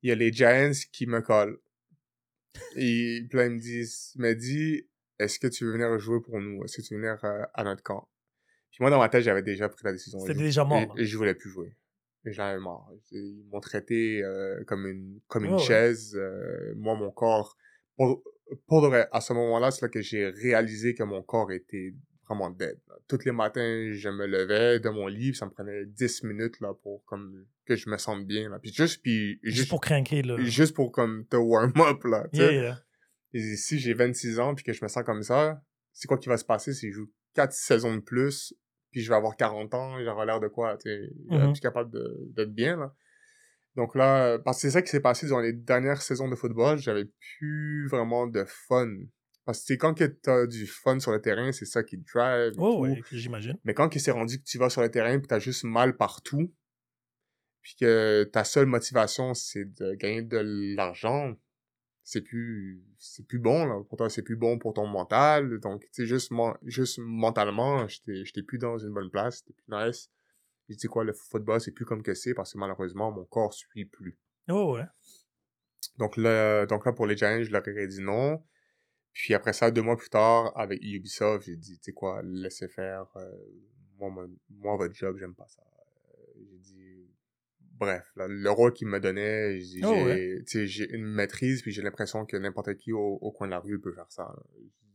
il 0.02 0.10
y 0.10 0.12
a 0.12 0.16
les 0.16 0.32
Giants 0.32 0.72
qui 0.92 1.06
me 1.06 1.22
collent. 1.22 1.60
Et 2.76 3.26
puis 3.30 3.38
là, 3.38 3.46
ils 3.46 3.52
me 3.52 3.60
disent, 3.60 4.12
il 4.16 4.22
m'a 4.22 4.34
dit, 4.34 4.88
est-ce 5.20 5.40
que 5.40 5.48
tu 5.48 5.66
veux 5.66 5.74
venir 5.74 5.98
jouer 6.00 6.20
pour 6.22 6.40
nous? 6.40 6.64
Est-ce 6.64 6.78
que 6.78 6.82
tu 6.82 6.96
veux 6.96 7.00
venir 7.02 7.24
euh, 7.24 7.44
à 7.54 7.64
notre 7.64 7.84
camp? 7.84 8.10
Puis 8.72 8.78
moi, 8.82 8.90
dans 8.90 9.00
ma 9.00 9.10
tête, 9.10 9.24
j'avais 9.24 9.44
déjà 9.44 9.70
pris 9.70 9.84
la 9.84 9.92
décision. 9.92 10.20
C'était 10.20 10.34
Je- 10.40 10.44
déjà 10.44 10.64
mort, 10.64 10.96
Et, 10.98 11.06
je 11.06 11.18
voulais 11.18 11.36
plus 11.36 11.50
jouer. 11.50 11.76
J'en 12.26 12.46
avais 12.46 12.60
marre. 12.60 12.90
Ils 13.12 13.46
m'ont 13.52 13.60
traité 13.60 14.24
euh, 14.24 14.64
comme 14.66 14.86
une, 14.88 15.20
comme 15.28 15.46
une 15.46 15.54
ouais. 15.54 15.60
chaise. 15.60 16.16
euh, 16.16 16.74
moi, 16.76 16.96
mon 16.96 17.12
corps... 17.12 17.58
Pour, 17.96 18.24
pour 18.68 18.82
de 18.82 18.88
vrai, 18.88 19.08
à 19.12 19.22
ce 19.22 19.34
moment-là, 19.34 19.72
c'est 19.72 19.84
là 19.84 19.90
que 19.90 20.02
j'ai 20.02 20.28
réalisé 20.30 20.94
que 20.96 21.04
mon 21.04 21.22
corps 21.22 21.52
était 21.52 21.94
vraiment 22.34 22.50
dead. 22.50 22.78
là. 22.88 22.96
Tous 23.08 23.20
les 23.26 23.32
matins, 23.32 23.90
je 23.92 24.10
me 24.10 24.26
levais 24.26 24.80
de 24.80 24.90
mon 24.90 25.08
lit, 25.08 25.34
ça 25.36 25.46
me 25.46 25.52
prenait 25.52 25.86
10 25.86 26.24
minutes 26.24 26.60
là, 26.62 26.74
pour 26.82 27.04
comme, 27.06 27.46
que 27.66 27.76
je 27.76 27.90
me 27.90 27.98
sente 27.98 28.26
bien. 28.26 28.50
Là. 28.50 28.60
Puis 28.60 28.74
juste, 28.74 29.02
puis, 29.02 29.40
Juste 29.44 29.58
juste, 29.58 29.70
pour 29.70 29.82
craquer, 29.82 30.22
là. 30.22 30.38
juste 30.40 30.76
pour 30.76 30.92
comme 30.92 31.26
te 31.28 31.36
warm 31.36 31.74
up, 31.78 32.04
là. 32.06 32.28
Yeah, 32.34 32.52
yeah. 32.52 32.78
Si 33.58 33.80
j'ai 33.80 33.94
26 33.94 34.40
ans 34.40 34.56
puis 34.56 34.64
que 34.64 34.74
je 34.74 34.84
me 34.84 34.88
sens 34.90 35.04
comme 35.06 35.24
ça, 35.24 35.62
c'est 35.94 36.08
quoi 36.08 36.18
qui 36.18 36.30
va 36.30 36.38
se 36.38 36.46
passer? 36.46 36.74
Si 36.74 36.88
je 36.90 36.94
joue 36.98 37.12
4 37.36 37.52
saisons 37.54 37.96
de 37.96 38.02
plus 38.02 38.54
puis 38.92 39.02
je 39.02 39.10
vais 39.10 39.16
avoir 39.16 39.38
40 39.38 39.74
ans, 39.74 40.04
j'aurai 40.04 40.26
l'air 40.26 40.40
de 40.42 40.50
quoi, 40.50 40.78
tu 40.78 40.90
sais, 40.90 41.10
Mhm. 41.30 41.54
plus 41.54 41.62
capable 41.62 41.92
d'être 42.34 42.54
bien, 42.54 42.76
là. 42.78 42.94
Donc 43.78 43.96
là, 43.96 44.38
parce 44.40 44.58
que 44.58 44.62
c'est 44.64 44.72
ça 44.72 44.82
qui 44.82 44.90
s'est 44.92 45.00
passé 45.00 45.28
durant 45.28 45.40
les 45.40 45.54
dernières 45.54 46.02
saisons 46.02 46.28
de 46.28 46.36
football, 46.36 46.78
j'avais 46.78 47.06
plus 47.38 47.88
vraiment 47.88 48.28
de 48.28 48.44
fun. 48.46 48.90
Parce 49.46 49.60
que 49.60 49.66
c'est 49.66 49.78
quand 49.78 49.94
que 49.94 50.04
t'as 50.04 50.46
du 50.46 50.68
fun 50.68 51.00
sur 51.00 51.12
le 51.12 51.22
terrain, 51.22 51.52
c'est 51.52 51.66
ça 51.66 51.84
qui 51.84 52.00
te 52.00 52.12
drive. 52.12 52.54
Oh, 52.58 52.76
tout. 52.76 52.82
ouais, 52.82 53.02
j'imagine. 53.12 53.58
Mais 53.64 53.74
quand 53.74 53.90
que 53.90 54.00
c'est 54.00 54.12
rendu 54.12 54.40
que 54.40 54.44
tu 54.44 54.58
vas 54.58 54.70
sur 54.70 54.82
le 54.82 54.92
terrain 54.92 55.18
puis 55.18 55.28
t'as 55.28 55.40
juste 55.40 55.64
mal 55.64 55.98
partout, 55.98 56.54
puis 57.62 57.76
que 57.80 58.24
ta 58.32 58.44
seule 58.44 58.66
motivation 58.66 59.34
c'est 59.34 59.66
de 59.66 59.96
gagner 59.96 60.22
de 60.22 60.76
l'argent, 60.76 61.36
c'est 62.04 62.22
plus 62.22 62.84
c'est 62.98 63.26
plus 63.26 63.40
bon 63.40 63.66
là 63.66 63.84
pour 63.84 63.98
toi, 63.98 64.10
c'est 64.10 64.22
plus 64.22 64.36
bon 64.36 64.60
pour 64.60 64.74
ton 64.74 64.86
mental. 64.86 65.60
Donc 65.60 65.82
tu 65.82 65.90
sais 65.92 66.06
juste 66.06 66.32
juste 66.64 67.00
mentalement, 67.00 67.88
j'étais 67.88 68.26
j'étais 68.26 68.44
plus 68.44 68.60
dans 68.60 68.78
une 68.78 68.94
bonne 68.94 69.10
place, 69.10 69.40
c'était 69.40 69.54
plus 69.54 69.66
nice. 69.70 70.12
J'ai 70.70 70.76
dit 70.76 70.88
quoi 70.88 71.04
le 71.04 71.14
football 71.14 71.60
c'est 71.60 71.72
plus 71.72 71.86
comme 71.86 72.04
que 72.04 72.14
c'est 72.14 72.36
parce 72.36 72.54
que 72.54 72.60
malheureusement 72.60 73.12
mon 73.12 73.26
corps 73.26 73.54
suit 73.54 73.86
plus. 73.86 74.18
Oh, 74.50 74.76
ouais. 74.76 74.86
Donc 75.98 76.18
là, 76.18 76.66
donc 76.66 76.86
là 76.86 76.94
pour 76.94 77.08
les 77.08 77.18
Giants, 77.18 77.44
je 77.44 77.52
leur 77.52 77.68
ai 77.68 77.88
dit 77.88 78.02
non. 78.02 78.44
Puis 79.14 79.34
après 79.34 79.54
ça, 79.54 79.72
deux 79.72 79.82
mois 79.82 79.98
plus 79.98 80.10
tard, 80.10 80.58
avec 80.58 80.80
Ubisoft, 80.82 81.46
j'ai 81.46 81.58
dit, 81.58 81.78
tu 81.78 81.84
sais 81.86 81.92
quoi, 81.94 82.22
laissez 82.24 82.68
faire. 82.68 83.06
euh, 83.18 83.30
moi, 84.00 84.10
mon- 84.10 84.36
moi, 84.50 84.78
votre 84.78 84.96
job, 84.96 85.18
j'aime 85.18 85.36
pas 85.36 85.48
ça. 85.48 85.62
Euh, 85.64 86.42
J'ai 86.50 86.58
dit, 86.58 87.10
bref, 87.60 88.06
là, 88.16 88.28
le 88.28 88.50
rôle 88.50 88.74
qu'il 88.74 88.88
me 88.88 89.00
donnait, 89.00 89.60
j'ai 89.60 89.82
Oh, 89.84 90.06
ouais. 90.06 90.44
tu 90.48 90.60
sais, 90.60 90.68
j'ai 90.68 90.90
une 90.96 91.06
maîtrise, 91.06 91.62
puis 91.62 91.72
j'ai 91.72 91.82
l'impression 91.82 92.26
que 92.26 92.38
n'importe 92.38 92.76
qui 92.76 92.94
au, 92.94 93.00
au 93.22 93.32
coin 93.32 93.48
de 93.48 93.52
la 93.52 93.60
rue 93.60 93.80
peut 93.80 93.94
faire 93.94 94.10
ça. 94.12 94.34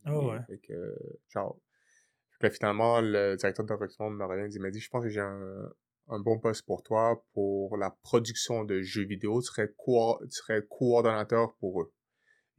Oh, 0.07 0.31
ouais. 0.31 0.39
Fait 0.47 0.57
que, 0.59 0.95
ciao. 1.31 1.61
Là, 2.41 2.49
finalement, 2.49 3.01
le 3.01 3.35
directeur 3.35 3.65
de 3.65 3.73
recrutement 3.73 4.09
me 4.09 4.25
revient, 4.25 4.53
il 4.53 4.61
m'a 4.61 4.69
dit, 4.71 4.79
je 4.79 4.89
pense 4.89 5.03
que 5.03 5.09
j'ai 5.09 5.21
un, 5.21 5.71
un 6.09 6.19
bon 6.19 6.39
poste 6.39 6.65
pour 6.65 6.83
toi 6.83 7.23
pour 7.33 7.77
la 7.77 7.91
production 8.03 8.63
de 8.63 8.81
jeux 8.81 9.05
vidéo. 9.05 9.41
Tu 9.41 9.47
serais, 9.47 9.71
co- 9.77 10.19
tu 10.23 10.31
serais 10.31 10.63
coordonnateur 10.69 11.55
pour 11.55 11.81
eux. 11.81 11.91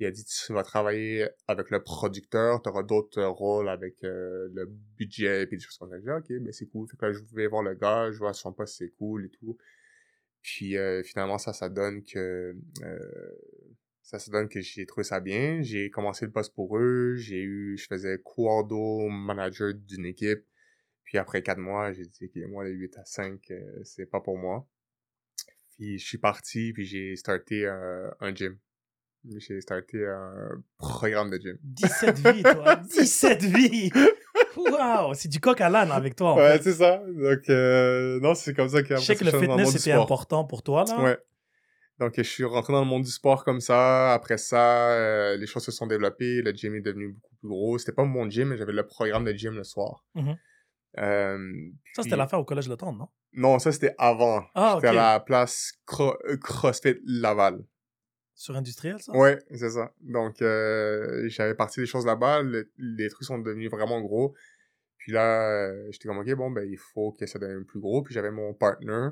Il 0.00 0.06
a 0.06 0.10
dit, 0.10 0.24
tu 0.24 0.52
vas 0.52 0.62
travailler 0.62 1.28
avec 1.48 1.70
le 1.70 1.82
producteur, 1.82 2.62
tu 2.62 2.68
auras 2.68 2.84
d'autres 2.84 3.22
rôles 3.24 3.68
avec 3.68 3.96
euh, 4.04 4.48
le 4.52 4.66
budget, 4.96 5.46
puis 5.46 5.56
des 5.56 5.62
choses 5.62 5.76
comme 5.78 5.90
ça. 5.90 6.16
Ok, 6.16 6.30
mais 6.40 6.52
c'est 6.52 6.66
cool. 6.66 6.88
Fait 6.88 6.96
que 6.96 7.12
je 7.12 7.20
vais 7.34 7.48
voir 7.48 7.62
le 7.62 7.74
gars, 7.74 8.12
je 8.12 8.18
vois 8.18 8.32
son 8.32 8.52
poste, 8.52 8.76
c'est 8.78 8.90
cool 8.90 9.26
et 9.26 9.30
tout. 9.30 9.58
Puis 10.42 10.76
euh, 10.76 11.02
finalement, 11.02 11.38
ça, 11.38 11.52
ça 11.52 11.68
donne 11.68 12.04
que... 12.04 12.54
euh, 12.82 13.38
ça 14.08 14.18
se 14.18 14.30
donne 14.30 14.48
que 14.48 14.62
j'ai 14.62 14.86
trouvé 14.86 15.04
ça 15.04 15.20
bien. 15.20 15.60
J'ai 15.60 15.90
commencé 15.90 16.24
le 16.24 16.32
poste 16.32 16.54
pour 16.54 16.78
eux. 16.78 17.16
J'ai 17.16 17.42
eu, 17.42 17.76
je 17.76 17.86
faisais 17.86 18.18
coordo 18.24 19.06
manager 19.08 19.74
d'une 19.74 20.06
équipe. 20.06 20.46
Puis 21.04 21.18
après 21.18 21.42
quatre 21.42 21.58
mois, 21.58 21.92
j'ai 21.92 22.06
dit, 22.06 22.24
OK, 22.24 22.48
moi, 22.48 22.64
le 22.64 22.70
8 22.70 22.96
à 22.96 23.04
5, 23.04 23.50
euh, 23.50 23.84
c'est 23.84 24.06
pas 24.06 24.20
pour 24.20 24.38
moi. 24.38 24.66
Puis 25.72 25.98
je 25.98 26.06
suis 26.06 26.18
parti, 26.18 26.72
puis 26.72 26.86
j'ai 26.86 27.16
starté 27.16 27.66
euh, 27.66 28.10
un 28.20 28.34
gym. 28.34 28.58
J'ai 29.36 29.60
starté 29.60 30.06
un 30.06 30.62
programme 30.78 31.30
de 31.30 31.38
gym. 31.38 31.58
17 31.62 32.18
vies, 32.18 32.42
toi. 32.42 32.76
17 32.98 33.42
vies. 33.44 33.90
Waouh, 34.56 35.14
c'est 35.14 35.28
du 35.28 35.38
coq 35.40 35.60
à 35.60 35.68
l'âne 35.68 35.90
avec 35.92 36.16
toi. 36.16 36.32
En 36.32 36.36
ouais, 36.36 36.56
fait. 36.58 36.62
c'est 36.64 36.72
ça. 36.74 36.98
Donc, 37.06 37.48
euh, 37.50 38.18
non, 38.20 38.34
c'est 38.34 38.54
comme 38.54 38.68
ça 38.68 38.82
que 38.82 38.96
Je 38.96 39.00
sais 39.02 39.16
que 39.16 39.24
le 39.24 39.30
fitness 39.32 39.74
était 39.76 39.92
important 39.92 40.44
pour 40.44 40.62
toi, 40.62 40.84
là. 40.88 41.00
Ouais. 41.02 41.18
Donc, 42.00 42.12
je 42.16 42.22
suis 42.22 42.44
rentré 42.44 42.72
dans 42.72 42.80
le 42.80 42.86
monde 42.86 43.02
du 43.02 43.10
sport 43.10 43.44
comme 43.44 43.60
ça. 43.60 44.12
Après 44.14 44.38
ça, 44.38 44.92
euh, 44.92 45.36
les 45.36 45.46
choses 45.46 45.64
se 45.64 45.72
sont 45.72 45.86
développées. 45.86 46.42
Le 46.42 46.52
gym 46.52 46.74
est 46.76 46.80
devenu 46.80 47.08
beaucoup 47.08 47.34
plus 47.40 47.48
gros. 47.48 47.78
C'était 47.78 47.92
pas 47.92 48.04
mon 48.04 48.28
gym, 48.30 48.48
mais 48.48 48.56
j'avais 48.56 48.72
le 48.72 48.86
programme 48.86 49.24
de 49.24 49.32
gym 49.32 49.54
le 49.54 49.64
soir. 49.64 50.04
Mhm. 50.14 50.36
Euh, 50.98 51.38
Ça, 51.94 52.02
c'était 52.02 52.10
puis- 52.10 52.18
l'affaire 52.18 52.38
au 52.40 52.44
collège 52.44 52.68
Le 52.68 52.76
Temps, 52.76 52.92
non? 52.92 53.08
Non, 53.34 53.58
ça, 53.58 53.72
c'était 53.72 53.94
avant. 53.98 54.44
Ah, 54.54 54.74
C'était 54.76 54.88
ok. 54.88 54.94
à 54.96 55.12
la 55.12 55.20
place 55.20 55.72
Cro- 55.86 56.16
CrossFit 56.40 56.96
Laval. 57.04 57.58
Sur 58.38 58.54
industriel, 58.56 59.00
ça? 59.02 59.10
Ouais, 59.16 59.36
c'est 59.50 59.70
ça. 59.70 59.92
Donc, 60.00 60.40
euh, 60.42 61.28
j'avais 61.28 61.56
parti 61.56 61.80
des 61.80 61.86
choses 61.86 62.06
là-bas. 62.06 62.40
le- 62.42 62.70
les 62.78 63.08
trucs 63.10 63.24
sont 63.26 63.38
devenus 63.40 63.68
vraiment 63.68 64.00
gros. 64.00 64.32
Puis 64.96 65.10
là, 65.10 65.50
euh, 65.50 65.88
j'étais 65.90 66.06
comme, 66.06 66.18
OK, 66.18 66.32
bon, 66.34 66.48
ben, 66.52 66.64
il 66.70 66.78
faut 66.78 67.10
que 67.10 67.26
ça 67.26 67.40
devienne 67.40 67.64
plus 67.64 67.80
gros. 67.80 68.00
Puis 68.02 68.14
j'avais 68.14 68.30
mon 68.30 68.54
partner. 68.54 69.08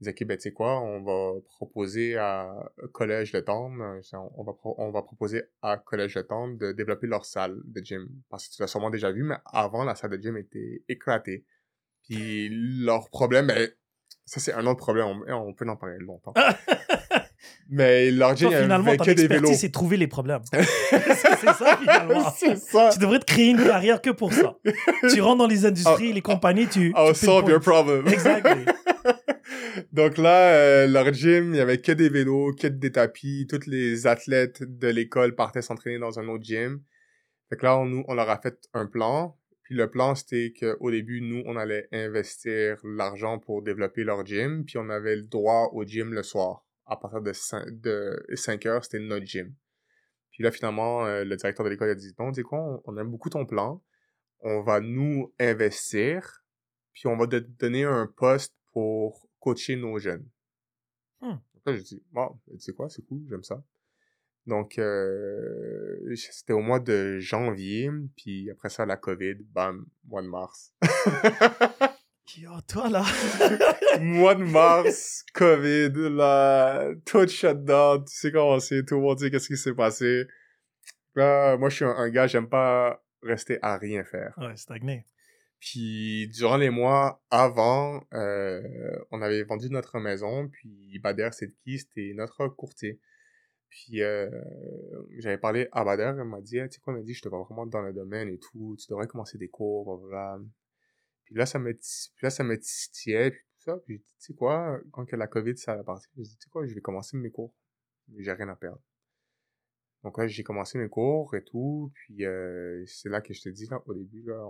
Il 0.00 0.04
disait, 0.04 0.10
OK, 0.10 0.24
ben, 0.26 0.36
tu 0.36 0.42
sais 0.42 0.52
quoi, 0.52 0.80
on 0.80 1.04
va 1.04 1.40
proposer 1.46 2.16
à 2.16 2.52
Collège 2.92 3.30
de 3.30 3.38
Tendre, 3.38 3.80
euh, 3.80 4.00
on 4.36 4.42
va, 4.42 4.52
on 4.64 4.90
va 4.90 5.02
proposer 5.02 5.44
à 5.62 5.76
Collège 5.76 6.14
de 6.16 6.22
Tendre 6.22 6.58
de 6.58 6.72
développer 6.72 7.06
leur 7.06 7.24
salle 7.24 7.56
de 7.64 7.80
gym. 7.80 8.08
Parce 8.28 8.48
que 8.48 8.54
tu 8.56 8.60
l'as 8.60 8.66
sûrement 8.66 8.90
déjà 8.90 9.12
vu, 9.12 9.22
mais 9.22 9.36
avant, 9.52 9.84
la 9.84 9.94
salle 9.94 10.10
de 10.10 10.20
gym 10.20 10.36
était 10.36 10.82
éclatée. 10.88 11.44
Puis 12.02 12.48
leur 12.84 13.08
problème, 13.08 13.46
ben, 13.46 13.68
ça, 14.26 14.40
c'est 14.40 14.52
un 14.52 14.66
autre 14.66 14.80
problème. 14.80 15.06
On, 15.28 15.32
on 15.32 15.54
peut 15.54 15.68
en 15.68 15.76
parler 15.76 15.98
longtemps. 16.00 16.34
mais 17.68 18.10
leur 18.10 18.36
gym, 18.36 18.48
Toi, 18.48 18.58
il 18.58 18.62
finalement, 18.62 18.88
avait 18.88 18.96
que 18.98 19.10
des 19.10 19.26
vélos. 19.26 19.52
c'est 19.54 19.70
trouver 19.70 19.96
les 19.96 20.06
problèmes. 20.06 20.42
c'est 20.52 21.00
ça, 21.00 21.78
finalement. 21.80 22.30
c'est 22.36 22.56
ça. 22.56 22.90
Tu 22.92 22.98
devrais 22.98 23.18
te 23.18 23.24
créer 23.24 23.50
une 23.50 23.64
carrière 23.64 24.00
que 24.02 24.10
pour 24.10 24.32
ça. 24.32 24.56
tu 25.12 25.20
rentres 25.20 25.38
dans 25.38 25.46
les 25.46 25.64
industries, 25.66 26.12
les 26.12 26.20
compagnies, 26.20 26.68
tu. 26.68 26.92
I'll 26.96 27.14
tu 27.14 27.24
solve 27.24 27.48
your 27.48 27.60
problem. 27.60 28.06
Exactly. 28.06 28.64
Donc 29.92 30.18
là, 30.18 30.52
euh, 30.54 30.86
leur 30.86 31.12
gym, 31.12 31.54
il 31.54 31.58
y 31.58 31.60
avait 31.60 31.78
que 31.78 31.92
des 31.92 32.08
vélos, 32.08 32.52
que 32.54 32.66
des 32.66 32.92
tapis. 32.92 33.46
Tous 33.48 33.66
les 33.66 34.06
athlètes 34.06 34.62
de 34.62 34.88
l'école 34.88 35.34
partaient 35.34 35.62
s'entraîner 35.62 35.98
dans 35.98 36.18
un 36.18 36.28
autre 36.28 36.44
gym. 36.44 36.80
Fait 37.48 37.56
que 37.56 37.64
là, 37.64 37.78
on, 37.78 37.86
nous, 37.86 38.04
on 38.08 38.14
leur 38.14 38.30
a 38.30 38.40
fait 38.40 38.56
un 38.72 38.86
plan. 38.86 39.36
Puis 39.62 39.74
le 39.74 39.88
plan, 39.88 40.14
c'était 40.14 40.52
qu'au 40.58 40.90
début, 40.90 41.22
nous, 41.22 41.42
on 41.46 41.56
allait 41.56 41.88
investir 41.92 42.76
l'argent 42.84 43.38
pour 43.38 43.62
développer 43.62 44.04
leur 44.04 44.24
gym. 44.24 44.64
Puis 44.64 44.76
on 44.78 44.90
avait 44.90 45.16
le 45.16 45.22
droit 45.22 45.70
au 45.72 45.84
gym 45.84 46.12
le 46.12 46.22
soir. 46.22 46.64
À 46.86 46.96
partir 46.96 47.22
de 47.22 47.32
5, 47.32 47.80
de 47.80 48.24
5 48.34 48.66
heures, 48.66 48.84
c'était 48.84 48.98
notre 48.98 49.26
gym. 49.26 49.54
Puis 50.30 50.42
là, 50.42 50.50
finalement, 50.50 51.06
euh, 51.06 51.24
le 51.24 51.36
directeur 51.36 51.64
de 51.64 51.70
l'école 51.70 51.90
a 51.90 51.94
dit, 51.94 52.12
non, 52.18 52.30
tu 52.30 52.36
sais 52.36 52.42
quoi, 52.42 52.60
on, 52.60 52.82
on 52.84 52.96
aime 52.98 53.10
beaucoup 53.10 53.30
ton 53.30 53.46
plan. 53.46 53.82
On 54.40 54.62
va 54.62 54.80
nous 54.80 55.32
investir. 55.38 56.44
Puis 56.92 57.06
on 57.06 57.16
va 57.16 57.26
te 57.26 57.36
donner 57.36 57.84
un 57.84 58.06
poste 58.06 58.54
pour 58.72 59.28
coacher 59.40 59.76
nos 59.76 59.98
jeunes. 59.98 60.26
Hmm. 61.20 61.36
Donc 61.54 61.62
là, 61.66 61.76
j'ai 61.76 61.82
dit, 61.82 62.02
bon, 62.12 62.38
tu 62.50 62.60
sais 62.60 62.72
quoi, 62.72 62.88
c'est 62.88 63.02
cool, 63.02 63.22
j'aime 63.28 63.44
ça. 63.44 63.62
Donc, 64.46 64.78
euh, 64.78 66.14
c'était 66.14 66.52
au 66.52 66.60
mois 66.60 66.80
de 66.80 67.18
janvier, 67.18 67.90
puis 68.16 68.50
après 68.50 68.68
ça, 68.68 68.84
la 68.84 68.96
COVID, 68.96 69.36
bam, 69.52 69.86
mois 70.04 70.22
de 70.22 70.28
mars. 70.28 70.74
Yo, 72.26 72.50
toi, 72.66 72.88
là? 72.88 73.04
mois 74.00 74.34
de 74.34 74.44
mars, 74.44 75.24
COVID, 75.34 75.92
là, 76.10 76.92
tout 77.04 77.28
shut 77.28 77.64
down, 77.64 78.04
tu 78.04 78.14
sais 78.16 78.32
comment 78.32 78.58
c'est, 78.58 78.82
tout 78.84 78.96
le 78.96 79.02
monde 79.02 79.18
sait 79.18 79.30
qu'est-ce 79.30 79.48
qui 79.48 79.56
s'est 79.56 79.74
passé. 79.74 80.24
Là, 81.14 81.56
moi, 81.58 81.68
je 81.68 81.76
suis 81.76 81.84
un, 81.84 81.94
un 81.94 82.08
gars, 82.08 82.26
j'aime 82.26 82.48
pas 82.48 83.04
rester 83.22 83.58
à 83.62 83.76
rien 83.76 84.04
faire. 84.04 84.34
Ouais, 84.38 84.56
stagné. 84.56 85.06
Puis 85.60 86.28
durant 86.28 86.56
les 86.56 86.70
mois 86.70 87.22
avant, 87.30 88.02
euh, 88.12 88.62
on 89.10 89.22
avait 89.22 89.44
vendu 89.44 89.70
notre 89.70 89.98
maison, 90.00 90.48
puis 90.48 90.98
Bader 90.98 91.28
Sedki, 91.30 91.78
c'était 91.78 92.12
notre 92.14 92.48
courtier. 92.48 93.00
Puis 93.68 94.02
euh, 94.02 94.28
j'avais 95.18 95.38
parlé 95.38 95.68
à 95.72 95.84
Bader, 95.84 96.14
elle 96.18 96.24
m'a 96.24 96.40
dit, 96.40 96.58
Ah, 96.58 96.68
tu 96.68 96.74
sais 96.74 96.80
quoi, 96.80 96.94
elle 96.94 97.00
m'a 97.00 97.04
dit, 97.04 97.14
je 97.14 97.22
te 97.22 97.28
vois 97.28 97.42
vraiment 97.42 97.66
dans 97.66 97.82
le 97.82 97.92
domaine 97.92 98.28
et 98.28 98.38
tout, 98.38 98.76
tu 98.78 98.86
devrais 98.88 99.06
commencer 99.06 99.38
des 99.38 99.48
cours, 99.48 99.98
blablabla. 99.98 100.44
Puis 101.24 101.34
là, 101.34 101.46
ça 101.46 101.58
me, 101.58 101.72
puis 101.72 102.22
là, 102.22 102.30
ça 102.30 102.44
me 102.44 102.58
titillait, 102.58 103.30
puis 103.30 103.40
tout 103.58 103.70
ça. 103.70 103.76
Puis 103.78 103.94
j'ai 103.94 103.98
dit, 103.98 104.14
tu 104.18 104.26
sais 104.26 104.34
quoi, 104.34 104.80
quand 104.92 105.04
que 105.04 105.16
la 105.16 105.26
COVID, 105.26 105.56
ça 105.56 105.72
a 105.72 105.84
parti, 105.84 106.08
j'ai 106.16 106.22
dit, 106.22 106.36
tu 106.36 106.44
sais 106.44 106.50
quoi, 106.50 106.66
je 106.66 106.74
vais 106.74 106.80
commencer 106.80 107.16
mes 107.16 107.30
cours. 107.30 107.54
J'ai 108.18 108.32
rien 108.32 108.48
à 108.48 108.56
perdre. 108.56 108.82
Donc 110.04 110.18
là, 110.18 110.26
j'ai 110.26 110.42
commencé 110.42 110.76
mes 110.76 110.90
cours 110.90 111.34
et 111.34 111.42
tout, 111.42 111.90
puis 111.94 112.26
euh, 112.26 112.84
c'est 112.86 113.08
là 113.08 113.22
que 113.22 113.32
je 113.32 113.40
te 113.40 113.48
dis, 113.48 113.66
là, 113.66 113.82
au 113.86 113.94
début, 113.94 114.22
là, 114.22 114.46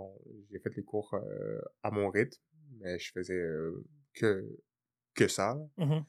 j'ai 0.51 0.59
fait 0.59 0.75
les 0.75 0.83
cours 0.83 1.13
euh, 1.13 1.61
à 1.81 1.91
mon 1.91 2.09
rythme, 2.09 2.37
mais 2.79 2.99
je 2.99 3.09
faisais 3.13 3.39
euh, 3.39 3.85
que, 4.13 4.45
que 5.13 5.29
ça. 5.29 5.57
Mhm. 5.77 6.03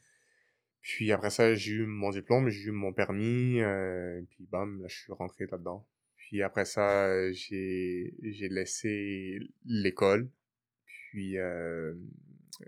Puis 0.81 1.13
après 1.13 1.31
ça, 1.31 1.55
j'ai 1.55 1.73
eu 1.73 1.87
mon 1.87 2.11
diplôme, 2.11 2.49
j'ai 2.49 2.65
eu 2.65 2.71
mon 2.73 2.93
permis, 2.93 3.61
euh, 3.61 4.21
puis 4.31 4.47
bam, 4.51 4.83
là, 4.83 4.89
je 4.89 4.97
suis 4.97 5.13
rentré 5.13 5.47
là-dedans. 5.47 5.87
Puis 6.17 6.43
après 6.43 6.65
ça, 6.65 7.33
j'ai 7.33 8.15
j'ai 8.23 8.49
laissé 8.49 9.39
l'école, 9.65 10.29
puis 11.17 11.39
euh, 11.39 11.95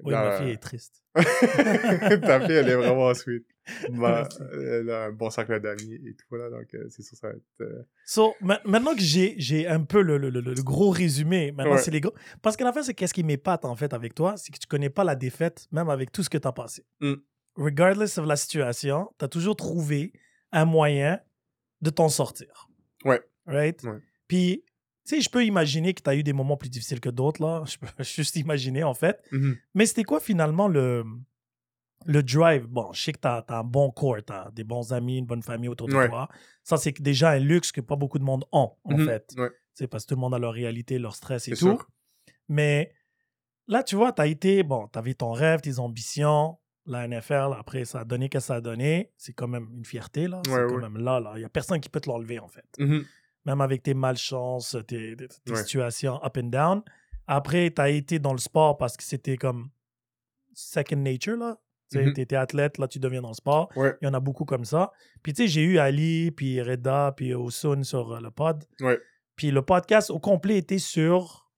Oui, 0.04 0.12
là- 0.12 0.30
ma 0.30 0.38
fille 0.38 0.50
est 0.52 0.56
triste. 0.62 1.02
Ta 1.14 2.40
fille, 2.40 2.56
elle 2.56 2.68
est 2.68 2.74
vraiment 2.76 3.12
sweet. 3.12 3.44
Ma- 3.90 4.26
elle 4.54 4.88
a 4.88 5.04
un 5.04 5.12
bon 5.12 5.28
cercle 5.28 5.60
d'amis 5.60 5.96
et 6.06 6.14
tout, 6.14 6.34
là, 6.36 6.48
donc 6.48 6.72
euh, 6.72 6.86
c'est 6.88 7.02
sûr 7.02 7.18
ça 7.18 7.28
va 7.28 7.34
être... 7.34 7.42
euh, 7.60 7.82
So, 8.06 8.34
ma- 8.40 8.60
maintenant 8.64 8.94
que 8.94 9.02
j'ai 9.02 9.66
un 9.68 9.84
peu 9.84 10.00
le, 10.00 10.16
le, 10.16 10.30
le- 10.30 10.40
le 10.40 10.62
gros 10.62 10.88
résumé, 10.88 11.52
maintenant 11.52 11.74
Ouais. 11.74 11.78
c'est 11.82 11.90
les 11.90 12.00
gros. 12.00 12.14
Parce 12.40 12.56
qu'en 12.56 12.72
fait, 12.72 12.82
c'est 12.84 12.94
qu'est-ce 12.94 13.12
qui 13.12 13.24
m'épate 13.24 13.66
en 13.66 13.76
fait 13.76 13.92
avec 13.92 14.14
toi, 14.14 14.38
c'est 14.38 14.50
que 14.52 14.58
tu 14.58 14.66
connais 14.66 14.88
pas 14.88 15.04
la 15.04 15.16
défaite, 15.16 15.66
même 15.70 15.90
avec 15.90 16.12
tout 16.12 16.22
ce 16.22 16.30
que 16.30 16.38
tu 16.38 16.48
as 16.48 16.52
passé. 16.52 16.86
Mm. 17.00 17.14
Regardless 17.56 18.16
of 18.16 18.26
la 18.26 18.36
situation, 18.36 19.10
tu 19.18 19.24
as 19.26 19.28
toujours 19.28 19.56
trouvé 19.56 20.14
un 20.50 20.64
moyen 20.64 21.20
de 21.82 21.90
t'en 21.90 22.08
sortir. 22.08 22.70
Ouais. 23.04 23.20
Right? 23.46 23.82
Ouais. 23.84 23.98
Puis, 24.28 24.64
sais, 25.08 25.20
je 25.20 25.28
peux 25.30 25.44
imaginer 25.44 25.94
que 25.94 26.02
tu 26.02 26.10
as 26.10 26.14
eu 26.16 26.22
des 26.22 26.32
moments 26.32 26.56
plus 26.56 26.68
difficiles 26.70 27.00
que 27.00 27.08
d'autres, 27.10 27.42
là. 27.42 27.62
Je 27.66 27.76
peux 27.78 27.86
juste 28.04 28.36
imaginer, 28.36 28.82
en 28.84 28.94
fait. 28.94 29.22
Mhm. 29.32 29.56
Mais 29.74 29.86
c'était 29.86 30.04
quoi, 30.04 30.20
finalement, 30.20 30.68
le, 30.68 31.04
le 32.06 32.22
drive? 32.22 32.66
Bon, 32.66 32.92
je 32.92 33.02
sais 33.02 33.12
que 33.12 33.20
tu 33.20 33.28
as, 33.28 33.44
un 33.48 33.64
bon 33.64 33.90
corps, 33.90 34.16
tu 34.26 34.32
as 34.32 34.50
des 34.52 34.64
bons 34.64 34.92
amis, 34.92 35.18
une 35.18 35.26
bonne 35.26 35.42
famille 35.42 35.68
autour 35.68 35.88
de 35.88 35.94
Ouais. 35.94 36.08
toi. 36.08 36.28
Ça, 36.62 36.76
c'est 36.76 37.00
déjà 37.00 37.30
un 37.30 37.38
luxe 37.38 37.72
que 37.72 37.80
pas 37.80 37.96
beaucoup 37.96 38.18
de 38.18 38.24
monde 38.24 38.44
ont, 38.52 38.72
en 38.84 38.96
Mhm. 38.98 39.06
fait. 39.06 39.34
Ouais, 39.36 39.50
C'est 39.74 39.86
parce 39.86 40.04
que 40.04 40.08
tout 40.10 40.14
le 40.14 40.20
monde 40.20 40.34
a 40.34 40.38
leur 40.38 40.52
réalité, 40.52 40.98
leur 40.98 41.14
stress 41.14 41.48
et 41.48 41.52
tout. 41.52 41.56
sûr. 41.56 41.86
Mais 42.48 42.92
là, 43.66 43.82
tu 43.82 43.96
vois, 43.96 44.12
tu 44.12 44.22
as 44.22 44.26
été, 44.26 44.62
bon, 44.62 44.88
tu 44.88 44.98
avais 44.98 45.14
ton 45.14 45.32
rêve, 45.32 45.60
tes 45.60 45.78
ambitions. 45.78 46.58
La 46.86 47.06
NFL, 47.06 47.50
après, 47.58 47.84
ça 47.84 48.00
a 48.00 48.04
donné 48.04 48.30
que 48.30 48.40
ça 48.40 48.54
a 48.56 48.60
donné? 48.62 49.12
C'est 49.18 49.34
quand 49.34 49.46
même 49.48 49.68
une 49.76 49.84
fierté, 49.84 50.26
là. 50.26 50.40
c'est 50.44 50.50
quand 50.68 50.78
même 50.78 50.96
là, 50.96 51.20
là. 51.20 51.32
Il 51.36 51.40
n'y 51.40 51.44
a 51.44 51.48
personne 51.50 51.80
qui 51.80 51.90
peut 51.90 52.00
te 52.00 52.08
l'enlever, 52.08 52.38
en 52.38 52.48
fait. 52.48 52.64
Mhm. 52.78 53.04
Même 53.48 53.60
avec 53.62 53.82
tes 53.82 53.94
malchances, 53.94 54.76
tes, 54.86 55.16
tes- 55.16 55.26
tes 55.26 55.52
Ouais. 55.52 55.56
situations 55.64 56.22
up 56.24 56.36
and 56.36 56.44
down. 56.50 56.82
Après, 57.26 57.70
tu 57.74 57.80
as 57.82 57.88
été 57.88 58.18
dans 58.18 58.32
le 58.32 58.38
sport 58.38 58.76
parce 58.76 58.96
que 58.96 59.02
c'était 59.02 59.36
comme 59.36 59.70
second 60.54 60.96
nature, 60.96 61.36
là. 61.36 61.58
Tu 61.90 61.98
Mhm. 61.98 62.12
étais 62.18 62.36
athlète, 62.36 62.76
là, 62.76 62.86
tu 62.86 62.98
deviens 62.98 63.22
dans 63.22 63.28
le 63.30 63.34
sport. 63.34 63.70
Ouais. 63.74 63.96
Il 64.02 64.04
y 64.04 64.08
en 64.08 64.12
a 64.12 64.20
beaucoup 64.20 64.44
comme 64.44 64.66
ça. 64.66 64.92
Puis, 65.22 65.32
tu 65.32 65.42
sais, 65.42 65.48
j'ai 65.48 65.62
eu 65.62 65.78
Ali, 65.78 66.30
puis 66.30 66.60
Reda, 66.60 67.14
puis 67.16 67.32
Osun 67.34 67.82
sur 67.84 68.12
euh, 68.12 68.20
le 68.20 68.30
pod. 68.30 68.64
Ouais. 68.80 69.00
Puis 69.36 69.50
le 69.50 69.62
podcast 69.62 70.10
au 70.10 70.18
complet 70.18 70.58
était 70.58 70.78
sur 70.78 71.50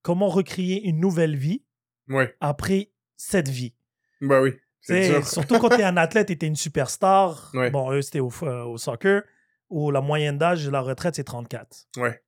comment 0.00 0.28
recréer 0.28 0.88
une 0.88 0.98
nouvelle 1.00 1.36
vie 1.36 1.62
Ouais. 2.08 2.34
après 2.40 2.90
cette 3.16 3.48
vie. 3.48 3.74
Bah 4.22 4.40
oui. 4.40 4.54
Surtout 5.24 5.58
quand 5.58 5.68
tu 5.70 5.80
es 5.80 5.84
un 5.84 5.96
athlète 5.98 6.30
et 6.30 6.38
tu 6.38 6.46
es 6.46 6.48
une 6.48 6.56
superstar. 6.56 7.52
Bon, 7.72 7.90
eux, 7.92 8.00
c'était 8.02 8.20
au, 8.20 8.30
euh, 8.42 8.64
au 8.64 8.78
soccer, 8.78 9.22
où 9.70 9.90
la 9.90 10.00
moyenne 10.00 10.38
d'âge 10.38 10.64
de 10.64 10.70
la 10.70 10.80
retraite, 10.80 11.14
c'est 11.16 11.24
34. 11.24 11.88
Ouais. 11.96 12.22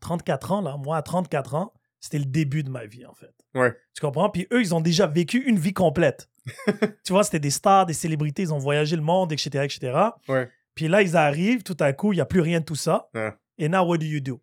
34 0.00 0.52
ans, 0.52 0.60
là, 0.60 0.76
moi, 0.76 0.96
à 0.96 1.02
34 1.02 1.54
ans, 1.54 1.72
c'était 2.00 2.18
le 2.18 2.24
début 2.24 2.62
de 2.62 2.70
ma 2.70 2.86
vie, 2.86 3.04
en 3.06 3.14
fait. 3.14 3.34
Ouais. 3.54 3.74
Tu 3.94 4.00
comprends? 4.00 4.30
Puis 4.30 4.46
eux, 4.52 4.60
ils 4.60 4.74
ont 4.74 4.80
déjà 4.80 5.06
vécu 5.06 5.42
une 5.44 5.58
vie 5.58 5.72
complète. 5.74 6.28
tu 7.04 7.12
vois, 7.12 7.24
c'était 7.24 7.40
des 7.40 7.50
stars, 7.50 7.86
des 7.86 7.92
célébrités, 7.94 8.42
ils 8.42 8.54
ont 8.54 8.58
voyagé 8.58 8.94
le 8.96 9.02
monde, 9.02 9.32
etc., 9.32 9.64
etc. 9.64 9.98
Ouais. 10.28 10.48
Puis 10.74 10.86
là, 10.88 11.02
ils 11.02 11.16
arrivent, 11.16 11.62
tout 11.64 11.76
à 11.80 11.92
coup, 11.92 12.12
il 12.12 12.16
n'y 12.16 12.22
a 12.22 12.26
plus 12.26 12.40
rien 12.40 12.60
de 12.60 12.64
tout 12.64 12.76
ça. 12.76 13.08
Ouais. 13.14 13.32
Et 13.58 13.68
now, 13.68 13.80
what 13.84 13.98
do 13.98 14.06
you 14.06 14.20
do? 14.20 14.40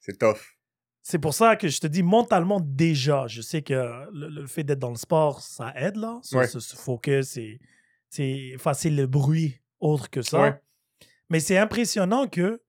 C'est 0.00 0.18
tough. 0.18 0.38
C'est 1.02 1.18
pour 1.18 1.34
ça 1.34 1.54
que 1.56 1.68
je 1.68 1.78
te 1.80 1.86
dis 1.86 2.02
mentalement 2.02 2.58
déjà, 2.60 3.26
je 3.28 3.40
sais 3.42 3.62
que 3.62 3.74
le, 4.12 4.28
le 4.28 4.46
fait 4.46 4.64
d'être 4.64 4.78
dans 4.80 4.90
le 4.90 4.96
sport, 4.96 5.40
ça 5.40 5.72
aide 5.76 5.96
là, 5.96 6.18
ce, 6.22 6.36
Ouais. 6.36 6.46
ce- 6.48 6.58
ce 6.58 6.74
focus 6.74 7.36
et 7.36 7.60
c'est 8.08 8.54
facile 8.58 8.96
le 8.96 9.06
bruit 9.06 9.60
autre 9.78 10.10
que 10.10 10.22
ça. 10.22 10.58
Mais 11.30 11.40
c'est 11.40 11.58
impressionnant 11.58 12.26
que, 12.28 12.60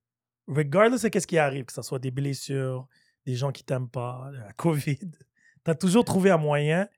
regardless 0.46 1.02
de 1.02 1.20
ce 1.20 1.26
qui 1.26 1.38
arrive, 1.38 1.64
que 1.66 1.72
ce 1.72 1.82
soit 1.82 1.98
des 1.98 2.10
blessures, 2.10 2.86
des 3.26 3.34
gens 3.34 3.52
qui 3.52 3.64
t'aiment 3.64 3.88
pas, 3.90 4.30
la 4.32 4.52
COVID, 4.56 4.98
tu 4.98 5.70
as 5.70 5.74
toujours 5.74 6.04
trouvé 6.04 6.30
un 6.30 6.38
moyen 6.38 6.88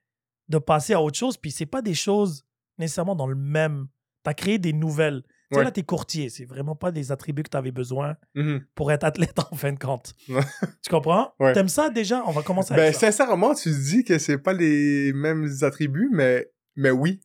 de 0.49 0.57
passer 0.57 0.93
à 0.93 1.01
autre 1.01 1.17
chose. 1.17 1.37
Puis 1.37 1.51
c'est 1.51 1.65
pas 1.65 1.81
des 1.81 1.93
choses 1.93 2.45
nécessairement 2.77 3.15
dans 3.15 3.27
le 3.27 3.35
même. 3.35 3.87
Tu 4.23 4.29
as 4.29 4.33
créé 4.33 4.57
des 4.59 4.73
nouvelles. 4.73 5.23
Tu 5.51 5.57
Ouais. 5.57 5.65
là, 5.65 5.71
tu 5.71 5.81
es 5.81 5.83
courtier. 5.83 6.29
C'est 6.29 6.45
vraiment 6.45 6.77
pas 6.77 6.91
des 6.91 7.11
attributs 7.11 7.43
que 7.43 7.49
tu 7.49 7.57
avais 7.57 7.71
besoin 7.71 8.15
Mhm. 8.35 8.65
pour 8.73 8.89
être 8.91 9.03
athlète 9.03 9.37
en 9.51 9.55
fin 9.55 9.73
de 9.73 9.79
compte. 9.79 10.13
Tu 10.81 10.89
comprends? 10.89 11.33
Ouais. 11.39 11.51
T'aimes 11.53 11.67
ça 11.69 11.89
déjà? 11.89 12.23
On 12.25 12.31
va 12.31 12.41
commencer 12.41 12.73
Ben, 12.73 12.83
avec 12.83 12.93
ça. 12.95 13.11
sincèrement, 13.11 13.53
tu 13.53 13.69
dis 13.69 14.03
que 14.05 14.17
c'est 14.17 14.37
pas 14.37 14.53
les 14.53 15.11
mêmes 15.13 15.49
attributs, 15.61 16.09
mais, 16.13 16.49
mais 16.77 16.91
oui. 16.91 17.19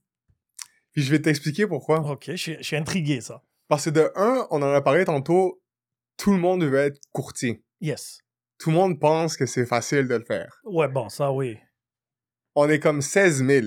Puis 0.92 1.02
je 1.02 1.10
vais 1.12 1.20
t'expliquer 1.20 1.66
pourquoi. 1.68 2.00
Ok, 2.00 2.24
je 2.28 2.36
suis, 2.36 2.56
je 2.58 2.62
suis 2.64 2.76
intrigué, 2.76 3.20
ça. 3.20 3.42
Parce 3.68 3.86
que 3.86 3.90
de 3.90 4.10
un, 4.14 4.46
on 4.50 4.62
en 4.62 4.72
a 4.72 4.80
parlé 4.80 5.04
tantôt, 5.04 5.60
tout 6.16 6.32
le 6.32 6.38
monde 6.38 6.64
veut 6.64 6.78
être 6.78 7.00
courtier. 7.12 7.62
Yes. 7.80 8.18
Tout 8.58 8.70
le 8.70 8.76
monde 8.76 9.00
pense 9.00 9.36
que 9.36 9.44
c'est 9.46 9.66
facile 9.66 10.08
de 10.08 10.14
le 10.14 10.24
faire. 10.24 10.60
Ouais, 10.64 10.88
bon, 10.88 11.08
ça, 11.08 11.32
oui. 11.32 11.58
On 12.54 12.68
est 12.68 12.80
comme 12.80 13.02
16 13.02 13.44
000. 13.44 13.66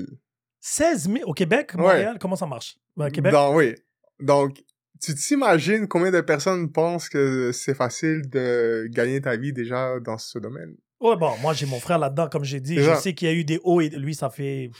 16 0.62 1.10
000 1.10 1.30
au 1.30 1.34
Québec, 1.34 1.74
Ouais. 1.76 1.82
Montréal, 1.82 2.18
comment 2.20 2.36
ça 2.36 2.47
marche? 2.47 2.78
Ouais, 2.97 3.08
au 3.08 3.12
Québec? 3.12 3.32
Dans, 3.32 3.54
oui. 3.56 3.76
Donc, 4.20 4.64
tu 5.02 5.14
t'imagines 5.16 5.88
combien 5.88 6.12
de 6.12 6.22
personnes 6.22 6.72
pensent 6.72 7.08
que 7.08 7.52
c'est 7.52 7.76
facile 7.76 8.28
de 8.30 8.88
gagner 8.89 9.22
ta 9.22 9.38
vie 9.38 9.54
déjà 9.54 10.00
dans 10.00 10.18
ce 10.18 10.39
domaine? 10.39 10.76
Ouais, 11.00 11.16
bon, 11.16 11.38
moi, 11.38 11.54
j'ai 11.54 11.66
mon 11.66 11.80
frère 11.80 12.00
là-dedans, 12.00 12.28
comme 12.28 12.43
j'ai 12.43 12.60
dit. 12.60 12.76
Déjà. 12.76 12.95
Je 12.95 13.00
sais 13.00 13.14
qu'il 13.14 13.28
y 13.28 13.32
a 13.32 13.34
eu 13.34 13.45
des 13.45 13.60
hauts 13.64 13.80
et 13.80 13.89
lui, 13.89 14.16
ça 14.16 14.30
fait 14.30 14.72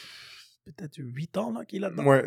peut-être 0.66 0.98
8 0.98 1.38
ans 1.38 1.54
là, 1.54 1.64
qu'il 1.66 1.78
est 1.78 1.82
là-dedans. 1.82 2.06
Ouais. 2.06 2.26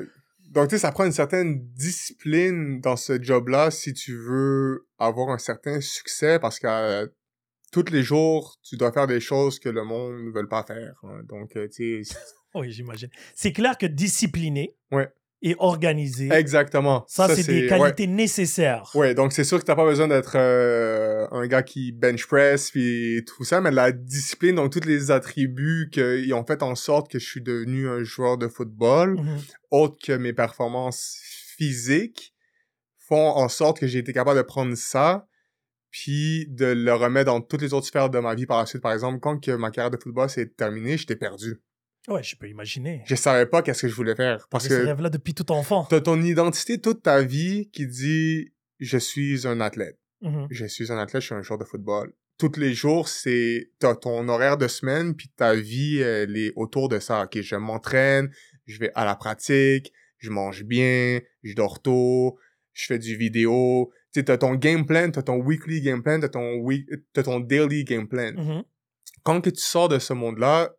Donc, 0.52 0.68
tu 0.68 0.74
sais, 0.76 0.80
ça 0.80 0.92
prend 0.92 1.04
une 1.06 1.12
certaine 1.12 1.66
discipline 1.72 2.80
dans 2.80 2.96
ce 2.96 3.20
job-là 3.20 3.70
si 3.70 3.94
tu 3.94 4.14
veux 4.16 4.86
avoir 4.98 5.30
un 5.30 5.38
certain 5.38 5.80
succès 5.80 6.38
parce 6.38 6.58
que 6.58 6.66
euh, 6.66 7.06
tous 7.72 7.86
les 7.90 8.02
jours, 8.02 8.58
tu 8.62 8.76
dois 8.76 8.92
faire 8.92 9.06
des 9.06 9.18
choses 9.20 9.58
que 9.58 9.70
le 9.70 9.82
monde 9.82 10.12
ne 10.26 10.30
veut 10.30 10.46
pas 10.46 10.62
faire. 10.62 10.94
hein. 11.04 11.22
Donc, 11.24 11.56
euh, 11.56 11.68
tu 11.68 12.04
sais, 12.04 12.14
Oui, 12.54 12.70
j'imagine. 12.70 13.08
C'est 13.34 13.52
clair 13.52 13.78
que 13.78 13.86
discipliné 13.86 14.76
Ouais. 14.90 15.08
Et 15.42 15.56
organisé, 15.58 16.30
exactement. 16.32 17.04
ça, 17.08 17.34
c'est 17.34 17.46
des 17.46 17.62
ouais. 17.62 17.68
qualités 17.68 18.06
nécessaires. 18.06 18.90
Ouais, 18.94 19.14
donc 19.14 19.32
c'est 19.32 19.44
sûr 19.44 19.58
que 19.58 19.64
t'as 19.64 19.74
pas 19.74 19.84
besoin 19.84 20.08
d'être 20.08 20.36
euh, 20.36 21.26
un 21.32 21.46
gars 21.46 21.62
qui 21.62 21.92
bench 21.92 22.26
press 22.26 22.70
puis 22.70 23.24
tout 23.26 23.44
ça, 23.44 23.60
mais 23.60 23.70
la 23.72 23.90
discipline, 23.92 24.54
donc 24.54 24.72
tous 24.72 24.86
les 24.86 25.10
attributs 25.10 25.90
qui 25.90 26.32
ont 26.32 26.44
fait 26.44 26.62
en 26.62 26.74
sorte 26.74 27.10
que 27.10 27.18
je 27.18 27.26
suis 27.26 27.42
devenu 27.42 27.88
un 27.88 28.02
joueur 28.02 28.38
de 28.38 28.48
football, 28.48 29.16
Mhm. 29.16 29.38
autres 29.70 29.96
que 30.02 30.12
mes 30.12 30.32
performances 30.32 31.18
physiques, 31.56 32.34
font 33.08 33.30
en 33.30 33.48
sorte 33.48 33.78
que 33.80 33.86
j'ai 33.86 33.98
été 33.98 34.12
capable 34.12 34.38
de 34.38 34.42
prendre 34.42 34.74
ça 34.76 35.26
puis 35.90 36.46
de 36.48 36.66
le 36.66 36.94
remettre 36.94 37.26
dans 37.26 37.40
toutes 37.42 37.60
les 37.60 37.74
autres 37.74 37.86
sphères 37.86 38.08
de 38.08 38.18
ma 38.18 38.34
vie 38.34 38.46
par 38.46 38.58
la 38.58 38.66
suite. 38.66 38.80
Par 38.80 38.92
exemple, 38.92 39.18
quand 39.20 39.38
que 39.38 39.50
ma 39.50 39.70
carrière 39.70 39.90
de 39.90 39.98
football 40.02 40.30
s'est 40.30 40.46
terminée, 40.46 40.96
j'étais 40.96 41.16
perdu. 41.16 41.60
Ouais, 42.08 42.22
je 42.22 42.34
peux 42.36 42.48
imaginer. 42.48 43.02
Je 43.06 43.14
savais 43.14 43.46
pas 43.46 43.62
qu'est-ce 43.62 43.82
que 43.82 43.88
je 43.88 43.94
voulais 43.94 44.16
faire 44.16 44.48
parce 44.50 44.64
ce 44.64 44.68
que 44.70 44.74
rêve-là 44.86 45.08
depuis 45.08 45.34
tout 45.34 45.50
enfant. 45.52 45.86
t'as 45.88 46.00
ton 46.00 46.20
identité 46.20 46.80
toute 46.80 47.02
ta 47.02 47.22
vie 47.22 47.70
qui 47.72 47.86
dit 47.86 48.52
je 48.80 48.98
suis 48.98 49.46
un 49.46 49.60
athlète 49.60 49.98
Mhm. 50.20 50.46
je 50.50 50.66
suis 50.66 50.90
un 50.92 50.98
athlète, 50.98 51.20
je 51.22 51.26
suis 51.26 51.34
un 51.34 51.42
joueur 51.42 51.58
de 51.58 51.64
football. 51.64 52.12
Tous 52.38 52.52
les 52.56 52.74
jours, 52.74 53.08
c'est 53.08 53.70
t'as 53.80 53.94
ton 53.96 54.28
horaire 54.28 54.56
de 54.56 54.68
semaine, 54.68 55.14
puis 55.16 55.28
ta 55.36 55.54
vie, 55.54 55.98
elle 55.98 56.36
est 56.36 56.52
autour 56.56 56.88
de 56.88 56.98
ça. 57.00 57.22
Ok, 57.24 57.40
je 57.40 57.56
m'entraîne, 57.56 58.32
je 58.66 58.78
vais 58.78 58.90
à 58.94 59.04
la 59.04 59.14
pratique, 59.16 59.92
je 60.18 60.30
mange 60.30 60.62
bien, 60.64 61.20
je 61.42 61.54
dors 61.54 61.80
tôt, 61.82 62.38
je 62.72 62.86
fais 62.86 62.98
du 63.00 63.16
vidéo. 63.16 63.90
Tu 64.12 64.20
sais, 64.20 64.24
t'as 64.24 64.38
ton 64.38 64.54
game 64.54 64.86
plan, 64.86 65.10
t'as 65.10 65.22
ton 65.22 65.36
weekly 65.40 65.80
game 65.80 66.02
plan, 66.02 66.18
t'as 66.20 66.28
ton 66.28 66.54
week, 66.56 66.86
t'as 67.12 67.22
ton 67.24 67.40
daily 67.40 67.84
game 67.84 68.08
plan. 68.08 68.32
Mhm. 68.36 68.62
Quand 69.24 69.40
que 69.40 69.50
tu 69.50 69.60
sors 69.60 69.88
de 69.88 69.98
ce 69.98 70.12
monde-là, 70.12 70.72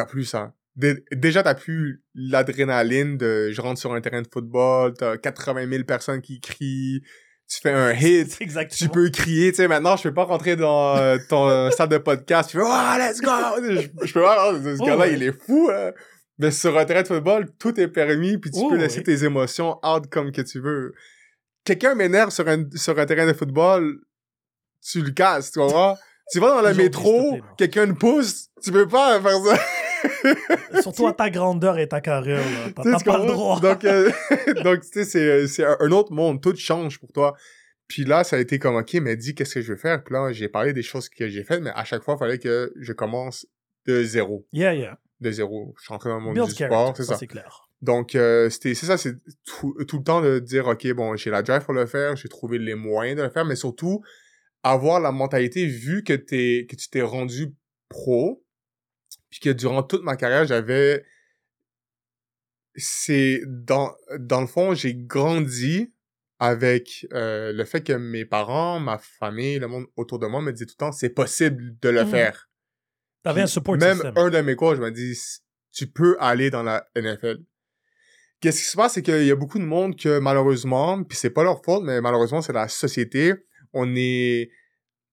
t'as 0.00 0.06
plus 0.06 0.24
ça. 0.24 0.52
Dé- 0.76 1.04
déjà, 1.12 1.42
t'as 1.42 1.54
plus 1.54 2.02
l'adrénaline 2.14 3.16
de 3.18 3.50
je 3.50 3.60
rentre 3.60 3.78
sur 3.80 3.92
un 3.92 4.00
terrain 4.00 4.22
de 4.22 4.28
football, 4.32 4.94
t'as 4.96 5.16
80 5.18 5.68
000 5.68 5.84
personnes 5.84 6.20
qui 6.22 6.40
crient, 6.40 7.02
tu 7.48 7.60
fais 7.60 7.72
un 7.72 7.92
hit, 8.00 8.38
tu 8.70 8.88
peux 8.88 9.10
crier, 9.10 9.50
tu 9.50 9.56
sais, 9.56 9.68
maintenant, 9.68 9.96
je 9.96 10.04
peux 10.04 10.14
pas 10.14 10.24
rentrer 10.24 10.56
dans 10.56 10.96
euh, 10.96 11.18
ton 11.28 11.70
salle 11.76 11.88
de 11.88 11.98
podcast, 11.98 12.50
tu 12.50 12.56
fais 12.58 12.62
«Oh, 12.66 12.98
let's 12.98 13.20
go!» 13.20 13.30
Je, 14.00 14.06
je 14.06 14.12
peux 14.14 14.22
pas, 14.22 14.52
oh, 14.52 14.56
ce 14.62 14.76
Oh, 14.80 14.84
gars-là, 14.86 14.96
ouais. 15.06 15.12
il 15.14 15.22
est 15.22 15.32
fou, 15.44 15.68
hein. 15.72 15.90
Mais 16.38 16.50
sur 16.52 16.78
un 16.78 16.84
terrain 16.86 17.02
de 17.02 17.08
football, 17.08 17.48
tout 17.58 17.78
est 17.78 17.88
permis, 17.88 18.38
puis 18.38 18.50
tu 18.50 18.60
Oh, 18.62 18.70
peux 18.70 18.76
laisser 18.76 18.98
ouais. 18.98 19.02
tes 19.04 19.24
émotions 19.24 19.78
out 19.84 20.06
comme 20.10 20.32
que 20.32 20.40
tu 20.40 20.60
veux. 20.60 20.94
Quelqu'un 21.64 21.94
m'énerve 21.94 22.30
sur 22.30 22.48
un, 22.48 22.64
sur 22.76 22.98
un 22.98 23.04
terrain 23.04 23.26
de 23.26 23.34
football, 23.34 23.98
tu 24.82 25.02
le 25.02 25.10
casses, 25.10 25.50
tu 25.52 25.58
vois? 25.60 25.98
tu 26.32 26.38
vas 26.38 26.62
dans 26.62 26.68
le 26.68 26.74
métro, 26.74 27.38
quelqu'un 27.58 27.88
te 27.88 27.92
pousse, 27.98 28.46
tu 28.62 28.70
peux 28.70 28.86
pas 28.88 29.20
faire 29.20 29.36
ça. 29.44 29.60
Surtout 30.82 31.06
à 31.06 31.12
ta 31.12 31.30
grandeur 31.30 31.78
et 31.78 31.88
ta 31.88 32.00
carrière. 32.00 32.42
T'as 32.74 32.98
pas 33.00 33.18
le 33.18 33.26
droit. 33.26 33.60
Donc, 33.60 33.84
euh, 33.84 34.10
donc 34.64 34.80
tu 34.80 34.88
sais, 34.92 35.04
c'est, 35.04 35.46
c'est 35.46 35.64
un 35.64 35.90
autre 35.90 36.12
monde. 36.12 36.40
Tout 36.40 36.54
change 36.56 36.98
pour 36.98 37.12
toi. 37.12 37.34
Puis 37.88 38.04
là, 38.04 38.22
ça 38.22 38.36
a 38.36 38.38
été 38.38 38.58
comme, 38.58 38.76
OK, 38.76 38.94
mais 38.94 39.16
dis 39.16 39.34
qu'est-ce 39.34 39.54
que 39.54 39.60
je 39.62 39.72
veux 39.72 39.78
faire? 39.78 40.02
Puis 40.04 40.14
là, 40.14 40.32
j'ai 40.32 40.48
parlé 40.48 40.72
des 40.72 40.82
choses 40.82 41.08
que 41.08 41.28
j'ai 41.28 41.42
faites, 41.42 41.60
mais 41.60 41.72
à 41.74 41.84
chaque 41.84 42.04
fois, 42.04 42.14
il 42.14 42.18
fallait 42.18 42.38
que 42.38 42.72
je 42.78 42.92
commence 42.92 43.46
de 43.86 44.02
zéro. 44.04 44.46
Yeah, 44.52 44.74
yeah. 44.74 44.98
De 45.20 45.30
zéro. 45.32 45.74
Je 45.78 45.84
suis 45.84 45.94
entré 45.94 46.08
dans 46.08 46.18
le 46.18 46.22
monde 46.22 46.34
Build 46.34 46.48
du 46.48 46.54
sport, 46.54 46.96
c'est 46.96 47.02
ça, 47.02 47.14
ça. 47.14 47.18
c'est 47.18 47.26
clair. 47.26 47.68
Donc, 47.82 48.14
euh, 48.14 48.48
c'était, 48.48 48.74
c'est 48.74 48.86
ça, 48.86 48.96
c'est 48.96 49.16
tout, 49.44 49.74
tout 49.88 49.98
le 49.98 50.04
temps 50.04 50.20
de 50.20 50.38
dire, 50.38 50.68
OK, 50.68 50.86
bon, 50.92 51.16
j'ai 51.16 51.30
la 51.30 51.42
drive 51.42 51.64
pour 51.64 51.74
le 51.74 51.86
faire, 51.86 52.14
j'ai 52.14 52.28
trouvé 52.28 52.58
les 52.58 52.74
moyens 52.74 53.18
de 53.18 53.22
le 53.24 53.30
faire, 53.30 53.44
mais 53.44 53.56
surtout, 53.56 54.02
avoir 54.62 55.00
la 55.00 55.12
mentalité, 55.12 55.66
vu 55.66 56.04
que, 56.04 56.12
t'es, 56.12 56.66
que 56.68 56.76
tu 56.76 56.88
t'es 56.90 57.02
rendu 57.02 57.54
pro, 57.88 58.44
puis 59.30 59.40
que 59.40 59.50
durant 59.50 59.82
toute 59.82 60.02
ma 60.02 60.16
carrière, 60.16 60.44
j'avais... 60.46 61.04
C'est... 62.74 63.42
Dans, 63.46 63.94
dans 64.18 64.40
le 64.40 64.46
fond, 64.46 64.74
j'ai 64.74 64.94
grandi 64.94 65.92
avec 66.38 67.06
euh, 67.12 67.52
le 67.52 67.64
fait 67.64 67.82
que 67.82 67.92
mes 67.92 68.24
parents, 68.24 68.80
ma 68.80 68.98
famille, 68.98 69.58
le 69.58 69.68
monde 69.68 69.86
autour 69.96 70.18
de 70.18 70.26
moi 70.26 70.40
me 70.40 70.52
disaient 70.52 70.66
tout 70.66 70.74
le 70.78 70.86
temps, 70.86 70.92
c'est 70.92 71.10
possible 71.10 71.76
de 71.80 71.88
le 71.90 72.04
Mhm. 72.04 72.10
faire. 72.10 72.48
T'avais 73.22 73.42
un 73.42 73.46
support 73.46 73.76
Même 73.76 73.94
system. 73.96 74.12
un 74.16 74.30
de 74.30 74.38
mes 74.40 74.56
coachs 74.56 74.78
m'a 74.78 74.90
dit, 74.90 75.18
tu 75.72 75.86
peux 75.86 76.16
aller 76.18 76.48
dans 76.50 76.62
la 76.62 76.88
NFL. 76.96 77.40
Qu'est-ce 78.40 78.58
qui 78.60 78.64
se 78.70 78.76
passe, 78.76 78.94
c'est 78.94 79.02
qu'il 79.02 79.24
y 79.24 79.30
a 79.30 79.36
beaucoup 79.36 79.58
de 79.58 79.64
monde 79.64 79.94
que 79.98 80.18
malheureusement, 80.18 81.04
puis 81.04 81.18
c'est 81.18 81.28
pas 81.28 81.42
leur 81.44 81.62
faute, 81.62 81.84
mais 81.84 82.00
malheureusement 82.00 82.40
c'est 82.40 82.54
la 82.54 82.68
société, 82.68 83.34
on 83.74 83.94
est 83.94 84.50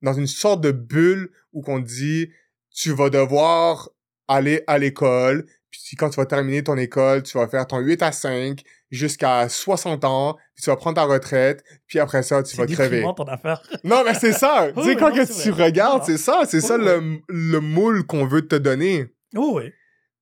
dans 0.01 0.13
une 0.13 0.27
sorte 0.27 0.61
de 0.61 0.71
bulle 0.71 1.29
où 1.51 1.61
qu'on 1.61 1.79
dit, 1.79 2.31
tu 2.71 2.91
vas 2.93 3.09
devoir 3.09 3.89
aller 4.27 4.63
à 4.67 4.77
l'école, 4.77 5.45
puis 5.71 5.95
quand 5.97 6.09
tu 6.09 6.17
vas 6.17 6.25
terminer 6.25 6.63
ton 6.63 6.77
école, 6.77 7.23
tu 7.23 7.37
vas 7.37 7.47
faire 7.47 7.67
ton 7.67 7.79
8 7.79 8.01
à 8.01 8.11
5 8.11 8.61
jusqu'à 8.89 9.47
60 9.49 10.05
ans, 10.05 10.35
puis 10.55 10.63
tu 10.63 10.69
vas 10.69 10.75
prendre 10.77 10.95
ta 10.95 11.03
retraite, 11.03 11.63
puis 11.87 11.99
après 11.99 12.23
ça, 12.23 12.41
tu 12.43 12.55
vas 12.55 12.65
crever. 12.65 13.03
ton 13.15 13.23
affaire. 13.25 13.61
Non, 13.83 14.03
mais 14.05 14.13
c'est 14.13 14.31
ça. 14.33 14.69
tu 14.73 14.79
Oui, 14.79 14.83
sais, 14.85 14.89
oui, 14.91 14.97
quand 14.97 15.09
non, 15.09 15.15
que 15.15 15.41
tu 15.43 15.49
vrai. 15.51 15.65
regardes, 15.65 16.03
c'est 16.05 16.17
ça. 16.17 16.43
C'est 16.47 16.61
ça 16.61 16.77
Oui, 16.77 16.85
le, 16.85 17.19
le 17.27 17.59
moule 17.59 18.05
qu'on 18.05 18.25
veut 18.25 18.47
te 18.47 18.55
donner. 18.55 19.07
Oh, 19.35 19.53
oui. 19.57 19.71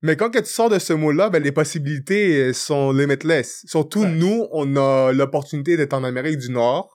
Mais 0.02 0.16
quand 0.18 0.30
que 0.30 0.40
tu 0.40 0.46
sors 0.46 0.70
de 0.70 0.78
ce 0.78 0.94
moule-là, 0.94 1.30
ben, 1.30 1.42
les 1.42 1.52
possibilités 1.52 2.50
euh, 2.50 2.54
sont 2.54 2.92
limitless. 2.92 3.64
Surtout, 3.66 4.06
nous, 4.06 4.46
on 4.52 4.76
a 4.76 5.12
l'opportunité 5.12 5.78
d'être 5.78 5.94
en 5.94 6.04
Amérique 6.04 6.38
du 6.38 6.52
Nord, 6.52 6.95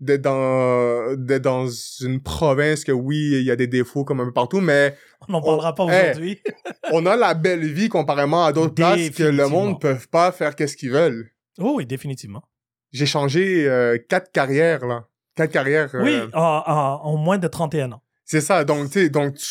d'être 0.00 0.22
dans, 0.22 1.14
d'être 1.16 1.42
dans 1.42 1.66
une 2.00 2.20
province 2.22 2.84
que 2.84 2.92
oui, 2.92 3.16
il 3.32 3.42
y 3.42 3.50
a 3.50 3.56
des 3.56 3.66
défauts 3.66 4.04
comme 4.04 4.20
un 4.20 4.26
peu 4.26 4.32
partout, 4.32 4.60
mais 4.60 4.96
On 5.28 5.32
n'en 5.32 5.42
parlera 5.42 5.74
pas 5.74 5.86
Hey. 5.88 6.10
aujourd'hui. 6.10 6.40
on 6.92 7.04
a 7.06 7.16
la 7.16 7.34
belle 7.34 7.66
vie 7.66 7.88
comparément 7.88 8.44
à 8.44 8.52
d'autres 8.52 8.74
places 8.74 9.10
que 9.10 9.24
le 9.24 9.48
monde 9.48 9.70
ne 9.74 9.78
peut 9.78 9.96
pas 10.10 10.30
faire 10.32 10.54
qu'est-ce 10.54 10.76
qu'ils 10.76 10.90
veulent. 10.92 11.30
Oh, 11.58 11.74
oui, 11.76 11.86
définitivement. 11.86 12.44
J'ai 12.92 13.06
changé 13.06 13.68
euh, 13.68 13.98
quatre 14.08 14.30
carrières, 14.32 14.86
là. 14.86 15.06
Quatre 15.34 15.50
carrières. 15.52 15.94
euh, 15.94 16.02
Oui, 16.02 16.18
en, 16.32 16.62
en- 16.66 17.00
en 17.04 17.16
moins 17.16 17.38
de 17.38 17.48
31 17.48 17.92
ans. 17.92 18.02
C'est 18.24 18.40
ça. 18.40 18.64
Donc, 18.64 18.86
tu 18.86 18.92
sais, 19.00 19.08
donc, 19.08 19.34
tu, 19.34 19.46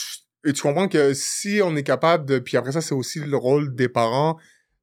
et 0.50 0.54
tu 0.54 0.62
comprends 0.62 0.88
que 0.88 1.14
si 1.14 1.60
on 1.64 1.76
est 1.76 1.84
capable 1.84 2.26
de, 2.26 2.40
puis 2.40 2.56
après 2.58 2.72
ça, 2.72 2.80
c'est 2.82 2.96
aussi 2.96 3.20
le 3.20 3.36
rôle 3.38 3.76
des 3.76 3.90
parents 3.90 4.38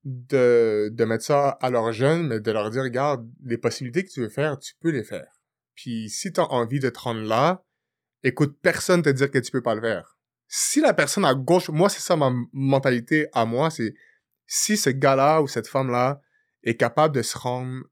de, 0.04 0.90
de 0.92 1.04
mettre 1.04 1.24
ça 1.24 1.50
à 1.62 1.70
leurs 1.70 1.92
jeunes, 1.92 2.26
mais 2.28 2.40
de 2.40 2.50
leur 2.50 2.70
dire, 2.70 2.82
regarde, 2.82 3.26
les 3.44 3.56
possibilités 3.56 4.04
que 4.04 4.10
tu 4.10 4.20
veux 4.20 4.28
faire, 4.28 4.58
tu 4.58 4.74
peux 4.80 4.90
les 4.90 5.02
faire. 5.04 5.26
Puis 5.74 6.08
si 6.10 6.32
tu 6.32 6.40
as 6.40 6.50
envie 6.52 6.80
de 6.80 6.90
te 6.90 6.98
rendre 6.98 7.22
là, 7.22 7.64
écoute 8.22 8.58
personne 8.62 9.02
te 9.02 9.10
dire 9.10 9.30
que 9.30 9.38
tu 9.38 9.50
peux 9.50 9.62
pas 9.62 9.74
le 9.74 9.80
faire. 9.80 10.18
Si 10.48 10.80
la 10.80 10.94
personne 10.94 11.24
à 11.24 11.34
gauche, 11.34 11.68
moi, 11.68 11.88
c'est 11.88 12.00
ça 12.00 12.16
ma 12.16 12.32
mentalité 12.52 13.28
à 13.32 13.44
moi, 13.44 13.70
c'est 13.70 13.94
si 14.46 14.76
ce 14.76 14.90
gars-là 14.90 15.40
ou 15.40 15.48
cette 15.48 15.66
femme-là 15.66 16.20
est 16.62 16.76
capable 16.76 17.14
de 17.14 17.22
se 17.22 17.36
rendre 17.36 17.82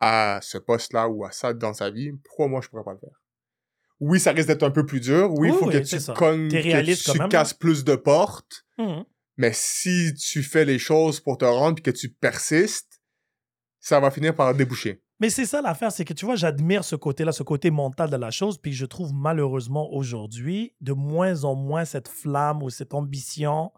à 0.00 0.40
ce 0.42 0.58
poste-là 0.58 1.08
ou 1.08 1.24
à 1.24 1.30
ça 1.30 1.52
dans 1.54 1.72
sa 1.72 1.90
vie, 1.90 2.12
pourquoi 2.24 2.48
moi 2.48 2.60
je 2.62 2.68
pourrais 2.68 2.84
pas 2.84 2.92
le 2.92 2.98
faire? 2.98 3.22
Oui, 4.00 4.18
ça 4.18 4.32
risque 4.32 4.48
d'être 4.48 4.64
un 4.64 4.70
peu 4.70 4.84
plus 4.84 5.00
dur. 5.00 5.30
Oui, 5.32 5.48
il 5.48 5.52
Oui, 5.52 5.58
faut 5.58 5.66
oui, 5.66 5.74
que 5.74 5.78
tu 5.78 6.12
cognes, 6.12 6.48
que 6.48 7.12
tu 7.12 7.18
même, 7.18 7.28
casses 7.28 7.54
plus 7.54 7.84
de 7.84 7.94
portes. 7.94 8.66
Mhm. 8.76 9.04
Mais 9.36 9.52
si 9.52 10.14
tu 10.14 10.42
fais 10.42 10.64
les 10.64 10.78
choses 10.78 11.20
pour 11.20 11.38
te 11.38 11.44
rendre 11.44 11.76
puis 11.76 11.82
que 11.82 11.90
tu 11.90 12.08
persistes, 12.08 13.00
ça 13.80 14.00
va 14.00 14.10
finir 14.10 14.34
par 14.34 14.54
déboucher. 14.54 15.02
Mais 15.20 15.30
c'est 15.30 15.46
ça 15.46 15.62
l'affaire, 15.62 15.92
c'est 15.92 16.04
que 16.04 16.12
tu 16.12 16.24
vois, 16.26 16.34
j'admire 16.36 16.82
ce 16.84 16.96
côté-là, 16.96 17.30
ce 17.32 17.42
côté 17.42 17.70
mental 17.70 18.10
de 18.10 18.16
la 18.16 18.30
chose, 18.30 18.58
puis 18.58 18.72
je 18.72 18.84
trouve 18.84 19.12
malheureusement 19.14 19.92
aujourd'hui 19.92 20.74
de 20.80 20.92
moins 20.92 21.44
en 21.44 21.54
moins 21.54 21.84
cette 21.84 22.08
flamme 22.08 22.62
ou 22.62 22.70
cette 22.70 22.94
ambition 22.94 23.70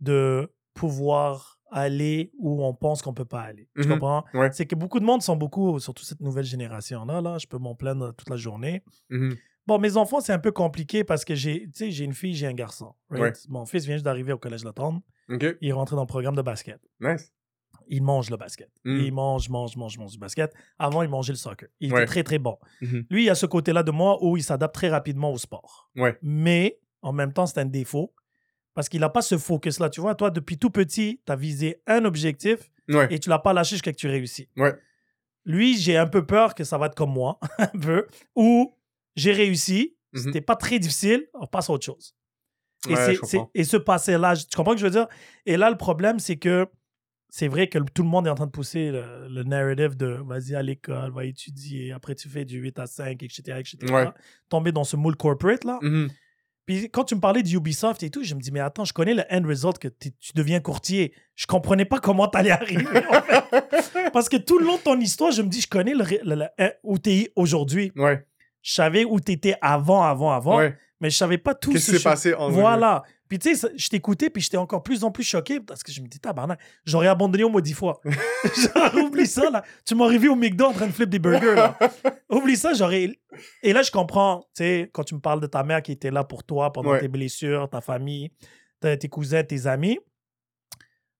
de 0.00 0.52
pouvoir 0.74 1.58
aller 1.72 2.32
où 2.38 2.64
on 2.64 2.74
pense 2.74 3.00
qu'on 3.02 3.14
peut 3.14 3.24
pas 3.24 3.42
aller. 3.42 3.68
Tu 3.76 3.82
Mhm. 3.86 3.92
comprends? 3.94 4.24
Ouais. 4.34 4.50
C'est 4.52 4.66
que 4.66 4.74
beaucoup 4.74 4.98
de 5.00 5.04
monde 5.04 5.22
sont 5.22 5.36
beaucoup, 5.36 5.78
surtout 5.78 6.04
cette 6.04 6.20
nouvelle 6.20 6.44
génération-là, 6.44 7.20
là, 7.20 7.38
je 7.38 7.46
peux 7.46 7.58
m'en 7.58 7.74
plaindre 7.74 8.12
toute 8.14 8.28
la 8.28 8.36
journée. 8.36 8.82
Mhm. 9.08 9.36
Bon, 9.66 9.78
mes 9.78 9.96
enfants, 9.96 10.20
c'est 10.20 10.32
un 10.32 10.38
peu 10.38 10.50
compliqué 10.52 11.04
parce 11.04 11.24
que 11.24 11.34
j'ai, 11.34 11.62
tu 11.66 11.70
sais, 11.74 11.90
j'ai 11.90 12.04
une 12.04 12.14
fille, 12.14 12.34
j'ai 12.34 12.46
un 12.48 12.54
garçon. 12.54 12.94
right? 13.10 13.22
Ouais. 13.36 13.40
Mon 13.48 13.66
fils 13.66 13.84
vient 13.84 13.94
juste 13.94 14.04
d'arriver 14.04 14.32
au 14.32 14.38
collège 14.38 14.64
Latendre. 14.64 15.00
OK. 15.28 15.44
Il 15.60 15.68
est 15.68 15.72
rentré 15.72 15.94
dans 15.94 16.02
le 16.02 16.08
programme 16.08 16.34
de 16.34 16.42
basket. 16.42 16.80
Nice. 17.00 17.32
Il 17.92 18.02
mange 18.02 18.30
le 18.30 18.36
basket. 18.36 18.70
Mm. 18.84 18.96
Il 19.00 19.12
mange, 19.12 19.48
mange, 19.50 19.76
mange, 19.76 19.98
mange 19.98 20.12
du 20.12 20.18
basket. 20.18 20.54
Avant, 20.78 21.02
il 21.02 21.08
mangeait 21.10 21.32
le 21.32 21.36
soccer. 21.38 21.68
Il 21.80 21.92
Ouais. 21.92 22.00
était 22.02 22.06
très, 22.12 22.22
très 22.22 22.38
bon. 22.38 22.56
Mhm. 22.80 23.04
Lui, 23.10 23.22
il 23.24 23.26
y 23.26 23.30
a 23.30 23.34
ce 23.34 23.46
côté-là 23.46 23.82
de 23.82 23.90
moi 23.90 24.18
où 24.24 24.36
il 24.36 24.42
s'adapte 24.42 24.74
très 24.74 24.88
rapidement 24.88 25.32
au 25.32 25.38
sport. 25.38 25.90
Ouais. 25.96 26.16
Mais, 26.22 26.78
en 27.02 27.12
même 27.12 27.32
temps, 27.32 27.46
c'est 27.46 27.58
un 27.60 27.64
défaut 27.66 28.14
parce 28.74 28.88
qu'il 28.88 29.00
n'a 29.00 29.08
pas 29.10 29.22
ce 29.22 29.36
focus-là. 29.36 29.90
Tu 29.90 30.00
vois, 30.00 30.14
toi, 30.14 30.30
depuis 30.30 30.56
tout 30.56 30.70
petit, 30.70 31.20
tu 31.26 31.32
as 31.32 31.36
visé 31.36 31.82
un 31.86 32.04
objectif 32.04 32.70
Ouais. 32.88 33.08
et 33.12 33.18
tu 33.18 33.28
l'as 33.28 33.38
pas 33.40 33.52
lâché 33.52 33.70
jusqu'à 33.76 33.92
que 33.92 33.96
tu 33.98 34.08
réussis. 34.08 34.48
Lui, 35.44 35.76
j'ai 35.78 35.96
un 35.96 36.06
peu 36.06 36.24
peur 36.26 36.54
que 36.54 36.64
ça 36.64 36.78
va 36.78 36.86
être 36.86 36.94
comme 36.94 37.12
moi, 37.12 37.38
un 37.58 37.78
peu, 37.80 38.06
où 38.36 38.74
j'ai 39.16 39.32
réussi, 39.32 39.96
Mhm. 40.12 40.20
c'était 40.24 40.40
pas 40.40 40.56
très 40.56 40.78
difficile, 40.78 41.26
on 41.34 41.46
passe 41.46 41.70
à 41.70 41.72
autre 41.72 41.86
chose. 41.86 42.14
Et, 42.88 42.94
Ouais, 42.94 43.16
et 43.54 43.64
ce 43.64 43.76
passé-là, 43.76 44.36
tu 44.36 44.44
comprends 44.56 44.72
ce 44.72 44.76
que 44.76 44.80
je 44.80 44.84
veux 44.86 44.90
dire? 44.90 45.06
Et 45.46 45.56
là, 45.56 45.70
le 45.70 45.76
problème, 45.76 46.18
c'est 46.18 46.36
que 46.36 46.66
c'est 47.30 47.48
vrai 47.48 47.68
que 47.68 47.78
tout 47.78 48.02
le 48.02 48.08
monde 48.08 48.26
est 48.26 48.30
en 48.30 48.34
train 48.34 48.46
de 48.46 48.50
pousser 48.50 48.90
le, 48.90 49.28
le 49.28 49.42
narrative 49.44 49.96
de 49.96 50.18
vas-y 50.26 50.54
à 50.54 50.62
l'école, 50.62 51.12
va 51.12 51.24
étudier, 51.24 51.92
après 51.92 52.14
tu 52.14 52.28
fais 52.28 52.44
du 52.44 52.58
8 52.58 52.78
à 52.80 52.86
5, 52.86 53.22
etc. 53.22 53.42
etc. 53.58 53.76
Ouais. 53.92 54.08
Tomber 54.48 54.72
dans 54.72 54.84
ce 54.84 54.96
moule 54.96 55.16
corporate, 55.16 55.64
là. 55.64 55.78
Mhm. 55.82 56.08
Puis 56.66 56.88
quand 56.90 57.04
tu 57.04 57.14
me 57.16 57.20
parlais 57.20 57.42
d'Ubisoft 57.42 58.02
et 58.04 58.10
tout, 58.10 58.22
je 58.22 58.34
me 58.34 58.40
dis, 58.40 58.52
mais 58.52 58.60
attends, 58.60 58.84
je 58.84 58.92
connais 58.92 59.14
le 59.14 59.22
end 59.30 59.42
result 59.46 59.78
que 59.78 59.88
tu 59.88 60.10
deviens 60.34 60.60
courtier. 60.60 61.12
Je 61.34 61.46
comprenais 61.46 61.84
pas 61.84 61.98
comment 61.98 62.28
t'allais 62.28 62.50
arriver. 62.50 62.86
en 63.08 63.22
fait. 63.22 64.10
Parce 64.12 64.28
que 64.28 64.36
tout 64.36 64.58
le 64.58 64.66
long 64.66 64.76
de 64.76 64.82
ton 64.82 64.98
histoire, 65.00 65.32
je 65.32 65.42
me 65.42 65.48
dis, 65.48 65.60
je 65.62 65.68
connais 65.68 65.94
le, 65.94 66.04
le- 66.22 66.34
le- 66.36 66.48
hein, 66.58 66.70
où 66.84 66.98
t'es 66.98 67.32
aujourd'hui. 67.34 67.90
Ouais. 67.96 68.24
Je 68.62 68.72
savais 68.72 69.04
où 69.04 69.18
t'étais 69.18 69.54
avant, 69.62 70.02
avant, 70.04 70.30
avant, 70.32 70.58
Ouais. 70.58 70.76
mais 71.00 71.10
je 71.10 71.16
savais 71.16 71.38
pas 71.38 71.54
tout 71.54 71.72
Qu'est-ce 71.72 71.86
ce 71.86 71.90
qui 71.92 71.96
s'est 71.98 72.02
passé 72.04 72.34
en 72.34 72.50
Voilà. 72.50 73.02
Puis 73.30 73.38
tu 73.38 73.54
sais, 73.56 73.68
je 73.76 73.88
t'écoutais, 73.88 74.28
puis 74.28 74.42
j'étais 74.42 74.56
encore 74.58 74.82
plus 74.82 75.04
en 75.04 75.10
plus 75.10 75.22
choqué 75.24 75.60
parce 75.60 75.82
que 75.82 75.92
je 75.92 76.02
me 76.02 76.08
dis, 76.08 76.18
tabarnak, 76.20 76.60
j'aurais 76.84 77.06
abandonné 77.06 77.44
au 77.44 77.48
moins 77.48 77.60
dix 77.62 77.72
fois. 77.72 78.00
Genre, 78.04 78.94
oublie 79.04 79.26
ça, 79.26 79.48
là. 79.50 79.62
Tu 79.86 79.94
m'aurais 79.94 80.18
vu 80.18 80.28
au 80.28 80.34
McDo 80.34 80.64
en 80.66 80.72
train 80.72 80.88
de 80.88 80.92
flip 80.92 81.08
des 81.08 81.18
burgers, 81.20 81.54
là. 81.54 81.78
Oublie 82.28 82.56
ça, 82.56 82.74
j'aurais. 82.74 83.08
Et 83.62 83.72
là, 83.72 83.82
je 83.82 83.90
comprends, 83.90 84.40
tu 84.54 84.64
sais, 84.64 84.90
quand 84.92 85.04
tu 85.04 85.14
me 85.14 85.20
parles 85.20 85.40
de 85.40 85.46
ta 85.46 85.62
mère 85.62 85.80
qui 85.80 85.92
était 85.92 86.10
là 86.10 86.24
pour 86.24 86.44
toi 86.44 86.72
pendant 86.72 86.90
Ouais. 86.90 87.00
tes 87.00 87.08
blessures, 87.08 87.70
ta 87.70 87.80
famille, 87.80 88.30
tes 88.80 89.08
cousins, 89.08 89.44
tes 89.44 89.66
amis. 89.66 89.98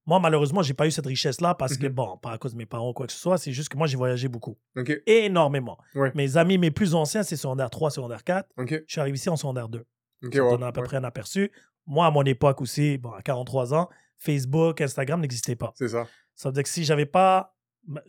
Moi, 0.06 0.18
malheureusement, 0.18 0.62
j'ai 0.62 0.74
pas 0.74 0.86
eu 0.86 0.90
cette 0.90 1.06
richesse-là 1.06 1.54
parce 1.54 1.76
que, 1.76 1.86
Mhm. 1.86 1.92
bon, 1.92 2.16
pas 2.16 2.32
à 2.32 2.38
cause 2.38 2.52
de 2.54 2.58
mes 2.58 2.66
parents 2.66 2.88
ou 2.90 2.92
quoi 2.92 3.06
que 3.06 3.12
ce 3.12 3.18
soit, 3.20 3.38
c'est 3.38 3.52
juste 3.52 3.68
que 3.68 3.76
moi, 3.76 3.86
j'ai 3.86 3.96
voyagé 3.96 4.26
beaucoup. 4.28 4.56
OK. 4.76 4.92
Énormément. 5.06 5.78
Ouais. 5.94 6.10
Mes 6.16 6.36
amis, 6.36 6.58
mes 6.58 6.72
plus 6.72 6.94
anciens, 6.94 7.22
c'est 7.22 7.36
secondaire 7.36 7.70
3, 7.70 7.90
secondaire 7.92 8.24
4. 8.24 8.48
OK. 8.56 8.70
Je 8.70 8.82
suis 8.92 9.00
arrivé 9.00 9.14
ici 9.16 9.28
en 9.28 9.36
secondaire 9.36 9.68
2. 9.68 9.84
OK, 10.24 10.34
Ça 10.34 10.40
donne 10.40 10.62
à 10.64 10.72
peu 10.72 10.80
ouais. 10.80 10.86
près 10.86 10.96
un 10.96 11.04
aperçu. 11.04 11.52
Moi, 11.90 12.06
à 12.06 12.10
mon 12.10 12.22
époque 12.22 12.60
aussi, 12.62 12.96
bon, 12.98 13.10
à 13.12 13.20
43 13.20 13.74
ans, 13.74 13.88
Facebook, 14.16 14.80
Instagram 14.80 15.20
n'existaient 15.20 15.56
pas. 15.56 15.72
C'est 15.74 15.88
ça. 15.88 16.06
Ça 16.36 16.48
veut 16.48 16.52
dire 16.54 16.62
que 16.62 16.68
si 16.68 16.84
j'avais 16.84 17.06
pas. 17.06 17.54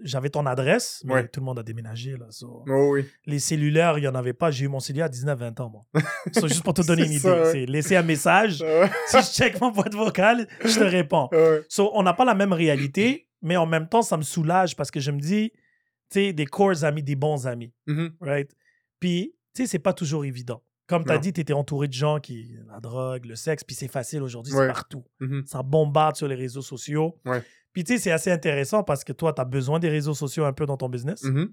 J'avais 0.03 0.29
ton 0.29 0.45
adresse, 0.47 1.01
mais 1.05 1.13
Ouais. 1.13 1.27
tout 1.29 1.39
le 1.39 1.45
monde 1.45 1.57
a 1.57 1.63
déménagé. 1.63 2.17
Là, 2.17 2.25
so- 2.29 2.61
Oh 2.67 2.89
oui. 2.91 3.05
Les 3.25 3.39
cellulaires, 3.39 3.97
il 3.97 4.01
n'y 4.01 4.07
en 4.07 4.15
avait 4.15 4.33
pas. 4.33 4.51
J'ai 4.51 4.65
eu 4.65 4.67
mon 4.67 4.81
cellulaire 4.81 5.05
à 5.05 5.09
19-20 5.09 5.57
ans, 5.61 5.69
moi. 5.69 5.85
So, 6.33 6.47
juste 6.49 6.61
pour 6.61 6.73
te 6.73 6.81
donner 6.85 7.05
une 7.05 7.13
idée. 7.13 7.27
ouais. 7.29 7.51
C'est 7.53 7.65
laisser 7.65 7.95
un 7.95 8.03
message. 8.03 8.63
Si 9.07 9.17
je 9.17 9.23
check 9.31 9.61
ma 9.61 9.71
boîte 9.71 9.95
vocale, 9.95 10.45
je 10.65 10.77
te 10.77 10.83
réponds. 10.83 11.29
Ouais. 11.31 11.61
So, 11.69 11.89
on 11.93 12.03
n'a 12.03 12.13
pas 12.13 12.25
la 12.25 12.35
même 12.35 12.51
réalité, 12.51 13.29
mais 13.41 13.55
en 13.55 13.65
même 13.65 13.87
temps, 13.87 14.01
ça 14.01 14.17
me 14.17 14.23
soulage 14.23 14.75
parce 14.75 14.91
que 14.91 14.99
je 14.99 15.09
me 15.09 15.19
dis, 15.21 15.51
tu 15.51 16.19
sais, 16.19 16.33
des 16.33 16.45
corps 16.45 16.83
amis, 16.83 17.01
des 17.01 17.15
bons 17.15 17.47
amis, 17.47 17.71
Mhm. 17.87 18.11
right? 18.19 18.51
Puis, 18.99 19.33
tu 19.55 19.63
sais, 19.63 19.67
c'est 19.67 19.79
pas 19.79 19.93
toujours 19.93 20.25
évident. 20.25 20.61
Comme 20.91 21.05
tu 21.05 21.11
as 21.11 21.15
Non. 21.15 21.21
dit, 21.21 21.33
tu 21.33 21.41
étais 21.41 21.53
entouré 21.53 21.87
de 21.87 21.93
gens 21.93 22.19
qui. 22.19 22.53
La 22.67 22.79
drogue, 22.79 23.25
le 23.25 23.35
sexe, 23.35 23.63
puis 23.63 23.75
c'est 23.75 23.87
facile 23.87 24.21
aujourd'hui, 24.21 24.53
Ouais. 24.53 24.67
c'est 24.67 24.73
partout. 24.73 25.03
Mhm. 25.21 25.43
Ça 25.47 25.63
bombarde 25.63 26.15
sur 26.17 26.27
les 26.27 26.35
réseaux 26.35 26.61
sociaux. 26.61 27.17
Ouais. 27.25 27.41
Puis, 27.73 27.83
tu 27.85 27.93
sais, 27.93 27.99
c'est 27.99 28.11
assez 28.11 28.29
intéressant 28.31 28.83
parce 28.83 29.03
que 29.03 29.13
toi, 29.13 29.31
tu 29.33 29.41
as 29.41 29.45
besoin 29.45 29.79
des 29.79 29.89
réseaux 29.89 30.13
sociaux 30.13 30.43
un 30.45 30.53
peu 30.53 30.65
dans 30.65 30.77
ton 30.77 30.89
business, 30.89 31.23
Mhm. 31.23 31.51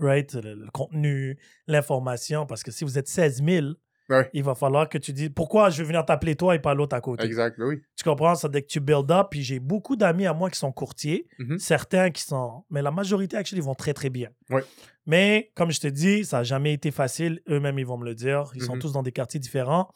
right? 0.00 0.34
Le, 0.34 0.54
le 0.54 0.70
contenu, 0.72 1.38
l'information, 1.68 2.44
parce 2.46 2.62
que 2.62 2.70
si 2.72 2.84
vous 2.84 2.98
êtes 2.98 3.08
16 3.08 3.42
000, 3.44 3.66
Ouais. 4.08 4.30
il 4.32 4.44
va 4.44 4.54
falloir 4.54 4.88
que 4.88 4.98
tu 4.98 5.12
dises 5.12 5.30
pourquoi 5.34 5.68
je 5.70 5.78
vais 5.78 5.84
venir 5.88 6.04
t'appeler 6.06 6.36
toi 6.36 6.54
et 6.54 6.60
pas 6.60 6.74
l'autre 6.74 6.94
à 6.94 7.00
côté? 7.00 7.24
Exact, 7.24 7.58
ben 7.58 7.66
oui. 7.66 7.82
Tu 7.96 8.04
comprends? 8.04 8.34
Ça 8.36 8.48
dès 8.48 8.62
que 8.62 8.68
tu 8.68 8.78
build 8.80 9.10
up. 9.10 9.28
Puis 9.30 9.42
j'ai 9.42 9.58
beaucoup 9.58 9.96
d'amis 9.96 10.26
à 10.26 10.32
moi 10.32 10.48
qui 10.50 10.58
sont 10.58 10.70
courtiers, 10.72 11.26
Mhm. 11.38 11.58
certains 11.58 12.10
qui 12.10 12.22
sont. 12.22 12.64
Mais 12.70 12.82
la 12.82 12.90
majorité, 12.92 13.36
actually, 13.36 13.60
vont 13.60 13.74
très, 13.74 13.94
très 13.94 14.10
bien. 14.10 14.28
Ouais. 14.50 14.62
Mais 15.06 15.50
comme 15.56 15.70
je 15.72 15.80
te 15.80 15.88
dis, 15.88 16.24
ça 16.24 16.38
n'a 16.38 16.42
jamais 16.44 16.72
été 16.72 16.90
facile. 16.90 17.40
Eux-mêmes, 17.48 17.78
ils 17.78 17.86
vont 17.86 17.98
me 17.98 18.04
le 18.04 18.14
dire. 18.14 18.50
Ils 18.54 18.62
sont 18.62 18.74
Mhm. 18.74 18.80
tous 18.82 18.92
dans 18.92 19.02
des 19.02 19.12
quartiers 19.12 19.40
différents. 19.40 19.88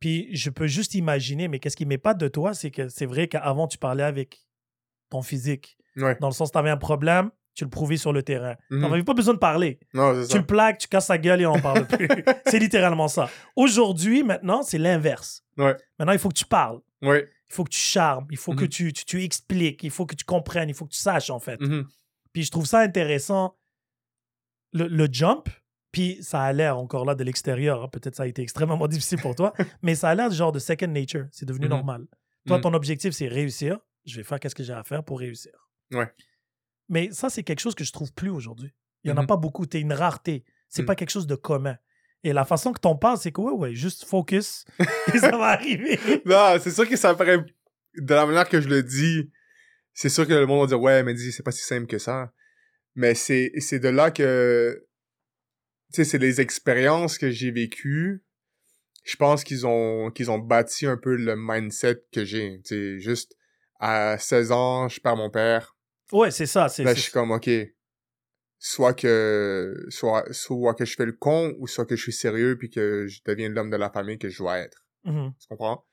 Puis 0.00 0.28
je 0.34 0.50
peux 0.50 0.66
juste 0.66 0.94
imaginer, 0.94 1.48
mais 1.48 1.58
qu'est-ce 1.58 1.76
qui 1.76 1.86
m'épate 1.86 2.18
de 2.18 2.28
toi, 2.28 2.54
c'est 2.54 2.70
que 2.70 2.88
c'est 2.88 3.06
vrai 3.06 3.28
qu'avant, 3.28 3.68
tu 3.68 3.78
parlais 3.78 4.02
avec 4.02 4.42
ton 5.10 5.22
physique. 5.22 5.76
Ouais. 5.96 6.16
Dans 6.20 6.28
le 6.28 6.34
sens, 6.34 6.50
tu 6.50 6.58
avais 6.58 6.70
un 6.70 6.76
problème, 6.76 7.30
tu 7.54 7.64
le 7.64 7.70
prouvais 7.70 7.96
sur 7.96 8.12
le 8.12 8.22
terrain. 8.22 8.54
Tu 8.68 8.74
Mhm. 8.76 8.80
n'avais 8.82 9.02
pas 9.04 9.14
besoin 9.14 9.34
de 9.34 9.38
parler. 9.38 9.78
Non, 9.94 10.14
Tu 10.22 10.26
ça. 10.32 10.38
le 10.38 10.44
plaques, 10.46 10.78
tu 10.78 10.88
casses 10.88 11.06
sa 11.06 11.18
gueule 11.18 11.40
et 11.42 11.46
on 11.46 11.54
n'en 11.54 11.60
parle 11.62 11.86
plus. 12.08 12.08
c'est 12.46 12.58
littéralement 12.58 13.08
ça. 13.08 13.28
Aujourd'hui, 13.56 14.22
maintenant, 14.22 14.62
c'est 14.62 14.78
l'inverse. 14.78 15.42
Ouais. 15.56 15.76
Maintenant, 15.98 16.12
il 16.12 16.18
faut 16.18 16.28
que 16.28 16.34
tu 16.38 16.44
parles. 16.46 16.80
Ouais. 17.02 17.28
Il 17.50 17.54
faut 17.54 17.64
que 17.64 17.70
tu 17.70 17.78
charmes, 17.78 18.26
il 18.30 18.36
faut 18.36 18.54
que 18.54 18.64
Mhm. 18.64 18.68
tu, 18.70 18.92
tu, 18.92 19.04
tu 19.04 19.22
expliques, 19.22 19.82
il 19.84 19.90
faut 19.90 20.06
que 20.06 20.14
tu 20.16 20.24
comprennes, 20.24 20.68
il 20.68 20.74
faut 20.74 20.84
que 20.86 20.92
tu 20.92 20.98
saches, 21.00 21.30
en 21.30 21.38
fait. 21.38 21.60
Mhm. 21.60 21.86
Puis 22.32 22.42
je 22.44 22.50
trouve 22.50 22.66
ça 22.66 22.80
intéressant, 22.80 23.56
le, 24.72 24.88
le 24.88 25.06
jump, 25.10 25.48
puis 25.92 26.18
ça 26.22 26.42
a 26.42 26.52
l'air 26.52 26.76
encore 26.78 27.04
là 27.04 27.14
de 27.14 27.22
l'extérieur, 27.22 27.84
hein, 27.84 27.88
peut-être 27.88 28.16
ça 28.16 28.24
a 28.24 28.26
été 28.26 28.42
extrêmement 28.42 28.88
difficile 28.88 29.20
pour 29.20 29.34
toi, 29.36 29.52
mais 29.82 29.94
ça 29.94 30.08
a 30.08 30.14
l'air 30.16 30.28
du 30.30 30.34
genre 30.36 30.50
de 30.50 30.58
second 30.58 30.88
nature, 30.88 31.26
c'est 31.30 31.46
devenu 31.46 31.66
Mhm. 31.66 31.70
normal. 31.70 32.06
Toi, 32.46 32.58
ton 32.60 32.74
objectif, 32.74 33.12
c'est 33.14 33.28
réussir, 33.28 33.78
je 34.04 34.16
vais 34.16 34.24
faire 34.24 34.38
qu'est-ce 34.40 34.54
que 34.54 34.64
j'ai 34.64 34.72
à 34.72 34.82
faire 34.82 35.02
pour 35.04 35.20
réussir. 35.20 35.52
Ouais. 35.92 36.12
Mais 36.94 37.10
ça, 37.12 37.28
c'est 37.28 37.42
quelque 37.42 37.58
chose 37.60 37.74
que 37.74 37.82
je 37.84 37.92
trouve 37.92 38.12
plus 38.12 38.30
aujourd'hui. 38.30 38.72
Il 39.02 39.08
n'y 39.10 39.12
en 39.14 39.18
a 39.18 39.22
Mhm. 39.22 39.26
pas 39.26 39.36
beaucoup, 39.36 39.66
t'es 39.66 39.80
une 39.80 39.92
rareté. 39.92 40.44
C'est 40.68 40.82
Mm. 40.82 40.86
pas 40.86 40.94
quelque 40.94 41.10
chose 41.10 41.26
de 41.26 41.34
commun. 41.34 41.76
Et 42.22 42.32
la 42.32 42.44
façon 42.44 42.72
que 42.72 42.78
t'en 42.80 42.94
parles, 42.96 43.18
c'est 43.18 43.32
que 43.32 43.40
ouais, 43.40 43.52
ouais, 43.52 43.74
juste 43.74 44.04
focus 44.04 44.64
et 45.14 45.18
ça 45.18 45.36
va 45.36 45.46
arriver. 45.48 45.98
Non, 46.24 46.56
c'est 46.60 46.70
sûr 46.70 46.88
que 46.88 46.96
ça 46.96 47.14
paraît... 47.16 47.44
De 47.96 48.14
la 48.14 48.26
manière 48.26 48.48
que 48.48 48.60
je 48.60 48.68
le 48.68 48.82
dis, 48.82 49.30
c'est 49.92 50.08
sûr 50.08 50.26
que 50.26 50.32
le 50.32 50.46
monde 50.46 50.60
va 50.62 50.66
dire 50.68 50.80
«Ouais, 50.82 51.02
mais 51.02 51.14
dis, 51.14 51.32
c'est 51.32 51.42
pas 51.42 51.50
si 51.52 51.62
simple 51.64 51.86
que 51.88 51.98
ça.» 51.98 52.32
Mais 52.94 53.14
c'est 53.16 53.50
c'est 53.58 53.80
de 53.80 53.88
là 53.88 54.10
que... 54.12 54.86
Tu 55.92 55.96
sais, 55.96 56.04
c'est 56.04 56.18
les 56.18 56.40
expériences 56.40 57.18
que 57.18 57.30
j'ai 57.30 57.50
vécues. 57.50 58.24
Je 59.04 59.16
pense 59.16 59.42
qu'ils 59.44 59.66
ont 59.66 60.10
qu'ils 60.12 60.30
ont 60.30 60.38
bâti 60.38 60.86
un 60.86 60.96
peu 60.96 61.14
le 61.16 61.34
mindset 61.36 62.02
que 62.12 62.24
j'ai. 62.24 62.60
Tu 62.64 62.68
sais, 62.68 62.98
juste 63.00 63.36
à 63.80 64.16
16 64.18 64.50
ans, 64.52 64.88
je 64.88 65.00
perds 65.00 65.16
mon 65.16 65.30
père. 65.30 65.73
Ouais, 66.12 66.30
c'est 66.30 66.46
ça. 66.46 66.68
C'est, 66.68 66.84
Là, 66.84 66.90
c'est- 66.90 66.96
je 66.96 67.02
suis 67.02 67.12
comme, 67.12 67.30
OK, 67.32 67.48
soit 68.58 68.94
que, 68.94 69.74
soit, 69.88 70.24
soit 70.32 70.74
que 70.74 70.84
je 70.84 70.94
fais 70.96 71.06
le 71.06 71.12
con, 71.12 71.54
ou 71.58 71.66
soit 71.66 71.86
que 71.86 71.96
je 71.96 72.02
suis 72.02 72.12
sérieux, 72.12 72.56
puis 72.58 72.70
que 72.70 73.06
je 73.06 73.20
deviens 73.26 73.48
l'homme 73.48 73.70
de 73.70 73.76
la 73.76 73.90
famille 73.90 74.18
que 74.18 74.28
je 74.28 74.38
dois 74.38 74.58
être. 74.58 74.84
Mhm. 75.04 75.32
Tu 75.40 75.48
comprends? 75.48 75.84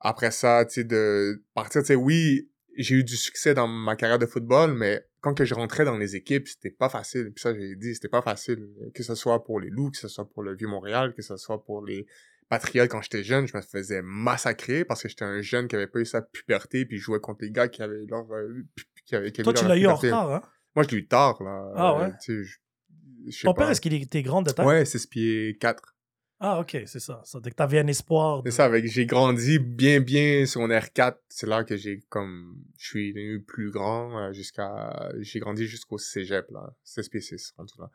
Après 0.00 0.30
ça, 0.30 0.64
tu 0.66 0.74
sais, 0.74 0.84
de 0.84 1.42
partir, 1.54 1.80
tu 1.82 1.88
sais, 1.88 1.94
oui, 1.94 2.50
j'ai 2.76 2.96
eu 2.96 3.04
du 3.04 3.16
succès 3.16 3.54
dans 3.54 3.66
ma 3.66 3.96
carrière 3.96 4.18
de 4.18 4.26
football, 4.26 4.74
mais 4.74 5.06
quand 5.20 5.32
que 5.34 5.44
je 5.46 5.54
rentrais 5.54 5.84
dans 5.86 5.96
les 5.96 6.14
équipes, 6.16 6.46
c'était 6.46 6.70
pas 6.70 6.90
facile. 6.90 7.32
Puis 7.32 7.40
ça, 7.40 7.54
j'ai 7.54 7.74
dit, 7.76 7.94
c'était 7.94 8.08
pas 8.08 8.20
facile. 8.22 8.68
Que 8.94 9.02
ce 9.02 9.14
soit 9.14 9.42
pour 9.42 9.58
les 9.60 9.70
Loups, 9.70 9.90
que 9.92 9.96
ce 9.96 10.08
soit 10.08 10.28
pour 10.28 10.42
le 10.42 10.54
Vieux-Montréal, 10.54 11.14
que 11.14 11.22
ce 11.22 11.36
soit 11.38 11.64
pour 11.64 11.84
les 11.84 12.06
Patriotes. 12.50 12.90
Quand 12.90 13.00
j'étais 13.00 13.24
jeune, 13.24 13.46
je 13.48 13.56
me 13.56 13.62
faisais 13.62 14.02
massacrer 14.02 14.84
parce 14.84 15.02
que 15.02 15.08
j'étais 15.08 15.24
un 15.24 15.40
jeune 15.40 15.66
qui 15.66 15.74
avait 15.76 15.86
pas 15.88 16.00
eu 16.00 16.04
sa 16.04 16.20
puberté, 16.22 16.84
puis 16.84 16.98
je 16.98 17.02
jouais 17.04 17.18
contre 17.20 17.42
les 17.42 17.50
gars 17.50 17.66
qui 17.68 17.82
avaient 17.82 18.04
leur... 18.06 18.30
euh, 18.32 18.62
qui 19.06 19.14
avaient, 19.16 19.32
qui 19.32 19.42
Toi, 19.42 19.52
tu 19.54 19.64
l'as 19.66 19.76
eu 19.76 19.86
en 19.86 19.94
retard, 19.94 20.30
hein? 20.32 20.42
Moi, 20.74 20.84
je 20.84 20.90
l'ai 20.94 21.02
eu 21.02 21.06
tard, 21.06 21.42
là. 21.42 21.72
Ah 21.76 21.92
Euh, 21.92 22.06
ouais? 22.08 22.12
je- 22.26 23.30
sais 23.30 23.44
Ton 23.44 23.54
père, 23.54 23.70
est-ce 23.70 23.80
qu'il 23.80 23.94
était 23.94 24.22
grand 24.22 24.42
de 24.42 24.50
taille? 24.50 24.66
Ouais, 24.66 24.84
6 24.84 25.06
pieds 25.06 25.56
4. 25.58 25.94
Ah, 26.38 26.60
ok, 26.60 26.76
c'est 26.86 27.00
ça. 27.00 27.22
Ça 27.24 27.40
dès 27.40 27.48
que 27.50 27.54
t'avais 27.56 27.78
un 27.78 27.86
espoir. 27.86 28.42
de- 28.42 28.50
C'est 28.50 28.56
ça, 28.58 28.66
avec 28.66 28.86
j'ai 28.86 29.06
grandi 29.06 29.58
bien, 29.58 30.00
bien 30.00 30.44
sur 30.44 30.60
mon 30.60 30.68
R4. 30.68 31.16
C'est 31.30 31.46
là 31.46 31.64
que 31.64 31.76
j'ai 31.78 32.00
comme... 32.10 32.62
Je 32.78 32.88
suis 32.88 33.12
devenu 33.14 33.42
plus 33.42 33.70
grand 33.70 34.18
euh, 34.18 34.32
jusqu'à... 34.34 35.10
J'ai 35.20 35.40
grandi 35.40 35.66
jusqu'au 35.66 35.96
cégep, 35.96 36.50
là. 36.50 36.74
16 36.84 37.08
pieds 37.08 37.20
6, 37.22 37.54
en 37.56 37.64
tout 37.64 37.78
cas. 37.78 37.88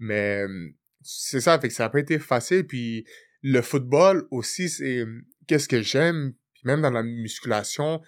Mais 0.00 0.42
euh, 0.48 0.68
c'est 1.00 1.40
ça, 1.40 1.60
fait 1.60 1.68
que 1.68 1.74
ça 1.74 1.84
a 1.84 1.88
pas 1.90 2.00
été 2.00 2.18
facile. 2.18 2.66
Puis 2.66 3.06
le 3.42 3.62
football 3.62 4.26
aussi, 4.32 4.68
c'est... 4.68 4.98
euh, 4.98 5.20
Qu'est-ce 5.46 5.68
que 5.68 5.80
j'aime, 5.80 6.32
puis 6.54 6.62
même 6.64 6.82
dans 6.82 6.90
la 6.90 7.04
musculation, 7.04 8.02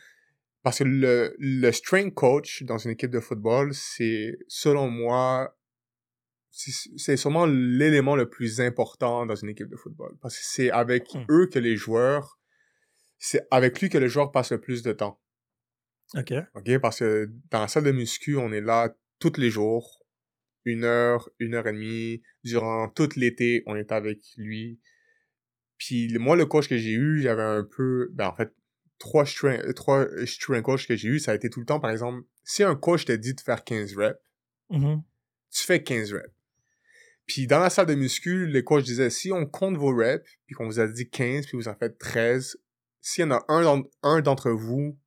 parce 0.69 0.81
que 0.81 0.85
le, 0.85 1.35
le 1.39 1.73
strength 1.73 2.13
coach 2.13 2.63
dans 2.65 2.77
une 2.77 2.91
équipe 2.91 3.11
de 3.11 3.21
football, 3.21 3.73
c'est, 3.73 4.39
selon 4.49 4.91
moi, 4.91 5.59
c'est 6.51 7.17
sûrement 7.17 7.47
l'élément 7.47 8.17
le 8.17 8.29
plus 8.29 8.61
important 8.61 9.25
dans 9.25 9.35
une 9.35 9.49
équipe 9.49 9.71
de 9.71 9.77
football. 9.77 10.19
Parce 10.21 10.37
que 10.37 10.45
c'est 10.45 10.71
avec 10.71 11.07
Hmm. 11.15 11.25
eux 11.31 11.49
que 11.51 11.59
les 11.59 11.75
joueurs, 11.75 12.39
c'est 13.17 13.47
avec 13.51 13.81
lui 13.81 13.89
que 13.89 13.97
les 13.97 14.11
joueurs 14.11 14.31
passent 14.31 14.53
le 14.53 14.61
plus 14.61 14.83
de 14.83 14.93
temps. 14.93 15.19
Ok. 16.15 16.35
OK? 16.55 16.79
Parce 16.81 16.99
que 16.99 17.31
dans 17.51 17.61
la 17.61 17.69
salle 17.69 17.85
de 17.85 17.93
muscu, 17.93 18.37
on 18.37 18.53
est 18.53 18.61
là 18.61 18.95
tous 19.21 19.39
les 19.39 19.49
jours, 19.49 20.05
une 20.67 20.85
heure, 20.85 21.31
une 21.39 21.55
heure 21.55 21.67
et 21.67 21.73
demie. 21.73 22.21
Durant 22.45 22.91
tout 22.91 23.09
l'été, 23.17 23.63
on 23.65 23.75
est 23.75 23.91
avec 23.91 24.21
lui. 24.37 24.81
Puis 25.79 26.15
moi, 26.19 26.37
le 26.37 26.45
coach 26.45 26.69
que 26.69 26.77
j'ai 26.77 26.93
eu, 26.93 27.23
j'avais 27.23 27.41
un 27.41 27.65
peu... 27.65 28.11
Ben, 28.13 28.27
en 28.27 28.37
fait, 28.37 28.53
trois 28.99 29.25
strength, 29.27 29.75
trois 29.75 30.07
strength 30.27 30.63
coach 30.65 30.87
que 30.89 30.97
j'ai 30.97 31.09
eu, 31.09 31.19
ça 31.19 31.33
a 31.33 31.35
été 31.35 31.51
tout 31.51 31.61
le 31.61 31.67
temps, 31.67 31.81
par 31.81 31.91
exemple, 31.91 32.23
si 32.45 32.63
un 32.63 32.75
coach 32.75 33.05
te 33.05 33.13
dit 33.13 33.35
de 33.35 33.41
faire 33.41 33.65
15 33.65 33.95
reps, 33.97 34.19
Mhm. 34.71 35.03
tu 35.51 35.63
fais 35.65 35.83
15 35.83 36.13
reps. 36.13 36.33
Puis 37.27 37.47
dans 37.47 37.59
la 37.61 37.71
salle 37.71 37.87
de 37.87 37.95
muscu, 37.95 38.47
les 38.47 38.65
coachs 38.65 38.85
disaient, 38.85 39.11
si 39.11 39.33
on 39.33 39.47
compte 39.47 39.77
vos 39.77 39.95
reps, 39.95 40.25
puis 40.47 40.55
qu'on 40.55 40.67
vous 40.67 40.81
a 40.81 40.87
dit 40.89 41.09
15, 41.09 41.47
puis 41.47 41.57
vous 41.57 41.69
en 41.69 41.75
faites 41.75 41.99
13, 41.99 42.59
s'il 43.01 43.23
y 43.23 43.27
en 43.27 43.31
a 43.33 43.45
un, 43.49 43.83
un 44.03 44.21
d'entre 44.21 44.51
vous 44.51 44.99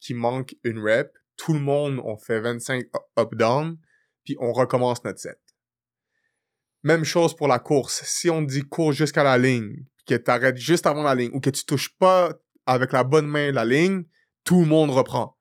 qui 0.00 0.14
manque 0.14 0.56
une 0.64 0.80
rep, 0.80 1.16
tout 1.36 1.52
le 1.54 1.60
monde, 1.60 2.00
on 2.04 2.16
fait 2.16 2.40
25 2.40 2.86
up-down, 3.18 3.78
puis 4.24 4.36
on 4.40 4.52
recommence 4.52 5.02
notre 5.04 5.20
set. 5.20 5.38
Même 6.82 7.04
chose 7.04 7.34
pour 7.34 7.46
la 7.48 7.58
course. 7.60 8.02
Si 8.04 8.28
on 8.28 8.42
dit 8.42 8.62
cours 8.62 8.92
jusqu'à 8.92 9.22
la 9.22 9.38
ligne, 9.38 9.84
puis 9.96 10.04
que 10.06 10.14
t'arrêtes 10.16 10.56
juste 10.56 10.86
avant 10.86 11.04
la 11.04 11.14
ligne, 11.14 11.30
ou 11.32 11.40
que 11.40 11.50
tu 11.50 11.64
touches 11.64 11.96
pas 11.96 12.36
avec 12.66 12.92
la 12.92 13.04
bonne 13.04 13.26
main 13.26 13.52
la 13.52 13.64
ligne, 13.64 14.04
tout 14.44 14.60
le 14.60 14.66
monde 14.66 14.90
reprend. 14.90 15.36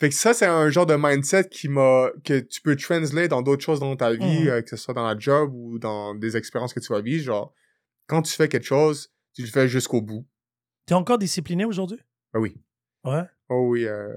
Fait 0.00 0.08
que 0.08 0.14
ça, 0.14 0.34
c'est 0.34 0.46
un 0.46 0.68
genre 0.70 0.86
de 0.86 0.96
mindset 0.98 1.48
qui 1.48 1.68
m'a, 1.68 2.10
que 2.24 2.40
tu 2.40 2.60
peux 2.60 2.76
translate 2.76 3.30
dans 3.30 3.42
d'autres 3.42 3.62
choses 3.62 3.80
dans 3.80 3.94
ta 3.96 4.12
vie, 4.12 4.42
Mhm. 4.44 4.48
euh, 4.48 4.62
que 4.62 4.70
ce 4.70 4.76
soit 4.76 4.92
dans 4.94 5.06
la 5.06 5.16
job 5.18 5.52
ou 5.54 5.78
dans 5.78 6.14
des 6.14 6.36
expériences 6.36 6.74
que 6.74 6.80
tu 6.80 6.92
vas 6.92 7.00
vivre. 7.00 7.24
Genre, 7.24 7.54
quand 8.06 8.22
tu 8.22 8.32
fais 8.34 8.48
quelque 8.48 8.66
chose, 8.66 9.12
tu 9.34 9.42
le 9.42 9.48
fais 9.48 9.68
jusqu'au 9.68 10.02
bout. 10.02 10.26
T'es 10.86 10.94
encore 10.94 11.18
discipliné 11.18 11.64
aujourd'hui? 11.64 11.98
Ben 12.32 12.40
oui. 12.40 12.56
Ouais. 13.04 13.22
Oh 13.48 13.68
oui, 13.70 13.84
euh, 13.86 14.08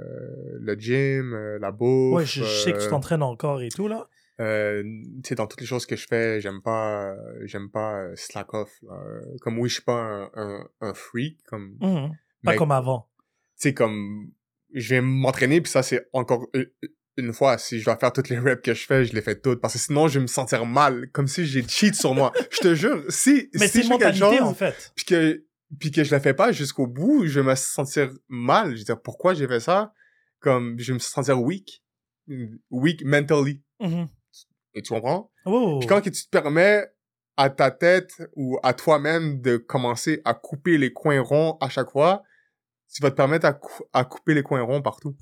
le 0.60 0.74
gym, 0.76 1.34
euh, 1.34 1.60
la 1.60 1.72
bouffe. 1.72 2.16
Ouais, 2.16 2.26
je, 2.26 2.44
je 2.44 2.64
sais 2.64 2.74
que 2.74 2.82
tu 2.82 2.90
t'entraînes 2.90 3.24
encore 3.24 3.62
et 3.62 3.70
tout, 3.70 3.88
là. 3.88 4.10
Euh, 4.40 4.84
tu 5.24 5.30
sais, 5.30 5.36
dans 5.36 5.48
toutes 5.48 5.62
les 5.62 5.68
choses 5.68 5.86
que 5.86 5.96
je 5.96 6.06
fais, 6.08 6.40
j'aime 6.42 6.62
pas, 6.62 7.12
euh, 7.12 7.16
j'aime 7.46 7.70
pas 7.72 8.02
euh, 8.04 8.16
slack 8.16 8.54
off. 8.54 8.72
Euh, 8.84 9.22
Comme 9.42 9.58
oui, 9.60 9.70
je 9.70 9.76
suis 9.76 9.84
pas 9.84 10.00
un, 10.02 10.30
un, 10.36 10.70
un 10.82 10.94
freak, 10.94 11.40
comme, 11.46 11.78
Mhm. 11.82 12.10
Pas 12.44 12.52
mais, 12.52 12.56
comme 12.58 12.72
avant. 12.72 13.10
tu 13.60 13.70
sais, 13.70 13.74
comme, 13.74 14.32
je 14.74 14.96
vais 14.96 15.02
m'entraîner, 15.02 15.60
puis 15.62 15.72
ça, 15.72 15.82
c'est 15.84 16.08
encore 16.14 16.48
une, 17.18 17.34
fois, 17.34 17.58
si 17.58 17.80
je 17.80 17.86
dois 17.86 17.98
faire 17.98 18.14
toutes 18.14 18.30
les 18.30 18.38
reps 18.38 18.62
que 18.62 18.76
je 18.76 18.86
fais, 18.86 19.04
je 19.06 19.14
les 19.14 19.22
fais 19.22 19.40
toutes, 19.40 19.60
parce 19.60 19.74
que 19.74 19.80
sinon, 19.80 20.08
je 20.08 20.20
vais 20.20 20.24
me 20.24 20.28
sentir 20.28 20.66
mal, 20.68 21.10
comme 21.12 21.26
si 21.28 21.48
j'ai 21.48 21.68
cheat 21.68 21.96
sur 21.96 22.14
moi. 22.14 22.32
Je 22.52 22.58
te 22.60 22.76
jure, 22.76 23.04
si, 23.10 23.50
Mais 23.56 23.68
si 23.68 23.82
je 23.82 23.88
fais 23.88 23.98
quelque 23.98 24.20
mentalité, 24.20 24.38
chose, 24.38 24.48
en 24.48 24.54
fait. 24.54 24.92
puis 24.96 25.06
que, 25.06 25.44
puis 25.80 25.90
que 25.92 26.04
je 26.04 26.12
la 26.12 26.20
fais 26.20 26.36
pas 26.36 26.52
jusqu'au 26.52 26.86
bout, 26.86 27.26
je 27.26 27.40
vais 27.40 27.50
me 27.50 27.56
sentir 27.56 28.12
mal. 28.30 28.74
Je 28.76 28.80
veux 28.80 28.84
dire, 28.86 29.02
pourquoi 29.02 29.34
j'ai 29.34 29.48
fait 29.48 29.60
ça? 29.60 29.92
Comme, 30.40 30.78
je 30.80 30.88
vais 30.92 30.94
me 30.94 31.00
sentir 31.00 31.42
weak. 31.42 31.84
Weak 32.70 33.04
mentally. 33.04 33.64
Mhm. 33.80 34.04
Et 34.04 34.08
tu 34.82 34.94
comprends? 34.94 35.32
Oh. 35.46 35.78
Puis 35.80 35.88
quand 35.88 36.02
que 36.02 36.10
tu 36.10 36.24
te 36.26 36.30
permets 36.30 36.86
à 37.38 37.50
ta 37.50 37.70
tête 37.72 38.12
ou 38.36 38.58
à 38.64 38.74
toi-même 38.74 39.42
de 39.42 39.58
commencer 39.58 40.22
à 40.26 40.34
couper 40.34 40.78
les 40.78 40.92
coins 40.92 41.22
ronds 41.22 41.58
à 41.62 41.70
chaque 41.70 41.92
fois, 41.92 42.24
tu 42.94 43.02
vas 43.02 43.12
te 43.12 43.16
permettre 43.16 43.46
à, 43.46 43.54
cou- 43.54 43.84
à 43.94 44.04
couper 44.06 44.34
les 44.34 44.44
coins 44.44 44.62
ronds 44.64 44.82
partout. 44.82 45.16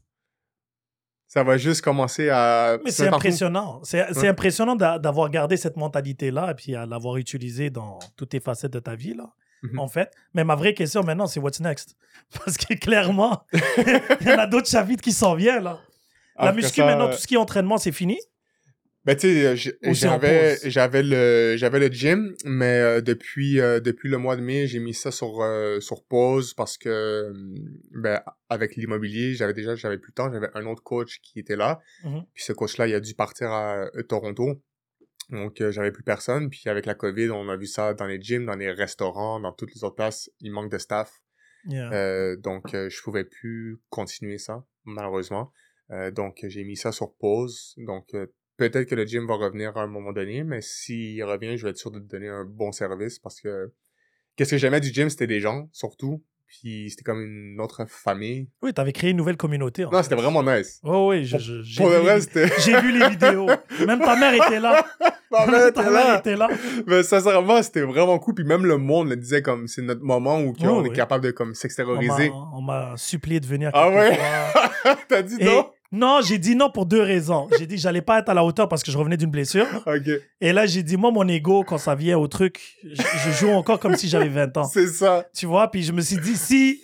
Ça 1.28 1.44
va 1.44 1.58
juste 1.58 1.82
commencer 1.82 2.30
à... 2.30 2.78
Mais 2.86 2.92
c'est 2.92 3.08
impressionnant. 3.08 3.82
C'est 3.84 4.16
Ouais. 4.18 4.28
impressionnant 4.28 4.76
d'a- 4.76 5.00
d'avoir 5.00 5.30
gardé 5.30 5.58
cette 5.58 5.76
mentalité-là 5.76 6.52
et 6.52 6.54
puis 6.54 6.76
à 6.76 6.86
l'avoir 6.86 7.18
utilisée 7.18 7.70
dans 7.70 8.00
toutes 8.16 8.34
les 8.34 8.40
facettes 8.40 8.72
de 8.72 8.80
ta 8.80 8.96
vie, 8.96 9.14
là, 9.16 9.34
Mhm. 9.64 9.80
en 9.80 9.88
fait. 9.88 10.12
Mais 10.34 10.44
ma 10.44 10.56
vraie 10.56 10.74
question 10.76 11.04
maintenant, 11.04 11.28
c'est 11.28 11.40
what's 11.40 11.60
next? 11.60 11.98
Parce 12.46 12.56
que 12.58 12.76
clairement, 12.76 13.44
il 13.54 14.28
y 14.28 14.32
en 14.32 14.38
a 14.38 14.48
d'autres 14.48 14.68
chapitres 14.70 15.04
qui 15.04 15.12
s'en 15.12 15.34
viennent, 15.36 15.64
là. 15.64 15.80
La 16.38 16.50
Après 16.50 16.62
muscu, 16.62 16.82
ça, 16.82 16.86
maintenant, 16.86 17.08
euh, 17.08 17.12
tout 17.14 17.18
ce 17.18 17.28
qui 17.28 17.34
est 17.34 17.38
entraînement, 17.38 17.78
c'est 17.78 17.92
fini? 17.92 18.20
Ben 19.06 19.16
tu 19.16 19.28
sais, 19.30 19.72
en 19.88 19.94
j'avais 19.94 20.58
j'avais 20.64 21.04
le 21.04 21.56
j'avais 21.58 21.80
le 21.80 21.88
gym, 21.88 22.36
mais 22.44 22.80
euh, 22.80 23.02
depuis 23.02 23.60
euh, 23.60 23.80
depuis 23.80 24.10
le 24.10 24.18
mois 24.18 24.36
de 24.36 24.42
mai, 24.42 24.66
j'ai 24.66 24.80
mis 24.80 24.96
ça 24.96 25.12
sur 25.12 25.42
euh, 25.44 25.80
sur 25.80 26.04
pause 26.06 26.54
parce 26.56 26.78
que 26.78 26.90
euh, 26.90 27.34
ben 27.92 28.22
avec 28.50 28.76
l'immobilier, 28.76 29.36
j'avais 29.36 29.54
déjà 29.54 29.76
j'avais 29.76 30.00
plus 30.00 30.10
le 30.10 30.14
temps, 30.16 30.34
j'avais 30.34 30.50
un 30.56 30.66
autre 30.66 30.82
coach 30.82 31.20
qui 31.22 31.40
était 31.40 31.56
là, 31.56 31.80
Mhm. 32.04 32.24
puis 32.34 32.44
ce 32.44 32.52
coach 32.54 32.78
là, 32.78 32.88
il 32.88 32.96
a 32.96 33.00
dû 33.00 33.14
partir 33.14 33.52
à 33.52 33.86
euh, 33.96 34.04
Toronto. 34.04 34.62
Donc 35.30 35.62
euh, 35.62 35.72
j'avais 35.72 35.92
plus 35.92 36.04
personne, 36.04 36.50
puis 36.50 36.64
avec 36.66 36.86
la 36.88 36.96
Covid, 36.96 37.30
on 37.30 37.48
a 37.50 37.58
vu 37.58 37.68
ça 37.68 37.94
dans 37.94 38.06
les 38.08 38.20
gyms, 38.22 38.46
dans 38.46 38.56
les 38.56 38.72
restaurants, 38.72 39.40
dans 39.40 39.52
toutes 39.54 39.74
les 39.76 39.84
autres 39.84 39.96
places, 39.96 40.30
il 40.40 40.52
manque 40.52 40.72
de 40.72 40.78
staff. 40.78 41.12
Yeah. 41.68 41.92
Euh, 41.94 42.36
donc, 42.36 42.76
euh, 42.76 42.90
je 42.92 43.02
pouvais 43.02 43.24
plus 43.24 43.80
continuer 43.90 44.38
ça, 44.38 44.64
malheureusement. 44.84 45.52
Euh, 45.90 46.12
donc, 46.12 46.46
j'ai 46.48 46.64
mis 46.64 46.78
ça 46.78 46.92
sur 46.92 47.16
pause. 47.16 47.74
Donc, 47.78 48.14
euh, 48.14 48.28
peut-être 48.58 48.88
que 48.90 48.96
le 48.96 49.06
gym 49.06 49.28
va 49.28 49.36
revenir 49.36 49.76
à 49.78 49.82
un 49.84 49.88
moment 49.88 50.12
donné, 50.14 50.44
mais 50.44 50.62
s'il 50.62 51.24
revient, 51.24 51.58
je 51.58 51.64
vais 51.64 51.72
être 51.72 51.78
sûr 51.78 51.92
de 51.92 52.00
te 52.00 52.06
donner 52.06 52.30
un 52.30 52.46
bon 52.46 52.72
service 52.72 53.20
parce 53.20 53.40
que 53.42 53.72
qu'est-ce 54.36 54.52
que 54.52 54.58
j'aimais 54.58 54.80
du 54.82 54.90
gym, 54.94 55.10
c'était 55.10 55.28
des 55.28 55.40
gens, 55.40 55.70
surtout. 55.72 56.24
Puis, 56.48 56.92
c'était 56.92 57.04
comme 57.04 57.22
une 57.24 57.60
autre 57.60 57.86
famille. 57.88 58.48
Oui, 58.62 58.72
t'avais 58.72 58.94
créé 58.94 59.10
une 59.10 59.18
nouvelle 59.18 59.36
communauté. 59.36 59.84
en 59.84 59.90
Non, 59.90 60.04
c'était 60.04 60.16
vraiment 60.16 60.44
nice. 60.44 60.80
Oh, 60.84 61.08
oui, 61.10 61.26
j'ai 61.26 61.40
vu, 61.40 61.64
les- 61.64 62.82
vu 62.82 63.00
les 63.00 63.10
vidéos. 63.10 63.48
Même 63.86 64.00
ta 64.00 64.16
mère 64.16 64.34
était 64.36 64.60
là. 64.60 64.86
Ma 65.32 65.48
mère 65.48 65.74
ta 65.74 65.82
était 65.82 65.84
mère 65.90 65.92
là. 65.92 66.20
était 66.20 66.36
là. 66.36 66.48
Mais 66.86 67.02
sincèrement, 67.02 67.64
c'était 67.64 67.82
vraiment 67.82 68.20
cool. 68.20 68.36
Puis 68.36 68.46
même 68.46 68.64
le 68.64 68.78
monde 68.78 69.10
le 69.10 69.16
disait 69.18 69.42
comme 69.42 69.68
c'est 69.68 69.82
notre 69.82 70.04
moment 70.04 70.40
où 70.40 70.50
Oui, 70.60 70.68
on 70.68 70.82
oui. 70.84 70.90
est 70.90 70.94
capable 70.96 71.26
de 71.26 71.32
comme 71.32 71.50
On 71.50 71.54
s'extérioriser. 71.56 72.30
m'a- 72.30 72.50
On 72.54 72.62
m'a 72.62 72.94
supplié 72.96 73.40
de 73.40 73.48
venir. 73.48 73.72
Ah 73.74 73.90
ouais? 73.90 74.16
T'as 75.10 75.24
dit 75.24 75.44
non? 75.44 75.72
Non, 75.92 76.20
j'ai 76.22 76.38
dit 76.38 76.56
non 76.56 76.70
pour 76.70 76.86
deux 76.86 77.02
raisons. 77.02 77.48
J'ai 77.58 77.68
dit 77.68 77.76
que 77.76 77.82
j'allais 77.82 78.02
pas 78.02 78.20
être 78.20 78.30
à 78.30 78.34
la 78.34 78.44
hauteur 78.44 78.68
parce 78.68 78.84
que 78.84 78.92
je 78.92 78.98
revenais 78.98 79.18
d'une 79.18 79.30
blessure. 79.30 79.68
Et 80.42 80.52
là, 80.52 80.66
j'ai 80.66 80.84
dit, 80.84 80.98
moi, 80.98 81.12
mon 81.12 81.28
ego, 81.28 81.64
quand 81.64 81.78
ça 81.78 81.96
vient 81.96 82.18
au 82.18 82.28
truc, 82.28 82.78
je, 82.84 83.02
je 83.02 83.32
joue 83.32 83.50
encore 83.50 83.80
comme 83.80 83.96
si 83.96 84.10
j'avais 84.10 84.28
20 84.28 84.58
ans. 84.58 84.64
C'est 84.66 84.88
ça. 84.88 85.26
Tu 85.34 85.46
vois? 85.46 85.70
Puis 85.72 85.84
je 85.84 85.92
me 85.92 86.02
suis 86.02 86.18
dit, 86.18 86.36
si 86.36 86.82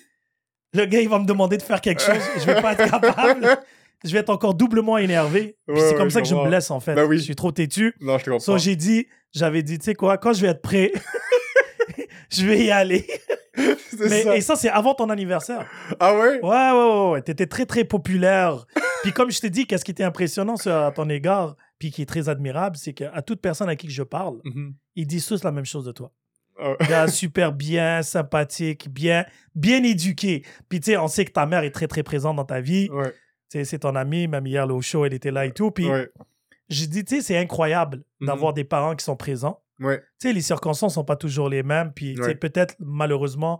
le 0.73 0.85
gars, 0.85 1.01
il 1.01 1.09
va 1.09 1.19
me 1.19 1.25
demander 1.25 1.57
de 1.57 1.63
faire 1.63 1.81
quelque 1.81 2.01
chose, 2.01 2.21
je 2.39 2.45
vais 2.45 2.61
pas 2.61 2.73
être 2.73 2.89
capable. 2.89 3.47
je 4.03 4.11
vais 4.11 4.19
être 4.19 4.29
encore 4.29 4.53
doublement 4.53 4.97
énervé. 4.97 5.57
Ouais, 5.67 5.79
c'est 5.79 5.95
comme 5.95 6.09
ça 6.09 6.21
que 6.21 6.27
je 6.27 6.35
me 6.35 6.47
blesse, 6.47 6.71
en 6.71 6.79
fait. 6.79 6.95
Ben 6.95 7.05
oui. 7.05 7.17
Je 7.17 7.23
suis 7.23 7.35
trop 7.35 7.51
têtu. 7.51 7.93
Non, 7.99 8.17
je 8.17 8.23
te 8.25 8.29
comprends. 8.29 8.45
So, 8.45 8.57
j'ai 8.57 8.75
dit, 8.75 9.07
j'avais 9.33 9.63
dit, 9.63 9.77
tu 9.79 9.85
sais 9.85 9.95
quoi, 9.95 10.17
quand 10.17 10.33
je 10.33 10.41
vais 10.41 10.49
être 10.49 10.61
prêt, 10.61 10.91
je 12.29 12.45
vais 12.45 12.65
y 12.65 12.71
aller. 12.71 13.05
Mais, 13.99 14.23
ça. 14.23 14.35
et 14.37 14.41
ça, 14.41 14.55
c'est 14.55 14.69
avant 14.69 14.93
ton 14.93 15.09
anniversaire. 15.09 15.69
Ah 15.99 16.13
ouais? 16.15 16.39
Ouais, 16.41 16.49
ouais, 16.49 16.71
ouais, 16.71 17.11
ouais. 17.11 17.21
T'étais 17.21 17.47
très, 17.47 17.65
très 17.65 17.83
populaire. 17.83 18.65
Puis 19.03 19.11
comme 19.11 19.31
je 19.31 19.39
t'ai 19.39 19.49
dit, 19.49 19.65
qu'est-ce 19.67 19.83
qui 19.83 19.91
était 19.91 20.03
impressionnant 20.03 20.55
à 20.65 20.91
ton 20.95 21.09
égard, 21.09 21.55
puis 21.79 21.89
qui 21.91 22.03
est 22.03 22.05
très 22.05 22.29
admirable, 22.29 22.77
c'est 22.77 22.93
qu'à 22.93 23.21
toute 23.23 23.41
personne 23.41 23.67
à 23.67 23.75
qui 23.75 23.89
je 23.89 24.03
parle, 24.03 24.37
Mhm. 24.43 24.75
ils 24.95 25.07
disent 25.07 25.25
tous 25.25 25.43
la 25.43 25.51
même 25.51 25.65
chose 25.65 25.85
de 25.85 25.91
toi. 25.91 26.11
Ah, 26.59 26.75
Gars 26.87 27.07
super 27.07 27.51
bien, 27.51 28.03
sympathique, 28.03 28.89
bien, 28.89 29.25
bien 29.55 29.83
éduqué. 29.83 30.45
Puis 30.69 30.79
tu 30.79 30.91
sais, 30.91 30.97
on 30.97 31.07
sait 31.07 31.25
que 31.25 31.31
ta 31.31 31.45
mère 31.47 31.63
est 31.63 31.71
très, 31.71 31.87
très 31.87 32.03
présente 32.03 32.35
dans 32.35 32.45
ta 32.45 32.61
vie. 32.61 32.89
Ouais, 32.91 33.11
c'est 33.49 33.79
ton 33.79 33.95
amie, 33.95 34.27
même 34.27 34.45
hier, 34.45 34.69
au 34.69 34.81
show, 34.81 35.03
elle 35.05 35.13
était 35.15 35.31
là 35.31 35.45
et 35.47 35.51
tout. 35.51 35.71
Puis 35.71 35.89
ouais, 35.89 36.09
j'ai 36.69 36.85
dit, 36.87 37.03
tu 37.03 37.15
sais, 37.17 37.21
c'est 37.21 37.37
incroyable 37.37 38.03
Mhm. 38.19 38.27
d'avoir 38.27 38.53
des 38.53 38.63
parents 38.63 38.95
qui 38.95 39.03
sont 39.03 39.15
présents. 39.17 39.59
Ouais. 39.81 39.99
Tu 40.19 40.27
sais, 40.29 40.33
les 40.33 40.41
circonstances 40.41 40.93
sont 40.95 41.03
pas 41.03 41.15
toujours 41.17 41.49
les 41.49 41.63
mêmes. 41.63 41.91
Puis, 41.93 42.17
Ouais. 42.19 42.35
peut-être, 42.35 42.75
malheureusement, 42.79 43.59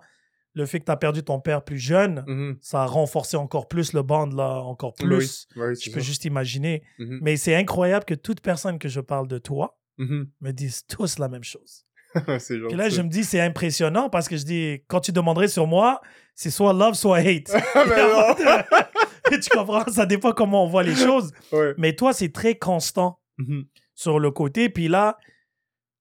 le 0.54 0.66
fait 0.66 0.80
que 0.80 0.86
tu 0.86 0.92
as 0.92 0.98
perdu 0.98 1.24
ton 1.24 1.40
père 1.40 1.64
plus 1.64 1.78
jeune, 1.78 2.24
Mhm. 2.28 2.58
ça 2.62 2.84
a 2.84 2.86
renforcé 2.86 3.38
encore 3.38 3.68
plus 3.68 3.94
le 3.94 4.02
band, 4.04 4.28
là, 4.28 4.62
encore 4.62 4.94
plus. 4.96 5.48
oui, 5.56 5.76
Je 5.82 5.92
peux 5.92 6.00
ça. 6.00 6.06
juste 6.06 6.26
imaginer. 6.26 6.84
Mhm. 7.00 7.20
Mais 7.22 7.38
c'est 7.38 7.56
incroyable 7.56 8.06
que 8.06 8.14
toute 8.16 8.42
personne 8.42 8.78
que 8.80 8.90
je 8.90 9.00
parle 9.02 9.28
de 9.28 9.38
toi 9.38 9.78
Mhm. 9.98 10.30
me 10.42 10.52
dise 10.52 10.86
tous 10.88 11.20
la 11.20 11.28
même 11.30 11.44
chose. 11.44 11.86
Puis 12.70 12.76
là, 12.76 12.90
je 12.90 13.02
me 13.02 13.08
dis, 13.08 13.24
c'est 13.24 13.40
impressionnant 13.40 14.10
parce 14.10 14.28
que 14.28 14.36
je 14.36 14.44
dis, 14.44 14.84
quand 14.88 15.00
tu 15.00 15.14
demanderais 15.14 15.48
sur 15.48 15.66
moi, 15.68 16.02
c'est 16.36 16.50
soit 16.50 16.74
love, 16.74 16.96
soit 16.96 17.20
hate. 17.20 17.50
Ah, 17.76 17.86
non! 17.86 19.38
tu 19.42 19.50
comprends? 19.50 19.86
Ça 19.90 20.06
dépend 20.06 20.34
comment 20.34 20.66
on 20.66 20.68
voit 20.68 20.84
les 20.84 20.96
choses. 20.96 21.32
Ouais. 21.54 21.74
Mais 21.78 21.96
toi, 21.96 22.12
c'est 22.12 22.34
très 22.34 22.56
constant 22.56 23.20
sur 23.96 24.20
le 24.20 24.30
côté. 24.32 24.68
Puis 24.70 24.90
là, 24.90 25.18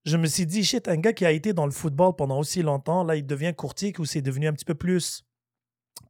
je 0.04 0.16
me 0.16 0.26
suis 0.26 0.46
dit, 0.46 0.64
shit, 0.64 0.88
un 0.88 0.96
gars 0.96 1.12
qui 1.12 1.24
a 1.26 1.30
été 1.30 1.52
dans 1.52 1.66
le 1.66 1.72
football 1.72 2.14
pendant 2.16 2.38
aussi 2.38 2.62
longtemps, 2.62 3.04
là, 3.04 3.16
il 3.16 3.26
devient 3.26 3.52
courtier 3.56 3.92
ou 3.98 4.04
c'est 4.04 4.22
devenu 4.22 4.46
un 4.48 4.52
petit 4.52 4.64
peu 4.64 4.74
plus 4.74 5.24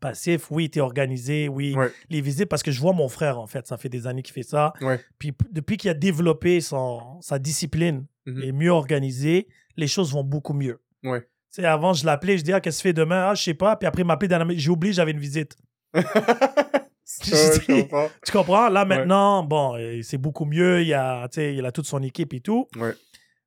passif? 0.00 0.50
Oui, 0.50 0.70
t'es 0.70 0.80
organisé, 0.80 1.48
oui, 1.48 1.74
Ouais. 1.74 1.90
les 2.08 2.20
visites, 2.20 2.48
parce 2.48 2.62
que 2.62 2.70
je 2.70 2.80
vois 2.80 2.92
mon 2.92 3.08
frère, 3.08 3.38
en 3.38 3.46
fait, 3.46 3.66
ça 3.66 3.76
fait 3.76 3.88
des 3.88 4.06
années 4.06 4.22
qu'il 4.22 4.32
fait 4.34 4.42
ça. 4.44 4.72
Ouais. 4.80 5.00
Puis 5.18 5.32
depuis 5.50 5.76
qu'il 5.76 5.90
a 5.90 5.94
développé 5.94 6.60
son, 6.60 7.20
sa 7.20 7.38
discipline 7.38 8.06
Mhm. 8.26 8.42
et 8.42 8.52
mieux 8.52 8.70
organisé, 8.70 9.48
les 9.76 9.86
choses 9.88 10.12
vont 10.12 10.24
beaucoup 10.24 10.54
mieux. 10.54 10.80
Ouais. 11.02 11.20
Tu 11.22 11.62
sais, 11.62 11.64
avant, 11.64 11.92
je 11.92 12.06
l'appelais, 12.06 12.38
je 12.38 12.44
dis, 12.44 12.52
ah, 12.52 12.60
qu'est-ce 12.60 12.78
que 12.78 12.82
tu 12.82 12.88
fais 12.88 12.92
demain? 12.92 13.28
Ah, 13.30 13.34
je 13.34 13.42
sais 13.42 13.54
pas. 13.54 13.74
Puis 13.76 13.86
après, 13.88 14.02
il 14.02 14.06
m'appelait 14.06 14.28
dans 14.28 14.38
la. 14.38 14.46
J'ai 14.54 14.70
oublié, 14.70 14.92
j'avais 14.92 15.10
une 15.10 15.18
visite. 15.18 15.56
Comprends. 17.66 18.08
Tu 18.24 18.32
comprends? 18.32 18.68
Là, 18.68 18.84
maintenant, 18.84 19.42
bon, 19.42 19.74
euh, 19.76 20.00
c'est 20.02 20.16
beaucoup 20.18 20.44
mieux. 20.44 20.82
Il 20.82 20.94
a, 20.94 21.28
il 21.36 21.64
a 21.66 21.72
toute 21.72 21.86
son 21.86 22.02
équipe 22.02 22.32
et 22.34 22.40
tout. 22.40 22.68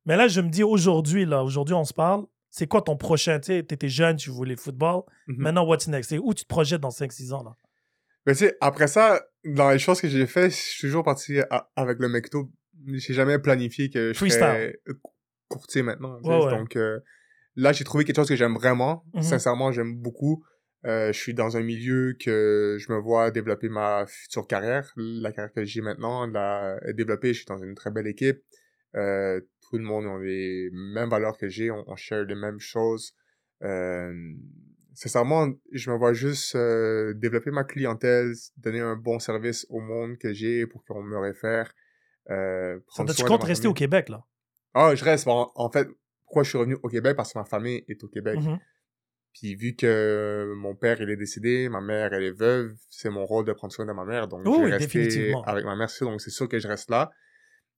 Mais 0.06 0.18
là, 0.18 0.28
je 0.28 0.42
me 0.42 0.50
dis, 0.50 0.64
aujourd'hui, 0.64 1.26
là, 1.26 1.44
aujourd'hui, 1.44 1.74
on 1.76 1.86
se 1.86 1.94
parle. 1.94 2.26
C'est 2.50 2.68
quoi 2.68 2.82
ton 2.82 2.98
prochain? 2.98 3.40
Tu 3.40 3.54
étais 3.58 3.90
jeune, 3.90 4.16
tu 4.18 4.30
voulais 4.30 4.52
le 4.56 4.60
football. 4.60 5.02
Mhm. 5.28 5.38
Maintenant, 5.40 5.66
what's 5.66 5.88
next? 5.88 6.10
C'est 6.10 6.20
où 6.20 6.34
tu 6.34 6.44
te 6.44 6.48
projettes 6.50 6.82
dans 6.82 6.92
5-6 6.92 7.34
ans, 7.34 7.44
là? 7.44 7.56
Mais 8.26 8.34
tu 8.34 8.40
sais, 8.46 8.56
après 8.62 8.88
ça, 8.88 9.22
dans 9.44 9.70
les 9.72 9.80
choses 9.80 10.00
que 10.00 10.08
j'ai 10.08 10.28
fait, 10.28 10.50
je 10.50 10.56
suis 10.56 10.88
toujours 10.88 11.04
parti 11.04 11.40
à- 11.50 11.70
avec 11.76 12.00
le 12.00 12.08
Mecto. 12.10 12.52
J'ai 12.88 13.14
jamais 13.14 13.38
planifié 13.40 13.90
que 13.90 14.14
je 14.14 14.20
serais 14.30 14.80
courtier 15.50 15.84
maintenant. 15.84 16.20
Ouais, 16.24 16.46
ouais. 16.46 16.52
Donc 16.52 16.76
euh, 16.76 17.00
là, 17.56 17.74
j'ai 17.74 17.84
trouvé 17.84 18.04
quelque 18.06 18.16
chose 18.16 18.30
que 18.30 18.36
j'aime 18.36 18.56
vraiment. 18.56 19.04
Mhm. 19.14 19.24
Sincèrement, 19.24 19.72
j'aime 19.72 19.96
beaucoup. 19.96 20.44
Euh, 20.86 21.12
je 21.14 21.20
suis 21.20 21.34
dans 21.34 21.56
un 21.58 21.62
milieu 21.64 22.16
que 22.20 22.78
je 22.80 22.92
me 22.92 22.98
vois 23.00 23.32
développer 23.32 23.68
ma 23.70 24.06
future 24.08 24.48
carrière. 24.48 24.92
La 24.96 25.32
carrière 25.32 25.54
que 25.54 25.64
j'ai 25.66 25.82
maintenant, 25.82 26.26
la 26.28 26.78
développer. 26.94 27.30
Je 27.34 27.40
suis 27.40 27.46
dans 27.46 27.58
une 27.58 27.74
très 27.76 27.90
belle 27.92 28.08
équipe. 28.08 28.42
Euh, 28.96 29.42
tout 29.74 29.80
le 29.80 29.86
monde 29.86 30.06
a 30.06 30.24
les 30.24 30.70
mêmes 30.72 31.10
valeurs 31.10 31.36
que 31.36 31.50
j'ai. 31.50 31.72
On, 31.72 31.84
on 31.88 31.96
share 31.96 32.26
les 32.26 32.36
mêmes 32.36 32.60
choses. 32.60 33.16
Euh, 33.64 34.14
sincèrement, 34.94 35.52
je 35.72 35.90
me 35.90 35.98
vois 35.98 36.14
juste 36.14 36.54
euh, 36.56 37.16
développer 37.16 37.50
ma 37.50 37.64
clientèle, 37.64 38.34
donner 38.58 38.82
un 38.82 38.96
bon 38.96 39.18
service 39.18 39.66
au 39.70 39.80
monde 39.80 40.20
que 40.20 40.32
j'ai 40.32 40.68
pour 40.68 40.86
qu'on 40.86 41.02
me 41.02 41.18
réfère. 41.18 41.74
Euh, 42.30 42.80
Ça, 42.90 43.04
tu 43.06 43.24
comptes 43.24 43.44
rester 43.44 43.68
au. 43.68 43.74
Québec, 43.74 44.10
là? 44.10 44.24
Ah, 44.76 44.94
je 44.94 45.04
reste. 45.04 45.28
En, 45.28 45.52
en 45.56 45.72
fait, 45.72 45.88
pourquoi 46.26 46.44
je 46.44 46.50
suis 46.50 46.58
revenu 46.60 46.78
au 46.84 46.88
Québec? 46.88 47.16
Parce 47.18 47.34
que 47.34 47.40
ma 47.40 47.46
famille 47.46 47.84
est 47.88 48.04
au 48.04 48.08
Québec. 48.08 48.40
Mhm. 48.40 48.60
Puis 49.34 49.56
vu 49.56 49.76
que 49.76 50.54
mon 50.56 50.76
père, 50.76 51.02
il 51.02 51.10
est 51.10 51.18
décédé, 51.18 51.68
ma 51.68 51.82
mère, 51.82 52.14
elle 52.14 52.26
est 52.26 52.38
veuve, 52.38 52.76
c'est 52.92 53.10
mon 53.10 53.26
rôle 53.26 53.46
de 53.46 53.54
prendre 53.54 53.74
soin 53.74 53.88
de 53.88 53.92
ma 53.92 54.06
mère. 54.06 54.28
Donc, 54.28 54.44
Oh 54.46 54.54
je 54.58 54.60
oui, 54.66 54.70
vais 54.70 54.78
rester 54.78 55.34
avec 55.48 55.66
ma 55.66 55.76
mère, 55.76 55.90
donc 56.02 56.22
c'est 56.22 56.30
sûr 56.30 56.48
que 56.48 56.60
je 56.60 56.68
reste 56.68 56.92
là. 56.92 57.10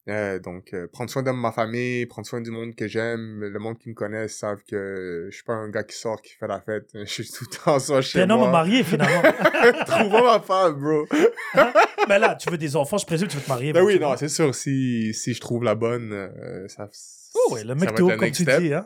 Euh, 0.08 0.38
donc, 0.38 0.74
euh, 0.74 0.88
prendre 0.88 1.10
soin 1.10 1.24
de 1.24 1.32
ma 1.32 1.52
famille, 1.52 2.06
prendre 2.06 2.28
soin 2.28 2.40
du 2.40 2.52
monde 2.52 2.76
que 2.76 2.88
j'aime. 2.88 3.44
Le 3.44 3.58
monde 3.60 3.80
qui 3.80 3.90
me 3.90 3.96
connaît 3.96 4.28
savent 4.28 4.62
que 4.70 5.28
je 5.32 5.36
suis 5.36 5.44
pas 5.44 5.54
un 5.54 5.70
gars 5.70 5.84
qui 5.84 5.98
sort, 5.98 6.22
qui 6.22 6.34
fait 6.34 6.48
la 6.48 6.62
fête. 6.62 6.90
Je 6.94 7.06
suis 7.06 7.28
tout 7.28 7.46
le 7.50 7.58
temps 7.58 7.80
soit 7.80 8.02
chez 8.02 8.20
T'es 8.20 8.26
un 8.26 8.30
homme 8.30 8.42
moi. 8.42 8.52
marié, 8.52 8.84
finalement. 8.84 9.24
Trouve-moi 9.88 10.22
ma 10.22 10.40
femme, 10.40 10.80
bro. 10.80 11.08
Mais 12.08 12.20
là, 12.20 12.36
tu 12.36 12.50
veux 12.52 12.58
des 12.60 12.76
enfants, 12.76 12.98
je 13.00 13.06
présume 13.08 13.28
que 13.28 13.34
tu 13.34 13.38
veux 13.40 13.44
te 13.44 13.50
marier. 13.50 13.74
Ben 13.74 13.84
oui, 13.84 14.00
non, 14.00 14.16
c'est 14.16 14.30
sûr. 14.30 14.54
Si, 14.54 15.12
si 15.16 15.34
je 15.34 15.42
trouve 15.42 15.64
la 15.64 15.74
bonne, 15.74 16.12
euh, 16.14 16.68
ça, 16.68 16.88
Oh, 17.34 17.54
ouais, 17.54 17.64
le 17.64 17.70
ça 17.70 17.76
mec 17.76 17.90
va 17.90 17.96
tout, 17.96 18.06
être 18.10 18.12
le 18.12 18.18
comme 18.18 18.26
next 18.28 18.38
tu 18.38 18.44
step. 18.44 18.62
dis, 18.62 18.74
hein? 18.74 18.86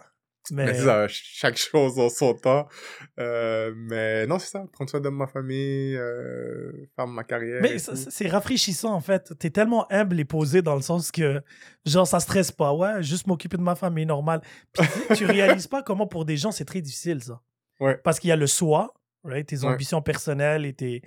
Mais, 0.52 0.66
Mais 0.66 0.74
c'est 0.74 0.86
ça, 0.86 1.07
ch- 1.07 1.24
chaque 1.36 1.57
chose 1.57 1.95
dans 1.95 2.10
son 2.10 2.34
temps. 2.34 2.68
Euh, 3.20 3.72
mais 3.76 4.26
non, 4.26 4.40
c'est 4.40 4.49
ça, 4.49 4.66
prendre 4.72 4.90
soin 4.90 4.99
de 4.99 5.10
ma 5.10 5.28
famille, 5.28 5.95
euh, 5.95 6.72
faire 6.95 7.07
ma 7.07 7.24
carrière. 7.24 7.61
mais 7.61 7.78
c'est 7.78 8.28
rafraîchissant, 8.28 8.94
en 8.94 9.02
fait. 9.02 9.34
T'es 9.38 9.49
tellement 9.49 9.86
humble 9.91 10.20
et 10.20 10.26
posé 10.26 10.61
dans 10.61 10.76
le 10.76 10.82
sens 10.82 11.11
que, 11.11 11.41
genre, 11.86 12.07
ça 12.07 12.20
stresse 12.20 12.52
pas. 12.52 12.74
Ouais, 12.74 13.03
juste 13.03 13.28
m'occuper 13.28 13.57
de 13.57 13.61
ma 13.61 13.76
famille, 13.76 14.06
normal. 14.06 14.41
Puis 14.74 14.88
tu- 15.16 15.26
réalises 15.26 15.68
pas 15.68 15.84
comment, 15.84 16.07
pour 16.07 16.26
des 16.26 16.38
gens, 16.38 16.52
c'est 16.52 16.66
très 16.66 16.82
difficile, 16.82 17.22
ça. 17.22 17.41
Ouais. 17.80 17.98
Parce 17.98 18.20
qu'il 18.20 18.30
y 18.30 18.34
a 18.34 18.36
le 18.36 18.48
soi, 18.48 18.94
right? 19.24 19.48
tes 19.48 19.60
Ouais. 19.60 19.66
ambitions 19.74 20.02
personnelles 20.02 20.66
et 20.66 20.74
tes. 20.74 21.02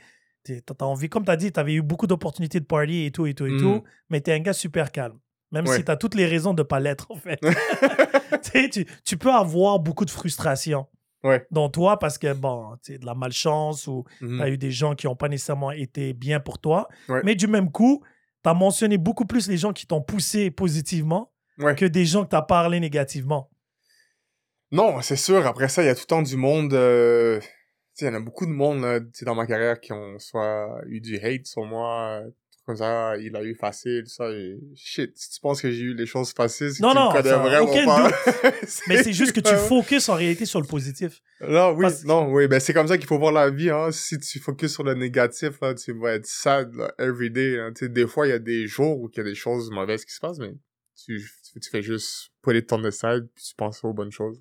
T'as 0.44 0.84
envie, 0.86 1.08
comme 1.08 1.24
t'as 1.24 1.36
dit, 1.36 1.52
t'avais 1.52 1.74
eu 1.74 1.82
beaucoup 1.82 2.08
d'opportunités 2.08 2.58
de 2.58 2.64
party 2.64 3.04
et 3.06 3.10
tout, 3.12 3.26
et 3.26 3.34
tout, 3.34 3.46
et 3.46 3.56
tout, 3.56 3.84
mais 4.10 4.20
t'es 4.20 4.32
un 4.32 4.40
gars 4.40 4.52
super 4.52 4.90
calme. 4.90 5.18
Même 5.52 5.66
Ouais. 5.68 5.76
si 5.76 5.84
t'as 5.84 5.96
toutes 5.96 6.14
les 6.14 6.26
raisons 6.26 6.54
de 6.54 6.62
pas 6.62 6.80
l'être, 6.80 7.10
en 7.10 7.16
fait. 7.16 7.38
Tu 8.52 8.68
tu, 8.70 8.86
tu 9.04 9.16
peux 9.16 9.30
avoir 9.32 9.78
beaucoup 9.78 10.04
de 10.04 10.10
frustration 10.10 10.86
Ouais. 11.22 11.46
dans 11.52 11.68
toi 11.68 11.98
parce 12.00 12.18
que, 12.18 12.32
bon, 12.32 12.76
tu 12.82 12.98
de 12.98 13.06
la 13.06 13.14
malchance 13.14 13.86
ou 13.86 14.04
Mhm. 14.20 14.38
tu 14.38 14.42
as 14.42 14.48
eu 14.48 14.58
des 14.58 14.70
gens 14.72 14.94
qui 14.96 15.06
n'ont 15.06 15.14
pas 15.14 15.28
nécessairement 15.28 15.70
été 15.70 16.12
bien 16.14 16.40
pour 16.40 16.58
toi. 16.58 16.88
Ouais. 17.08 17.20
Mais 17.24 17.36
du 17.36 17.46
même 17.46 17.70
coup, 17.70 18.02
tu 18.42 18.50
as 18.50 18.54
mentionné 18.54 18.98
beaucoup 18.98 19.24
plus 19.26 19.46
les 19.48 19.56
gens 19.56 19.72
qui 19.72 19.86
t'ont 19.86 20.02
poussé 20.02 20.50
positivement 20.50 21.30
que 21.76 21.84
des 21.84 22.04
gens 22.06 22.24
que 22.24 22.30
tu 22.30 22.36
as 22.36 22.42
parlé 22.42 22.80
négativement. 22.80 23.48
Non, 24.72 25.00
c'est 25.02 25.16
sûr. 25.16 25.46
Après 25.46 25.68
ça, 25.68 25.82
il 25.82 25.86
y 25.86 25.88
a 25.90 25.94
tout 25.94 26.00
le 26.02 26.06
temps 26.06 26.22
du 26.22 26.36
monde. 26.36 26.72
euh, 26.74 27.38
tu 27.96 28.04
il 28.04 28.06
y 28.06 28.10
en 28.10 28.14
a 28.14 28.20
beaucoup 28.20 28.46
de 28.46 28.50
monde 28.50 28.80
là, 28.80 29.00
tu 29.00 29.06
sais, 29.12 29.24
dans 29.26 29.34
ma 29.34 29.46
carrière 29.46 29.78
qui 29.80 29.92
ont 29.92 30.18
soit 30.18 30.66
eu 30.86 31.00
du 31.00 31.18
hate 31.18 31.46
sur 31.46 31.62
moi, 31.64 32.22
euh, 32.24 32.30
comme 32.64 32.76
ça, 32.76 33.16
il 33.18 33.34
a 33.34 33.42
eu 33.42 33.54
facile, 33.56 34.04
ça. 34.06 34.30
et 34.30 34.56
shit, 34.76 35.10
si 35.16 35.30
tu 35.30 35.40
penses 35.40 35.60
que 35.60 35.70
j'ai 35.70 35.80
eu 35.82 35.94
les 35.94 36.06
choses 36.06 36.32
faciles, 36.32 36.70
c'est 36.72 36.78
que 36.80 36.82
Non, 36.82 36.90
tu 36.92 36.96
non, 36.98 37.08
me 37.08 37.12
connais 37.16 37.28
ça, 37.30 37.38
vraiment 37.38 37.70
aucun 37.70 37.84
pas. 37.86 38.10
Mais 38.88 39.02
c'est 39.02 39.12
juste 39.12 39.32
que 39.32 39.40
tu 39.40 39.54
focuses 39.56 40.08
en 40.08 40.14
réalité 40.14 40.44
sur 40.46 40.60
le 40.60 40.66
positif. 40.66 41.20
Non, 41.48 41.72
oui, 41.72 41.82
Parce- 41.82 42.04
non, 42.04 42.30
oui, 42.32 42.46
ben 42.46 42.60
c'est 42.60 42.72
comme 42.72 42.86
ça 42.86 42.96
qu'il 42.96 43.08
faut 43.08 43.18
voir 43.18 43.32
la 43.32 43.50
vie, 43.50 43.68
hein. 43.68 43.90
Si 43.90 44.16
tu 44.20 44.38
focuses 44.38 44.72
sur 44.74 44.84
le 44.84 44.94
négatif, 44.94 45.60
là, 45.60 45.74
tu 45.74 45.92
vas 45.92 46.12
être 46.12 46.26
sad, 46.26 46.72
là, 46.76 46.92
every 46.98 47.30
day, 47.32 47.58
hein. 47.58 47.72
Tu 47.74 47.86
sais, 47.86 47.88
des 47.88 48.06
fois, 48.06 48.28
il 48.28 48.30
y 48.30 48.32
a 48.34 48.38
des 48.38 48.68
jours 48.68 49.00
où 49.00 49.10
il 49.12 49.16
y 49.16 49.20
a 49.20 49.24
des 49.24 49.34
choses 49.34 49.68
mauvaises 49.72 50.04
qui 50.04 50.14
se 50.14 50.20
passent, 50.20 50.38
mais 50.38 50.52
tu, 51.04 51.20
tu, 51.52 51.58
tu 51.58 51.68
fais 51.68 51.82
juste 51.82 52.28
put 52.42 52.56
it 52.56 52.72
on 52.72 52.80
the 52.80 52.92
side, 52.92 53.26
puis 53.34 53.44
tu 53.44 53.54
penses 53.56 53.82
aux 53.82 53.92
bonnes 53.92 54.12
choses. 54.12 54.38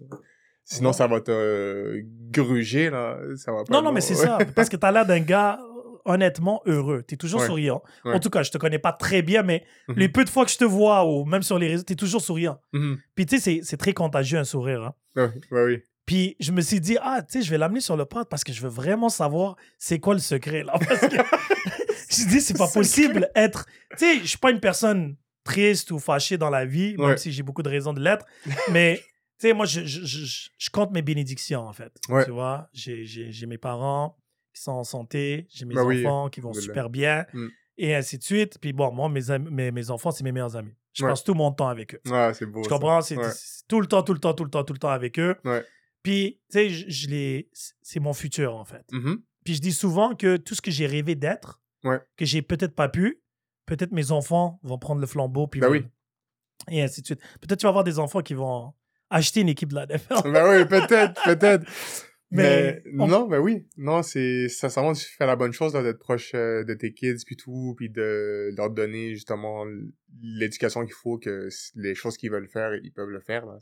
Sinon, 0.64 0.89
Ouais. 0.91 0.95
ça 0.95 1.07
va 1.07 1.22
te 1.22 1.31
euh, 1.31 2.02
gruger, 2.30 2.91
là. 2.91 3.18
Ça 3.35 3.52
va 3.52 3.64
pas 3.64 3.73
Non, 3.73 3.81
non, 3.81 3.91
mais 3.91 4.02
c'est 4.02 4.14
ça. 4.14 4.38
Parce 4.56 4.69
que 4.69 4.77
tu 4.77 4.85
as 4.85 4.91
l'air 4.91 5.06
d'un 5.07 5.19
gars 5.22 5.60
honnêtement 6.05 6.61
heureux. 6.65 7.03
Tu 7.07 7.13
es 7.15 7.17
toujours 7.17 7.41
Ouais. 7.41 7.47
souriant. 7.47 7.81
Ouais. 8.05 8.13
En 8.13 8.19
tout 8.19 8.29
cas, 8.29 8.43
je 8.43 8.51
te 8.51 8.57
connais 8.57 8.79
pas 8.79 8.91
très 8.93 9.21
bien, 9.21 9.43
mais 9.43 9.63
Mhm. 9.87 9.95
les 9.97 10.09
peu 10.09 10.23
de 10.23 10.29
fois 10.29 10.45
que 10.45 10.51
je 10.51 10.57
te 10.57 10.63
vois, 10.65 11.05
ou 11.05 11.25
même 11.25 11.43
sur 11.43 11.57
les 11.59 11.67
réseaux, 11.67 11.83
tu 11.83 11.93
es 11.93 11.95
toujours 11.95 12.21
souriant. 12.21 12.59
Mhm. 12.73 12.99
Puis 13.15 13.25
tu 13.25 13.39
sais, 13.39 13.61
c'est- 13.63 13.77
très 13.77 13.93
contagieux 13.93 14.37
un 14.39 14.43
sourire. 14.43 14.93
hein. 15.15 15.31
Ouais, 15.51 15.63
oui. 15.65 15.79
Puis 16.05 16.35
je 16.39 16.51
me 16.51 16.61
suis 16.61 16.79
dit, 16.81 16.97
ah, 17.01 17.21
tu 17.21 17.39
sais, 17.39 17.45
je 17.45 17.51
vais 17.51 17.57
l'amener 17.57 17.79
sur 17.79 17.95
le 17.95 18.05
pod 18.05 18.27
parce 18.29 18.43
que 18.43 18.51
je 18.51 18.61
veux 18.61 18.69
vraiment 18.69 19.09
savoir 19.09 19.55
c'est 19.77 19.99
quoi 19.99 20.13
le 20.13 20.19
secret, 20.19 20.63
là. 20.63 20.73
Parce 20.87 21.01
que 21.01 21.15
je 22.09 22.27
dis, 22.27 22.41
c'est 22.41 22.57
pas 22.57 22.67
possible 22.67 23.29
être. 23.35 23.65
Tu 23.91 23.97
sais, 24.05 24.19
je 24.19 24.25
suis 24.25 24.37
pas 24.37 24.51
une 24.51 24.59
personne 24.59 25.15
triste 25.43 25.91
ou 25.91 25.99
fâchée 25.99 26.37
dans 26.37 26.49
la 26.49 26.65
vie, 26.65 26.95
même 26.97 27.17
si 27.17 27.31
j'ai 27.31 27.43
beaucoup 27.43 27.63
de 27.63 27.69
raisons 27.69 27.93
de 27.93 27.99
l'être. 28.01 28.25
mais, 28.71 28.97
tu 29.39 29.47
sais, 29.47 29.53
moi, 29.53 29.65
je, 29.65 29.81
je, 29.85 30.05
je, 30.05 30.49
je 30.57 30.69
compte 30.69 30.91
mes 30.91 31.01
bénédictions, 31.01 31.61
en 31.61 31.73
fait. 31.73 31.91
Tu 32.25 32.31
vois, 32.31 32.67
j'ai 32.73 33.45
mes 33.47 33.57
parents 33.57 34.17
qui 34.53 34.61
sont 34.61 34.71
en 34.73 34.83
santé, 34.83 35.47
j'ai 35.49 35.65
mes 35.65 35.79
oui, 35.79 36.05
enfants 36.05 36.29
qui 36.29 36.41
vont 36.41 36.53
super 36.53 36.89
bien, 36.89 37.25
Mm. 37.33 37.47
et 37.77 37.95
ainsi 37.95 38.17
de 38.17 38.23
suite. 38.23 38.57
Puis 38.59 38.73
bon, 38.73 38.91
moi, 38.91 39.09
mes, 39.09 39.21
mes, 39.49 39.71
mes 39.71 39.89
enfants, 39.91 40.11
c'est 40.11 40.23
mes 40.23 40.31
meilleurs 40.31 40.55
amis. 40.55 40.73
Je 40.93 41.03
Ouais. 41.05 41.09
passe 41.11 41.23
tout 41.23 41.33
mon 41.33 41.51
temps 41.51 41.69
avec 41.69 41.95
eux. 41.95 42.01
Ouais, 42.05 42.33
c'est 42.33 42.45
beau. 42.45 42.61
Tu 42.61 42.69
comprends? 42.69 43.01
C'est 43.01 43.15
Ouais. 43.17 43.29
tout 43.67 43.79
le 43.79 43.87
temps, 43.87 44.03
tout 44.03 44.13
le 44.13 44.19
temps, 44.19 44.33
tout 44.33 44.43
le 44.43 44.49
temps, 44.49 44.63
tout 44.63 44.73
le 44.73 44.79
temps 44.79 44.89
avec 44.89 45.17
eux. 45.19 45.35
Ouais. 45.45 45.63
Puis, 46.03 46.41
tu 46.51 46.57
sais, 46.57 46.69
je, 46.69 46.89
je 46.89 47.07
les... 47.07 47.49
c'est 47.81 47.99
mon 48.01 48.13
futur, 48.13 48.55
en 48.55 48.65
fait. 48.65 48.83
Mhm. 48.91 49.21
Puis 49.45 49.55
je 49.55 49.61
dis 49.61 49.71
souvent 49.71 50.15
que 50.15 50.35
tout 50.37 50.53
ce 50.55 50.61
que 50.61 50.69
j'ai 50.71 50.85
rêvé 50.87 51.15
d'être, 51.15 51.61
que 51.83 52.25
j'ai 52.25 52.41
peut-être 52.41 52.75
pas 52.75 52.89
pu. 52.89 53.21
Peut-être 53.65 53.91
mes 53.91 54.11
enfants 54.11 54.59
vont 54.63 54.77
prendre 54.77 54.99
le 54.99 55.07
flambeau. 55.07 55.47
Puis 55.47 55.61
vont- 55.61 55.69
oui. 55.69 55.85
Et 56.69 56.81
ainsi 56.81 57.01
de 57.01 57.05
suite. 57.07 57.21
Peut-être 57.39 57.59
tu 57.59 57.63
vas 57.65 57.69
avoir 57.69 57.83
des 57.83 57.97
enfants 57.99 58.21
qui 58.21 58.33
vont 58.33 58.73
acheter 59.09 59.41
une 59.41 59.49
équipe 59.49 59.69
de 59.69 59.75
la 59.75 59.85
NFL. 59.87 60.31
ben 60.31 60.49
oui, 60.49 60.65
peut-être, 60.65 61.21
peut-être. 61.23 61.65
Mais 62.31 62.81
Mais, 62.85 63.03
on- 63.03 63.07
non, 63.07 63.27
ben 63.27 63.39
oui. 63.39 63.67
Non, 63.77 64.01
c'est 64.03 64.47
sincèrement, 64.47 64.93
tu 64.93 65.05
fais 65.05 65.25
la 65.25 65.35
bonne 65.35 65.51
chose 65.51 65.73
d'être 65.73 65.99
proche 65.99 66.31
euh, 66.33 66.63
de 66.63 66.73
tes 66.73 66.93
kids 66.93 67.23
puis 67.25 67.35
tout, 67.35 67.73
puis 67.77 67.89
de 67.89 68.53
leur 68.55 68.69
donner 68.69 69.13
justement 69.13 69.65
l'éducation 70.21 70.85
qu'il 70.85 70.93
faut, 70.93 71.17
que 71.17 71.49
les 71.75 71.93
choses 71.93 72.17
qu'ils 72.17 72.31
veulent 72.31 72.47
faire, 72.47 72.73
ils 72.75 72.91
peuvent 72.91 73.09
le 73.09 73.19
faire. 73.19 73.45
Là. 73.45 73.57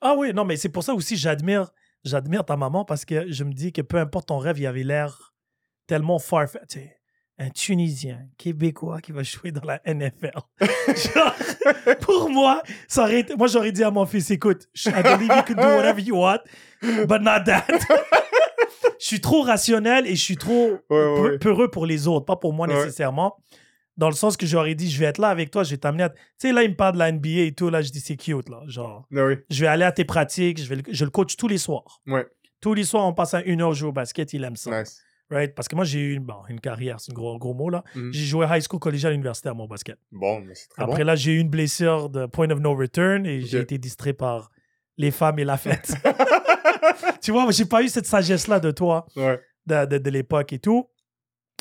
Ah 0.00 0.14
oui, 0.16 0.32
non, 0.32 0.44
mais 0.44 0.56
c'est 0.56 0.70
pour 0.70 0.82
ça 0.84 0.94
aussi 0.94 1.16
j'admire 1.16 1.70
j'admire 2.04 2.44
ta 2.44 2.56
maman 2.56 2.84
parce 2.84 3.04
que 3.04 3.30
je 3.30 3.44
me 3.44 3.52
dis 3.52 3.72
que 3.72 3.82
peu 3.82 3.98
importe 3.98 4.28
ton 4.28 4.38
rêve, 4.38 4.58
il 4.58 4.66
avait 4.66 4.84
l'air 4.84 5.34
tellement 5.86 6.18
far 6.18 6.46
un 7.38 7.50
Tunisien, 7.50 8.18
Québécois 8.36 9.00
qui 9.00 9.12
va 9.12 9.22
jouer 9.22 9.52
dans 9.52 9.64
la 9.64 9.80
NFL. 9.86 10.32
Genre, 10.60 11.34
pour 12.00 12.28
moi, 12.30 12.62
ça 12.88 13.02
aurait 13.04 13.20
été- 13.20 13.36
moi 13.36 13.46
j'aurais 13.46 13.72
dit 13.72 13.84
à 13.84 13.90
mon 13.90 14.06
fils, 14.06 14.30
écoute, 14.30 14.68
I 14.86 14.90
believe 15.02 15.28
you 15.34 15.42
can 15.46 15.54
do 15.54 15.62
whatever 15.76 16.00
you 16.02 16.16
want, 16.16 16.38
but 16.82 17.20
not 17.20 17.44
that. 17.46 17.64
je 19.00 19.06
suis 19.06 19.20
trop 19.20 19.42
rationnel 19.42 20.06
et 20.06 20.16
je 20.16 20.22
suis 20.22 20.36
trop 20.36 20.70
Ouais, 20.72 20.78
ouais, 20.90 21.14
peu- 21.14 21.30
ouais. 21.32 21.38
peureux 21.38 21.70
pour 21.70 21.86
les 21.86 22.08
autres, 22.08 22.26
pas 22.26 22.36
pour 22.36 22.52
moi 22.52 22.66
nécessairement. 22.66 23.36
Dans 23.96 24.08
le 24.08 24.14
sens 24.14 24.36
que 24.36 24.46
j'aurais 24.46 24.76
dit, 24.76 24.88
je 24.90 24.98
vais 25.00 25.06
être 25.06 25.18
là 25.18 25.28
avec 25.28 25.50
toi, 25.50 25.64
je 25.64 25.70
vais 25.72 25.76
t'amener 25.76 26.04
à... 26.04 26.10
Tu 26.10 26.16
sais, 26.38 26.52
là, 26.52 26.62
il 26.62 26.70
me 26.70 26.76
parle 26.76 26.94
de 26.94 26.98
la 27.00 27.10
NBA 27.10 27.28
et 27.46 27.52
tout, 27.52 27.68
là, 27.68 27.82
je 27.82 27.90
dis, 27.90 27.98
c'est 28.00 28.14
cute, 28.16 28.48
là, 28.48 28.62
genre 28.68 29.06
Ben 29.10 29.26
oui. 29.26 29.34
je 29.50 29.60
vais 29.60 29.66
aller 29.66 29.84
à 29.84 29.90
tes 29.90 30.04
pratiques, 30.04 30.62
je, 30.62 30.68
vais 30.68 30.76
le, 30.76 30.82
je 30.88 31.04
le 31.04 31.10
coach 31.10 31.36
tous 31.36 31.48
les 31.48 31.58
soirs. 31.58 32.00
Tous 32.60 32.74
les 32.74 32.84
soirs, 32.84 33.04
on 33.06 33.12
passe 33.12 33.34
à 33.34 33.42
une 33.42 33.60
heure 33.60 33.72
jouer 33.74 33.88
au 33.88 33.92
basket, 33.92 34.32
il 34.32 34.44
aime 34.44 34.54
ça. 34.56 34.80
Nice. 34.80 35.02
Right? 35.30 35.54
Parce 35.54 35.68
que 35.68 35.76
moi, 35.76 35.84
j'ai 35.84 36.00
eu 36.00 36.14
une, 36.14 36.24
bon, 36.24 36.36
une 36.48 36.58
carrière, 36.60 37.00
c'est 37.00 37.12
un 37.12 37.14
gros, 37.14 37.38
gros 37.38 37.52
mot 37.54 37.68
là. 37.68 37.84
Mhm. 37.94 38.12
J'ai 38.12 38.24
joué 38.24 38.46
high 38.48 38.62
school, 38.62 38.80
collégial, 38.80 39.12
universitaire, 39.12 39.54
mon 39.54 39.66
basket. 39.66 39.98
Bon, 40.10 40.40
mais 40.40 40.54
c'est 40.54 40.68
très 40.68 40.82
Après 40.82 40.98
bon. 41.00 41.04
là, 41.06 41.16
j'ai 41.16 41.32
eu 41.32 41.38
une 41.38 41.50
blessure 41.50 42.08
de 42.08 42.26
point 42.26 42.48
of 42.50 42.60
no 42.60 42.74
return 42.74 43.26
et 43.26 43.42
j'ai 43.42 43.58
été 43.60 43.76
distrait 43.78 44.14
par 44.14 44.50
les 44.96 45.10
femmes 45.10 45.38
et 45.38 45.44
la 45.44 45.56
fête. 45.58 45.92
tu 47.22 47.32
vois, 47.32 47.50
j'ai 47.50 47.66
pas 47.66 47.82
eu 47.82 47.88
cette 47.88 48.06
sagesse-là 48.06 48.60
de 48.60 48.70
toi, 48.70 49.06
Ouais. 49.16 49.40
de, 49.66 49.84
de, 49.86 49.98
de 49.98 50.10
l'époque 50.10 50.52
et 50.52 50.58
tout. 50.58 50.88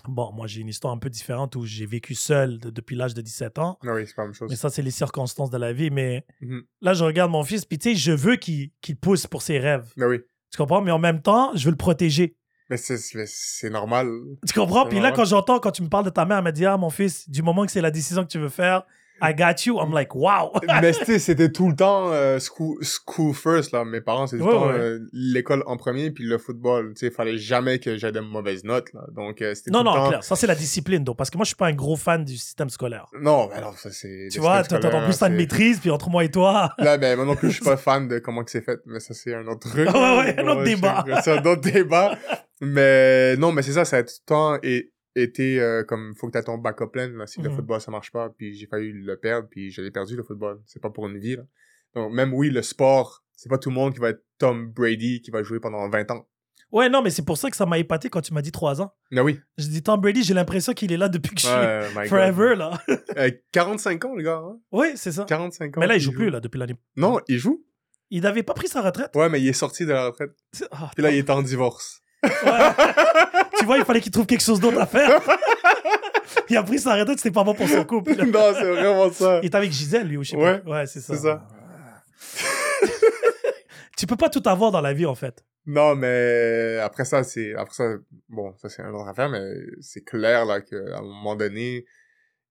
Bon, 0.07 0.31
moi, 0.31 0.48
j'ai 0.48 0.61
une 0.61 0.69
histoire 0.69 0.94
un 0.94 0.98
peu 0.99 1.10
différente 1.10 1.56
où 1.57 1.65
j'ai 1.65 1.85
vécu 1.85 2.15
seul 2.15 2.60
de- 2.60 2.69
depuis 2.69 2.95
l'âge 2.95 3.14
de 3.14 3.22
17 3.22 3.60
ans. 3.60 3.77
Non, 3.84 3.94
oui, 3.94 4.07
c'est 4.07 4.15
pas 4.15 4.22
la 4.22 4.27
même 4.27 4.34
chose. 4.34 4.49
Mais 4.49 4.56
ça, 4.56 4.69
c'est 4.69 4.81
les 4.84 4.91
circonstances 4.91 5.49
de 5.49 5.57
la 5.57 5.73
vie. 5.73 5.89
Mais 5.91 6.26
Mhm. 6.39 6.61
là, 6.81 6.94
je 6.94 7.03
regarde 7.03 7.31
mon 7.31 7.44
fils, 7.44 7.65
puis 7.65 7.77
tu 7.77 7.89
sais, 7.89 7.95
je 7.95 8.14
veux 8.14 8.38
qu'il 8.38 8.72
qu'il 8.81 8.95
pousse 8.95 9.27
pour 9.27 9.41
ses 9.41 9.60
rêves. 9.60 9.91
Ben 9.98 10.07
oui. 10.07 10.19
Tu 10.49 10.57
comprends? 10.57 10.81
Mais 10.81 10.91
en 10.91 10.99
même 10.99 11.22
temps, 11.22 11.52
je 11.56 11.65
veux 11.65 11.72
le 11.72 11.77
protéger. 11.77 12.37
Mais 12.69 12.77
c'est- 12.77 13.69
normal. 13.69 14.10
Tu 14.45 14.53
comprends? 14.53 14.85
Puis 14.85 14.99
là, 14.99 15.11
quand 15.11 15.26
j'entends, 15.26 15.60
quand 15.60 15.72
tu 15.72 15.81
me 15.84 15.88
parles 15.89 16.06
de 16.06 16.10
ta 16.10 16.26
mère, 16.26 16.38
elle 16.39 16.44
m'a 16.44 16.52
dit, 16.52 16.65
ah, 16.65 16.76
mon 16.77 16.89
fils, 16.89 17.30
du 17.30 17.41
moment 17.41 17.65
que 17.65 17.72
c'est 17.72 17.81
la 17.81 17.91
décision 17.91 18.23
que 18.23 18.27
tu 18.30 18.39
veux 18.39 18.49
faire, 18.49 18.84
I 19.22 19.34
got 19.34 19.65
you. 19.65 19.80
I'm 19.80 19.91
like, 19.91 20.14
wow. 20.15 20.52
mais 20.81 20.94
c'était 21.19 21.52
tout 21.52 21.69
le 21.69 21.76
temps 21.76 22.11
euh, 22.11 22.39
school, 22.39 22.77
school 22.84 23.34
first, 23.34 23.72
là. 23.72 23.84
Mes 23.85 24.02
parents, 24.02 24.27
c'est 24.27 24.38
tout 24.38 24.45
le 24.45 24.49
Ouais, 24.49 24.56
temps 24.60 24.68
ouais. 24.68 24.73
euh, 24.80 24.99
l'école 25.14 25.64
en 25.65 25.77
premier, 25.77 26.11
puis 26.11 26.23
le 26.23 26.38
football. 26.38 26.94
Tu 26.94 27.07
sais, 27.07 27.11
fallait 27.11 27.38
jamais 27.38 27.80
que 27.80 27.98
j'aie 27.98 28.11
de 28.11 28.19
mauvaises 28.19 28.64
notes, 28.64 28.94
là. 28.94 29.02
Donc, 29.15 29.41
euh, 29.41 29.56
c'était 29.56 29.72
non, 29.72 29.80
tout 29.80 29.85
le 29.85 29.89
non, 29.91 29.95
temps... 30.03 30.10
clair. 30.10 30.23
Ça, 30.23 30.35
c'est 30.35 30.48
la 30.48 30.56
discipline, 30.56 31.03
donc. 31.03 31.18
Parce 31.18 31.30
que 31.30 31.38
moi, 31.38 31.44
je 31.44 31.49
suis 31.49 31.56
pas 31.56 31.68
un 31.68 31.73
gros 31.73 31.95
fan 31.95 32.23
du 32.23 32.38
système 32.38 32.69
scolaire. 32.69 33.07
Non, 33.19 33.49
mais 33.53 33.61
non, 33.61 33.72
ça, 33.76 33.91
c'est... 33.91 34.27
Tu 34.31 34.38
le 34.38 34.41
vois, 34.41 34.64
toi, 34.64 34.80
en 34.94 35.03
plus, 35.03 35.18
t'as 35.18 35.27
une 35.30 35.35
maîtrise, 35.35 35.80
puis 35.80 35.89
entre 35.89 36.10
moi 36.10 36.23
et 36.23 36.30
toi. 36.31 36.72
Là, 36.77 36.98
ben, 36.98 37.15
moi 37.15 37.26
non 37.26 37.35
plus, 37.35 37.49
je 37.49 37.56
suis 37.56 37.65
pas 37.65 37.77
fan 37.77 38.07
de 38.07 38.19
comment 38.19 38.44
que 38.44 38.52
c'est 38.52 38.61
fait, 38.64 38.80
mais 38.85 38.99
ça, 38.99 39.14
c'est 39.14 39.34
un 39.34 39.45
autre 39.48 39.69
truc. 39.69 39.88
Ouais, 39.89 40.18
ouais, 40.18 40.39
un 40.39 40.48
autre 40.48 40.64
débat. 40.64 41.03
C'est 41.23 41.31
un 41.38 41.44
autre 41.44 41.61
débat. 41.61 42.18
Mais 42.61 43.35
non, 43.38 43.52
mais 43.52 43.61
c'est 43.61 43.73
ça, 43.73 43.85
ça 43.85 43.98
a 43.98 44.03
tout 44.03 44.14
le 44.22 44.26
temps 44.26 44.57
été 45.23 45.60
euh, 45.61 45.84
comme, 45.84 46.14
faut 46.15 46.27
que 46.27 46.34
t'aies 46.34 46.44
ton 46.44 46.57
backup 46.57 46.88
plan, 46.91 47.10
là, 47.15 47.27
si 47.27 47.41
le 47.41 47.49
Mhm. 47.49 47.56
football, 47.56 47.81
ça 47.81 47.91
marche 47.91 48.11
pas, 48.11 48.30
puis 48.30 48.53
j'ai 48.56 48.68
failli 48.68 48.91
le 48.94 49.18
perdre, 49.18 49.48
puis 49.49 49.72
je 49.72 49.81
l'ai 49.81 49.91
perdu, 49.91 50.15
le 50.15 50.23
football. 50.23 50.61
C'est 50.65 50.81
pas 50.81 50.89
pour 50.89 51.07
une 51.07 51.18
vie, 51.18 51.35
là. 51.35 51.44
Donc, 51.95 52.11
même 52.14 52.34
oui, 52.34 52.49
le 52.49 52.61
sport, 52.61 53.23
c'est 53.35 53.49
pas 53.49 53.57
tout 53.57 53.69
le 53.69 53.76
monde 53.76 53.94
qui 53.94 53.99
va 53.99 54.10
être 54.10 54.23
Tom 54.38 54.72
Brady, 54.72 55.22
qui 55.22 55.31
va 55.31 55.41
jouer 55.44 55.60
pendant 55.60 55.88
20 55.89 56.10
ans. 56.11 56.27
Ouais, 56.72 56.89
non, 56.89 57.02
mais 57.02 57.10
c'est 57.11 57.23
pour 57.23 57.38
ça 57.38 57.49
que 57.49 57.56
ça 57.56 57.65
m'a 57.65 57.77
épaté 57.80 58.10
quand 58.10 58.19
tu 58.19 58.34
m'as 58.34 58.41
dit 58.41 58.52
3 58.52 58.81
ans. 58.81 58.94
Mais 59.10 59.22
oui. 59.22 59.39
Je 59.57 59.68
dis, 59.68 59.81
Tom 59.81 60.02
Brady, 60.02 60.22
j'ai 60.23 60.34
l'impression 60.34 60.73
qu'il 60.73 60.91
est 60.91 60.98
là 60.98 61.07
depuis 61.07 61.34
que 61.34 61.39
je 61.41 61.48
suis 61.48 61.56
Ouais, 61.56 61.88
God. 61.95 62.07
forever, 62.07 62.56
là. 62.56 62.72
Euh, 63.18 63.31
45 63.53 64.03
ans, 64.06 64.15
le 64.15 64.22
gars, 64.23 64.41
hein? 64.44 64.60
oui, 64.73 64.88
c'est 64.95 65.14
ça. 65.14 65.23
45 65.23 65.77
ans. 65.77 65.80
Mais 65.80 65.88
là, 65.88 65.95
il 65.95 65.99
qu'il 65.99 66.11
joue 66.11 66.11
plus, 66.18 66.30
là, 66.30 66.39
depuis 66.41 66.60
l'année. 66.60 66.76
Non, 66.98 67.19
il 67.30 67.38
joue. 67.39 67.64
Il 68.10 68.22
n'avait 68.22 68.44
pas 68.44 68.53
pris 68.53 68.68
sa 68.68 68.81
retraite. 68.81 69.11
Ouais, 69.15 69.30
mais 69.30 69.39
il 69.41 69.48
est 69.48 69.53
sorti 69.53 69.85
de 69.85 69.91
la 69.94 70.07
retraite. 70.07 70.31
Ah, 70.72 70.91
Puis 70.94 71.03
là, 71.03 71.11
il 71.11 71.18
est 71.18 71.30
en 71.30 71.41
divorce. 71.41 72.02
Tu 73.60 73.66
vois, 73.66 73.78
il 73.78 73.86
fallait 73.86 74.02
qu'il 74.02 74.12
trouve 74.12 74.26
quelque 74.26 74.44
chose 74.44 74.60
d'autre 74.60 74.80
à 74.80 74.86
faire. 74.86 75.20
il 76.49 76.58
a 76.58 76.64
pris 76.64 76.80
sa 76.80 76.95
retraite, 76.95 77.18
c'était 77.20 77.32
pas 77.34 77.44
bon 77.44 77.54
pour 77.54 77.68
son 77.68 77.84
couple. 77.86 78.16
non, 78.26 78.54
c'est 78.54 78.70
vraiment 78.72 79.12
ça. 79.12 79.40
Il 79.41 79.45
est 79.45 79.56
avec 79.56 79.72
Gisèle, 79.72 80.08
lui, 80.08 80.18
ou 80.18 80.24
je 80.24 80.32
sais 80.32 80.38
Ouais, 80.38 80.60
pas. 80.60 80.70
Ouais, 80.72 80.86
c'est 80.88 80.99
ça. 81.02 81.16
c'est 81.16 81.22
ça. 81.22 81.48
tu 83.98 84.06
peux 84.06 84.16
pas 84.16 84.30
tout 84.30 84.44
avoir 84.45 84.72
dans 84.72 84.82
la 84.82 84.94
vie, 84.94 85.06
en 85.06 85.16
fait. 85.16 85.44
Non, 85.66 85.95
mais 85.95 86.78
après 86.82 87.04
ça, 87.04 87.24
c'est 87.24 87.54
après 87.56 87.74
ça, 87.74 87.95
bon, 88.30 88.56
ça 88.56 88.70
c'est 88.70 88.82
une 88.82 88.95
autre 88.95 89.08
affaire, 89.10 89.28
mais 89.28 89.44
c'est 89.82 90.02
clair 90.02 90.45
là 90.45 90.62
qu'à 90.62 90.78
un 90.98 91.02
moment 91.02 91.36
donné, 91.36 91.84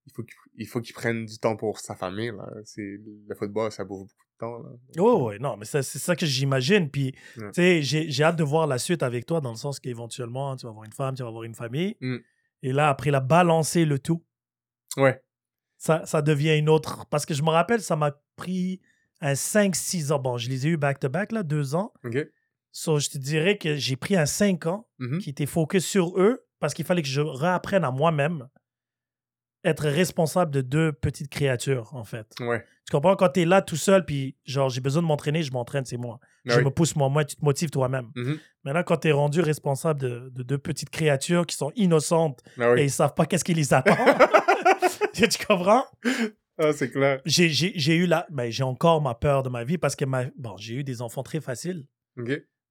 il 0.07 0.12
faut 0.15 0.23
qu'il 0.23 0.35
il 0.59 0.66
faut 0.66 0.81
qu'il 0.82 0.94
prenne 0.94 1.24
du 1.24 1.39
temps 1.39 1.57
pour 1.57 1.78
sa 1.78 1.94
famille 1.94 2.31
là. 2.36 2.47
C'est 2.66 2.98
le 3.27 3.35
football, 3.35 3.73
ça 3.73 3.85
bouffe 3.85 4.01
beaucoup 4.03 4.26
temps 4.39 4.59
là. 4.59 4.71
Ouais, 5.03 5.13
ouais, 5.23 5.39
non, 5.39 5.57
mais 5.57 5.65
c'est 5.65 5.83
ça 5.83 6.15
que 6.17 6.27
j'imagine. 6.27 6.91
Puis, 6.91 7.13
tu 7.35 7.43
sais, 7.55 7.83
j'ai 7.83 8.23
hâte 8.25 8.37
de 8.37 8.45
voir 8.45 8.67
la 8.67 8.79
suite 8.79 9.03
avec 9.03 9.27
toi, 9.27 9.41
dans 9.41 9.51
le 9.51 9.57
sens 9.57 9.81
qu'éventuellement, 9.81 10.57
tu 10.57 10.67
vas 10.67 10.71
avoir 10.71 10.85
une 10.85 10.93
femme, 10.93 11.15
tu 11.15 11.23
vas 11.23 11.29
avoir 11.29 11.45
une 11.45 11.55
famille. 11.55 11.97
Mm. 12.01 12.17
Et 12.63 12.73
là, 12.73 12.89
après, 12.89 13.11
la 13.11 13.21
balancer 13.21 13.85
le 13.85 13.99
tout, 13.99 14.25
Ouais. 14.97 15.23
ça, 15.79 16.07
ça 16.07 16.23
devient 16.23 16.57
une 16.59 16.69
autre. 16.69 17.07
Parce 17.11 17.27
que 17.27 17.35
je 17.35 17.43
me 17.43 17.51
rappelle, 17.51 17.81
ça 17.83 17.97
m'a 17.97 18.13
pris 18.37 18.81
un 19.21 19.35
5-6 19.35 20.11
ans. 20.13 20.19
Bon, 20.19 20.37
je 20.39 20.49
les 20.49 20.67
ai 20.67 20.71
eu 20.71 20.77
back-to-back, 20.77 21.33
là, 21.33 21.43
deux 21.43 21.75
ans. 21.75 21.93
Ok. 22.05 22.17
So, 22.73 22.99
je 22.99 23.09
te 23.09 23.19
dirais 23.19 23.57
que 23.59 23.77
j'ai 23.77 23.97
pris 23.97 24.17
un 24.17 24.27
5 24.27 24.67
ans 24.67 24.87
Mhm. 24.99 25.19
qui 25.19 25.31
était 25.31 25.47
focus 25.47 25.87
sur 25.87 26.19
eux 26.21 26.47
parce 26.61 26.75
qu'il 26.75 26.85
fallait 26.85 27.03
que 27.03 27.09
je 27.09 27.21
réapprenne 27.23 27.85
à 27.85 27.91
moi-même 27.91 28.49
être 29.66 29.84
responsable 29.88 30.51
de 30.52 30.60
deux 30.60 30.93
petites 30.93 31.28
créatures, 31.28 31.94
en 31.94 32.05
fait. 32.05 32.26
Ouais. 32.40 32.64
Tu 32.86 32.93
comprends? 32.93 33.16
Quand 33.16 33.30
tu 33.30 33.40
es 33.40 33.44
là 33.44 33.62
tout 33.62 33.76
seul, 33.76 34.05
puis 34.05 34.36
genre, 34.44 34.68
j'ai 34.70 34.80
besoin 34.80 35.02
de 35.02 35.06
m'entraîner, 35.09 35.43
je 35.43 35.52
m'entraîne, 35.52 35.84
c'est 35.84 35.97
moi. 35.97 36.20
Ah 36.22 36.52
je 36.52 36.59
oui. 36.59 36.64
me 36.64 36.70
pousse 36.70 36.94
moi-même, 36.94 37.24
tu 37.26 37.34
te 37.36 37.44
motives 37.44 37.70
toi-même. 37.70 38.10
Maintenant, 38.64 38.82
quand 38.84 38.98
tu 38.98 39.09
es 39.09 39.12
rendu 39.12 39.40
responsable 39.40 40.01
de, 40.01 40.28
de 40.32 40.43
deux 40.44 40.59
petites 40.59 40.90
créatures 40.90 41.44
qui 41.47 41.56
sont 41.56 41.72
innocentes 41.74 42.43
Ah 42.60 42.72
oui. 42.72 42.80
et 42.80 42.84
ils 42.84 42.90
savent 42.90 43.14
pas 43.14 43.26
qu'est-ce 43.26 43.43
qui 43.44 43.55
les 43.55 43.74
attend, 43.74 43.97
tu 45.12 45.26
comprends? 45.47 45.84
Ah, 46.59 46.72
c'est 46.72 46.90
clair. 46.90 47.20
J'ai- 47.24 47.97
eu 47.97 48.06
la... 48.06 48.26
Ben, 48.30 48.51
j'ai 48.51 48.62
encore 48.62 49.02
ma 49.02 49.14
peur 49.14 49.43
de 49.43 49.48
ma 49.48 49.64
vie 49.64 49.78
parce 49.78 49.97
que 49.97 50.05
ma... 50.05 50.24
bon, 50.36 50.56
j'ai 50.56 50.74
eu 50.74 50.84
des 50.84 51.02
enfants 51.02 51.22
très 51.24 51.40
faciles, 51.40 51.86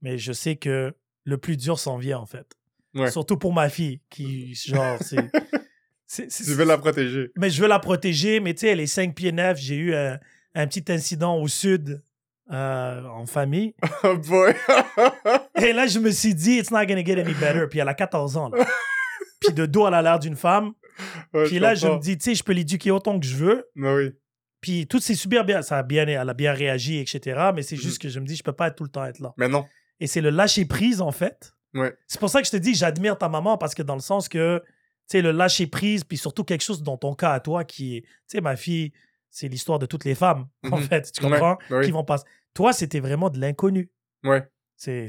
mais 0.01 0.17
je 0.17 0.31
sais 0.31 0.55
que 0.55 0.93
le 1.25 1.37
plus 1.37 1.57
dur 1.57 1.77
s'en 1.79 1.97
vient, 1.97 2.19
en 2.19 2.25
fait. 2.25 2.47
Ouais. 2.93 3.11
Surtout 3.11 3.35
pour 3.37 3.51
ma 3.51 3.67
fille, 3.69 3.99
qui, 4.09 4.55
genre, 4.55 4.97
c'est... 5.01 5.17
c'est- 6.07 6.31
c'est- 6.31 6.43
Tu 6.45 6.51
veux 6.53 6.65
la 6.65 6.77
protéger. 6.77 7.31
Mais 7.37 7.49
je 7.49 7.61
veux 7.61 7.67
la 7.67 7.79
protéger, 7.79 8.39
mais 8.39 8.53
tu 8.53 8.61
sais, 8.61 8.67
elle 8.69 8.79
est 8.79 8.87
5 8.87 9.15
pieds 9.15 9.31
9. 9.31 9.57
J'ai 9.59 9.75
eu 9.75 9.95
un, 9.95 10.19
un 10.55 10.67
petit 10.67 10.83
incident 10.91 11.37
au 11.37 11.47
sud 11.47 12.01
euh, 12.51 13.03
en 13.05 13.25
famille. 13.25 13.73
Oh 14.03 14.17
boy. 14.17 14.53
Et 15.61 15.73
là, 15.73 15.87
je 15.87 15.99
me 15.99 16.11
suis 16.11 16.35
dit, 16.35 16.57
it's 16.57 16.71
not 16.71 16.85
gonna 16.85 17.03
get 17.03 17.19
any 17.19 17.33
better. 17.33 17.67
Puis 17.69 17.79
elle 17.79 17.89
a 17.89 17.93
14 17.93 18.37
ans. 18.37 18.49
Là. 18.49 18.65
Puis 19.39 19.53
de 19.53 19.65
dos, 19.65 19.87
elle 19.87 19.93
a 19.95 20.01
l'air 20.01 20.19
d'une 20.19 20.35
femme. 20.35 20.73
Ouais, 21.33 21.45
Puis 21.45 21.59
là, 21.59 21.75
je 21.75 21.87
me 21.87 21.99
dis, 21.99 22.17
tu 22.17 22.23
sais, 22.25 22.35
je 22.35 22.43
peux 22.43 22.53
l'éduquer 22.53 22.91
autant 22.91 23.19
que 23.19 23.25
je 23.25 23.35
veux. 23.35 23.65
Ah 23.83 23.95
oui. 23.95 24.11
Puis 24.61 24.87
tout 24.87 24.99
s'est 24.99 25.15
super 25.15 25.43
bien. 25.45 25.61
Ça 25.61 25.77
a 25.79 25.83
bien, 25.83 26.07
elle 26.07 26.29
a 26.29 26.33
bien 26.33 26.53
réagi, 26.53 26.99
etc. 26.99 27.49
Mais 27.53 27.61
c'est 27.61 27.75
Mhm. 27.75 27.81
juste 27.81 28.01
que 28.01 28.09
je 28.09 28.19
me 28.19 28.25
dis, 28.25 28.35
je 28.35 28.43
peux 28.43 28.53
pas 28.53 28.71
tout 28.71 28.83
le 28.83 28.89
temps 28.89 29.05
être 29.05 29.19
là. 29.19 29.33
Mais 29.37 29.47
non. 29.49 29.65
Et 29.99 30.07
c'est 30.07 30.21
le 30.21 30.29
lâcher 30.29 30.65
prise, 30.65 31.01
en 31.01 31.11
fait. 31.11 31.51
Ouais. 31.73 31.93
C'est 32.07 32.19
pour 32.19 32.29
ça 32.29 32.41
que 32.41 32.47
je 32.47 32.51
te 32.51 32.57
dis, 32.57 32.73
j'admire 32.73 33.17
ta 33.17 33.27
maman 33.29 33.57
parce 33.57 33.75
que 33.75 33.83
dans 33.83 33.95
le 33.95 34.01
sens 34.01 34.29
que, 34.29 34.63
sais, 35.07 35.21
le 35.21 35.31
lâcher 35.31 35.67
prise, 35.67 36.03
puis 36.03 36.17
surtout 36.17 36.43
quelque 36.43 36.63
chose 36.63 36.81
dans 36.83 36.97
ton 36.97 37.13
cas 37.15 37.31
à 37.33 37.39
toi 37.39 37.63
qui 37.63 37.97
est, 37.97 38.01
tu 38.01 38.07
sais, 38.27 38.41
ma 38.41 38.55
fille, 38.55 38.91
c'est 39.29 39.47
l'histoire 39.47 39.79
de 39.79 39.85
toutes 39.85 40.05
les 40.05 40.15
femmes, 40.15 40.47
en 40.71 40.77
Mhm. 40.77 40.83
fait. 40.83 41.11
Tu 41.11 41.23
Ouais, 41.23 41.31
comprends? 41.31 41.57
bah. 41.69 41.81
Qui 41.83 41.91
vont 41.91 42.03
passer. 42.03 42.23
Toi, 42.53 42.71
c'était 42.73 42.99
vraiment 42.99 43.29
de 43.29 43.39
l'inconnu. 43.39 43.89
Ouais. 44.23 44.43
C'est 44.77 45.07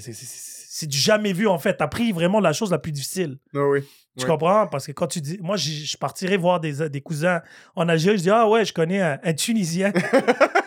du 0.86 0.97
jamais 0.98 1.32
vu, 1.32 1.48
en 1.48 1.59
fait. 1.59 1.77
T'as 1.77 1.89
pris 1.89 2.12
vraiment 2.12 2.39
la 2.40 2.52
chose 2.52 2.70
la 2.70 2.78
plus 2.78 2.93
difficile. 2.93 3.39
Ah 3.55 3.66
oui. 3.66 3.82
Tu 4.16 4.24
Ouais. 4.24 4.31
comprends? 4.31 4.66
Parce 4.68 4.86
que 4.86 4.93
quand 4.93 5.06
tu 5.09 5.20
dis. 5.20 5.39
Moi, 5.43 5.56
je 5.56 5.97
partirais 5.97 6.36
voir 6.36 6.60
des, 6.60 6.89
des 6.89 7.01
cousins 7.01 7.43
en 7.74 7.89
Algérie. 7.89 8.16
Je 8.18 8.23
dis, 8.24 8.31
ah 8.31 8.48
ouais, 8.48 8.64
je 8.64 8.73
connais 8.73 9.01
un, 9.01 9.18
un 9.23 9.32
Tunisien 9.35 9.93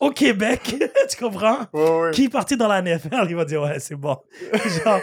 au 0.00 0.10
Québec. 0.10 0.74
tu 1.10 1.16
comprends? 1.16 1.66
Ouais, 1.72 2.00
ouais. 2.00 2.10
Qui 2.12 2.24
est 2.24 2.28
parti 2.28 2.56
dans 2.56 2.68
la 2.68 2.82
NFL, 2.82 3.26
il 3.28 3.36
va 3.36 3.44
dire, 3.44 3.62
ouais, 3.62 3.78
c'est 3.78 3.96
bon. 3.96 4.16
Genre, 4.84 5.00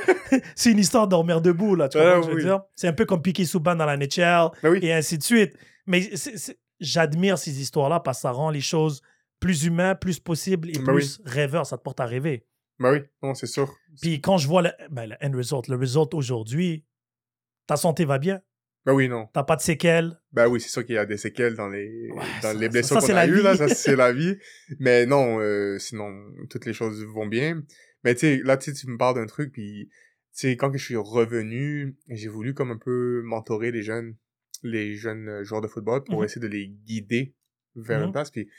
c'est 0.55 0.71
une 0.71 0.79
histoire 0.79 1.07
de 1.07 1.11
dormir 1.11 1.41
debout, 1.41 1.75
là. 1.75 1.89
Tu 1.89 1.97
comprends 1.97 2.21
ce 2.21 2.27
que 2.27 2.33
je 2.33 2.37
veux 2.37 2.43
dire? 2.43 2.61
C'est 2.75 2.87
un 2.87 2.93
peu 2.93 3.05
comme 3.05 3.21
Piqué 3.21 3.45
Souban 3.45 3.75
dans 3.75 3.85
la 3.85 3.97
NHL 3.97 4.49
oui. 4.63 4.79
et 4.81 4.93
ainsi 4.93 5.17
de 5.17 5.23
suite. 5.23 5.55
Mais 5.87 6.09
j'admire 6.79 7.37
ces 7.37 7.61
histoires-là 7.61 7.99
parce 7.99 8.19
que 8.19 8.21
ça 8.23 8.31
rend 8.31 8.49
les 8.49 8.61
choses 8.61 9.01
plus 9.39 9.65
humaines, 9.65 9.97
plus 9.99 10.19
possibles 10.19 10.69
et 10.69 10.77
Ben 10.77 10.93
plus 10.93 11.21
rêveurs. 11.25 11.65
Ça 11.65 11.77
te 11.77 11.83
porte 11.83 11.99
à 11.99 12.05
rêver. 12.05 12.45
Bah 12.79 12.91
oui. 12.91 12.99
Non, 13.21 13.33
c'est 13.33 13.47
sûr. 13.47 13.73
Puis 14.01 14.21
quand 14.21 14.37
je 14.37 14.47
vois 14.47 14.61
le, 14.61 14.71
ben, 14.89 15.07
le 15.07 15.15
end 15.21 15.35
result, 15.35 15.67
le 15.67 15.75
result 15.75 16.13
aujourd'hui, 16.13 16.85
ta 17.67 17.77
santé 17.77 18.05
va 18.05 18.17
bien. 18.17 18.41
Ben 18.85 18.93
oui, 18.93 19.07
non. 19.09 19.27
T'as 19.33 19.43
pas 19.43 19.55
de 19.55 19.61
séquelles? 19.61 20.19
Ben 20.31 20.47
oui, 20.47 20.59
c'est 20.59 20.69
sûr 20.69 20.83
qu'il 20.85 20.95
y 20.95 20.97
a 20.97 21.05
des 21.05 21.17
séquelles 21.17 21.55
dans 21.55 21.67
les, 21.69 22.09
Ouais, 22.11 22.23
dans 22.41 22.41
ça- 22.41 22.53
les 22.53 22.67
blessures 22.69 22.97
qu'on 22.99 23.15
a 23.15 23.27
eues, 23.27 23.41
là. 23.43 23.55
Ça, 23.55 23.67
c'est 23.69 23.95
la 23.95 24.11
vie. 24.11 24.37
Mais 24.79 25.05
non, 25.05 25.39
euh, 25.39 25.77
sinon, 25.77 26.11
toutes 26.49 26.65
les 26.65 26.73
choses 26.73 27.03
vont 27.05 27.27
bien. 27.27 27.61
Mais 28.03 28.15
tu 28.15 28.21
sais, 28.21 28.41
là, 28.43 28.57
tu 28.57 28.71
sais, 28.71 28.77
tu 28.77 28.87
me 28.89 28.97
parles 28.97 29.15
d'un 29.15 29.27
truc, 29.27 29.51
puis 29.51 29.89
tu 29.89 29.93
sais, 30.31 30.57
quand 30.57 30.71
que 30.71 30.77
je 30.79 30.85
suis 30.85 30.95
revenu, 30.95 31.95
j'ai 32.07 32.27
voulu 32.29 32.53
comme 32.55 32.71
un 32.71 32.77
peu 32.77 33.21
mentorer 33.23 33.71
les 33.71 33.83
jeunes, 33.83 34.15
les 34.63 34.95
jeunes 34.95 35.27
euh, 35.29 35.43
joueurs 35.43 35.61
de 35.61 35.67
football 35.67 36.03
pour 36.03 36.19
Mhm. 36.19 36.25
essayer 36.25 36.41
de 36.41 36.47
les 36.47 36.67
guider 36.67 37.35
vers 37.75 37.99
Mhm. 37.99 38.05
une 38.07 38.11
place. 38.11 38.31
Puis 38.31 38.49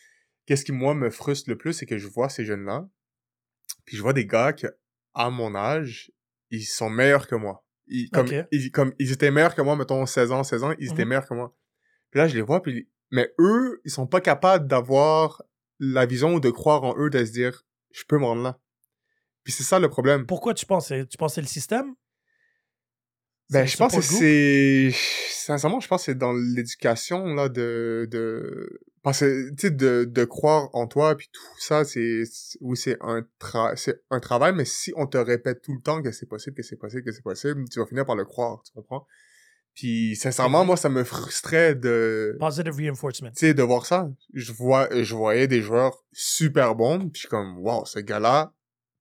qu'est-ce 0.46 0.64
qui, 0.64 0.70
moi, 0.72 0.94
me 0.94 1.10
frustre 1.10 1.50
le 1.50 1.56
plus, 1.58 1.72
c'est 1.72 1.86
que 1.86 1.98
je 1.98 2.06
vois 2.06 2.28
ces 2.28 2.44
jeunes-là, 2.44 2.88
puis 3.84 3.96
je 3.96 4.02
vois 4.02 4.12
des 4.12 4.26
gars 4.26 4.52
que, 4.52 4.68
à 5.14 5.30
mon 5.30 5.56
âge, 5.56 6.12
ils 6.50 6.62
sont 6.62 6.90
meilleurs 6.90 7.26
que 7.26 7.34
moi. 7.34 7.66
Ils, 7.86 8.10
comme, 8.10 8.26
ils, 8.52 8.70
comme, 8.70 8.92
ils 8.98 9.12
étaient 9.12 9.30
meilleurs 9.30 9.54
que 9.54 9.62
moi, 9.62 9.76
mettons 9.76 10.06
16 10.06 10.32
ans, 10.32 10.44
16 10.44 10.64
ans, 10.64 10.74
ils 10.78 10.90
étaient 10.90 11.02
Mhm. 11.02 11.08
meilleurs 11.08 11.26
que 11.28 11.34
moi. 11.34 11.54
Puis 12.10 12.18
là, 12.18 12.28
je 12.28 12.34
les 12.34 12.42
vois, 12.42 12.62
puis, 12.62 12.88
mais 13.10 13.32
eux, 13.38 13.80
ils 13.84 13.90
sont 13.90 14.06
pas 14.06 14.20
capables 14.20 14.66
d'avoir 14.66 15.42
la 15.78 16.06
vision 16.06 16.34
ou 16.34 16.40
de 16.40 16.50
croire 16.50 16.84
en 16.84 16.96
eux, 16.98 17.10
de 17.10 17.24
se 17.24 17.32
dire, 17.32 17.64
je 17.90 18.04
peux 18.06 18.18
me 18.18 18.24
rendre 18.24 18.42
là. 18.42 18.58
Puis 19.44 19.52
c'est 19.52 19.64
ça 19.64 19.78
le 19.78 19.88
problème. 19.88 20.26
Pourquoi 20.26 20.54
tu 20.54 20.64
penses 20.66 20.92
Tu 21.10 21.16
penses 21.18 21.32
que 21.32 21.34
c'est 21.36 21.40
le 21.40 21.46
système? 21.48 21.94
Ben, 23.52 23.66
je 23.66 23.76
pense 23.76 23.94
que 23.94 24.00
c'est, 24.02 24.90
sincèrement, 25.30 25.80
je 25.80 25.88
pense 25.88 26.02
que 26.02 26.04
c'est 26.06 26.18
dans 26.18 26.32
l'éducation, 26.32 27.26
là, 27.34 27.48
de, 27.48 28.08
de, 28.10 28.80
parce 29.02 29.20
que, 29.20 29.50
tu 29.50 29.54
sais, 29.58 29.70
de, 29.70 30.04
de 30.04 30.24
croire 30.24 30.70
en 30.74 30.86
toi, 30.86 31.16
puis 31.16 31.28
tout 31.32 31.60
ça, 31.60 31.84
c'est, 31.84 32.22
oui, 32.60 32.76
c'est 32.76 32.96
un 33.00 33.26
tra, 33.38 33.76
c'est 33.76 34.02
un 34.10 34.20
travail, 34.20 34.54
mais 34.54 34.64
si 34.64 34.92
on 34.96 35.06
te 35.06 35.18
répète 35.18 35.60
tout 35.62 35.74
le 35.74 35.80
temps 35.80 36.00
que 36.02 36.12
c'est 36.12 36.26
possible, 36.26 36.56
que 36.56 36.62
c'est 36.62 36.76
possible, 36.76 37.02
que 37.04 37.12
c'est 37.12 37.22
possible, 37.22 37.64
tu 37.68 37.78
vas 37.80 37.86
finir 37.86 38.06
par 38.06 38.16
le 38.16 38.24
croire, 38.24 38.62
tu 38.64 38.72
comprends? 38.72 39.06
Puis, 39.74 40.16
sincèrement, 40.16 40.64
moi, 40.66 40.76
ça 40.76 40.88
me 40.90 41.02
frustrait 41.02 41.74
de, 41.74 42.36
Positive 42.38 42.74
reinforcement. 42.76 43.30
tu 43.30 43.46
sais, 43.46 43.54
de 43.54 43.62
voir 43.62 43.86
ça. 43.86 44.10
Je 44.34 44.52
vois, 44.52 44.88
je 45.02 45.14
voyais 45.14 45.46
des 45.48 45.62
joueurs 45.62 46.04
super 46.12 46.74
bons, 46.74 46.98
puis 47.00 47.10
je 47.14 47.18
suis 47.20 47.28
comme, 47.28 47.58
wow, 47.58 47.84
ce 47.86 47.98
gars-là 47.98 48.52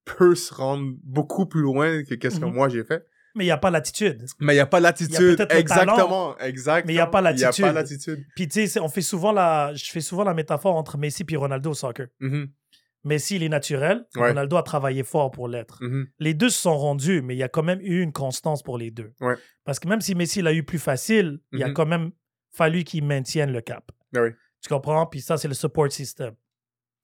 peut 0.04 0.34
se 0.34 0.52
rendre 0.52 0.94
beaucoup 1.04 1.46
plus 1.46 1.60
loin 1.60 2.02
que 2.04 2.14
qu'est-ce 2.14 2.40
que 2.40 2.44
Mhm. 2.46 2.54
moi 2.54 2.68
j'ai 2.68 2.84
fait. 2.84 3.04
Mais 3.34 3.44
il 3.44 3.46
n'y 3.48 3.50
a 3.52 3.56
pas 3.58 3.70
l'attitude. 3.70 4.24
Mais 4.40 4.52
il 4.52 4.56
n'y 4.56 4.60
a 4.60 4.66
pas 4.66 4.78
Il 4.78 4.82
l'attitude. 4.82 5.46
Exactement, 5.50 6.36
exactement. 6.38 6.86
mais 6.86 6.92
il 6.92 6.96
y 6.96 7.00
a 7.00 7.06
pas 7.06 7.20
Il 7.20 7.22
n'y 7.22 7.28
a 7.28 7.46
l'attitude. 7.46 7.64
pas 7.64 7.72
l'attitude. 7.72 8.26
Puis 8.36 8.48
tu 8.48 8.66
sais, 8.66 8.80
on 8.80 8.88
fait 8.88 9.00
souvent 9.02 9.32
la, 9.32 9.72
je 9.74 9.90
fais 9.90 10.00
souvent 10.00 10.24
la 10.24 10.34
métaphore 10.34 10.76
entre 10.76 10.98
Messi 10.98 11.24
et 11.28 11.36
Ronaldo 11.36 11.70
au 11.70 11.74
soccer. 11.74 12.08
Mhm, 12.20 12.48
Messi, 13.04 13.36
il 13.36 13.42
est 13.42 13.48
naturel. 13.48 14.04
Ouais. 14.16 14.28
Ronaldo 14.28 14.56
a 14.56 14.62
travaillé 14.62 15.02
fort 15.02 15.30
pour 15.30 15.48
l'être. 15.48 15.78
mhm. 15.82 16.06
Les 16.18 16.34
deux 16.34 16.50
se 16.50 16.60
sont 16.60 16.76
rendus, 16.76 17.20
mais 17.22 17.34
il 17.34 17.38
y 17.38 17.42
a 17.42 17.48
quand 17.48 17.62
même 17.64 17.80
eu 17.80 18.00
une 18.02 18.12
constance 18.12 18.62
pour 18.62 18.78
les 18.78 18.90
deux. 18.90 19.12
Ouais. 19.20 19.34
Parce 19.64 19.80
que 19.80 19.88
même 19.88 20.00
si 20.00 20.14
Messi 20.14 20.42
l'a 20.42 20.52
eu 20.52 20.62
plus 20.62 20.78
facile, 20.78 21.40
il 21.52 21.62
a 21.64 21.68
Mhm. 21.68 21.74
quand 21.74 21.86
même 21.86 22.10
fallu 22.50 22.84
qu'il 22.84 23.02
maintienne 23.04 23.50
le 23.50 23.60
cap. 23.62 23.90
Oui. 24.14 24.28
Tu 24.60 24.68
comprends? 24.68 25.06
Puis 25.06 25.20
ça, 25.22 25.36
c'est 25.38 25.48
le 25.48 25.54
support 25.54 25.90
system. 25.90 26.34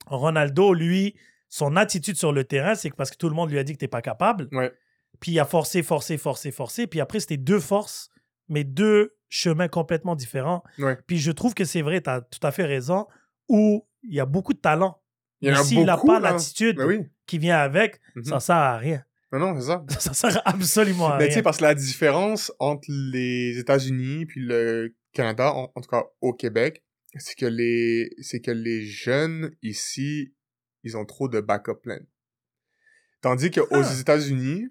Ronaldo, 0.07 0.75
lui, 0.75 1.17
son 1.49 1.77
attitude 1.77 2.17
sur 2.17 2.33
le 2.33 2.45
terrain, 2.45 2.75
c'est 2.75 2.91
que 2.91 2.97
parce 2.97 3.11
que 3.11 3.17
tout 3.17 3.29
le 3.29 3.35
monde 3.35 3.51
lui 3.51 3.59
a 3.59 3.65
dit 3.65 3.73
que 3.73 3.79
t'es 3.79 3.89
pas 3.89 4.03
capable. 4.03 4.49
Ouais. 4.53 4.73
Puis 5.21 5.33
il 5.33 5.41
a 5.41 5.45
forcé, 5.45 5.83
forcé, 5.83 6.17
forcé, 6.19 6.51
forcé. 6.51 6.87
Puis 6.87 7.01
après, 7.01 7.21
c'était 7.21 7.37
deux 7.37 7.61
forces, 7.61 8.11
mais 8.49 8.65
deux 8.65 9.17
chemins 9.29 9.69
complètement 9.69 10.15
différents. 10.17 10.63
Ouais. 10.79 10.97
Puis 11.07 11.19
je 11.19 11.31
trouve 11.33 11.55
que 11.55 11.65
c'est 11.65 11.83
vrai, 11.83 12.01
tu 12.01 12.09
as 12.11 12.21
tout 12.23 12.45
à 12.47 12.51
fait 12.53 12.65
raison, 12.65 13.07
où 13.49 13.87
il 14.03 14.15
y 14.15 14.21
a 14.21 14.27
beaucoup 14.27 14.53
de 14.55 14.59
talent. 14.61 15.01
Il 15.41 15.49
y 15.49 15.51
en 15.51 15.55
Mais 15.55 15.61
a 15.61 15.65
s'il 15.65 15.85
n'a 15.85 15.97
pas 15.97 16.21
là. 16.21 16.33
l'attitude 16.33 16.77
Ben 16.77 16.87
oui. 16.87 17.01
qui 17.27 17.39
vient 17.39 17.59
avec, 17.59 18.01
Mhm. 18.17 18.25
ça 18.25 18.41
sert 18.41 18.57
à 18.57 18.77
rien. 18.79 19.05
Non, 19.33 19.39
non, 19.41 19.61
c'est 19.61 19.67
ça. 19.67 19.85
Ça 20.01 20.15
sert 20.15 20.43
absolument 20.49 21.09
à 21.11 21.19
Mais 21.19 21.25
tu 21.27 21.31
sais, 21.33 21.35
rien. 21.37 21.43
parce 21.43 21.59
que 21.59 21.63
la 21.65 21.75
différence 21.75 22.51
entre 22.59 22.87
les 22.89 23.59
États-Unis 23.59 24.25
puis 24.25 24.41
le 24.41 24.97
Canada, 25.13 25.53
en, 25.53 25.71
en 25.75 25.81
tout 25.83 25.91
cas 25.91 26.05
au 26.23 26.33
Québec, 26.33 26.83
c'est 27.17 27.35
que 27.37 27.45
les, 27.47 28.11
c'est 28.23 28.41
que 28.41 28.51
les 28.51 28.83
jeunes 28.87 29.55
ici, 29.63 30.33
ils 30.83 30.97
ont 30.97 31.05
trop 31.05 31.29
de 31.29 31.41
backup 31.41 31.75
plan. 31.83 31.99
Tandis 33.21 33.51
qu'aux 33.51 33.67
Ah. 33.71 34.01
États-Unis, 34.01 34.69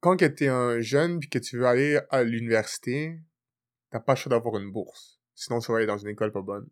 quand 0.00 0.16
que 0.16 0.24
t'es 0.24 0.48
un 0.48 0.80
jeune 0.80 1.18
puis 1.20 1.28
que 1.28 1.38
tu 1.38 1.58
veux 1.58 1.66
aller 1.66 2.00
à 2.10 2.22
l'université, 2.22 3.18
t'as 3.90 4.00
pas 4.00 4.12
le 4.12 4.16
choix 4.18 4.30
d'avoir 4.30 4.58
une 4.58 4.70
bourse. 4.70 5.20
Sinon, 5.34 5.58
tu 5.60 5.70
vas 5.70 5.78
aller 5.78 5.86
dans 5.86 5.98
une 5.98 6.08
école 6.08 6.32
pas 6.32 6.42
bonne. 6.42 6.66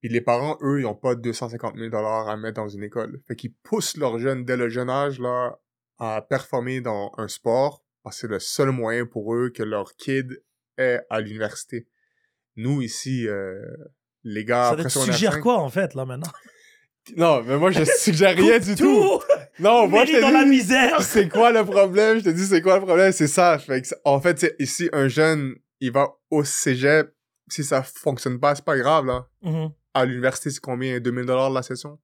Puis 0.00 0.08
les 0.08 0.20
parents, 0.22 0.56
eux, 0.62 0.80
ils 0.80 0.86
ont 0.86 0.94
pas 0.94 1.14
250 1.14 1.76
000 1.76 1.90
dollars 1.90 2.28
à 2.28 2.36
mettre 2.36 2.56
dans 2.56 2.68
une 2.68 2.82
école. 2.82 3.20
Fait 3.28 3.36
qu'ils 3.36 3.52
poussent 3.62 3.96
leurs 3.96 4.18
jeunes 4.18 4.44
dès 4.44 4.56
le 4.56 4.68
jeune 4.68 4.88
âge, 4.88 5.18
là, 5.20 5.58
à 5.98 6.22
performer 6.22 6.80
dans 6.80 7.12
un 7.18 7.28
sport 7.28 7.84
parce 8.02 8.16
que 8.16 8.20
c'est 8.22 8.28
le 8.32 8.38
seul 8.38 8.70
moyen 8.70 9.04
pour 9.04 9.34
eux 9.34 9.50
que 9.50 9.62
leur 9.62 9.94
kid 9.96 10.42
est 10.78 11.00
à 11.10 11.20
l'université. 11.20 11.86
Nous, 12.56 12.80
ici, 12.80 13.28
euh, 13.28 13.60
les 14.24 14.44
gars, 14.46 14.74
Ça, 14.76 14.82
tu 14.84 14.88
suggères 14.90 15.34
cinq- 15.34 15.40
quoi, 15.42 15.58
en 15.58 15.68
fait, 15.68 15.94
là, 15.94 16.04
maintenant? 16.06 16.30
Non, 17.16 17.42
mais 17.42 17.56
moi, 17.58 17.70
je 17.70 17.82
suggère 17.98 18.36
rien 18.36 18.58
du 18.58 18.74
tout. 18.74 19.20
Non, 19.60 19.86
moi, 19.88 20.04
je 20.04 20.12
te 20.12 20.20
dans 20.20 20.30
la 20.30 20.44
misère. 20.44 21.00
c'est 21.02 21.28
quoi 21.28 21.52
le 21.52 21.64
problème? 21.64 22.18
Je 22.18 22.24
te 22.24 22.28
dis, 22.30 22.46
c'est 22.46 22.62
quoi 22.62 22.78
le 22.78 22.84
problème? 22.84 23.12
C'est 23.12 23.26
ça. 23.28 23.58
Fait 23.58 23.80
que, 23.80 23.86
c'est- 23.88 24.00
en 24.04 24.20
fait, 24.20 24.54
ici, 24.58 24.88
un 24.92 25.08
jeune, 25.08 25.54
il 25.80 25.92
va 25.92 26.08
au 26.30 26.44
cégep. 26.44 27.12
Si 27.50 27.64
ça 27.64 27.82
fonctionne 27.82 28.38
pas, 28.38 28.54
c'est 28.54 28.64
pas 28.64 28.76
grave, 28.78 29.06
là. 29.06 29.26
Mhm. 29.42 29.70
À 29.94 30.04
l'université, 30.04 30.50
c'est 30.50 30.60
combien? 30.60 30.98
2000 31.00 31.24
dollars 31.26 31.50
la 31.50 31.62
session? 31.62 31.98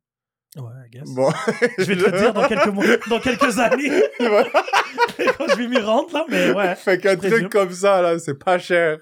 Ouais, 0.57 0.63
I 0.87 0.91
guess. 0.91 1.09
Bon. 1.15 1.31
Je 1.79 1.85
vais 1.85 1.97
te 1.97 2.11
le 2.11 2.19
dire 2.19 2.33
dans 2.35 2.49
quelques, 2.49 2.67
mois, 2.67 2.85
dans 3.09 3.21
quelques 3.21 3.59
années, 3.59 4.03
quand 4.19 5.49
je 5.51 5.57
vais 5.57 5.69
m'y 5.69 5.79
rendre, 5.79 6.13
là, 6.15 6.25
mais 6.29 6.51
ouais. 6.53 6.75
Fait 6.75 6.99
qu'un 6.99 7.17
truc 7.17 7.49
comme 7.51 7.73
ça, 7.73 8.01
là, 8.03 8.19
c'est 8.19 8.39
pas 8.39 8.59
cher. 8.59 8.99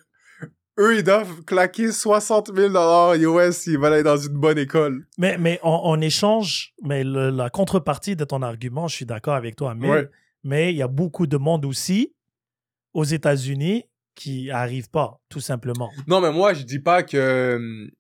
Eux, 0.79 0.97
ils 0.99 1.05
doivent 1.05 1.43
claquer 1.45 1.93
60 1.93 2.49
000 2.55 2.69
dollars 2.69 3.15
US 3.15 3.57
s'ils 3.59 3.79
veulent 3.79 3.93
aller 3.93 4.03
dans 4.03 4.17
une 4.17 4.35
bonne 4.35 4.59
école. 4.59 5.07
Mais, 5.19 5.39
mais 5.39 5.61
échange, 6.01 6.75
mais 6.83 7.05
le- 7.05 7.31
la 7.31 7.49
contrepartie 7.49 8.17
de 8.17 8.25
ton 8.25 8.43
argument, 8.43 8.89
je 8.89 8.97
suis 8.97 9.07
d'accord 9.07 9.35
avec 9.35 9.55
toi, 9.57 9.75
mais 9.77 9.89
Ouais. 9.89 10.11
mais 10.43 10.73
il 10.73 10.77
y 10.77 10.83
a 10.83 10.89
beaucoup 10.89 11.27
de 11.29 11.37
monde 11.37 11.65
aussi 11.65 12.13
aux 12.93 13.05
États-Unis 13.05 13.85
qui 14.17 14.51
arrivent 14.51 14.91
pas, 14.91 15.21
tout 15.29 15.41
simplement. 15.41 15.91
Non, 16.09 16.21
mais 16.21 16.33
moi, 16.33 16.55
je 16.55 16.63
dis 16.65 16.81
pas 16.81 17.03
que, 17.05 17.55
hum, 17.57 17.91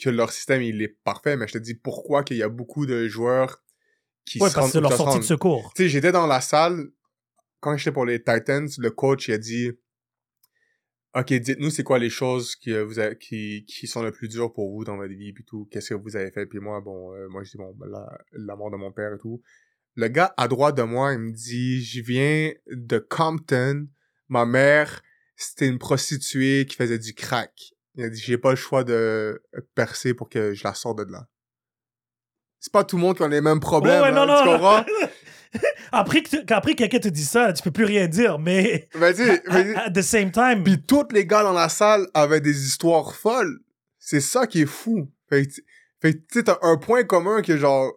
que 0.00 0.10
leur 0.10 0.32
système, 0.32 0.62
il 0.62 0.82
est 0.82 0.96
parfait, 1.04 1.36
mais 1.36 1.46
je 1.46 1.52
te 1.54 1.58
dis 1.58 1.74
pourquoi 1.74 2.24
qu'il 2.24 2.36
y 2.36 2.42
a 2.42 2.48
beaucoup 2.48 2.84
de 2.86 3.06
joueurs 3.06 3.62
qui 4.24 4.40
Ouais, 4.40 4.48
se 4.48 4.54
parce 4.54 4.66
que 4.66 4.72
c'est 4.72 4.78
rendent- 4.78 4.82
leur 4.90 4.96
sortie 4.96 5.04
de 5.10 5.12
rendent. 5.14 5.22
secours. 5.24 5.72
Tu 5.76 5.84
sais, 5.84 5.88
j'étais 5.88 6.10
dans 6.12 6.26
la 6.26 6.40
salle, 6.40 6.88
quand 7.60 7.76
j'étais 7.76 7.92
pour 7.92 8.06
les 8.06 8.18
Titans, 8.22 8.68
le 8.78 8.90
coach, 8.90 9.28
il 9.28 9.34
a 9.34 9.38
dit, 9.38 9.70
OK, 11.14 11.32
dites-nous 11.34 11.68
c'est 11.70 11.82
quoi 11.82 11.98
les 11.98 12.08
choses 12.08 12.56
qui, 12.56 12.72
euh, 12.72 12.84
vous 12.84 12.98
avez- 12.98 13.18
qui, 13.18 13.64
qui 13.66 13.86
sont 13.86 14.02
le 14.02 14.12
plus 14.12 14.28
dures 14.28 14.52
pour 14.52 14.72
vous 14.72 14.84
dans 14.84 14.96
votre 14.96 15.12
vie, 15.12 15.32
puis 15.34 15.44
tout, 15.44 15.68
qu'est-ce 15.70 15.90
que 15.90 15.94
vous 15.94 16.16
avez 16.16 16.30
fait, 16.30 16.46
puis 16.46 16.58
moi, 16.58 16.80
bon, 16.80 17.12
euh, 17.14 17.28
moi, 17.28 17.42
je 17.44 17.50
dis, 17.50 17.56
bon, 17.58 17.74
ben, 17.76 17.86
la, 17.90 18.18
la 18.32 18.56
mort 18.56 18.70
de 18.70 18.76
mon 18.76 18.92
père 18.92 19.12
et 19.14 19.18
tout. 19.18 19.42
Le 19.94 20.08
gars 20.08 20.32
à 20.38 20.48
droite 20.48 20.74
de 20.76 20.82
moi, 20.82 21.12
il 21.12 21.18
me 21.18 21.32
dit, 21.32 21.84
je 21.84 22.00
viens 22.00 22.52
de 22.66 22.98
Compton, 22.98 23.86
ma 24.28 24.46
mère, 24.46 25.02
c'était 25.36 25.66
une 25.68 25.78
prostituée 25.78 26.64
qui 26.64 26.76
faisait 26.76 26.98
du 26.98 27.12
crack. 27.14 27.52
Il 27.96 28.04
a 28.04 28.08
dit, 28.08 28.18
j'ai 28.18 28.38
pas 28.38 28.50
le 28.50 28.56
choix 28.56 28.82
de 28.84 29.42
percer 29.74 30.14
pour 30.14 30.30
que 30.30 30.54
je 30.54 30.64
la 30.64 30.72
sorte 30.72 30.98
de 31.06 31.12
là. 31.12 31.28
C'est 32.58 32.72
pas 32.72 32.84
tout 32.84 32.96
le 32.96 33.02
monde 33.02 33.16
qui 33.18 33.22
a 33.22 33.28
les 33.28 33.40
mêmes 33.42 33.60
problèmes, 33.60 34.00
Ouais, 34.02 34.10
ouais, 34.12 34.16
hein, 34.16 34.26
non, 34.26 34.40
tu 34.40 34.46
non. 34.48 34.52
comprends? 34.52 34.84
Après 35.92 36.22
que, 36.22 36.72
quelqu'un 36.74 36.98
te 36.98 37.08
dit 37.08 37.24
ça, 37.24 37.52
tu 37.52 37.62
peux 37.62 37.70
plus 37.70 37.84
rien 37.84 38.06
dire, 38.08 38.38
mais 38.38 38.88
Mais 38.98 39.12
tu 39.14 39.22
at 39.76 39.90
the 39.90 40.02
same 40.02 40.30
time, 40.30 40.62
Puis 40.64 40.82
tous 40.82 41.08
les 41.12 41.26
gars 41.26 41.42
dans 41.42 41.52
la 41.52 41.68
salle 41.68 42.06
avaient 42.14 42.40
des 42.40 42.66
histoires 42.66 43.14
folles. 43.14 43.58
C'est 43.98 44.20
ça 44.20 44.46
qui 44.46 44.62
est 44.62 44.66
fou. 44.66 45.10
Fait 45.28 45.46
que, 45.46 45.52
tu- 45.52 46.24
sais, 46.32 46.42
t'as 46.44 46.58
un 46.62 46.76
point 46.76 47.04
commun 47.04 47.42
que 47.42 47.56
genre, 47.56 47.92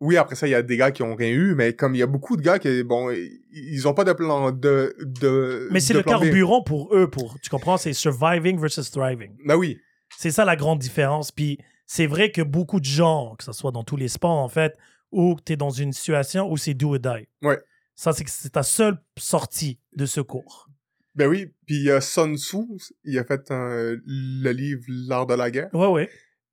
oui, 0.00 0.16
après 0.16 0.36
ça, 0.36 0.46
il 0.46 0.50
y 0.50 0.54
a 0.54 0.62
des 0.62 0.76
gars 0.76 0.90
qui 0.92 1.02
ont 1.02 1.14
rien 1.16 1.30
eu, 1.30 1.54
mais 1.54 1.72
comme 1.72 1.94
il 1.94 1.98
y 1.98 2.02
a 2.02 2.06
beaucoup 2.06 2.36
de 2.36 2.42
gars 2.42 2.58
qui, 2.58 2.84
bon, 2.84 3.10
ils- 3.10 3.88
ont 3.88 3.94
pas 3.94 4.04
de 4.04 4.12
plan 4.12 4.52
de, 4.52 4.94
de, 5.00 5.68
mais 5.72 5.80
c'est 5.80 5.94
le 5.94 6.02
carburant 6.02 6.62
pour 6.62 6.94
eux, 6.94 7.08
pour, 7.10 7.38
tu 7.40 7.50
comprends, 7.50 7.76
c'est 7.76 7.92
surviving 7.92 8.60
versus 8.60 8.90
thriving. 8.90 9.32
Ben 9.44 9.56
oui. 9.56 9.78
C'est 10.16 10.30
ça 10.30 10.44
la 10.44 10.56
grande 10.56 10.78
différence. 10.78 11.32
Puis 11.32 11.58
c'est 11.86 12.06
vrai 12.06 12.30
que 12.30 12.42
beaucoup 12.42 12.80
de 12.80 12.84
gens, 12.84 13.34
que 13.36 13.44
ce 13.44 13.52
soit 13.52 13.72
dans 13.72 13.82
tous 13.82 13.96
les 13.96 14.08
sports 14.08 14.38
en 14.38 14.48
fait, 14.48 14.76
où 15.10 15.36
tu 15.44 15.52
es 15.52 15.56
dans 15.56 15.70
une 15.70 15.92
situation 15.92 16.50
où 16.50 16.56
c'est 16.56 16.74
do 16.74 16.94
or 16.94 16.98
die. 17.00 17.28
Ouais. 17.42 17.58
Ça, 17.94 18.12
c'est 18.12 18.50
ta 18.52 18.62
seule 18.62 18.98
sortie 19.18 19.80
de 19.96 20.06
secours. 20.06 20.68
Ben 21.14 21.26
oui. 21.28 21.46
Puis 21.66 21.76
il 21.76 21.84
y 21.84 21.90
a 21.90 22.00
Sun 22.00 22.36
Tzu, 22.36 22.58
il 23.04 23.18
a 23.18 23.24
fait 23.24 23.50
un- 23.50 23.96
le 24.06 24.50
livre 24.52 24.82
L'art 24.88 25.26
de 25.26 25.34
la 25.34 25.50
guerre. 25.50 25.70
Ouais, 25.74 25.88
ouais. 25.88 26.08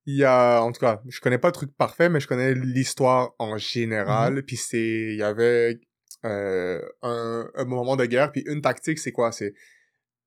Il 0.07 0.15
y 0.17 0.23
a, 0.23 0.61
en 0.61 0.71
tout 0.71 0.79
cas, 0.79 1.01
je 1.07 1.19
connais 1.19 1.37
pas 1.37 1.49
le 1.49 1.53
truc 1.53 1.75
parfait, 1.77 2.09
mais 2.09 2.19
je 2.19 2.27
connais 2.27 2.53
l'histoire 2.53 3.31
en 3.39 3.57
général. 3.57 4.35
Mhm. 4.35 4.41
Puis 4.43 4.57
c'est, 4.57 4.79
il 5.13 5.17
y 5.17 5.23
avait 5.23 5.79
euh, 6.25 6.81
un, 7.03 7.47
un 7.53 7.65
moment 7.65 7.95
de 7.95 8.05
guerre. 8.05 8.31
Puis 8.31 8.43
une 8.47 8.61
tactique, 8.61 8.97
c'est 8.99 9.11
quoi? 9.11 9.31
C'est 9.31 9.53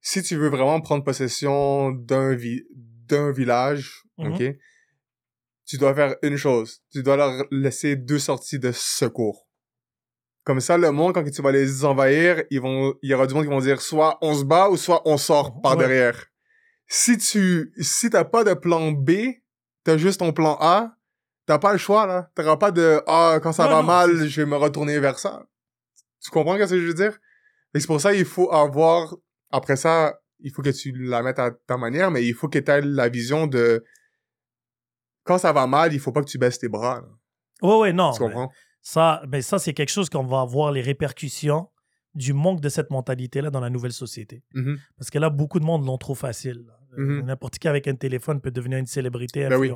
si 0.01 0.23
tu 0.23 0.37
veux 0.37 0.49
vraiment 0.49 0.81
prendre 0.81 1.03
possession 1.03 1.91
d'un 1.91 2.35
vi- 2.35 2.65
d'un 3.09 3.33
village, 3.33 4.03
Mhm. 4.19 4.33
ok, 4.35 4.57
tu 5.69 5.77
dois 5.77 5.95
faire 5.95 6.17
une 6.23 6.37
chose. 6.39 6.81
Tu 6.91 7.03
dois 7.03 7.17
leur 7.17 7.45
laisser 7.51 7.95
deux 7.95 8.19
sorties 8.19 8.59
de 8.59 8.73
secours. 8.73 9.47
Comme 10.45 10.61
ça, 10.61 10.79
le 10.79 10.91
monde, 10.91 11.13
quand 11.13 11.31
tu 11.31 11.43
vas 11.43 11.53
les 11.53 11.85
envahir, 11.85 12.43
ils 12.51 12.61
vont, 12.61 12.95
il 13.03 13.11
y 13.11 13.15
aura 13.15 13.27
du 13.27 13.35
monde 13.35 13.45
qui 13.45 13.51
vont 13.51 13.61
dire 13.61 13.83
soit 13.83 14.17
on 14.23 14.35
se 14.35 14.45
bat 14.45 14.71
ou 14.71 14.79
soit 14.79 15.03
on 15.05 15.19
sort 15.19 15.61
par 15.61 15.73
Ouais. 15.77 15.87
derrière. 15.87 16.25
Si 16.87 17.19
tu, 17.19 17.71
si 17.79 18.09
t'as 18.09 18.25
pas 18.25 18.45
de 18.45 18.55
plan 18.55 18.93
B, 18.93 19.11
t'as 19.85 19.99
juste 19.99 20.21
ton 20.21 20.33
plan 20.33 20.57
A, 20.59 20.97
t'as 21.45 21.59
pas 21.59 21.73
le 21.73 21.79
choix, 21.79 22.07
là. 22.07 22.31
T'auras 22.35 22.57
pas 22.57 22.71
de, 22.71 23.03
ah, 23.07 23.39
quand 23.43 23.53
ça 23.53 23.69
va 23.69 23.83
non, 23.83 23.83
mal, 23.83 24.27
je 24.27 24.41
vais 24.41 24.47
me 24.47 24.57
retourner 24.57 24.99
vers 24.99 25.19
ça. 25.19 25.47
Tu 26.25 26.31
comprends 26.31 26.55
ce 26.55 26.71
que 26.71 26.81
je 26.81 26.87
veux 26.87 26.95
dire? 26.95 27.19
Et 27.75 27.81
c'est 27.81 27.87
pour 27.87 28.01
ça, 28.01 28.15
il 28.15 28.25
faut 28.25 28.51
avoir, 28.51 29.15
après 29.51 29.77
ça, 29.77 30.19
il 30.41 30.51
faut 30.51 30.63
que 30.63 30.71
tu 30.71 30.93
la 30.93 31.23
mettes 31.23 31.39
à 31.39 31.51
ta 31.51 31.77
manière, 31.77 32.11
mais 32.11 32.25
il 32.25 32.33
faut 32.33 32.49
que 32.49 32.59
t'aies 32.59 32.81
la 32.81 33.11
vision 33.11 33.47
de, 33.47 33.85
quand 35.29 35.37
ça 35.39 35.53
va 35.53 35.67
mal, 35.67 35.93
il 35.93 36.01
faut 36.01 36.11
pas 36.11 36.23
que 36.23 36.29
tu 36.29 36.39
baisses 36.39 36.59
tes 36.59 36.69
bras, 36.69 37.03
là. 37.03 37.09
Ouais, 37.61 37.79
ouais, 37.79 37.93
non. 37.93 38.13
Tu 38.13 38.23
mais 38.23 38.29
comprends? 38.29 38.51
Ça, 38.81 39.23
ça 39.43 39.59
c'est 39.59 39.75
quelque 39.75 39.91
chose 39.91 40.09
qu'on 40.09 40.25
va 40.25 40.45
voir 40.45 40.73
les 40.73 40.81
répercussions 40.81 41.69
du 42.15 42.33
manque 42.33 42.63
de 42.63 42.71
cette 42.71 42.91
mentalité-là 42.91 43.51
dans 43.51 43.61
la 43.61 43.69
nouvelle 43.69 43.93
société. 43.93 44.43
Mhm. 44.55 44.79
Parce 44.97 45.11
que 45.11 45.19
là, 45.19 45.29
beaucoup 45.29 45.61
de 45.61 45.65
monde 45.65 45.85
l'ont 45.85 45.99
trop 45.99 46.15
facile. 46.15 46.65
Mhm. 46.97 47.27
N'importe 47.27 47.59
qui 47.59 47.69
avec 47.69 47.87
un 47.87 47.95
téléphone 47.95 48.41
peut 48.41 48.51
devenir 48.51 48.79
une 48.79 48.87
célébrité, 48.87 49.47
Ben 49.49 49.59
oui. 49.59 49.71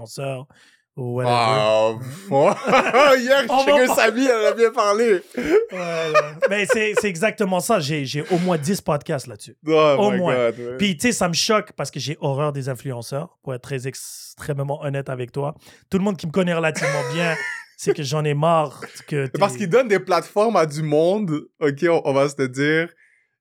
Ou 0.97 1.16
whatever. 1.16 1.98
Ouais. 2.31 2.52
Hier, 3.20 3.47
pas- 3.47 3.94
Samy, 3.94 4.24
elle 4.27 4.47
a 4.47 4.52
bien 4.52 4.70
parlé. 4.70 5.20
Ouais, 5.36 6.12
là. 6.12 6.35
Ben, 6.48 6.66
c'est 6.73 6.94
c'est 7.01 7.09
exactement 7.09 7.60
ça. 7.60 7.81
J'ai 7.81 8.05
j'ai 8.05 8.23
au 8.31 8.39
moins 8.39 8.59
10 8.59 8.81
podcasts 8.81 9.27
là-dessus. 9.27 9.56
Oh 9.66 9.97
Au 9.98 10.10
my 10.10 10.19
moins. 10.19 10.35
God, 10.51 10.59
ouais. 10.59 10.77
Puis, 10.78 10.97
tu 10.97 11.09
sais, 11.09 11.12
ça 11.12 11.28
me 11.28 11.35
choque 11.35 11.73
parce 11.77 11.90
que 11.90 12.01
j'ai 12.01 12.16
horreur 12.20 12.52
des 12.52 12.69
influenceurs, 12.69 13.39
pour 13.43 13.55
être 13.55 13.62
très 13.62 13.86
extrêmement 13.86 14.82
honnête 14.82 15.09
avec 15.09 15.32
toi. 15.32 15.55
Tout 15.90 15.98
le 15.98 16.05
monde 16.05 16.16
qui 16.16 16.27
me 16.27 16.32
connaît 16.32 16.55
relativement 16.55 17.02
bien, 17.14 17.35
c'est 17.77 17.94
que 17.94 18.02
j'en 18.02 18.24
ai 18.24 18.35
marre. 18.35 18.81
Que 19.09 19.27
t'es- 19.27 19.39
Parce 19.39 19.56
qu'ils 19.56 19.69
donnent 19.69 19.89
des 19.89 20.01
plateformes 20.01 20.56
à 20.56 20.66
du 20.66 20.82
monde, 20.82 21.43
ok, 21.60 21.85
on, 21.89 22.02
on 22.05 22.12
va 22.12 22.28
se 22.28 22.35
le 22.39 22.48
dire, 22.48 22.89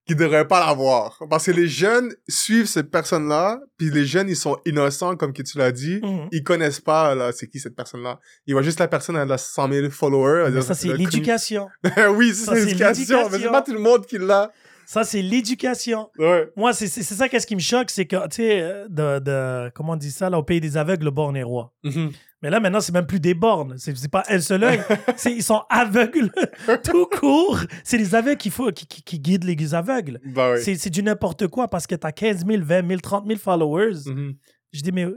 qui 0.07 0.15
devraient 0.15 0.48
pas 0.48 0.65
l'avoir. 0.65 1.18
Parce 1.30 1.45
que 1.45 1.52
les 1.52 1.68
jeunes 1.68 2.14
suivent 2.28 2.65
cette 2.65 2.90
personne-là, 2.91 3.60
puis 3.78 3.91
les 3.91 4.06
jeunes, 4.06 4.30
ils 4.30 4.36
sont 4.36 4.57
innocents, 4.65 5.15
comme 5.15 5.32
que 5.32 5.44
tu 5.44 5.57
l'as 5.57 5.72
dit. 5.72 5.99
Mhm. 6.03 6.28
Ils 6.32 6.44
connaissent 6.44 6.80
pas, 6.82 7.14
là, 7.15 7.32
c'est 7.32 7.48
qui 7.48 7.60
cette 7.60 7.76
personne-là. 7.76 8.19
Ils 8.48 8.53
voient 8.53 8.64
juste 8.64 8.80
la 8.80 8.88
personne, 8.88 9.15
elle 9.15 9.32
a 9.32 9.38
100 9.38 9.72
000 9.72 9.90
followers. 9.91 10.49
Mais 10.52 10.61
ça, 10.61 10.73
c'est 10.73 10.94
l'éducation. 10.98 11.68
crime. 11.84 12.15
oui, 12.18 12.34
ça, 12.34 12.45
Ça, 12.45 12.56
c'est 12.56 12.61
c'est 12.61 12.65
l'éducation. 12.73 13.30
Mais 13.30 13.40
c'est 13.40 13.49
pas 13.52 13.61
tout 13.61 13.73
le 13.73 13.80
monde 13.80 14.06
qui 14.06 14.18
l'a. 14.18 14.52
Ça, 14.88 15.03
c'est 15.06 15.22
l'éducation. 15.22 16.10
Ouais. 16.18 16.49
Moi, 16.57 16.73
c'est 16.73 16.88
c'est- 16.88 17.03
c'est 17.03 17.15
ça 17.15 17.30
qu'est-ce 17.30 17.48
qui 17.48 17.56
me 17.56 17.61
choque, 17.61 17.90
c'est 17.91 18.06
que, 18.06 18.15
tu 18.28 18.38
sais, 18.38 18.61
euh, 18.61 18.88
de, 18.90 19.19
de- 19.19 19.72
comment 19.73 19.94
on 19.94 19.95
dit 19.95 20.11
ça, 20.11 20.30
là, 20.30 20.38
au 20.38 20.44
pays 20.44 20.60
des 20.60 20.76
aveugles, 20.76 21.06
le 21.06 21.11
borne 21.11 21.38
est 21.38 21.44
roi. 21.44 21.72
Mhm. 21.84 22.11
Mais 22.41 22.49
là, 22.49 22.59
maintenant, 22.59 22.80
c'est 22.81 22.91
même 22.91 23.05
plus 23.05 23.19
des 23.19 23.34
bornes. 23.35 23.76
C'est 23.77 23.95
c'est 23.95 24.09
pas 24.09 24.23
un 24.27 24.39
seul 24.39 24.63
œil. 24.63 24.81
C'est- 25.15 25.31
ils 25.31 25.43
sont 25.43 25.61
aveugles 25.69 26.31
tout 26.84 27.05
court. 27.05 27.59
C'est 27.84 27.97
les 27.97 28.15
aveugles 28.15 28.38
qui, 28.38 28.49
faut, 28.49 28.72
qui, 28.72 28.88
qui, 28.88 29.03
qui 29.03 29.19
guident 29.19 29.43
les 29.43 29.76
aveugles. 29.76 30.19
Bah 30.26 30.53
oui. 30.53 30.61
C'est 30.63 30.76
c'est 30.76 30.89
du 30.89 31.03
n'importe 31.03 31.47
quoi 31.47 31.68
parce 31.68 31.85
que 31.85 31.95
t'as 31.95 32.11
15 32.11 32.45
000, 32.47 32.63
20 32.63 32.88
000, 32.88 32.99
30 33.01 33.27
000 33.27 33.39
followers. 33.39 33.97
Mhm. 34.07 34.34
Je 34.73 34.81
dis, 34.81 34.91
mais 34.91 35.07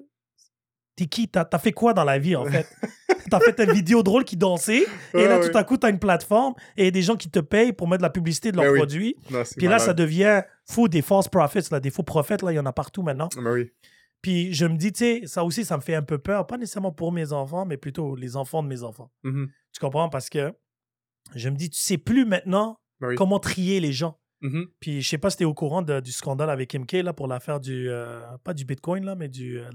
t'es 0.97 1.07
qui? 1.07 1.29
T'as 1.29 1.47
as 1.51 1.59
fait 1.59 1.73
quoi 1.73 1.95
dans 1.95 2.05
la 2.05 2.19
vie, 2.19 2.37
en 2.37 2.45
fait? 2.45 2.67
t'as 3.31 3.41
fait 3.41 3.59
une 3.65 3.73
vidéo 3.73 4.03
drôle 4.03 4.25
qui 4.25 4.37
dansait, 4.37 4.85
et 5.15 5.25
là, 5.27 5.39
ouais. 5.41 5.51
tout 5.51 5.57
à 5.57 5.65
coup, 5.65 5.77
t'as 5.79 5.89
une 5.91 5.99
plateforme 5.99 6.55
et 6.77 6.91
des 6.91 7.01
gens 7.03 7.17
qui 7.17 7.31
te 7.31 7.39
payent 7.41 7.73
pour 7.73 7.89
mettre 7.89 8.01
de 8.03 8.07
la 8.07 8.11
publicité 8.11 8.53
de 8.53 8.57
leurs 8.57 8.67
Ben 8.67 8.73
oui. 8.73 8.79
produits. 8.79 9.17
Non, 9.31 9.43
Puis 9.57 9.67
là, 9.67 9.79
ça 9.79 9.95
devient 9.95 10.43
fou, 10.69 10.89
des 10.89 11.01
false 11.03 11.29
prophets, 11.29 11.63
là, 11.71 11.81
des 11.81 11.91
faux 11.91 12.03
prophètes, 12.03 12.43
là, 12.43 12.53
il 12.53 12.57
y 12.57 12.59
en 12.59 12.67
a 12.67 12.73
partout 12.73 13.03
maintenant. 13.03 13.29
Bah 13.37 13.51
oui. 13.53 13.71
Puis 14.25 14.55
je 14.55 14.65
me 14.65 14.79
dis, 14.79 14.91
tu 14.91 15.01
sais, 15.21 15.27
ça 15.27 15.45
aussi, 15.45 15.67
ça 15.67 15.77
me 15.77 15.83
fait 15.83 15.95
un 15.95 16.01
peu 16.03 16.17
peur, 16.17 16.47
pas 16.47 16.57
nécessairement 16.57 16.93
pour 16.93 17.13
mes 17.13 17.35
enfants, 17.35 17.67
mais 17.67 17.77
plutôt 17.77 18.17
les 18.17 18.37
enfants 18.37 18.63
de 18.63 18.69
mes 18.69 18.83
enfants. 18.83 19.13
Mhm. 19.23 19.51
Tu 19.75 19.81
comprends? 19.81 20.09
Parce 20.09 20.31
que 20.31 20.51
je 21.35 21.51
me 21.51 21.57
dis, 21.57 21.69
tu 21.69 21.79
sais 21.79 21.99
plus 21.99 22.25
maintenant 22.25 22.79
oui. 23.03 23.17
comment 23.17 23.39
trier 23.39 23.81
les 23.81 23.93
gens. 23.93 24.19
Mhm. 24.41 24.69
Puis 24.81 25.03
je 25.03 25.09
sais 25.11 25.19
pas 25.19 25.29
si 25.29 25.37
t'es 25.37 25.45
au 25.45 25.53
courant 25.53 25.83
de- 25.83 26.01
du 26.01 26.11
scandale 26.11 26.49
avec 26.49 26.75
MK, 26.75 26.93
là, 27.03 27.13
pour 27.13 27.29
l'affaire 27.29 27.61
du, 27.61 27.91
euh, 27.91 28.23
pas 28.45 28.55
du 28.55 28.65
Bitcoin, 28.65 29.05
là, 29.05 29.15
mais 29.15 29.29
du 29.29 29.59
euh, 29.61 29.69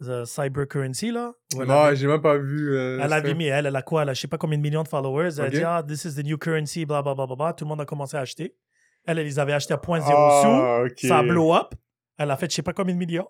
the 0.00 0.24
cyber 0.24 0.66
currency, 0.66 1.10
là. 1.10 1.34
Non, 1.54 1.94
j'ai 1.94 2.06
même 2.06 2.22
pas 2.22 2.38
vu. 2.38 2.74
euh, 2.74 2.98
elle 3.02 3.12
avait 3.12 3.34
mis, 3.34 3.48
elle, 3.48 3.66
elle 3.66 3.76
a 3.76 3.82
quoi? 3.82 4.00
Elle 4.02 4.08
a 4.08 4.14
je 4.14 4.20
sais 4.22 4.28
pas 4.28 4.38
combien 4.38 4.56
de 4.56 4.62
millions 4.62 4.82
de 4.82 4.88
followers. 4.88 5.34
Elle 5.38 5.44
a 5.44 5.50
dit, 5.50 5.62
ah, 5.62 5.82
this 5.86 6.06
is 6.06 6.14
the 6.14 6.24
new 6.24 6.38
currency, 6.38 6.86
bla, 6.86 7.02
bla, 7.02 7.14
bla, 7.14 7.26
bla. 7.26 7.52
Tout 7.52 7.64
le 7.66 7.68
monde 7.68 7.82
a 7.82 7.84
commencé 7.84 8.16
à 8.16 8.20
acheter. 8.20 8.56
Elle, 9.04 9.18
elle 9.18 9.26
les 9.26 9.38
avait 9.38 9.52
achetés 9.52 9.74
à 9.74 9.78
0.0 9.78 10.02
sous. 10.06 10.12
Ah, 10.14 10.82
ok. 10.86 10.98
Ça 11.00 11.18
a 11.18 11.22
blow 11.22 11.52
up. 11.54 11.74
Elle 12.16 12.30
a 12.30 12.36
fait 12.38 12.50
je 12.50 12.56
sais 12.56 12.62
pas 12.62 12.72
combien 12.72 12.94
de 12.94 12.98
millions. 12.98 13.28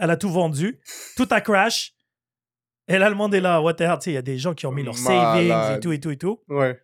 Elle 0.00 0.10
a 0.10 0.16
tout 0.16 0.30
vendu. 0.30 0.80
Tout 1.16 1.28
a 1.30 1.40
crash. 1.40 1.92
Et 2.88 2.98
là, 2.98 3.08
le 3.08 3.14
monde 3.14 3.34
est 3.34 3.40
là. 3.40 3.60
What 3.60 3.74
the 3.74 3.82
hell? 3.82 3.96
Tu 3.98 4.04
sais, 4.04 4.10
Il 4.12 4.14
y 4.14 4.18
a 4.18 4.22
des 4.22 4.38
gens 4.38 4.54
qui 4.54 4.66
ont 4.66 4.72
mis 4.72 4.82
leurs 4.82 4.96
savings 4.98 5.76
et 5.76 5.80
tout 5.80 5.92
et 5.92 6.00
tout 6.00 6.10
et 6.10 6.16
tout. 6.16 6.40
Ouais. 6.48 6.80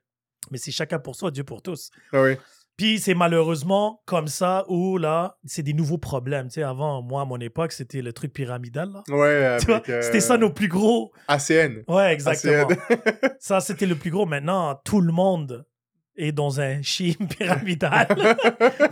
Mais 0.50 0.58
c'est 0.58 0.70
chacun 0.70 0.98
pour 0.98 1.16
soi, 1.16 1.30
Dieu 1.30 1.42
pour 1.42 1.62
tous. 1.62 1.90
Ah 2.12 2.22
oui. 2.22 2.36
Puis 2.76 3.00
c'est 3.00 3.14
malheureusement 3.14 4.02
comme 4.04 4.28
ça 4.28 4.66
où 4.68 4.98
là, 4.98 5.38
c'est 5.46 5.62
des 5.62 5.72
nouveaux 5.72 5.96
problèmes. 5.96 6.48
Tu 6.48 6.54
sais, 6.54 6.62
avant, 6.62 7.00
moi, 7.00 7.22
à 7.22 7.24
mon 7.24 7.40
époque, 7.40 7.72
c'était 7.72 8.02
le 8.02 8.12
truc 8.12 8.34
pyramidal. 8.34 8.90
Là. 8.92 9.02
Ouais, 9.08 9.56
Tu 9.60 9.66
vois, 9.66 9.76
avec, 9.76 9.88
euh, 9.88 10.02
C'était 10.02 10.20
ça 10.20 10.36
nos 10.36 10.50
plus 10.50 10.68
gros. 10.68 11.10
ACN. 11.26 11.82
Ouais, 11.88 12.12
exactement. 12.12 12.68
ACN. 12.68 13.36
ça, 13.40 13.60
c'était 13.60 13.86
le 13.86 13.96
plus 13.96 14.10
gros. 14.10 14.26
Maintenant, 14.26 14.78
tout 14.84 15.00
le 15.00 15.12
monde 15.12 15.64
est 16.16 16.32
dans 16.32 16.60
un 16.60 16.82
scheme 16.82 17.28
pyramidal. 17.28 18.06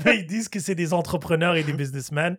Mais 0.04 0.16
ils 0.20 0.26
disent 0.26 0.48
que 0.48 0.60
c'est 0.60 0.74
des 0.74 0.92
entrepreneurs 0.92 1.56
et 1.56 1.62
des 1.62 1.72
businessmen. 1.72 2.36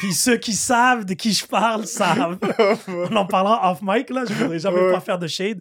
Puis 0.00 0.12
ceux 0.14 0.36
qui 0.36 0.54
savent 0.54 1.04
de 1.04 1.14
qui 1.14 1.32
je 1.32 1.46
parle 1.46 1.86
savent. 1.86 2.38
On 2.88 3.14
en 3.16 3.26
parlera 3.26 3.70
off 3.70 3.80
mic, 3.82 4.10
là. 4.10 4.24
Je 4.28 4.32
voudrais 4.34 4.58
jamais 4.58 4.80
Ouais. 4.80 4.92
pas 4.92 5.00
faire 5.00 5.18
de 5.18 5.26
shade. 5.28 5.60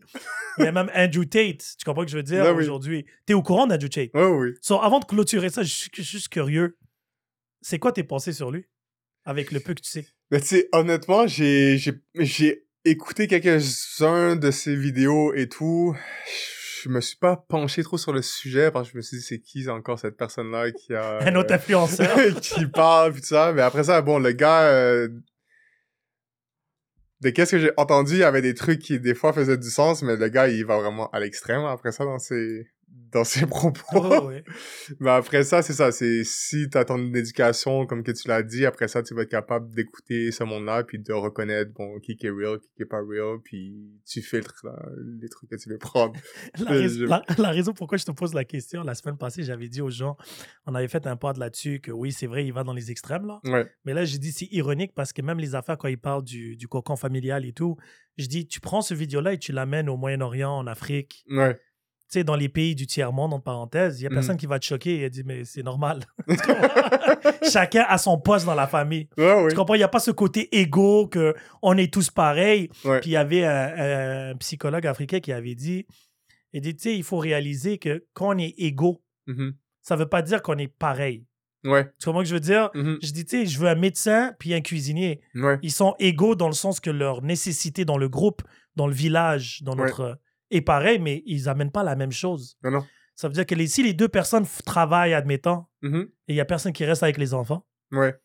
Mais 0.58 0.72
même 0.72 0.90
Andrew 0.96 1.26
Tate, 1.26 1.76
tu 1.78 1.86
comprends 1.86 2.02
ce 2.02 2.06
que 2.08 2.12
je 2.12 2.18
veux 2.18 2.24
dire 2.24 2.44
Ah 2.46 2.54
oui. 2.54 2.64
aujourd'hui? 2.64 3.06
T'es 3.26 3.34
au 3.34 3.42
courant 3.44 3.68
d'Andrew 3.68 3.88
Tate? 3.90 4.10
Oh 4.16 4.38
oui. 4.40 4.50
So, 4.62 4.82
avant 4.82 5.00
de 5.00 5.06
clôturer 5.06 5.50
ça, 5.50 5.62
je 5.64 5.70
suis 5.72 5.90
juste 5.98 6.30
curieux. 6.30 6.78
C'est 7.62 7.78
quoi 7.80 7.92
tes 7.92 8.04
pensées 8.04 8.34
sur 8.34 8.50
lui? 8.52 8.66
Avec 9.26 9.52
le 9.52 9.60
peu 9.60 9.74
que 9.76 9.82
tu 9.82 9.90
sais. 9.92 10.08
Mais 10.32 10.42
tu 10.42 10.48
sais, 10.48 10.70
honnêtement, 10.72 11.28
j'ai 11.28 11.78
écouté 12.84 13.28
quelques-uns 13.28 14.36
de 14.36 14.50
ses 14.50 14.76
vidéos 14.76 15.34
et 15.36 15.48
tout. 15.48 15.96
Je 16.26 16.61
me 16.90 17.02
suis 17.02 17.18
pas 17.18 17.36
penché 17.36 17.84
trop 17.84 17.98
sur 17.98 18.14
le 18.14 18.22
sujet 18.22 18.72
parce 18.72 18.88
que 18.88 18.94
je 18.94 18.98
me 18.98 19.02
suis 19.02 19.18
dit, 19.18 19.24
c'est 19.24 19.40
qui 19.40 19.68
encore 19.70 20.00
cette 20.00 20.18
personne-là 20.18 20.72
qui 20.72 20.94
a... 20.94 21.18
Un 21.22 21.36
autre 21.36 21.54
influenceur. 21.54 22.18
qui 22.42 22.66
parle, 22.68 23.14
puis 23.14 23.22
tout 23.22 23.28
ça. 23.28 23.54
Mais 23.54 23.62
après 23.62 23.84
ça, 23.86 24.02
bon, 24.02 24.20
le 24.20 24.32
gars... 24.32 24.64
euh, 24.64 25.10
De 27.22 27.30
qu'est-ce 27.30 27.52
que 27.52 27.60
j'ai 27.60 27.72
entendu, 27.78 28.14
il 28.14 28.20
y 28.20 28.24
avait 28.24 28.42
des 28.42 28.56
trucs 28.56 28.80
qui, 28.80 29.00
des 29.00 29.14
fois, 29.16 29.34
faisaient 29.34 29.58
du 29.58 29.70
sens, 29.70 30.02
mais 30.02 30.16
le 30.16 30.28
gars, 30.28 30.48
il 30.48 30.66
va 30.66 30.78
vraiment 30.78 31.10
à 31.12 31.20
l'extrême 31.20 31.64
après 31.66 31.92
ça 31.92 32.06
dans 32.06 32.20
ses, 32.20 32.68
dans 33.12 33.24
ses 33.24 33.46
propos. 33.46 33.82
Oh, 33.94 34.28
ouais. 34.28 34.44
Mais 35.00 35.10
après 35.12 35.44
ça, 35.44 35.62
c'est 35.62 35.74
ça. 35.74 35.92
C'est 35.92 36.24
si 36.24 36.70
t'as 36.70 36.86
ton 36.86 37.14
éducation, 37.14 37.86
comme 37.86 38.04
que 38.04 38.12
tu 38.12 38.28
l'as 38.28 38.44
dit, 38.44 38.66
après 38.66 38.88
ça, 38.88 39.04
tu 39.04 39.14
vas 39.14 39.24
être 39.24 39.30
capable 39.30 39.74
d'écouter 39.74 40.32
ce 40.32 40.44
monde-là, 40.44 40.84
puis 40.84 41.00
de 41.00 41.14
reconnaître, 41.14 41.72
bon, 41.74 42.00
qui 42.00 42.18
est 42.22 42.30
real, 42.30 42.60
qui 42.76 42.84
est 42.84 42.86
pas 42.86 43.02
real, 43.02 43.38
puis 43.44 43.76
tu 44.06 44.22
filtres 44.22 44.62
là, 44.64 44.78
les 45.20 45.30
trucs 45.30 45.50
que 45.50 45.56
tu 45.56 45.70
veux 45.70 45.78
prendre. 45.78 46.14
La, 46.60 46.72
rais- 46.72 46.90
je- 46.90 47.06
la- 47.06 47.24
la 47.38 47.50
raison 47.50 47.74
pourquoi 47.74 47.98
je 47.98 48.06
te 48.06 48.12
pose 48.12 48.34
la 48.34 48.46
question, 48.46 48.84
la 48.84 48.96
semaine 48.96 49.18
passée, 49.18 49.44
j'avais 49.44 49.68
dit 49.68 49.82
aux 49.82 49.90
gens, 49.90 50.16
on 50.66 50.76
avait 50.76 50.88
fait 50.88 51.06
un 51.08 51.16
pod 51.16 51.38
là-dessus, 51.38 51.80
que 51.82 51.92
oui, 51.92 52.12
c'est 52.12 52.28
vrai, 52.28 52.46
il 52.46 52.54
va 52.54 52.64
dans 52.64 52.74
les 52.74 52.92
extrêmes, 52.92 53.26
là. 53.26 53.40
Ouais. 53.46 53.66
Mais 53.86 53.94
là, 53.94 54.06
j'ai 54.06 54.18
dit, 54.18 54.32
c'est 54.32 54.48
ironique 54.52 54.94
parce 54.96 55.14
que 55.14 55.22
même 55.22 55.40
les 55.40 55.56
affaires, 55.56 55.78
quand 55.78 55.88
ils 55.88 55.98
parlent 56.00 56.24
du, 56.24 56.56
du 56.56 56.68
cocon 56.68 56.96
familial 56.96 57.46
et 57.46 57.54
tout, 57.54 57.76
je 58.18 58.28
dis, 58.28 58.46
tu 58.48 58.60
prends 58.60 58.82
ce 58.82 58.94
vidéo-là 58.94 59.34
et 59.34 59.38
tu 59.40 59.52
l'amènes 59.52 59.90
au 59.90 59.98
Moyen-Orient, 59.98 60.52
en 60.58 60.68
Afrique, 60.68 61.24
Ouais. 61.30 61.60
Tu 62.12 62.20
sais, 62.20 62.24
dans 62.26 62.36
les 62.36 62.50
pays 62.50 62.76
du 62.76 62.86
tiers-monde, 62.88 63.34
entre 63.34 63.44
parenthèses, 63.46 64.02
il 64.02 64.04
y 64.04 64.08
a 64.08 64.10
Mhm. 64.10 64.16
personne 64.16 64.38
qui 64.38 64.46
va 64.46 64.60
te 64.60 64.66
choquer 64.66 65.02
et 65.02 65.10
dit, 65.10 65.24
mais 65.26 65.46
c'est 65.46 65.64
normal. 65.64 66.02
Chacun 67.52 67.86
a 67.88 67.98
son 67.98 68.20
poste 68.20 68.46
dans 68.46 68.56
la 68.56 68.68
famille. 68.68 69.08
Ouais, 69.18 69.42
oui. 69.44 69.50
Tu 69.50 69.56
comprends? 69.56 69.76
Il 69.76 69.80
n'y 69.80 69.84
a 69.84 69.88
pas 69.90 70.00
ce 70.00 70.12
côté 70.12 70.56
égo 70.60 71.08
que 71.08 71.34
on 71.62 71.78
est 71.78 71.92
tous 71.94 72.10
pareils. 72.10 72.70
Ouais. 72.86 73.00
Puis 73.00 73.12
il 73.12 73.14
y 73.14 73.18
avait 73.18 73.46
un, 73.46 74.32
un 74.32 74.36
psychologue 74.38 74.86
africain 74.88 75.20
qui 75.20 75.32
avait 75.32 75.56
dit, 75.56 75.86
il 76.54 76.62
dit, 76.62 76.76
tu 76.76 76.84
sais, 76.84 76.96
il 76.96 77.04
faut 77.04 77.18
réaliser 77.18 77.78
que 77.78 78.06
quand 78.14 78.36
on 78.36 78.38
est 78.38 78.54
égaux, 78.58 79.02
Mhm. 79.28 79.54
ça 79.82 79.96
veut 79.96 80.08
pas 80.10 80.22
dire 80.22 80.42
qu'on 80.42 80.58
est 80.58 80.68
pareil. 80.68 81.26
Ouais. 81.64 81.86
Tu 82.00 82.06
comprends 82.06 82.22
ce 82.22 82.24
que 82.24 82.30
je 82.30 82.34
veux 82.34 82.40
dire? 82.40 82.70
Mhm. 82.74 82.98
Je 83.04 83.12
dis, 83.12 83.24
tu 83.24 83.38
sais, 83.38 83.46
je 83.46 83.60
veux 83.60 83.68
un 83.68 83.76
médecin 83.76 84.34
puis 84.40 84.54
un 84.54 84.62
cuisinier. 84.62 85.22
Ouais. 85.36 85.60
Ils 85.62 85.72
sont 85.72 85.96
égaux 86.00 86.36
dans 86.36 86.48
le 86.48 86.54
sens 86.54 86.80
que 86.80 86.90
leur 86.90 87.22
nécessité 87.22 87.86
dans 87.86 87.98
le 87.98 88.10
groupe, 88.10 88.42
dans 88.76 88.88
le 88.88 88.94
village, 88.94 89.62
dans 89.64 89.76
notre... 89.76 90.18
est 90.52 90.62
pareil, 90.62 91.00
mais 91.00 91.24
ils 91.26 91.50
amènent 91.50 91.72
pas 91.72 91.84
la 91.84 91.96
même 91.96 92.12
chose. 92.12 92.56
Non, 92.64 92.72
non. 92.72 92.86
Ça 93.16 93.28
veut 93.28 93.34
dire 93.34 93.46
que 93.46 93.56
les, 93.56 93.68
si 93.68 93.84
les 93.84 93.94
deux 93.94 94.08
personnes 94.10 94.46
travaillent, 94.66 95.14
admettons, 95.14 95.66
Mhm. 95.82 96.08
et 96.28 96.34
il 96.34 96.36
y 96.36 96.42
a 96.42 96.46
personne 96.46 96.74
qui 96.74 96.86
reste 96.86 97.04
avec 97.04 97.18
les 97.18 97.34
enfants, 97.34 97.66
Ouais. 97.92 98.16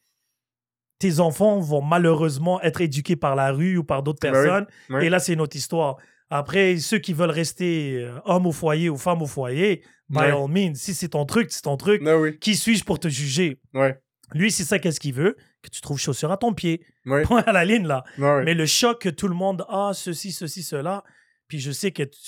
tes 0.98 1.20
enfants 1.20 1.60
vont 1.60 1.82
malheureusement 1.82 2.60
être 2.62 2.80
éduqués 2.80 3.16
par 3.16 3.34
la 3.36 3.52
rue 3.52 3.76
ou 3.76 3.84
par 3.84 4.02
d'autres 4.02 4.20
Ben 4.22 4.32
oui. 4.34 4.42
personnes. 4.42 4.66
Ouais. 4.90 5.06
Et 5.06 5.10
là, 5.10 5.18
c'est 5.18 5.32
une 5.34 5.40
autre 5.40 5.56
histoire. 5.56 5.96
Après, 6.30 6.78
ceux 6.78 6.98
qui 6.98 7.12
veulent 7.12 7.30
rester 7.30 8.02
euh, 8.02 8.18
homme 8.24 8.46
au 8.46 8.52
foyer 8.52 8.88
ou 8.88 8.96
femme 8.96 9.22
au 9.22 9.26
foyer, 9.26 9.82
by 10.08 10.18
Ouais. 10.18 10.30
all 10.30 10.48
means, 10.50 10.74
si 10.74 10.94
c'est 10.94 11.08
ton 11.10 11.24
truc, 11.26 11.52
c'est 11.52 11.62
ton 11.62 11.76
truc. 11.76 12.02
Oui. 12.04 12.38
Qui 12.38 12.56
suis-je 12.56 12.84
pour 12.84 12.98
te 12.98 13.08
juger? 13.08 13.60
Ouais. 13.74 13.98
Lui, 14.34 14.50
c'est 14.50 14.64
ça, 14.64 14.78
qu'est-ce 14.80 14.98
qu'il 14.98 15.14
veut? 15.14 15.36
Que 15.62 15.68
tu 15.70 15.80
trouves 15.80 15.98
chaussures 16.00 16.32
à 16.32 16.36
ton 16.36 16.52
pied. 16.52 16.84
Point 17.30 17.42
à 17.46 17.52
la 17.52 17.64
ligne, 17.64 17.86
là. 17.86 18.02
Mais 18.18 18.54
le 18.54 18.66
choc 18.66 19.00
que 19.02 19.08
tout 19.08 19.28
le 19.28 19.34
monde 19.34 19.64
a, 19.68 19.92
ceci, 19.94 20.32
ceci, 20.32 20.62
cela. 20.62 21.04
Puis 21.48 21.58
je 21.60 21.70
sais 21.70 21.92
que, 21.92 22.02
tu- 22.02 22.18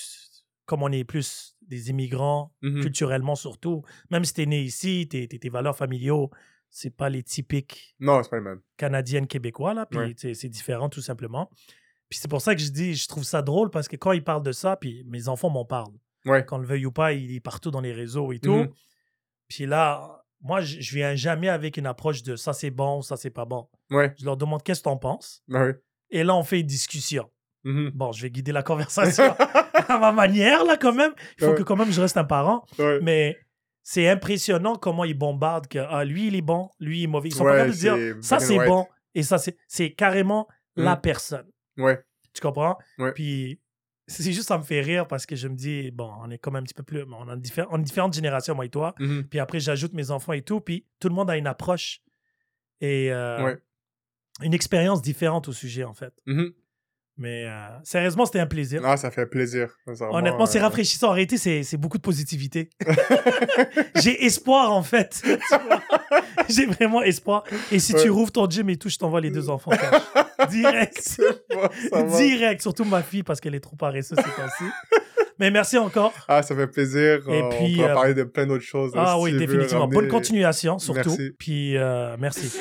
comme 0.65 0.83
on 0.83 0.91
est 0.91 1.03
plus 1.03 1.55
des 1.61 1.89
immigrants, 1.89 2.53
Mhm. 2.61 2.81
culturellement 2.81 3.35
surtout. 3.35 3.83
Même 4.11 4.23
si 4.25 4.33
t'es 4.33 4.45
né 4.45 4.61
ici, 4.61 5.07
tes, 5.09 5.49
valeurs 5.49 5.75
familiaux, 5.75 6.29
c'est 6.69 6.95
pas 6.95 7.09
les 7.09 7.23
typiques 7.23 7.95
Non, 7.99 8.21
pas 8.23 8.39
canadiennes 8.77 9.27
québécois, 9.27 9.73
là. 9.73 9.85
Puis 9.85 9.99
Ouais. 9.99 10.13
c'est 10.33 10.49
différent, 10.49 10.89
tout 10.89 11.01
simplement. 11.01 11.49
Puis 12.09 12.19
c'est 12.19 12.27
pour 12.27 12.41
ça 12.41 12.55
que 12.55 12.61
je 12.61 12.69
dis, 12.69 12.95
je 12.95 13.07
trouve 13.07 13.23
ça 13.23 13.41
drôle 13.41 13.69
parce 13.69 13.87
que 13.87 13.95
quand 13.95 14.11
ils 14.13 14.23
parlent 14.23 14.43
de 14.43 14.51
ça, 14.51 14.75
puis 14.77 15.03
mes 15.05 15.27
enfants 15.27 15.49
m'en 15.49 15.65
parlent. 15.65 15.93
Ouais. 16.25 16.43
Qu'on 16.45 16.57
le 16.57 16.65
veuille 16.67 16.85
ou 16.85 16.91
pas, 16.91 17.13
il 17.13 17.33
est 17.35 17.39
partout 17.39 17.71
dans 17.71 17.81
les 17.81 17.93
réseaux 17.93 18.31
et 18.33 18.39
tout. 18.39 18.53
Mhm. 18.55 18.69
Puis 19.47 19.65
là, 19.65 20.23
moi, 20.41 20.61
je 20.61 20.95
viens 20.95 21.15
jamais 21.15 21.49
avec 21.49 21.77
une 21.77 21.85
approche 21.85 22.23
de 22.23 22.35
ça 22.35 22.53
c'est 22.53 22.71
bon, 22.71 23.01
ça 23.01 23.15
c'est 23.17 23.29
pas 23.29 23.45
bon. 23.45 23.67
Ouais. 23.89 24.13
Je 24.17 24.25
leur 24.25 24.37
demande 24.37 24.63
qu'est-ce 24.63 24.79
que 24.81 24.85
t'en 24.85 24.97
penses? 24.97 25.43
Ben. 25.47 25.75
Et 26.11 26.23
là, 26.23 26.35
on 26.35 26.43
fait 26.43 26.59
une 26.61 26.67
discussion. 26.67 27.29
Mhm. 27.63 27.91
Bon, 27.93 28.11
je 28.11 28.21
vais 28.21 28.29
guider 28.29 28.51
la 28.51 28.63
conversation 28.63 29.35
à 29.89 29.97
ma 29.99 30.11
manière, 30.11 30.63
là, 30.65 30.77
quand 30.77 30.93
même. 30.93 31.13
Il 31.37 31.43
faut 31.45 31.51
Ouais. 31.51 31.57
que 31.57 31.63
quand 31.63 31.75
même 31.75 31.91
je 31.91 31.99
reste 32.01 32.17
un 32.17 32.23
parent. 32.23 32.65
Ouais. 32.77 32.99
Mais 33.01 33.37
c'est 33.83 34.07
impressionnant 34.07 34.75
comment 34.75 35.03
ils 35.03 35.17
bombardent 35.17 35.67
que 35.67 35.79
ah, 35.79 36.05
lui, 36.05 36.27
il 36.27 36.35
est 36.35 36.41
bon, 36.41 36.69
lui, 36.79 36.99
il 36.99 37.03
est 37.03 37.07
mauvais. 37.07 37.29
Ils 37.29 37.35
sont 37.35 37.43
Ouais, 37.43 37.51
pas 37.51 37.57
capables 37.65 37.73
de 37.75 37.79
dire 38.13 38.17
ça, 38.23 38.39
c'est 38.39 38.57
bon 38.57 38.87
et 39.15 39.23
ça, 39.23 39.37
c'est 39.37 39.57
c'est 39.67 39.91
carrément 39.91 40.47
la 40.75 40.95
Mm. 40.95 41.01
personne. 41.01 41.47
Ouais. 41.77 41.99
Tu 42.33 42.41
comprends? 42.41 42.77
Puis 43.15 43.59
c'est 44.07 44.31
juste, 44.31 44.47
ça 44.47 44.57
me 44.57 44.63
fait 44.63 44.81
rire 44.81 45.07
parce 45.07 45.25
que 45.25 45.35
je 45.35 45.47
me 45.47 45.55
dis, 45.55 45.91
bon, 45.91 46.11
on 46.21 46.29
est 46.31 46.37
comme 46.37 46.55
un 46.55 46.63
petit 46.63 46.73
peu 46.73 46.83
plus. 46.83 47.03
On 47.03 47.27
a 47.27 47.35
diffé- 47.35 47.65
différentes 47.83 48.13
générations, 48.13 48.55
moi 48.55 48.65
et 48.65 48.69
toi. 48.69 48.95
Mhm. 48.99 49.25
Puis 49.29 49.39
après, 49.39 49.59
j'ajoute 49.59 49.93
mes 49.93 50.09
enfants 50.11 50.33
et 50.33 50.41
tout. 50.41 50.61
Puis 50.61 50.85
tout 50.99 51.09
le 51.09 51.15
monde 51.15 51.29
a 51.29 51.37
une 51.37 51.45
approche 51.47 52.01
et 52.81 53.11
euh, 53.11 53.43
Ouais. 53.43 53.57
une 54.41 54.53
expérience 54.53 55.01
différente 55.01 55.47
au 55.47 55.51
sujet, 55.53 55.83
en 55.83 55.93
fait. 55.93 56.13
Mhm. 56.25 56.53
Mais 57.21 57.43
euh, 57.45 57.67
sérieusement, 57.83 58.25
c'était 58.25 58.39
un 58.39 58.45
plaisir. 58.45 58.81
Ah, 58.85 58.95
ça 58.95 59.11
fait 59.11 59.25
plaisir. 59.25 59.67
Honnêtement, 60.11 60.45
c'est 60.45 60.59
euh, 60.59 60.63
rafraîchissant. 60.63 61.09
En 61.09 61.11
réalité, 61.11 61.37
c'est 61.37 61.77
beaucoup 61.77 61.97
de 61.97 62.01
positivité. 62.01 62.69
J'ai 63.95 64.25
espoir, 64.25 64.71
en 64.71 64.83
fait. 64.83 65.21
J'ai 66.49 66.65
vraiment 66.65 67.01
espoir. 67.03 67.43
Et 67.73 67.79
si 67.79 67.93
tu 67.93 68.09
rouvres 68.09 68.31
ton 68.31 68.49
gym 68.49 68.69
et 68.69 68.77
tout, 68.77 68.87
je 68.87 68.97
t'envoie 68.97 69.19
les 69.19 69.31
deux 69.31 69.49
enfants. 69.49 69.71
Direct. 70.49 71.21
Bon. 71.91 72.17
Direct. 72.17 72.61
Surtout 72.61 72.85
ma 72.85 73.03
fille, 73.03 73.23
parce 73.23 73.41
qu'elle 73.41 73.55
est 73.55 73.59
trop 73.59 73.75
paresseuse 73.75 74.17
ces 74.17 74.23
temps-ci. 74.41 74.63
Mais 75.39 75.51
merci 75.51 75.77
encore. 75.77 76.11
Ah, 76.27 76.41
ça 76.43 76.53
fait 76.53 76.67
plaisir. 76.67 77.21
Et 77.29 77.41
on 77.41 77.49
puis, 77.49 77.75
pourra 77.77 77.89
euh, 77.89 77.93
parler 77.93 78.13
de 78.13 78.23
plein 78.23 78.45
d'autres 78.45 78.63
choses. 78.63 78.93
là, 78.93 79.03
Ah 79.07 79.13
si 79.17 79.23
oui, 79.23 79.37
définitivement. 79.37 79.81
ramener- 79.85 79.95
Bonne 79.95 80.07
continuation, 80.09 80.79
surtout. 80.79 81.09
Merci. 81.09 81.31
Puis, 81.39 81.77
euh, 81.77 82.17
merci. 82.19 82.51